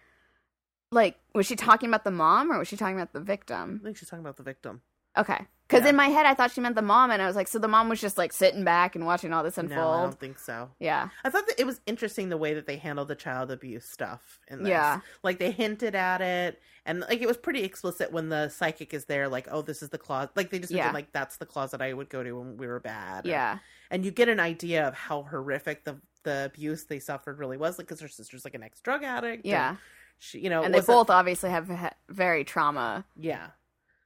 Like, 0.90 1.18
was 1.34 1.46
she 1.46 1.56
talking 1.56 1.88
about 1.88 2.04
the 2.04 2.10
mom 2.10 2.52
or 2.52 2.58
was 2.58 2.68
she 2.68 2.76
talking 2.76 2.96
about 2.96 3.12
the 3.12 3.20
victim? 3.20 3.80
I 3.82 3.84
think 3.84 3.96
she's 3.96 4.08
talking 4.10 4.24
about 4.24 4.36
the 4.36 4.42
victim. 4.42 4.82
Okay, 5.16 5.38
because 5.68 5.82
Yeah. 5.84 5.90
in 5.90 5.96
my 5.96 6.08
head 6.08 6.24
I 6.26 6.32
thought 6.34 6.52
she 6.52 6.60
meant 6.62 6.74
the 6.74 6.80
mom, 6.82 7.10
and 7.10 7.20
I 7.20 7.26
was 7.26 7.36
like, 7.36 7.46
so 7.48 7.58
the 7.58 7.68
mom 7.68 7.88
was 7.90 8.00
just 8.00 8.16
like 8.18 8.32
sitting 8.32 8.64
back 8.64 8.94
and 8.94 9.04
watching 9.06 9.32
all 9.32 9.42
this 9.42 9.56
No, 9.58 9.64
I 9.90 10.02
don't 10.02 10.18
think 10.18 10.38
so. 10.38 10.70
Yeah, 10.80 11.08
I 11.24 11.28
thought 11.30 11.46
that 11.48 11.60
it 11.60 11.66
was 11.66 11.80
interesting 11.86 12.28
the 12.30 12.36
way 12.38 12.54
that 12.54 12.66
they 12.66 12.76
handled 12.76 13.08
the 13.08 13.14
child 13.14 13.50
abuse 13.50 13.84
stuff 13.86 14.38
in 14.48 14.62
this. 14.62 14.70
Yeah. 14.70 15.00
Like 15.22 15.38
they 15.38 15.50
hinted 15.50 15.94
at 15.94 16.20
it 16.22 16.60
and 16.86 17.00
like 17.00 17.20
it 17.20 17.26
was 17.26 17.36
pretty 17.36 17.62
explicit 17.62 18.10
when 18.10 18.30
the 18.30 18.48
psychic 18.48 18.92
is 18.94 19.04
there, 19.04 19.28
like, 19.28 19.48
oh, 19.50 19.60
this 19.62 19.82
is 19.82 19.90
the 19.90 19.98
closet 19.98 20.30
like 20.34 20.50
they 20.50 20.58
just 20.58 20.72
Yeah. 20.72 20.92
like 20.92 21.12
that's 21.12 21.36
the 21.36 21.46
closet 21.46 21.80
I 21.82 21.92
would 21.92 22.08
go 22.08 22.22
to 22.22 22.32
when 22.32 22.56
we 22.56 22.66
were 22.66 22.80
bad. 22.80 23.26
yeah, 23.26 23.52
And 23.52 23.60
you 24.04 24.10
get 24.10 24.28
an 24.28 24.40
idea 24.40 24.88
of 24.88 24.94
how 24.94 25.22
horrific 25.22 25.84
the 25.84 25.96
the 26.24 26.44
abuse 26.46 26.84
they 26.84 26.98
suffered 27.00 27.38
really 27.38 27.56
was, 27.56 27.78
like 27.78 27.86
because 27.88 28.00
her 28.00 28.08
sister's 28.08 28.44
like 28.44 28.54
an 28.54 28.62
ex 28.62 28.80
drug 28.80 29.02
addict. 29.04 29.44
yeah. 29.44 29.76
she 30.18 30.38
you 30.38 30.48
know 30.50 30.62
And 30.62 30.72
they 30.72 30.80
both 30.80 31.10
obviously 31.10 31.50
have 31.50 31.68
ha- 31.68 31.90
very 32.08 32.44
trauma. 32.44 33.04
Yeah. 33.18 33.48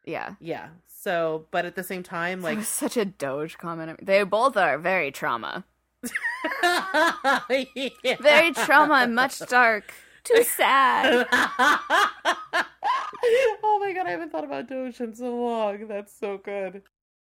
Yeah, 0.05 0.35
Yeah. 0.41 0.69
So 0.87 1.47
but 1.51 1.67
at 1.67 1.75
the 1.75 1.83
same 1.83 2.03
time, 2.03 2.41
like 2.43 2.57
like 2.59 2.67
such 2.67 2.97
a 2.97 3.05
Doge 3.05 3.59
comment. 3.59 4.05
They 4.05 4.23
both 4.23 4.57
are 4.57 4.79
very 4.79 5.11
trauma, 5.13 5.65
Yeah. 6.63 7.41
very 8.21 8.53
trauma, 8.53 9.07
much 9.09 9.39
dark. 9.41 9.93
Too 10.25 10.43
sad. 10.45 11.27
oh 11.33 11.79
my 13.81 13.93
god, 13.93 14.07
I 14.07 14.11
haven't 14.11 14.31
thought 14.33 14.45
about 14.45 14.69
Doge 14.69 15.01
in 15.01 15.15
so 15.15 15.35
long. 15.37 15.87
That's 15.89 16.13
so 16.19 16.39
good. 16.39 16.83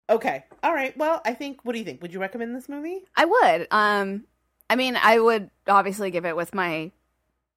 Okay. 0.09 0.43
All 0.63 0.73
right. 0.73 0.95
Well, 0.97 1.21
I 1.25 1.33
think 1.33 1.59
what 1.63 1.73
do 1.73 1.79
you 1.79 1.85
think? 1.85 2.01
Would 2.01 2.13
you 2.13 2.19
recommend 2.19 2.55
this 2.55 2.67
movie? 2.67 3.03
I 3.15 3.25
would. 3.25 3.67
Um, 3.71 4.25
I 4.69 4.75
mean, 4.75 4.97
I 5.01 5.19
would 5.19 5.49
obviously 5.67 6.11
give 6.11 6.25
it 6.25 6.35
with 6.35 6.53
my 6.53 6.91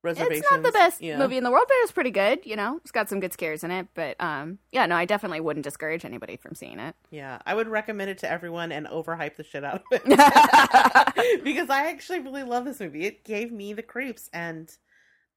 reservations. 0.03 0.41
It's 0.41 0.51
not 0.51 0.63
the 0.63 0.73
best 0.73 1.01
Yeah. 1.01 1.17
movie 1.19 1.37
in 1.37 1.45
the 1.45 1.51
world, 1.51 1.65
but 1.69 1.77
it's 1.81 1.93
pretty 1.93 2.11
good. 2.11 2.45
You 2.45 2.57
know, 2.57 2.79
it's 2.83 2.91
got 2.91 3.09
some 3.09 3.21
good 3.21 3.33
scares 3.33 3.63
in 3.65 3.71
it. 3.71 3.87
But 3.95 4.21
um, 4.21 4.59
yeah, 4.73 4.85
no, 4.87 4.97
I 4.97 5.05
definitely 5.05 5.41
wouldn't 5.41 5.65
discourage 5.65 6.05
anybody 6.05 6.37
from 6.37 6.55
seeing 6.55 6.79
it. 6.81 6.95
Yeah, 7.11 7.39
I 7.47 7.55
would 7.55 7.69
recommend 7.69 8.11
it 8.11 8.19
to 8.19 8.31
everyone 8.31 8.73
and 8.73 8.87
overhype 8.87 9.37
the 9.37 9.45
shit 9.45 9.65
out 9.65 9.77
of 9.77 9.83
it 9.93 10.05
because 11.45 11.71
I 11.71 11.89
actually 11.89 12.21
really 12.21 12.43
love 12.43 12.65
this 12.65 12.81
movie. 12.81 13.07
It 13.07 13.25
gave 13.25 13.53
me 13.53 13.73
the 13.73 13.83
creeps, 13.83 14.29
and 14.33 14.75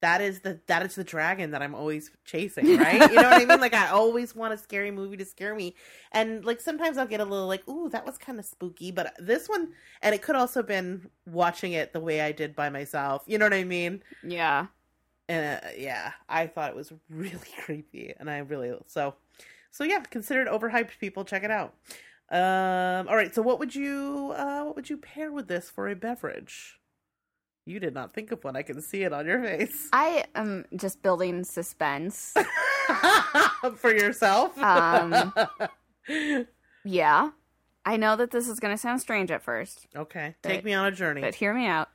that 0.06 0.22
is 0.22 0.41
the 0.41 0.60
that 0.68 0.86
is 0.86 0.93
the 0.93 1.03
dragon 1.03 1.49
that 1.49 1.64
I'm 1.64 1.74
always 1.74 2.12
chasing, 2.26 2.78
right? 2.78 3.10
You 3.10 3.16
know 3.16 3.24
what 3.24 3.41
I 3.41 3.45
mean? 3.45 3.60
Like 3.60 3.74
I 3.74 3.89
always 3.89 4.36
want 4.36 4.53
a 4.53 4.58
scary 4.58 4.91
movie 4.91 5.18
to 5.18 5.26
scare 5.26 5.56
me, 5.56 5.74
and 6.12 6.45
like 6.45 6.62
sometimes 6.62 6.99
I'll 6.99 7.08
get 7.08 7.22
a 7.22 7.26
little 7.26 7.47
like, 7.47 7.68
ooh, 7.68 7.89
that 7.89 8.06
was 8.06 8.20
kind 8.20 8.38
of 8.38 8.45
spooky, 8.45 8.91
but 8.91 9.16
this 9.18 9.49
one, 9.49 9.70
and 10.03 10.14
it 10.14 10.22
could 10.22 10.36
also 10.36 10.62
been 10.62 11.10
watching 11.26 11.72
it 11.72 11.91
the 11.91 11.99
way 11.99 12.22
I 12.22 12.32
did 12.32 12.56
by 12.56 12.70
myself. 12.70 13.24
You 13.26 13.39
know 13.39 13.45
what 13.45 13.53
I 13.56 13.64
mean? 13.64 14.03
Yeah. 14.22 14.68
And 15.28 15.60
uh, 15.64 15.70
yeah, 15.76 16.12
I 16.30 16.45
thought 16.45 16.70
it 16.70 16.76
was 16.76 16.93
really 17.10 17.39
creepy, 17.66 18.14
and 18.20 18.30
I 18.30 18.38
really 18.38 18.74
so 18.86 19.16
so 19.72 19.84
yeah, 19.84 20.01
consider 20.01 20.43
it 20.43 20.47
overhyped. 20.47 20.99
People, 20.99 21.26
check 21.26 21.43
it 21.43 21.49
out. 21.49 21.74
Um, 22.30 23.08
all 23.08 23.16
right, 23.16 23.34
so 23.34 23.41
what 23.41 23.58
would 23.58 23.74
you 23.74 24.34
uh, 24.38 24.66
what 24.66 24.76
would 24.76 24.88
you 24.88 24.97
pair 24.97 25.32
with 25.32 25.47
this 25.47 25.68
for 25.68 25.89
a 25.89 25.95
beverage? 25.95 26.80
You 27.66 27.80
did 27.80 27.93
not 27.93 28.13
think 28.13 28.32
of 28.32 28.43
one. 28.43 28.55
I 28.55 28.61
can 28.61 28.80
see 28.82 29.03
it 29.03 29.11
on 29.11 29.26
your 29.26 29.41
face. 29.41 29.89
I 29.93 30.26
am 30.36 30.66
just 30.76 31.01
building 31.01 31.43
suspense. 31.43 32.34
for 33.78 33.91
yourself. 33.93 34.57
Um, 34.59 35.34
Yeah. 36.88 37.32
I 37.84 37.97
know 37.97 38.16
that 38.16 38.32
this 38.32 38.47
is 38.47 38.59
going 38.59 38.74
to 38.74 38.78
sound 38.78 39.01
strange 39.01 39.30
at 39.32 39.41
first, 39.43 39.88
okay, 39.95 40.36
take 40.41 40.63
me 40.63 40.74
on 40.74 40.86
a 40.88 40.91
journey. 40.91 41.22
but 41.22 41.36
hear 41.36 41.53
me 41.53 41.66
out. 41.68 41.89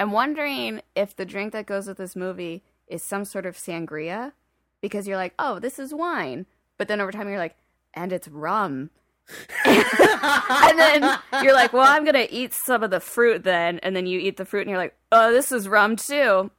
I'm 0.00 0.12
wondering 0.12 0.80
if 0.94 1.14
the 1.16 1.26
drink 1.26 1.52
that 1.52 1.66
goes 1.66 1.86
with 1.86 1.98
this 1.98 2.14
movie 2.16 2.62
is 2.86 3.02
some 3.02 3.24
sort 3.24 3.44
of 3.44 3.56
sangria 3.56 4.32
because 4.80 5.06
you're 5.06 5.16
like, 5.16 5.34
oh, 5.38 5.58
this 5.58 5.78
is 5.78 5.92
wine. 5.92 6.46
But 6.78 6.88
then 6.88 7.00
over 7.00 7.12
time 7.12 7.28
you're 7.28 7.38
like, 7.38 7.56
and 7.94 8.12
it's 8.12 8.28
rum. 8.28 8.90
and 9.64 10.78
then 10.78 11.18
you're 11.42 11.52
like, 11.54 11.72
well, 11.72 11.86
I'm 11.86 12.04
going 12.04 12.14
to 12.14 12.32
eat 12.32 12.52
some 12.54 12.82
of 12.82 12.90
the 12.90 13.00
fruit 13.00 13.44
then. 13.44 13.78
And 13.80 13.94
then 13.94 14.06
you 14.06 14.18
eat 14.18 14.36
the 14.36 14.44
fruit 14.44 14.62
and 14.62 14.70
you're 14.70 14.78
like, 14.78 14.96
oh, 15.12 15.32
this 15.32 15.52
is 15.52 15.68
rum 15.68 15.96
too. 15.96 16.50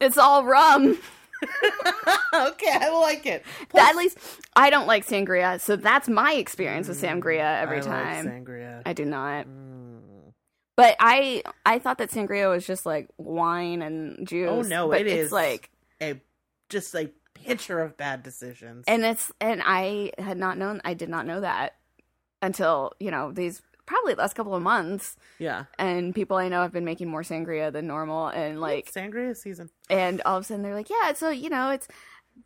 It's 0.00 0.18
all 0.18 0.44
rum. 0.44 0.98
okay, 2.34 2.70
I 2.72 2.90
like 3.00 3.26
it. 3.26 3.44
At 3.76 3.96
least 3.96 4.18
I 4.56 4.70
don't 4.70 4.86
like 4.86 5.06
sangria. 5.06 5.60
So 5.60 5.76
that's 5.76 6.08
my 6.08 6.34
experience 6.34 6.88
with 6.88 7.00
sangria 7.00 7.60
every 7.62 7.78
I 7.78 7.80
like 7.80 7.86
time. 7.86 8.26
sangria. 8.26 8.82
I 8.84 8.92
do 8.92 9.04
not. 9.04 9.46
Mm. 9.46 10.00
But 10.76 10.96
I 11.00 11.42
I 11.66 11.78
thought 11.78 11.98
that 11.98 12.10
sangria 12.10 12.50
was 12.50 12.66
just 12.66 12.86
like 12.86 13.08
wine 13.18 13.82
and 13.82 14.26
juice. 14.26 14.48
Oh, 14.50 14.62
no, 14.62 14.88
but 14.88 15.02
it 15.02 15.06
it's 15.06 15.26
is. 15.26 15.32
like 15.32 15.70
A 16.00 16.20
just 16.68 16.94
a 16.94 17.10
picture 17.34 17.80
of 17.80 17.96
bad 17.96 18.22
decisions. 18.22 18.84
and 18.86 19.04
it's 19.04 19.32
and 19.40 19.62
I 19.64 20.12
had 20.18 20.36
not 20.38 20.58
known 20.58 20.80
I 20.84 20.94
did 20.94 21.08
not 21.08 21.26
know 21.26 21.40
that 21.40 21.74
until, 22.42 22.92
you 23.00 23.10
know, 23.10 23.32
these 23.32 23.62
probably 23.86 24.14
the 24.14 24.20
last 24.20 24.34
couple 24.34 24.54
of 24.54 24.62
months 24.62 25.16
yeah, 25.40 25.64
and 25.76 26.14
people 26.14 26.36
I 26.36 26.48
know 26.48 26.62
have 26.62 26.72
been 26.72 26.84
making 26.84 27.08
more 27.08 27.22
sangria 27.22 27.72
than 27.72 27.88
normal 27.88 28.28
and 28.28 28.60
like 28.60 28.92
sangria 28.92 29.36
season. 29.36 29.68
and 29.88 30.20
all 30.22 30.36
of 30.36 30.44
a 30.44 30.46
sudden 30.46 30.62
they're 30.62 30.74
like, 30.76 30.90
Yeah, 30.90 31.12
so 31.14 31.30
you 31.30 31.50
know, 31.50 31.70
it's 31.70 31.88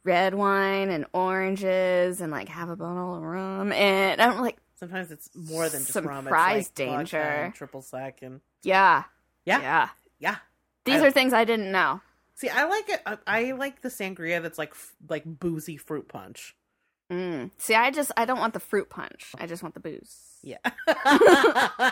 red 0.04 0.34
wine 0.34 0.88
and 0.90 1.04
oranges 1.12 2.20
and 2.22 2.32
like 2.32 2.48
have 2.48 2.70
a 2.70 2.76
bottle 2.76 3.16
of 3.16 3.22
rum 3.22 3.72
and 3.72 4.22
I'm 4.22 4.40
like, 4.40 4.56
Sometimes 4.76 5.10
it's 5.10 5.28
more 5.34 5.68
than 5.68 5.80
just 5.82 5.92
Some 5.92 6.06
rum. 6.06 6.26
it's 6.26 6.32
like 6.32 6.74
danger. 6.74 7.52
triple 7.54 7.82
sec, 7.82 8.22
and 8.22 8.40
Yeah. 8.62 9.04
Yeah. 9.44 9.60
Yeah. 9.60 9.88
yeah. 10.18 10.36
These 10.84 11.02
I- 11.02 11.06
are 11.06 11.10
things 11.10 11.32
I 11.32 11.44
didn't 11.44 11.70
know. 11.72 12.00
See, 12.36 12.48
I 12.48 12.64
like 12.64 12.88
it. 12.88 13.00
I, 13.06 13.18
I 13.26 13.52
like 13.52 13.82
the 13.82 13.88
sangria 13.90 14.42
that's 14.42 14.58
like 14.58 14.70
f- 14.70 14.94
like 15.08 15.22
boozy 15.24 15.76
fruit 15.76 16.08
punch. 16.08 16.56
Mm. 17.12 17.50
See, 17.58 17.74
I 17.74 17.90
just 17.90 18.10
I 18.16 18.24
don't 18.24 18.38
want 18.38 18.54
the 18.54 18.60
fruit 18.60 18.88
punch. 18.90 19.32
I 19.38 19.46
just 19.46 19.62
want 19.62 19.74
the 19.74 19.80
booze. 19.80 20.16
Yeah. 20.42 20.58
All 20.88 21.90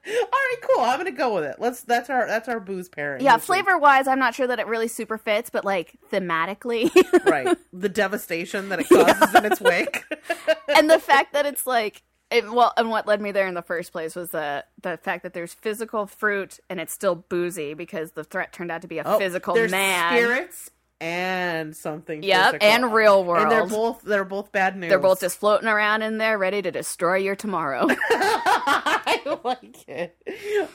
right, 0.00 0.56
cool. 0.62 0.84
I'm 0.84 0.98
gonna 0.98 1.10
go 1.12 1.34
with 1.34 1.44
it. 1.44 1.56
Let's. 1.58 1.82
That's 1.82 2.10
our. 2.10 2.26
That's 2.26 2.48
our 2.48 2.60
booze 2.60 2.88
pairing. 2.88 3.22
Yeah, 3.24 3.36
flavor 3.38 3.78
wise, 3.78 4.06
I'm 4.06 4.18
not 4.18 4.34
sure 4.34 4.46
that 4.46 4.58
it 4.58 4.66
really 4.66 4.88
super 4.88 5.18
fits, 5.18 5.50
but 5.50 5.64
like 5.64 5.96
thematically, 6.12 6.90
Right. 7.24 7.56
The 7.72 7.88
devastation 7.88 8.68
that 8.70 8.80
it 8.80 8.88
causes 8.88 9.34
in 9.34 9.44
its 9.44 9.60
wake. 9.60 10.04
and 10.68 10.90
the 10.90 10.98
fact 10.98 11.32
that 11.32 11.46
it's 11.46 11.66
like, 11.66 12.02
it, 12.30 12.50
well, 12.50 12.72
and 12.76 12.90
what 12.90 13.06
led 13.06 13.20
me 13.20 13.32
there 13.32 13.46
in 13.46 13.54
the 13.54 13.62
first 13.62 13.92
place 13.92 14.14
was 14.14 14.30
the 14.30 14.64
the 14.82 14.96
fact 14.98 15.22
that 15.22 15.32
there's 15.34 15.54
physical 15.54 16.06
fruit 16.06 16.60
and 16.70 16.80
it's 16.80 16.92
still 16.92 17.14
boozy 17.14 17.74
because 17.74 18.12
the 18.12 18.24
threat 18.24 18.52
turned 18.52 18.70
out 18.70 18.82
to 18.82 18.88
be 18.88 18.98
a 18.98 19.02
Oh, 19.04 19.18
physical 19.18 19.54
there's 19.54 19.70
man. 19.70 20.12
spirits 20.12 20.70
and 21.00 21.76
something. 21.76 22.22
Yep, 22.22 22.44
physical. 22.46 22.68
and 22.68 22.92
real 22.92 23.24
world. 23.24 23.42
And 23.42 23.50
they're 23.50 23.66
both. 23.66 24.02
They're 24.02 24.24
both 24.24 24.52
bad 24.52 24.76
news. 24.76 24.88
They're 24.88 24.98
both 24.98 25.20
just 25.20 25.38
floating 25.38 25.68
around 25.68 26.02
in 26.02 26.18
there, 26.18 26.38
ready 26.38 26.62
to 26.62 26.70
destroy 26.70 27.16
your 27.16 27.36
tomorrow. 27.36 27.86
I 27.90 29.38
like 29.44 29.88
it. 29.88 30.16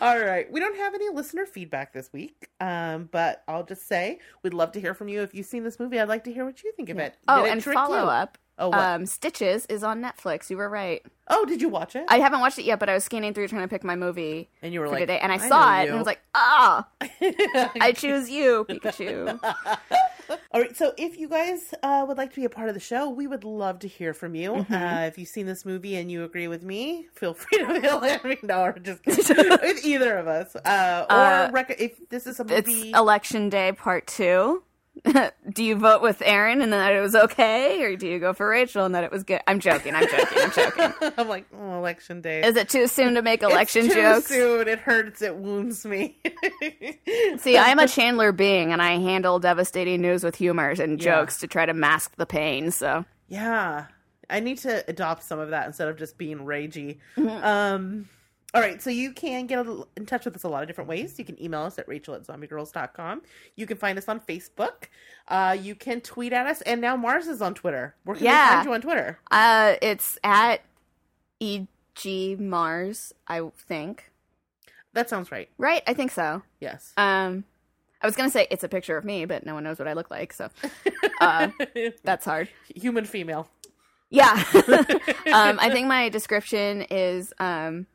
All 0.02 0.20
right. 0.20 0.52
We 0.52 0.60
don't 0.60 0.78
have 0.78 0.94
any 0.94 1.10
listener 1.10 1.46
feedback 1.46 1.94
this 1.94 2.12
week, 2.14 2.50
um, 2.60 3.10
but 3.12 3.44
I'll 3.48 3.66
just 3.66 3.88
say 3.88 4.20
we'd 4.44 4.54
love 4.54 4.72
to 4.74 4.82
hear 4.82 4.94
from 4.94 5.08
you. 5.08 5.22
If 5.22 5.34
you've 5.34 5.46
seen 5.46 5.64
this 5.64 5.80
movie, 5.80 6.00
I'd 6.00 6.08
like 6.08 6.24
to 6.26 6.34
hear 6.34 6.46
what 6.46 6.64
you 6.64 6.72
think 6.74 6.90
of 6.90 7.00
it. 7.00 7.16
oh, 7.28 7.46
it 7.46 7.52
and 7.52 7.64
follow 7.64 8.04
you? 8.04 8.10
up. 8.10 8.38
Oh, 8.60 8.72
um, 8.72 9.08
Stitches 9.08 9.66
is 9.66 9.84
on 9.84 10.02
Netflix. 10.02 10.50
You 10.50 10.58
were 10.58 10.70
right. 10.70 11.04
Oh, 11.28 11.44
did 11.44 11.60
you 11.60 11.70
watch 11.70 11.96
it? 11.96 12.06
I 12.08 12.20
haven't 12.20 12.40
watched 12.40 12.60
it 12.60 12.66
yet, 12.66 12.80
but 12.80 12.88
I 12.88 12.94
was 12.94 13.04
scanning 13.04 13.34
through 13.34 13.48
trying 13.48 13.64
to 13.64 13.68
pick 13.68 13.84
my 13.84 13.96
movie 13.96 14.50
and 14.62 14.72
you 14.72 14.80
were 14.80 14.88
like, 14.88 15.00
today, 15.00 15.20
and 15.20 15.32
I, 15.32 15.38
know 15.38 15.48
saw 15.48 15.80
it, 15.80 15.84
you." 15.84 15.88
and 15.88 15.96
I 15.96 15.98
was 15.98 16.06
like, 16.06 16.22
ah, 16.36 16.88
I 17.02 17.94
choose 17.96 18.30
you, 18.30 18.66
Pikachu. 18.70 19.40
All 20.52 20.62
right, 20.62 20.76
so 20.76 20.94
if 20.98 21.18
you 21.18 21.28
guys 21.28 21.74
uh, 21.84 22.06
would 22.08 22.18
like 22.18 22.30
to 22.32 22.36
be 22.36 22.46
a 22.46 22.50
part 22.50 22.70
of 22.70 22.74
the 22.76 22.80
show, 22.80 23.10
we 23.10 23.28
would 23.28 23.44
love 23.44 23.80
to 23.80 23.88
hear 23.88 24.14
from 24.14 24.36
you. 24.36 24.52
Mm-hmm. 24.52 24.74
Uh, 24.74 25.02
if 25.08 25.18
you've 25.18 25.28
seen 25.30 25.46
this 25.46 25.66
movie 25.66 25.96
and 25.96 26.12
you 26.12 26.24
agree 26.24 26.48
with 26.48 26.64
me, 26.64 27.08
feel 27.14 27.34
free 27.36 27.60
to 27.60 27.98
let 27.98 28.24
me 28.24 28.38
know. 28.44 28.62
Or 28.64 28.74
just 28.80 29.04
with 29.06 29.86
either 29.86 30.18
of 30.18 30.28
us, 30.28 30.56
uh, 30.56 31.06
or 31.10 31.16
Uh, 31.16 31.52
rec- 31.52 31.76
if 31.80 32.10
this 32.10 32.28
is 32.28 32.40
a 32.40 32.44
movie. 32.44 32.90
It's 32.90 32.98
election 32.98 33.50
day 33.50 33.72
part 33.72 34.08
two. 34.08 34.64
do 35.54 35.64
you 35.64 35.76
vote 35.76 36.02
with 36.02 36.22
Aaron 36.24 36.62
and 36.62 36.72
that 36.72 36.94
it 36.94 37.02
was 37.02 37.16
okay, 37.16 37.84
or 37.84 37.96
do 37.96 38.08
you 38.08 38.20
go 38.20 38.32
for 38.34 38.48
Rachel 38.48 38.86
and 38.86 38.94
that 38.96 39.04
it 39.04 39.12
was 39.12 39.24
good? 39.24 39.42
I'm 39.48 39.60
joking. 39.60 39.96
I'm 39.96 40.08
joking. 40.08 40.38
I'm 40.38 40.52
joking. 40.52 41.12
I'm 41.18 41.28
like, 41.28 41.46
oh, 41.58 41.78
election 41.80 42.22
day. 42.22 42.44
Is 42.44 42.56
it 42.56 42.70
too 42.70 42.88
soon 42.88 43.16
to 43.16 43.22
make 43.22 43.42
election 43.42 43.86
it's 43.86 43.94
too 43.96 44.02
jokes? 44.02 44.28
Soon. 44.28 44.68
It 44.68 44.80
hurts. 44.80 45.22
It 45.22 45.36
wounds 45.36 45.86
me. 45.86 46.18
See, 47.38 47.58
I'm 47.58 47.80
a 47.80 47.88
Chandler 47.88 48.32
Bing, 48.32 48.72
and 48.72 48.82
I 48.82 48.98
handle 49.00 49.40
devastating 49.40 50.02
news 50.02 50.24
with 50.24 50.36
humor 50.36 50.70
and 50.70 51.02
Yeah. 51.02 51.16
jokes 51.16 51.40
to 51.40 51.48
try 51.48 51.66
to 51.66 51.74
mask 51.74 52.16
the 52.16 52.26
pain. 52.26 52.72
So 52.72 53.04
Yeah. 53.28 53.86
I 54.30 54.40
need 54.40 54.60
to 54.60 54.84
adopt 54.88 55.24
some 55.24 55.40
of 55.40 55.50
that 55.50 55.68
instead 55.68 55.88
of 55.90 55.98
just 55.98 56.18
being 56.18 56.40
ragey. 56.40 57.00
Mm-hmm. 57.18 57.44
Um 57.44 58.10
all 58.54 58.62
right, 58.62 58.82
so 58.82 58.90
you 58.90 59.12
can 59.14 59.48
get 59.48 59.66
in 59.98 60.06
touch 60.06 60.26
with 60.26 60.36
us 60.36 60.44
a 60.44 60.48
lot 60.50 60.62
of 60.62 60.68
different 60.68 60.90
ways. 60.90 61.18
You 61.18 61.26
can 61.26 61.42
email 61.42 61.62
us 61.62 61.80
at 61.80 61.88
rachel 61.88 62.14
at 62.16 62.24
zombiegrrlz.com. 62.28 63.22
You 63.56 63.66
can 63.66 63.78
find 63.78 63.98
us 63.98 64.08
on 64.08 64.20
Facebook. 64.20 64.90
Uh, 65.28 65.58
you 65.60 65.74
can 65.76 66.02
tweet 66.02 66.34
at 66.34 66.46
us. 66.46 66.62
And 66.62 66.80
now 66.82 66.96
Marrs 66.96 67.28
is 67.28 67.42
on 67.42 67.54
Twitter. 67.56 67.96
Where 68.04 68.16
can 68.16 68.26
Yeah. 68.26 68.50
we 68.50 68.56
find 68.56 68.66
you 68.68 68.74
on 68.74 68.82
Twitter? 68.82 69.20
uh, 69.32 69.76
it's 69.82 70.18
at 70.24 70.62
EG 71.42 71.68
Marrs, 72.40 73.12
I 73.28 73.42
think. 73.58 74.12
That 74.94 75.10
sounds 75.10 75.32
right. 75.32 75.50
Right? 75.58 75.82
I 75.88 75.94
think 75.94 76.12
so. 76.12 76.44
Yes. 76.60 76.94
Um, 76.98 77.46
I 78.02 78.06
was 78.06 78.16
gonna 78.16 78.30
say 78.30 78.48
it's 78.52 78.64
a 78.64 78.70
picture 78.70 78.98
of 78.98 79.06
me, 79.06 79.26
but 79.26 79.46
no 79.46 79.54
one 79.56 79.64
knows 79.64 79.80
what 79.80 79.88
I 79.88 79.94
look 79.94 80.12
like, 80.12 80.34
so 80.34 80.50
uh, 81.22 81.48
that's 82.04 82.26
hard. 82.26 82.50
Human 82.76 83.06
female. 83.06 83.50
Yeah. 84.10 84.34
um, 85.34 85.58
I 85.60 85.70
think 85.72 85.88
my 85.88 86.10
description 86.10 86.84
is 86.92 87.34
um, 87.40 87.88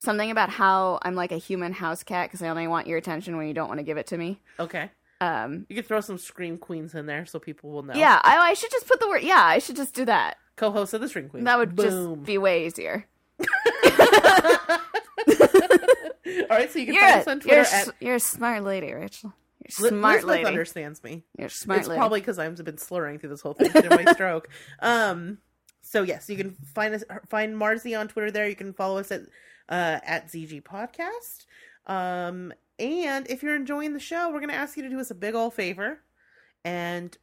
something 0.00 0.30
about 0.30 0.50
how 0.50 0.98
I'm 1.02 1.14
like 1.14 1.32
a 1.32 1.36
human 1.38 1.72
house 1.72 2.02
cat 2.02 2.28
because 2.28 2.42
I 2.42 2.48
only 2.48 2.66
want 2.68 2.86
your 2.86 2.98
attention 2.98 3.36
when 3.36 3.48
you 3.48 3.54
don't 3.54 3.68
want 3.68 3.78
to 3.78 3.84
give 3.84 3.96
it 3.98 4.06
to 4.08 4.18
me. 4.18 4.40
Okay. 4.60 4.90
Um, 5.20 5.66
You 5.68 5.74
could 5.76 5.86
throw 5.86 6.00
some 6.00 6.18
Stream 6.18 6.58
Queens 6.58 6.94
in 6.94 7.06
there 7.06 7.26
so 7.26 7.38
people 7.40 7.70
will 7.70 7.82
know. 7.82 7.94
Yeah, 7.94 8.20
I, 8.22 8.36
I 8.38 8.54
should 8.54 8.70
just 8.70 8.86
put 8.86 9.00
the 9.00 9.08
word. 9.08 9.22
Yeah, 9.22 9.42
I 9.42 9.58
should 9.58 9.76
just 9.76 9.94
do 9.94 10.04
that. 10.04 10.36
Co 10.56 10.70
host 10.70 10.94
of 10.94 11.00
the 11.00 11.08
Stream 11.08 11.28
Queen. 11.28 11.44
That 11.44 11.58
would 11.58 11.74
Boom. 11.74 12.14
just 12.16 12.26
be 12.26 12.38
way 12.38 12.66
easier. 12.66 13.06
All 16.50 16.56
right, 16.56 16.70
so 16.70 16.78
you 16.78 16.86
can 16.86 16.94
You're 16.94 17.02
find 17.02 17.20
us 17.20 17.26
on 17.26 17.40
you're, 17.44 17.64
Twitter 17.64 17.76
at 17.76 17.88
you're 18.00 18.14
a 18.16 18.20
smart 18.20 18.62
lady, 18.64 18.92
Rachel. 18.92 19.32
You're 19.78 19.90
smart 19.90 20.14
Elizabeth 20.22 20.34
lady. 20.36 20.46
understands 20.46 21.02
me. 21.02 21.24
You're 21.38 21.48
smart 21.48 21.80
it's 21.80 21.88
lady. 21.88 21.98
probably 21.98 22.20
because 22.20 22.38
I've 22.38 22.56
been 22.64 22.78
slurring 22.78 23.18
through 23.18 23.30
this 23.30 23.40
whole 23.40 23.54
thing 23.54 23.70
to 23.72 23.90
my 23.90 24.04
stroke. 24.12 24.48
Um, 24.80 25.38
so 25.82 26.02
yes, 26.02 26.28
you 26.28 26.36
can 26.36 26.52
find 26.74 26.94
us 26.94 27.02
find 27.28 27.54
Marzi 27.54 27.98
on 27.98 28.08
Twitter. 28.08 28.30
There, 28.30 28.48
you 28.48 28.56
can 28.56 28.72
follow 28.72 28.98
us 28.98 29.10
at 29.10 29.22
uh, 29.68 29.98
at 30.04 30.28
ZG 30.28 30.62
Podcast. 30.62 31.46
Um, 31.86 32.52
and 32.78 33.28
if 33.28 33.42
you're 33.42 33.56
enjoying 33.56 33.92
the 33.94 34.00
show, 34.00 34.28
we're 34.28 34.40
going 34.40 34.50
to 34.50 34.54
ask 34.54 34.76
you 34.76 34.82
to 34.82 34.88
do 34.90 35.00
us 35.00 35.10
a 35.10 35.14
big 35.14 35.34
old 35.34 35.54
favor 35.54 36.00
and 36.64 37.16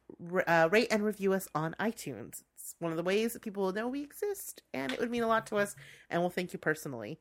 uh, 0.46 0.68
rate 0.70 0.88
and 0.90 1.04
review 1.04 1.32
us 1.32 1.48
on 1.54 1.74
iTunes. 1.80 2.42
It's 2.56 2.74
one 2.78 2.90
of 2.90 2.96
the 2.96 3.02
ways 3.04 3.32
that 3.34 3.42
people 3.42 3.62
will 3.62 3.72
know 3.72 3.88
we 3.88 4.02
exist, 4.02 4.62
and 4.74 4.92
it 4.92 4.98
would 4.98 5.10
mean 5.10 5.22
a 5.22 5.28
lot 5.28 5.46
to 5.48 5.56
us. 5.56 5.76
And 6.10 6.20
we'll 6.20 6.30
thank 6.30 6.52
you 6.52 6.58
personally. 6.58 7.18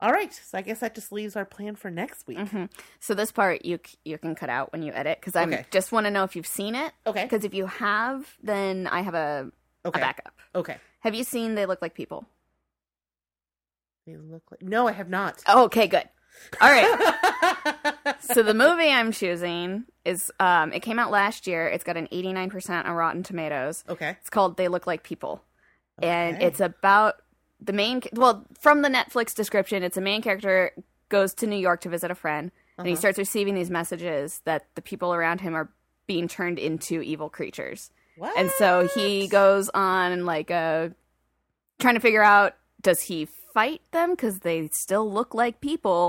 All 0.00 0.12
right, 0.12 0.32
so 0.34 0.58
I 0.58 0.60
guess 0.60 0.80
that 0.80 0.94
just 0.94 1.10
leaves 1.10 1.36
our 1.36 1.46
plan 1.46 1.74
for 1.74 1.90
next 1.90 2.26
week. 2.26 2.38
hmm 2.48 2.64
So 3.00 3.14
this 3.14 3.32
part 3.32 3.64
you 3.64 3.78
you 4.04 4.18
can 4.18 4.34
cut 4.34 4.50
out 4.50 4.70
when 4.72 4.82
you 4.82 4.92
edit 4.92 5.18
because 5.20 5.34
I 5.36 5.44
Okay. 5.44 5.64
just 5.70 5.90
want 5.92 6.04
to 6.06 6.10
know 6.10 6.24
if 6.24 6.36
you've 6.36 6.46
seen 6.46 6.74
it. 6.74 6.92
Okay. 7.06 7.22
Because 7.22 7.44
if 7.46 7.54
you 7.54 7.64
have, 7.66 8.36
then 8.42 8.86
I 8.88 9.00
have 9.00 9.14
a, 9.14 9.50
Okay. 9.86 9.98
a 9.98 10.02
backup. 10.02 10.34
Okay. 10.54 10.76
Have 11.00 11.14
you 11.14 11.24
seen 11.24 11.54
They 11.54 11.64
Look 11.64 11.80
Like 11.80 11.94
People? 11.94 12.26
They 14.06 14.16
look 14.16 14.42
like 14.50 14.62
no, 14.62 14.86
I 14.88 14.92
have 14.92 15.08
not. 15.08 15.42
Oh, 15.48 15.64
okay, 15.64 15.86
good. 15.88 16.04
All 16.60 16.70
right. 16.70 18.14
so 18.20 18.42
the 18.42 18.54
movie 18.54 18.90
I'm 18.90 19.10
choosing 19.10 19.84
is 20.04 20.30
um, 20.38 20.72
it 20.72 20.80
came 20.80 20.98
out 20.98 21.10
last 21.10 21.46
year. 21.46 21.66
It's 21.66 21.82
got 21.82 21.96
an 21.96 22.08
89% 22.12 22.84
on 22.86 22.92
Rotten 22.92 23.22
Tomatoes. 23.22 23.84
okay. 23.88 24.16
It's 24.20 24.30
called 24.30 24.56
They 24.56 24.68
Look 24.68 24.86
Like 24.86 25.02
People. 25.02 25.42
And 26.00 26.42
it's 26.42 26.60
about 26.60 27.16
the 27.60 27.72
main 27.72 28.02
well, 28.12 28.46
from 28.60 28.82
the 28.82 28.88
Netflix 28.90 29.34
description, 29.34 29.82
it's 29.82 29.96
a 29.96 30.00
main 30.02 30.20
character 30.22 30.72
goes 31.08 31.32
to 31.34 31.46
New 31.46 31.56
York 31.56 31.80
to 31.80 31.88
visit 31.88 32.10
a 32.10 32.14
friend 32.14 32.52
and 32.78 32.86
he 32.86 32.92
Uh-huh. 32.92 33.00
starts 33.00 33.18
receiving 33.18 33.54
these 33.54 33.70
messages 33.70 34.40
that 34.44 34.66
the 34.74 34.82
people 34.82 35.14
around 35.14 35.40
him 35.40 35.54
are 35.54 35.70
being 36.06 36.28
turned 36.28 36.58
into 36.58 37.00
evil 37.00 37.30
creatures. 37.30 37.90
What? 38.18 38.36
And 38.38 38.50
so 38.58 38.86
he 38.94 39.26
goes 39.26 39.70
on 39.70 40.26
like 40.26 40.50
a 40.50 40.92
trying 41.78 41.94
to 41.94 42.00
figure 42.00 42.22
out 42.22 42.54
does 42.82 43.00
he 43.00 43.26
fight 43.56 43.82
them 43.96 44.16
cuz 44.16 44.40
they 44.40 44.58
still 44.84 45.06
look 45.18 45.30
like 45.42 45.60
people 45.60 46.02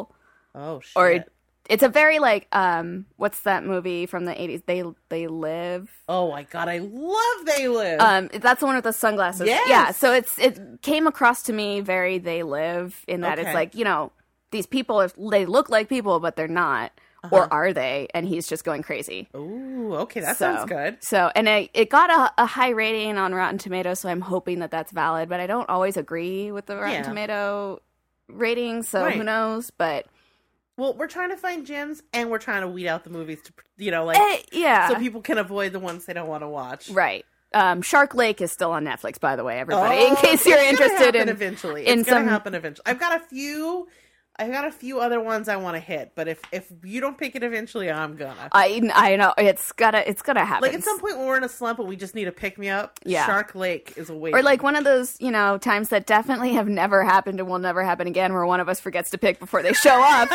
Oh 0.53 0.79
shit. 0.81 0.97
or 0.99 1.25
it's 1.73 1.83
a 1.83 1.89
very 2.01 2.19
like 2.19 2.43
um 2.63 3.05
what's 3.21 3.41
that 3.49 3.61
movie 3.71 4.05
from 4.05 4.25
the 4.29 4.33
80s 4.43 4.61
they 4.71 4.83
they 5.13 5.27
live 5.27 5.83
oh 6.09 6.25
my 6.35 6.43
god, 6.43 6.67
I 6.75 6.77
love 6.79 7.39
They 7.51 7.67
Live. 7.67 7.99
um 8.09 8.23
that's 8.45 8.59
the 8.61 8.65
one 8.65 8.75
with 8.75 8.83
the 8.91 8.97
sunglasses 9.05 9.47
Yes. 9.47 9.69
yeah 9.75 9.91
so 9.91 10.07
it's 10.19 10.33
it 10.47 10.53
came 10.81 11.05
across 11.13 11.39
to 11.47 11.53
me 11.53 11.69
very 11.95 12.17
they 12.31 12.41
live 12.43 12.87
in 13.07 13.21
that 13.21 13.37
Okay. 13.39 13.47
it's 13.47 13.55
like 13.61 13.71
you 13.79 13.85
know 13.89 14.11
these 14.51 14.67
people 14.77 14.99
if 15.07 15.13
they 15.35 15.45
look 15.45 15.67
like 15.69 15.87
people 15.97 16.19
but 16.25 16.35
they're 16.35 16.47
not 16.67 16.91
Uh-huh. 17.23 17.35
or 17.35 17.51
are 17.53 17.73
they 17.73 18.07
and 18.13 18.27
he's 18.27 18.47
just 18.47 18.63
going 18.63 18.83
crazy 18.83 19.27
Ooh, 19.35 19.95
okay, 20.01 20.19
that 20.21 20.37
So- 20.37 20.55
sounds 20.55 20.69
good. 20.69 20.97
so 21.03 21.31
and 21.35 21.47
it, 21.47 21.71
it 21.73 21.89
got 21.89 22.09
a, 22.11 22.43
a 22.43 22.45
high 22.45 22.69
rating 22.69 23.17
on 23.17 23.33
rotten 23.33 23.57
tomatoes 23.57 23.99
so 23.99 24.09
i'm 24.09 24.21
hoping 24.21 24.59
that 24.59 24.69
that's 24.69 24.91
valid 24.91 25.27
but 25.27 25.39
i 25.39 25.47
don't 25.47 25.67
always 25.67 25.97
agree 25.97 26.51
with 26.51 26.67
the 26.67 26.75
rotten 26.75 26.91
Yeah. 26.93 27.01
tomato 27.01 27.81
rating 28.27 28.83
so 28.83 29.03
Right. 29.03 29.15
who 29.15 29.23
knows 29.23 29.71
but 29.71 30.05
Well, 30.77 30.93
we're 30.93 31.07
trying 31.07 31.29
to 31.31 31.37
find 31.37 31.65
gems 31.65 32.03
and 32.13 32.29
we're 32.29 32.37
trying 32.37 32.61
to 32.61 32.67
weed 32.67 32.87
out 32.87 33.03
the 33.03 33.09
movies 33.09 33.41
to, 33.43 33.53
you 33.77 33.89
know, 33.89 34.05
like 34.05 34.17
eh, 34.19 34.41
yeah 34.51 34.89
so 34.89 34.95
people 34.99 35.21
can 35.21 35.39
avoid 35.39 35.71
the 35.73 35.79
ones 35.79 36.05
they 36.05 36.13
don't 36.13 36.27
want 36.27 36.43
to 36.43 36.47
watch. 36.47 36.89
Right. 36.91 37.25
Um, 37.53 37.81
Shark 37.81 38.13
Lake 38.13 38.41
is 38.41 38.51
still 38.51 38.71
on 38.73 38.83
Netflix, 38.83 39.19
by 39.19 39.35
the 39.37 39.43
way, 39.43 39.57
everybody. 39.59 40.05
in 40.05 40.11
Oh, 40.11 40.15
case 40.17 40.45
you're 40.45 40.59
interested 40.59 41.15
happen 41.15 41.21
in. 41.21 41.29
eventually. 41.29 41.87
in 41.87 42.01
it's 42.01 42.09
gonna 42.09 42.29
happen 42.29 42.53
eventually. 42.53 42.83
I've 42.85 42.99
got 42.99 43.15
a 43.15 43.23
few. 43.25 43.87
I've 44.39 44.51
got 44.51 44.65
a 44.65 44.71
few 44.71 44.99
other 44.99 45.19
ones 45.19 45.47
I 45.49 45.55
want 45.55 45.75
to 45.75 45.79
hit, 45.79 46.11
but 46.13 46.27
if 46.27 46.39
if 46.51 46.71
you 46.83 47.01
don't 47.01 47.17
pick 47.17 47.35
it 47.35 47.41
eventually, 47.43 47.89
I'm 47.91 48.15
gonna. 48.15 48.49
I 48.51 48.81
I 48.93 49.15
know 49.15 49.33
it's 49.37 49.71
gotta 49.71 50.07
it's 50.07 50.21
gonna 50.21 50.45
happen. 50.45 50.67
like 50.69 50.77
at 50.77 50.83
some 50.83 50.99
point 50.99 51.17
when 51.17 51.25
we're 51.25 51.37
in 51.37 51.43
a 51.43 51.49
slump 51.49 51.79
and 51.79 51.87
we 51.87 51.95
just 51.95 52.13
need 52.13 52.27
a 52.27 52.31
pick 52.31 52.57
me 52.59 52.69
up, 52.69 52.99
Yeah. 53.03 53.25
Shark 53.25 53.55
Lake 53.55 53.93
is 53.95 54.09
a 54.11 54.15
way. 54.15 54.31
or 54.31 54.43
like 54.43 54.61
one 54.61 54.75
of 54.75 54.83
those 54.83 55.19
you 55.19 55.31
know 55.31 55.57
times 55.57 55.89
that 55.89 56.05
definitely 56.05 56.53
have 56.53 56.67
never 56.67 57.03
happened 57.03 57.39
and 57.39 57.49
will 57.49 57.57
never 57.59 57.83
happen 57.83 58.05
again, 58.07 58.31
where 58.33 58.45
one 58.45 58.59
of 58.59 58.69
us 58.69 58.79
forgets 58.79 59.09
to 59.11 59.17
pick 59.17 59.39
before 59.39 59.63
they 59.63 59.73
show 59.73 59.99
up. 60.03 60.29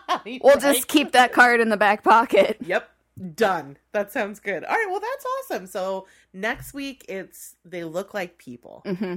We'll 0.42 0.58
just 0.58 0.88
keep 0.88 1.12
that 1.12 1.32
card 1.32 1.60
in 1.60 1.68
the 1.68 1.76
back 1.76 2.02
pocket. 2.02 2.56
Yep. 2.60 2.88
Done. 3.34 3.76
That 3.92 4.12
sounds 4.12 4.40
good. 4.40 4.64
All 4.64 4.74
right. 4.74 4.86
Well, 4.90 5.00
that's 5.00 5.24
awesome. 5.24 5.66
So 5.66 6.06
next 6.32 6.74
week 6.74 7.04
it's 7.08 7.54
they 7.64 7.84
look 7.84 8.12
like 8.12 8.36
people. 8.38 8.82
hmm 8.84 9.14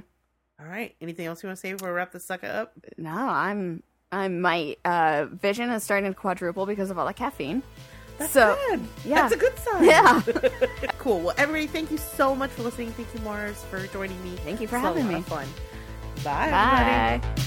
All 0.59 0.67
right. 0.67 0.95
Anything 1.01 1.25
else 1.25 1.41
you 1.41 1.47
want 1.47 1.57
to 1.57 1.61
say 1.61 1.71
before 1.73 1.89
we 1.89 1.95
wrap 1.95 2.11
the 2.11 2.19
sucker 2.19 2.47
up? 2.47 2.73
No, 2.97 3.11
I'm 3.11 3.81
I'm 4.11 4.41
my 4.41 4.75
uh, 4.83 5.27
vision 5.31 5.69
is 5.69 5.83
starting 5.83 6.11
to 6.11 6.15
quadruple 6.15 6.65
because 6.65 6.89
of 6.91 6.97
all 6.97 7.05
the 7.05 7.13
caffeine. 7.13 7.63
That's 8.17 8.33
so 8.33 8.57
good. 8.67 8.81
yeah. 9.05 9.29
That's 9.29 9.35
a 9.35 9.37
good 9.37 9.57
sign. 9.59 9.85
Yeah. 9.85 10.21
cool. 10.97 11.21
Well, 11.21 11.35
everybody, 11.37 11.67
thank 11.67 11.89
you 11.89 11.97
so 11.97 12.35
much 12.35 12.49
for 12.49 12.63
listening. 12.63 12.91
Thank 12.91 13.13
you, 13.13 13.19
Marrs, 13.21 13.63
for 13.67 13.87
joining 13.87 14.21
me. 14.23 14.35
Thank 14.43 14.59
you 14.59 14.67
for 14.67 14.75
It's 14.75 14.83
having 14.85 15.07
me. 15.07 15.21
fun. 15.21 15.47
Bye. 16.23 16.49
everybody. 16.51 17.21
Bye. 17.21 17.45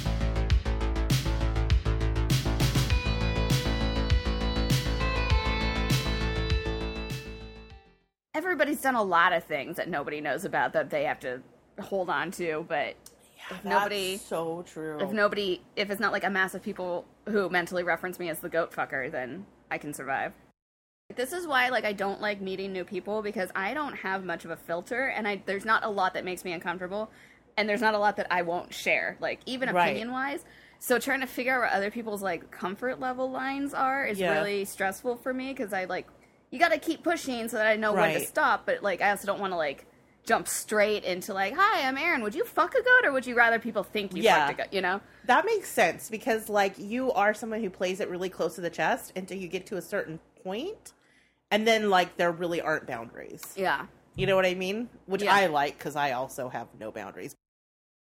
Everybody's 8.35 8.81
done 8.81 8.95
a 8.95 9.03
lot 9.03 9.33
of 9.33 9.45
things 9.45 9.77
that 9.77 9.89
nobody 9.89 10.21
knows 10.21 10.45
about 10.45 10.73
that 10.73 10.89
they 10.91 11.05
have 11.05 11.21
to 11.21 11.43
hold 11.81 12.11
on 12.11 12.31
to, 12.33 12.65
but 12.69 12.95
if 13.51 13.65
nobody 13.65 14.17
so 14.19 14.65
true. 14.67 14.99
if 15.01 15.13
nobody 15.13 15.63
if 15.77 15.91
it's 15.91 16.01
not 16.01 16.13
like 16.13 16.25
a 16.25 16.31
mass 16.31 16.55
of 16.55 16.63
people 16.63 17.05
who 17.29 17.49
mentally 17.49 17.83
reference 17.83 18.19
me 18.19 18.29
as 18.29 18.41
the 18.41 18.49
goat 18.49 18.73
fucker, 18.73 19.11
then 19.11 19.47
I 19.71 19.79
can 19.79 19.93
survive. 19.95 20.33
This 21.15 21.33
is 21.33 21.47
why 21.47 21.69
like 21.69 21.85
I 21.85 21.93
don't 21.93 22.21
like 22.21 22.41
meeting 22.41 22.73
new 22.73 22.85
people 22.85 23.23
because 23.23 23.51
I 23.55 23.75
don't 23.75 23.95
have 23.95 24.25
much 24.25 24.45
of 24.45 24.51
a 24.51 24.57
filter 24.57 25.07
and 25.09 25.27
I 25.29 25.43
there's 25.45 25.65
not 25.65 25.85
a 25.85 25.91
lot 25.91 26.15
that 26.15 26.25
makes 26.25 26.45
me 26.45 26.53
uncomfortable 26.53 27.11
and 27.57 27.69
there's 27.69 27.83
not 27.83 27.95
a 27.95 27.99
lot 27.99 28.17
that 28.17 28.27
I 28.31 28.43
won't 28.43 28.73
share, 28.73 29.17
like 29.21 29.41
even 29.45 29.69
Right. 29.75 29.89
opinion 29.89 30.13
wise. 30.13 30.45
So 30.79 30.99
trying 30.99 31.21
to 31.21 31.27
figure 31.27 31.55
out 31.55 31.61
where 31.61 31.69
other 31.71 31.91
people's 31.91 32.23
like 32.23 32.51
comfort 32.51 32.99
level 32.99 33.31
lines 33.31 33.75
are 33.75 34.07
is 34.07 34.19
Yeah. 34.19 34.33
really 34.33 34.65
stressful 34.65 35.17
for 35.17 35.35
me 35.35 35.53
because 35.53 35.73
I 35.73 35.85
like 35.85 36.07
you 36.51 36.59
got 36.59 36.71
to 36.73 36.79
keep 36.79 37.03
pushing 37.03 37.49
so 37.49 37.57
that 37.57 37.67
I 37.67 37.77
know 37.77 37.93
when 37.95 38.13
to 38.13 38.21
stop, 38.21 38.67
but 38.67 38.83
like 38.83 39.01
I 39.01 39.11
also 39.11 39.27
don't 39.27 39.41
want 39.41 39.53
to 39.53 39.57
like 39.57 39.87
jump 40.25 40.47
straight 40.49 41.05
into 41.05 41.35
like, 41.35 41.55
"Hi, 41.57 41.87
I'm 41.87 41.99
Aaron. 41.99 42.23
Would 42.23 42.35
you 42.35 42.45
fuck 42.45 42.75
a 42.75 42.83
goat 42.83 43.05
or 43.05 43.13
would 43.13 43.27
you 43.27 43.35
rather 43.35 43.59
people 43.59 43.83
think 43.83 44.15
you 44.15 44.23
Yeah. 44.23 44.47
fucked 44.47 44.61
a 44.61 44.63
goat?" 44.65 44.73
You 44.73 44.81
know? 44.81 45.01
That 45.27 45.45
makes 45.45 45.69
sense 45.69 46.09
because, 46.11 46.49
like, 46.49 46.79
you 46.79 47.13
are 47.13 47.35
someone 47.35 47.61
who 47.61 47.71
plays 47.71 48.01
it 48.01 48.09
really 48.09 48.29
close 48.29 48.55
to 48.57 48.61
the 48.61 48.71
chest 48.71 49.13
until 49.17 49.39
you 49.39 49.49
get 49.49 49.67
to 49.67 49.77
a 49.77 49.83
certain 49.83 50.21
point, 50.45 50.93
and 51.51 51.67
then, 51.67 51.91
like, 51.91 52.17
there 52.17 52.31
really 52.33 52.61
aren't 52.61 52.87
boundaries. 52.87 53.43
Yeah. 53.57 53.87
You 54.15 54.27
know 54.27 54.37
what 54.37 54.45
I 54.47 54.55
mean? 54.55 54.89
Which 55.07 55.23
Yeah. 55.23 55.35
I 55.35 55.47
like 55.47 55.79
because 55.79 55.97
I 55.97 56.13
also 56.13 56.49
have 56.51 56.69
no 56.79 56.91
boundaries. 56.91 57.35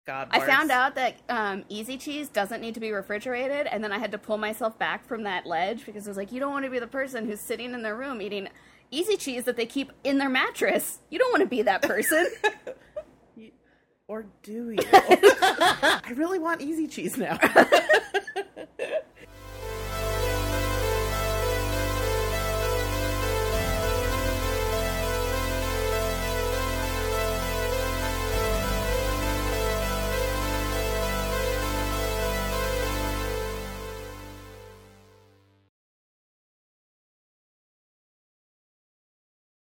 God, 0.05 0.29
I 0.33 0.41
Marrs. 0.41 0.47
found 0.47 0.71
out 0.73 0.97
that 0.97 1.15
um, 1.29 1.65
easy 1.69 1.97
cheese 1.97 2.29
doesn't 2.29 2.61
need 2.61 2.75
to 2.75 2.81
be 2.81 2.91
refrigerated, 2.91 3.69
and 3.69 3.85
then 3.85 3.93
I 3.93 3.99
had 4.01 4.11
to 4.11 4.19
pull 4.19 4.37
myself 4.37 4.77
back 4.77 5.07
from 5.07 5.23
that 5.23 5.47
ledge 5.47 5.87
because 5.87 6.07
it 6.07 6.11
was 6.11 6.17
like, 6.17 6.33
you 6.33 6.41
don't 6.41 6.51
want 6.51 6.65
to 6.65 6.71
be 6.73 6.81
the 6.81 6.89
person 6.89 7.25
who's 7.27 7.39
sitting 7.41 7.73
in 7.73 7.83
their 7.83 7.95
room 7.95 8.21
eating 8.21 8.49
easy 8.93 9.17
cheese 9.17 9.45
that 9.45 9.57
they 9.57 9.67
keep 9.67 9.91
in 10.05 10.19
their 10.19 10.29
mattress. 10.29 11.01
You 11.11 11.19
don't 11.19 11.33
want 11.33 11.43
to 11.43 11.49
be 11.49 11.63
that 11.63 11.83
person. 11.83 12.27
Or 14.13 14.27
do 14.43 14.73
you? 14.73 14.79
I 14.93 16.13
really 16.17 16.39
want 16.39 16.61
easy 16.61 16.87
cheese 16.87 17.17
now. 17.17 17.39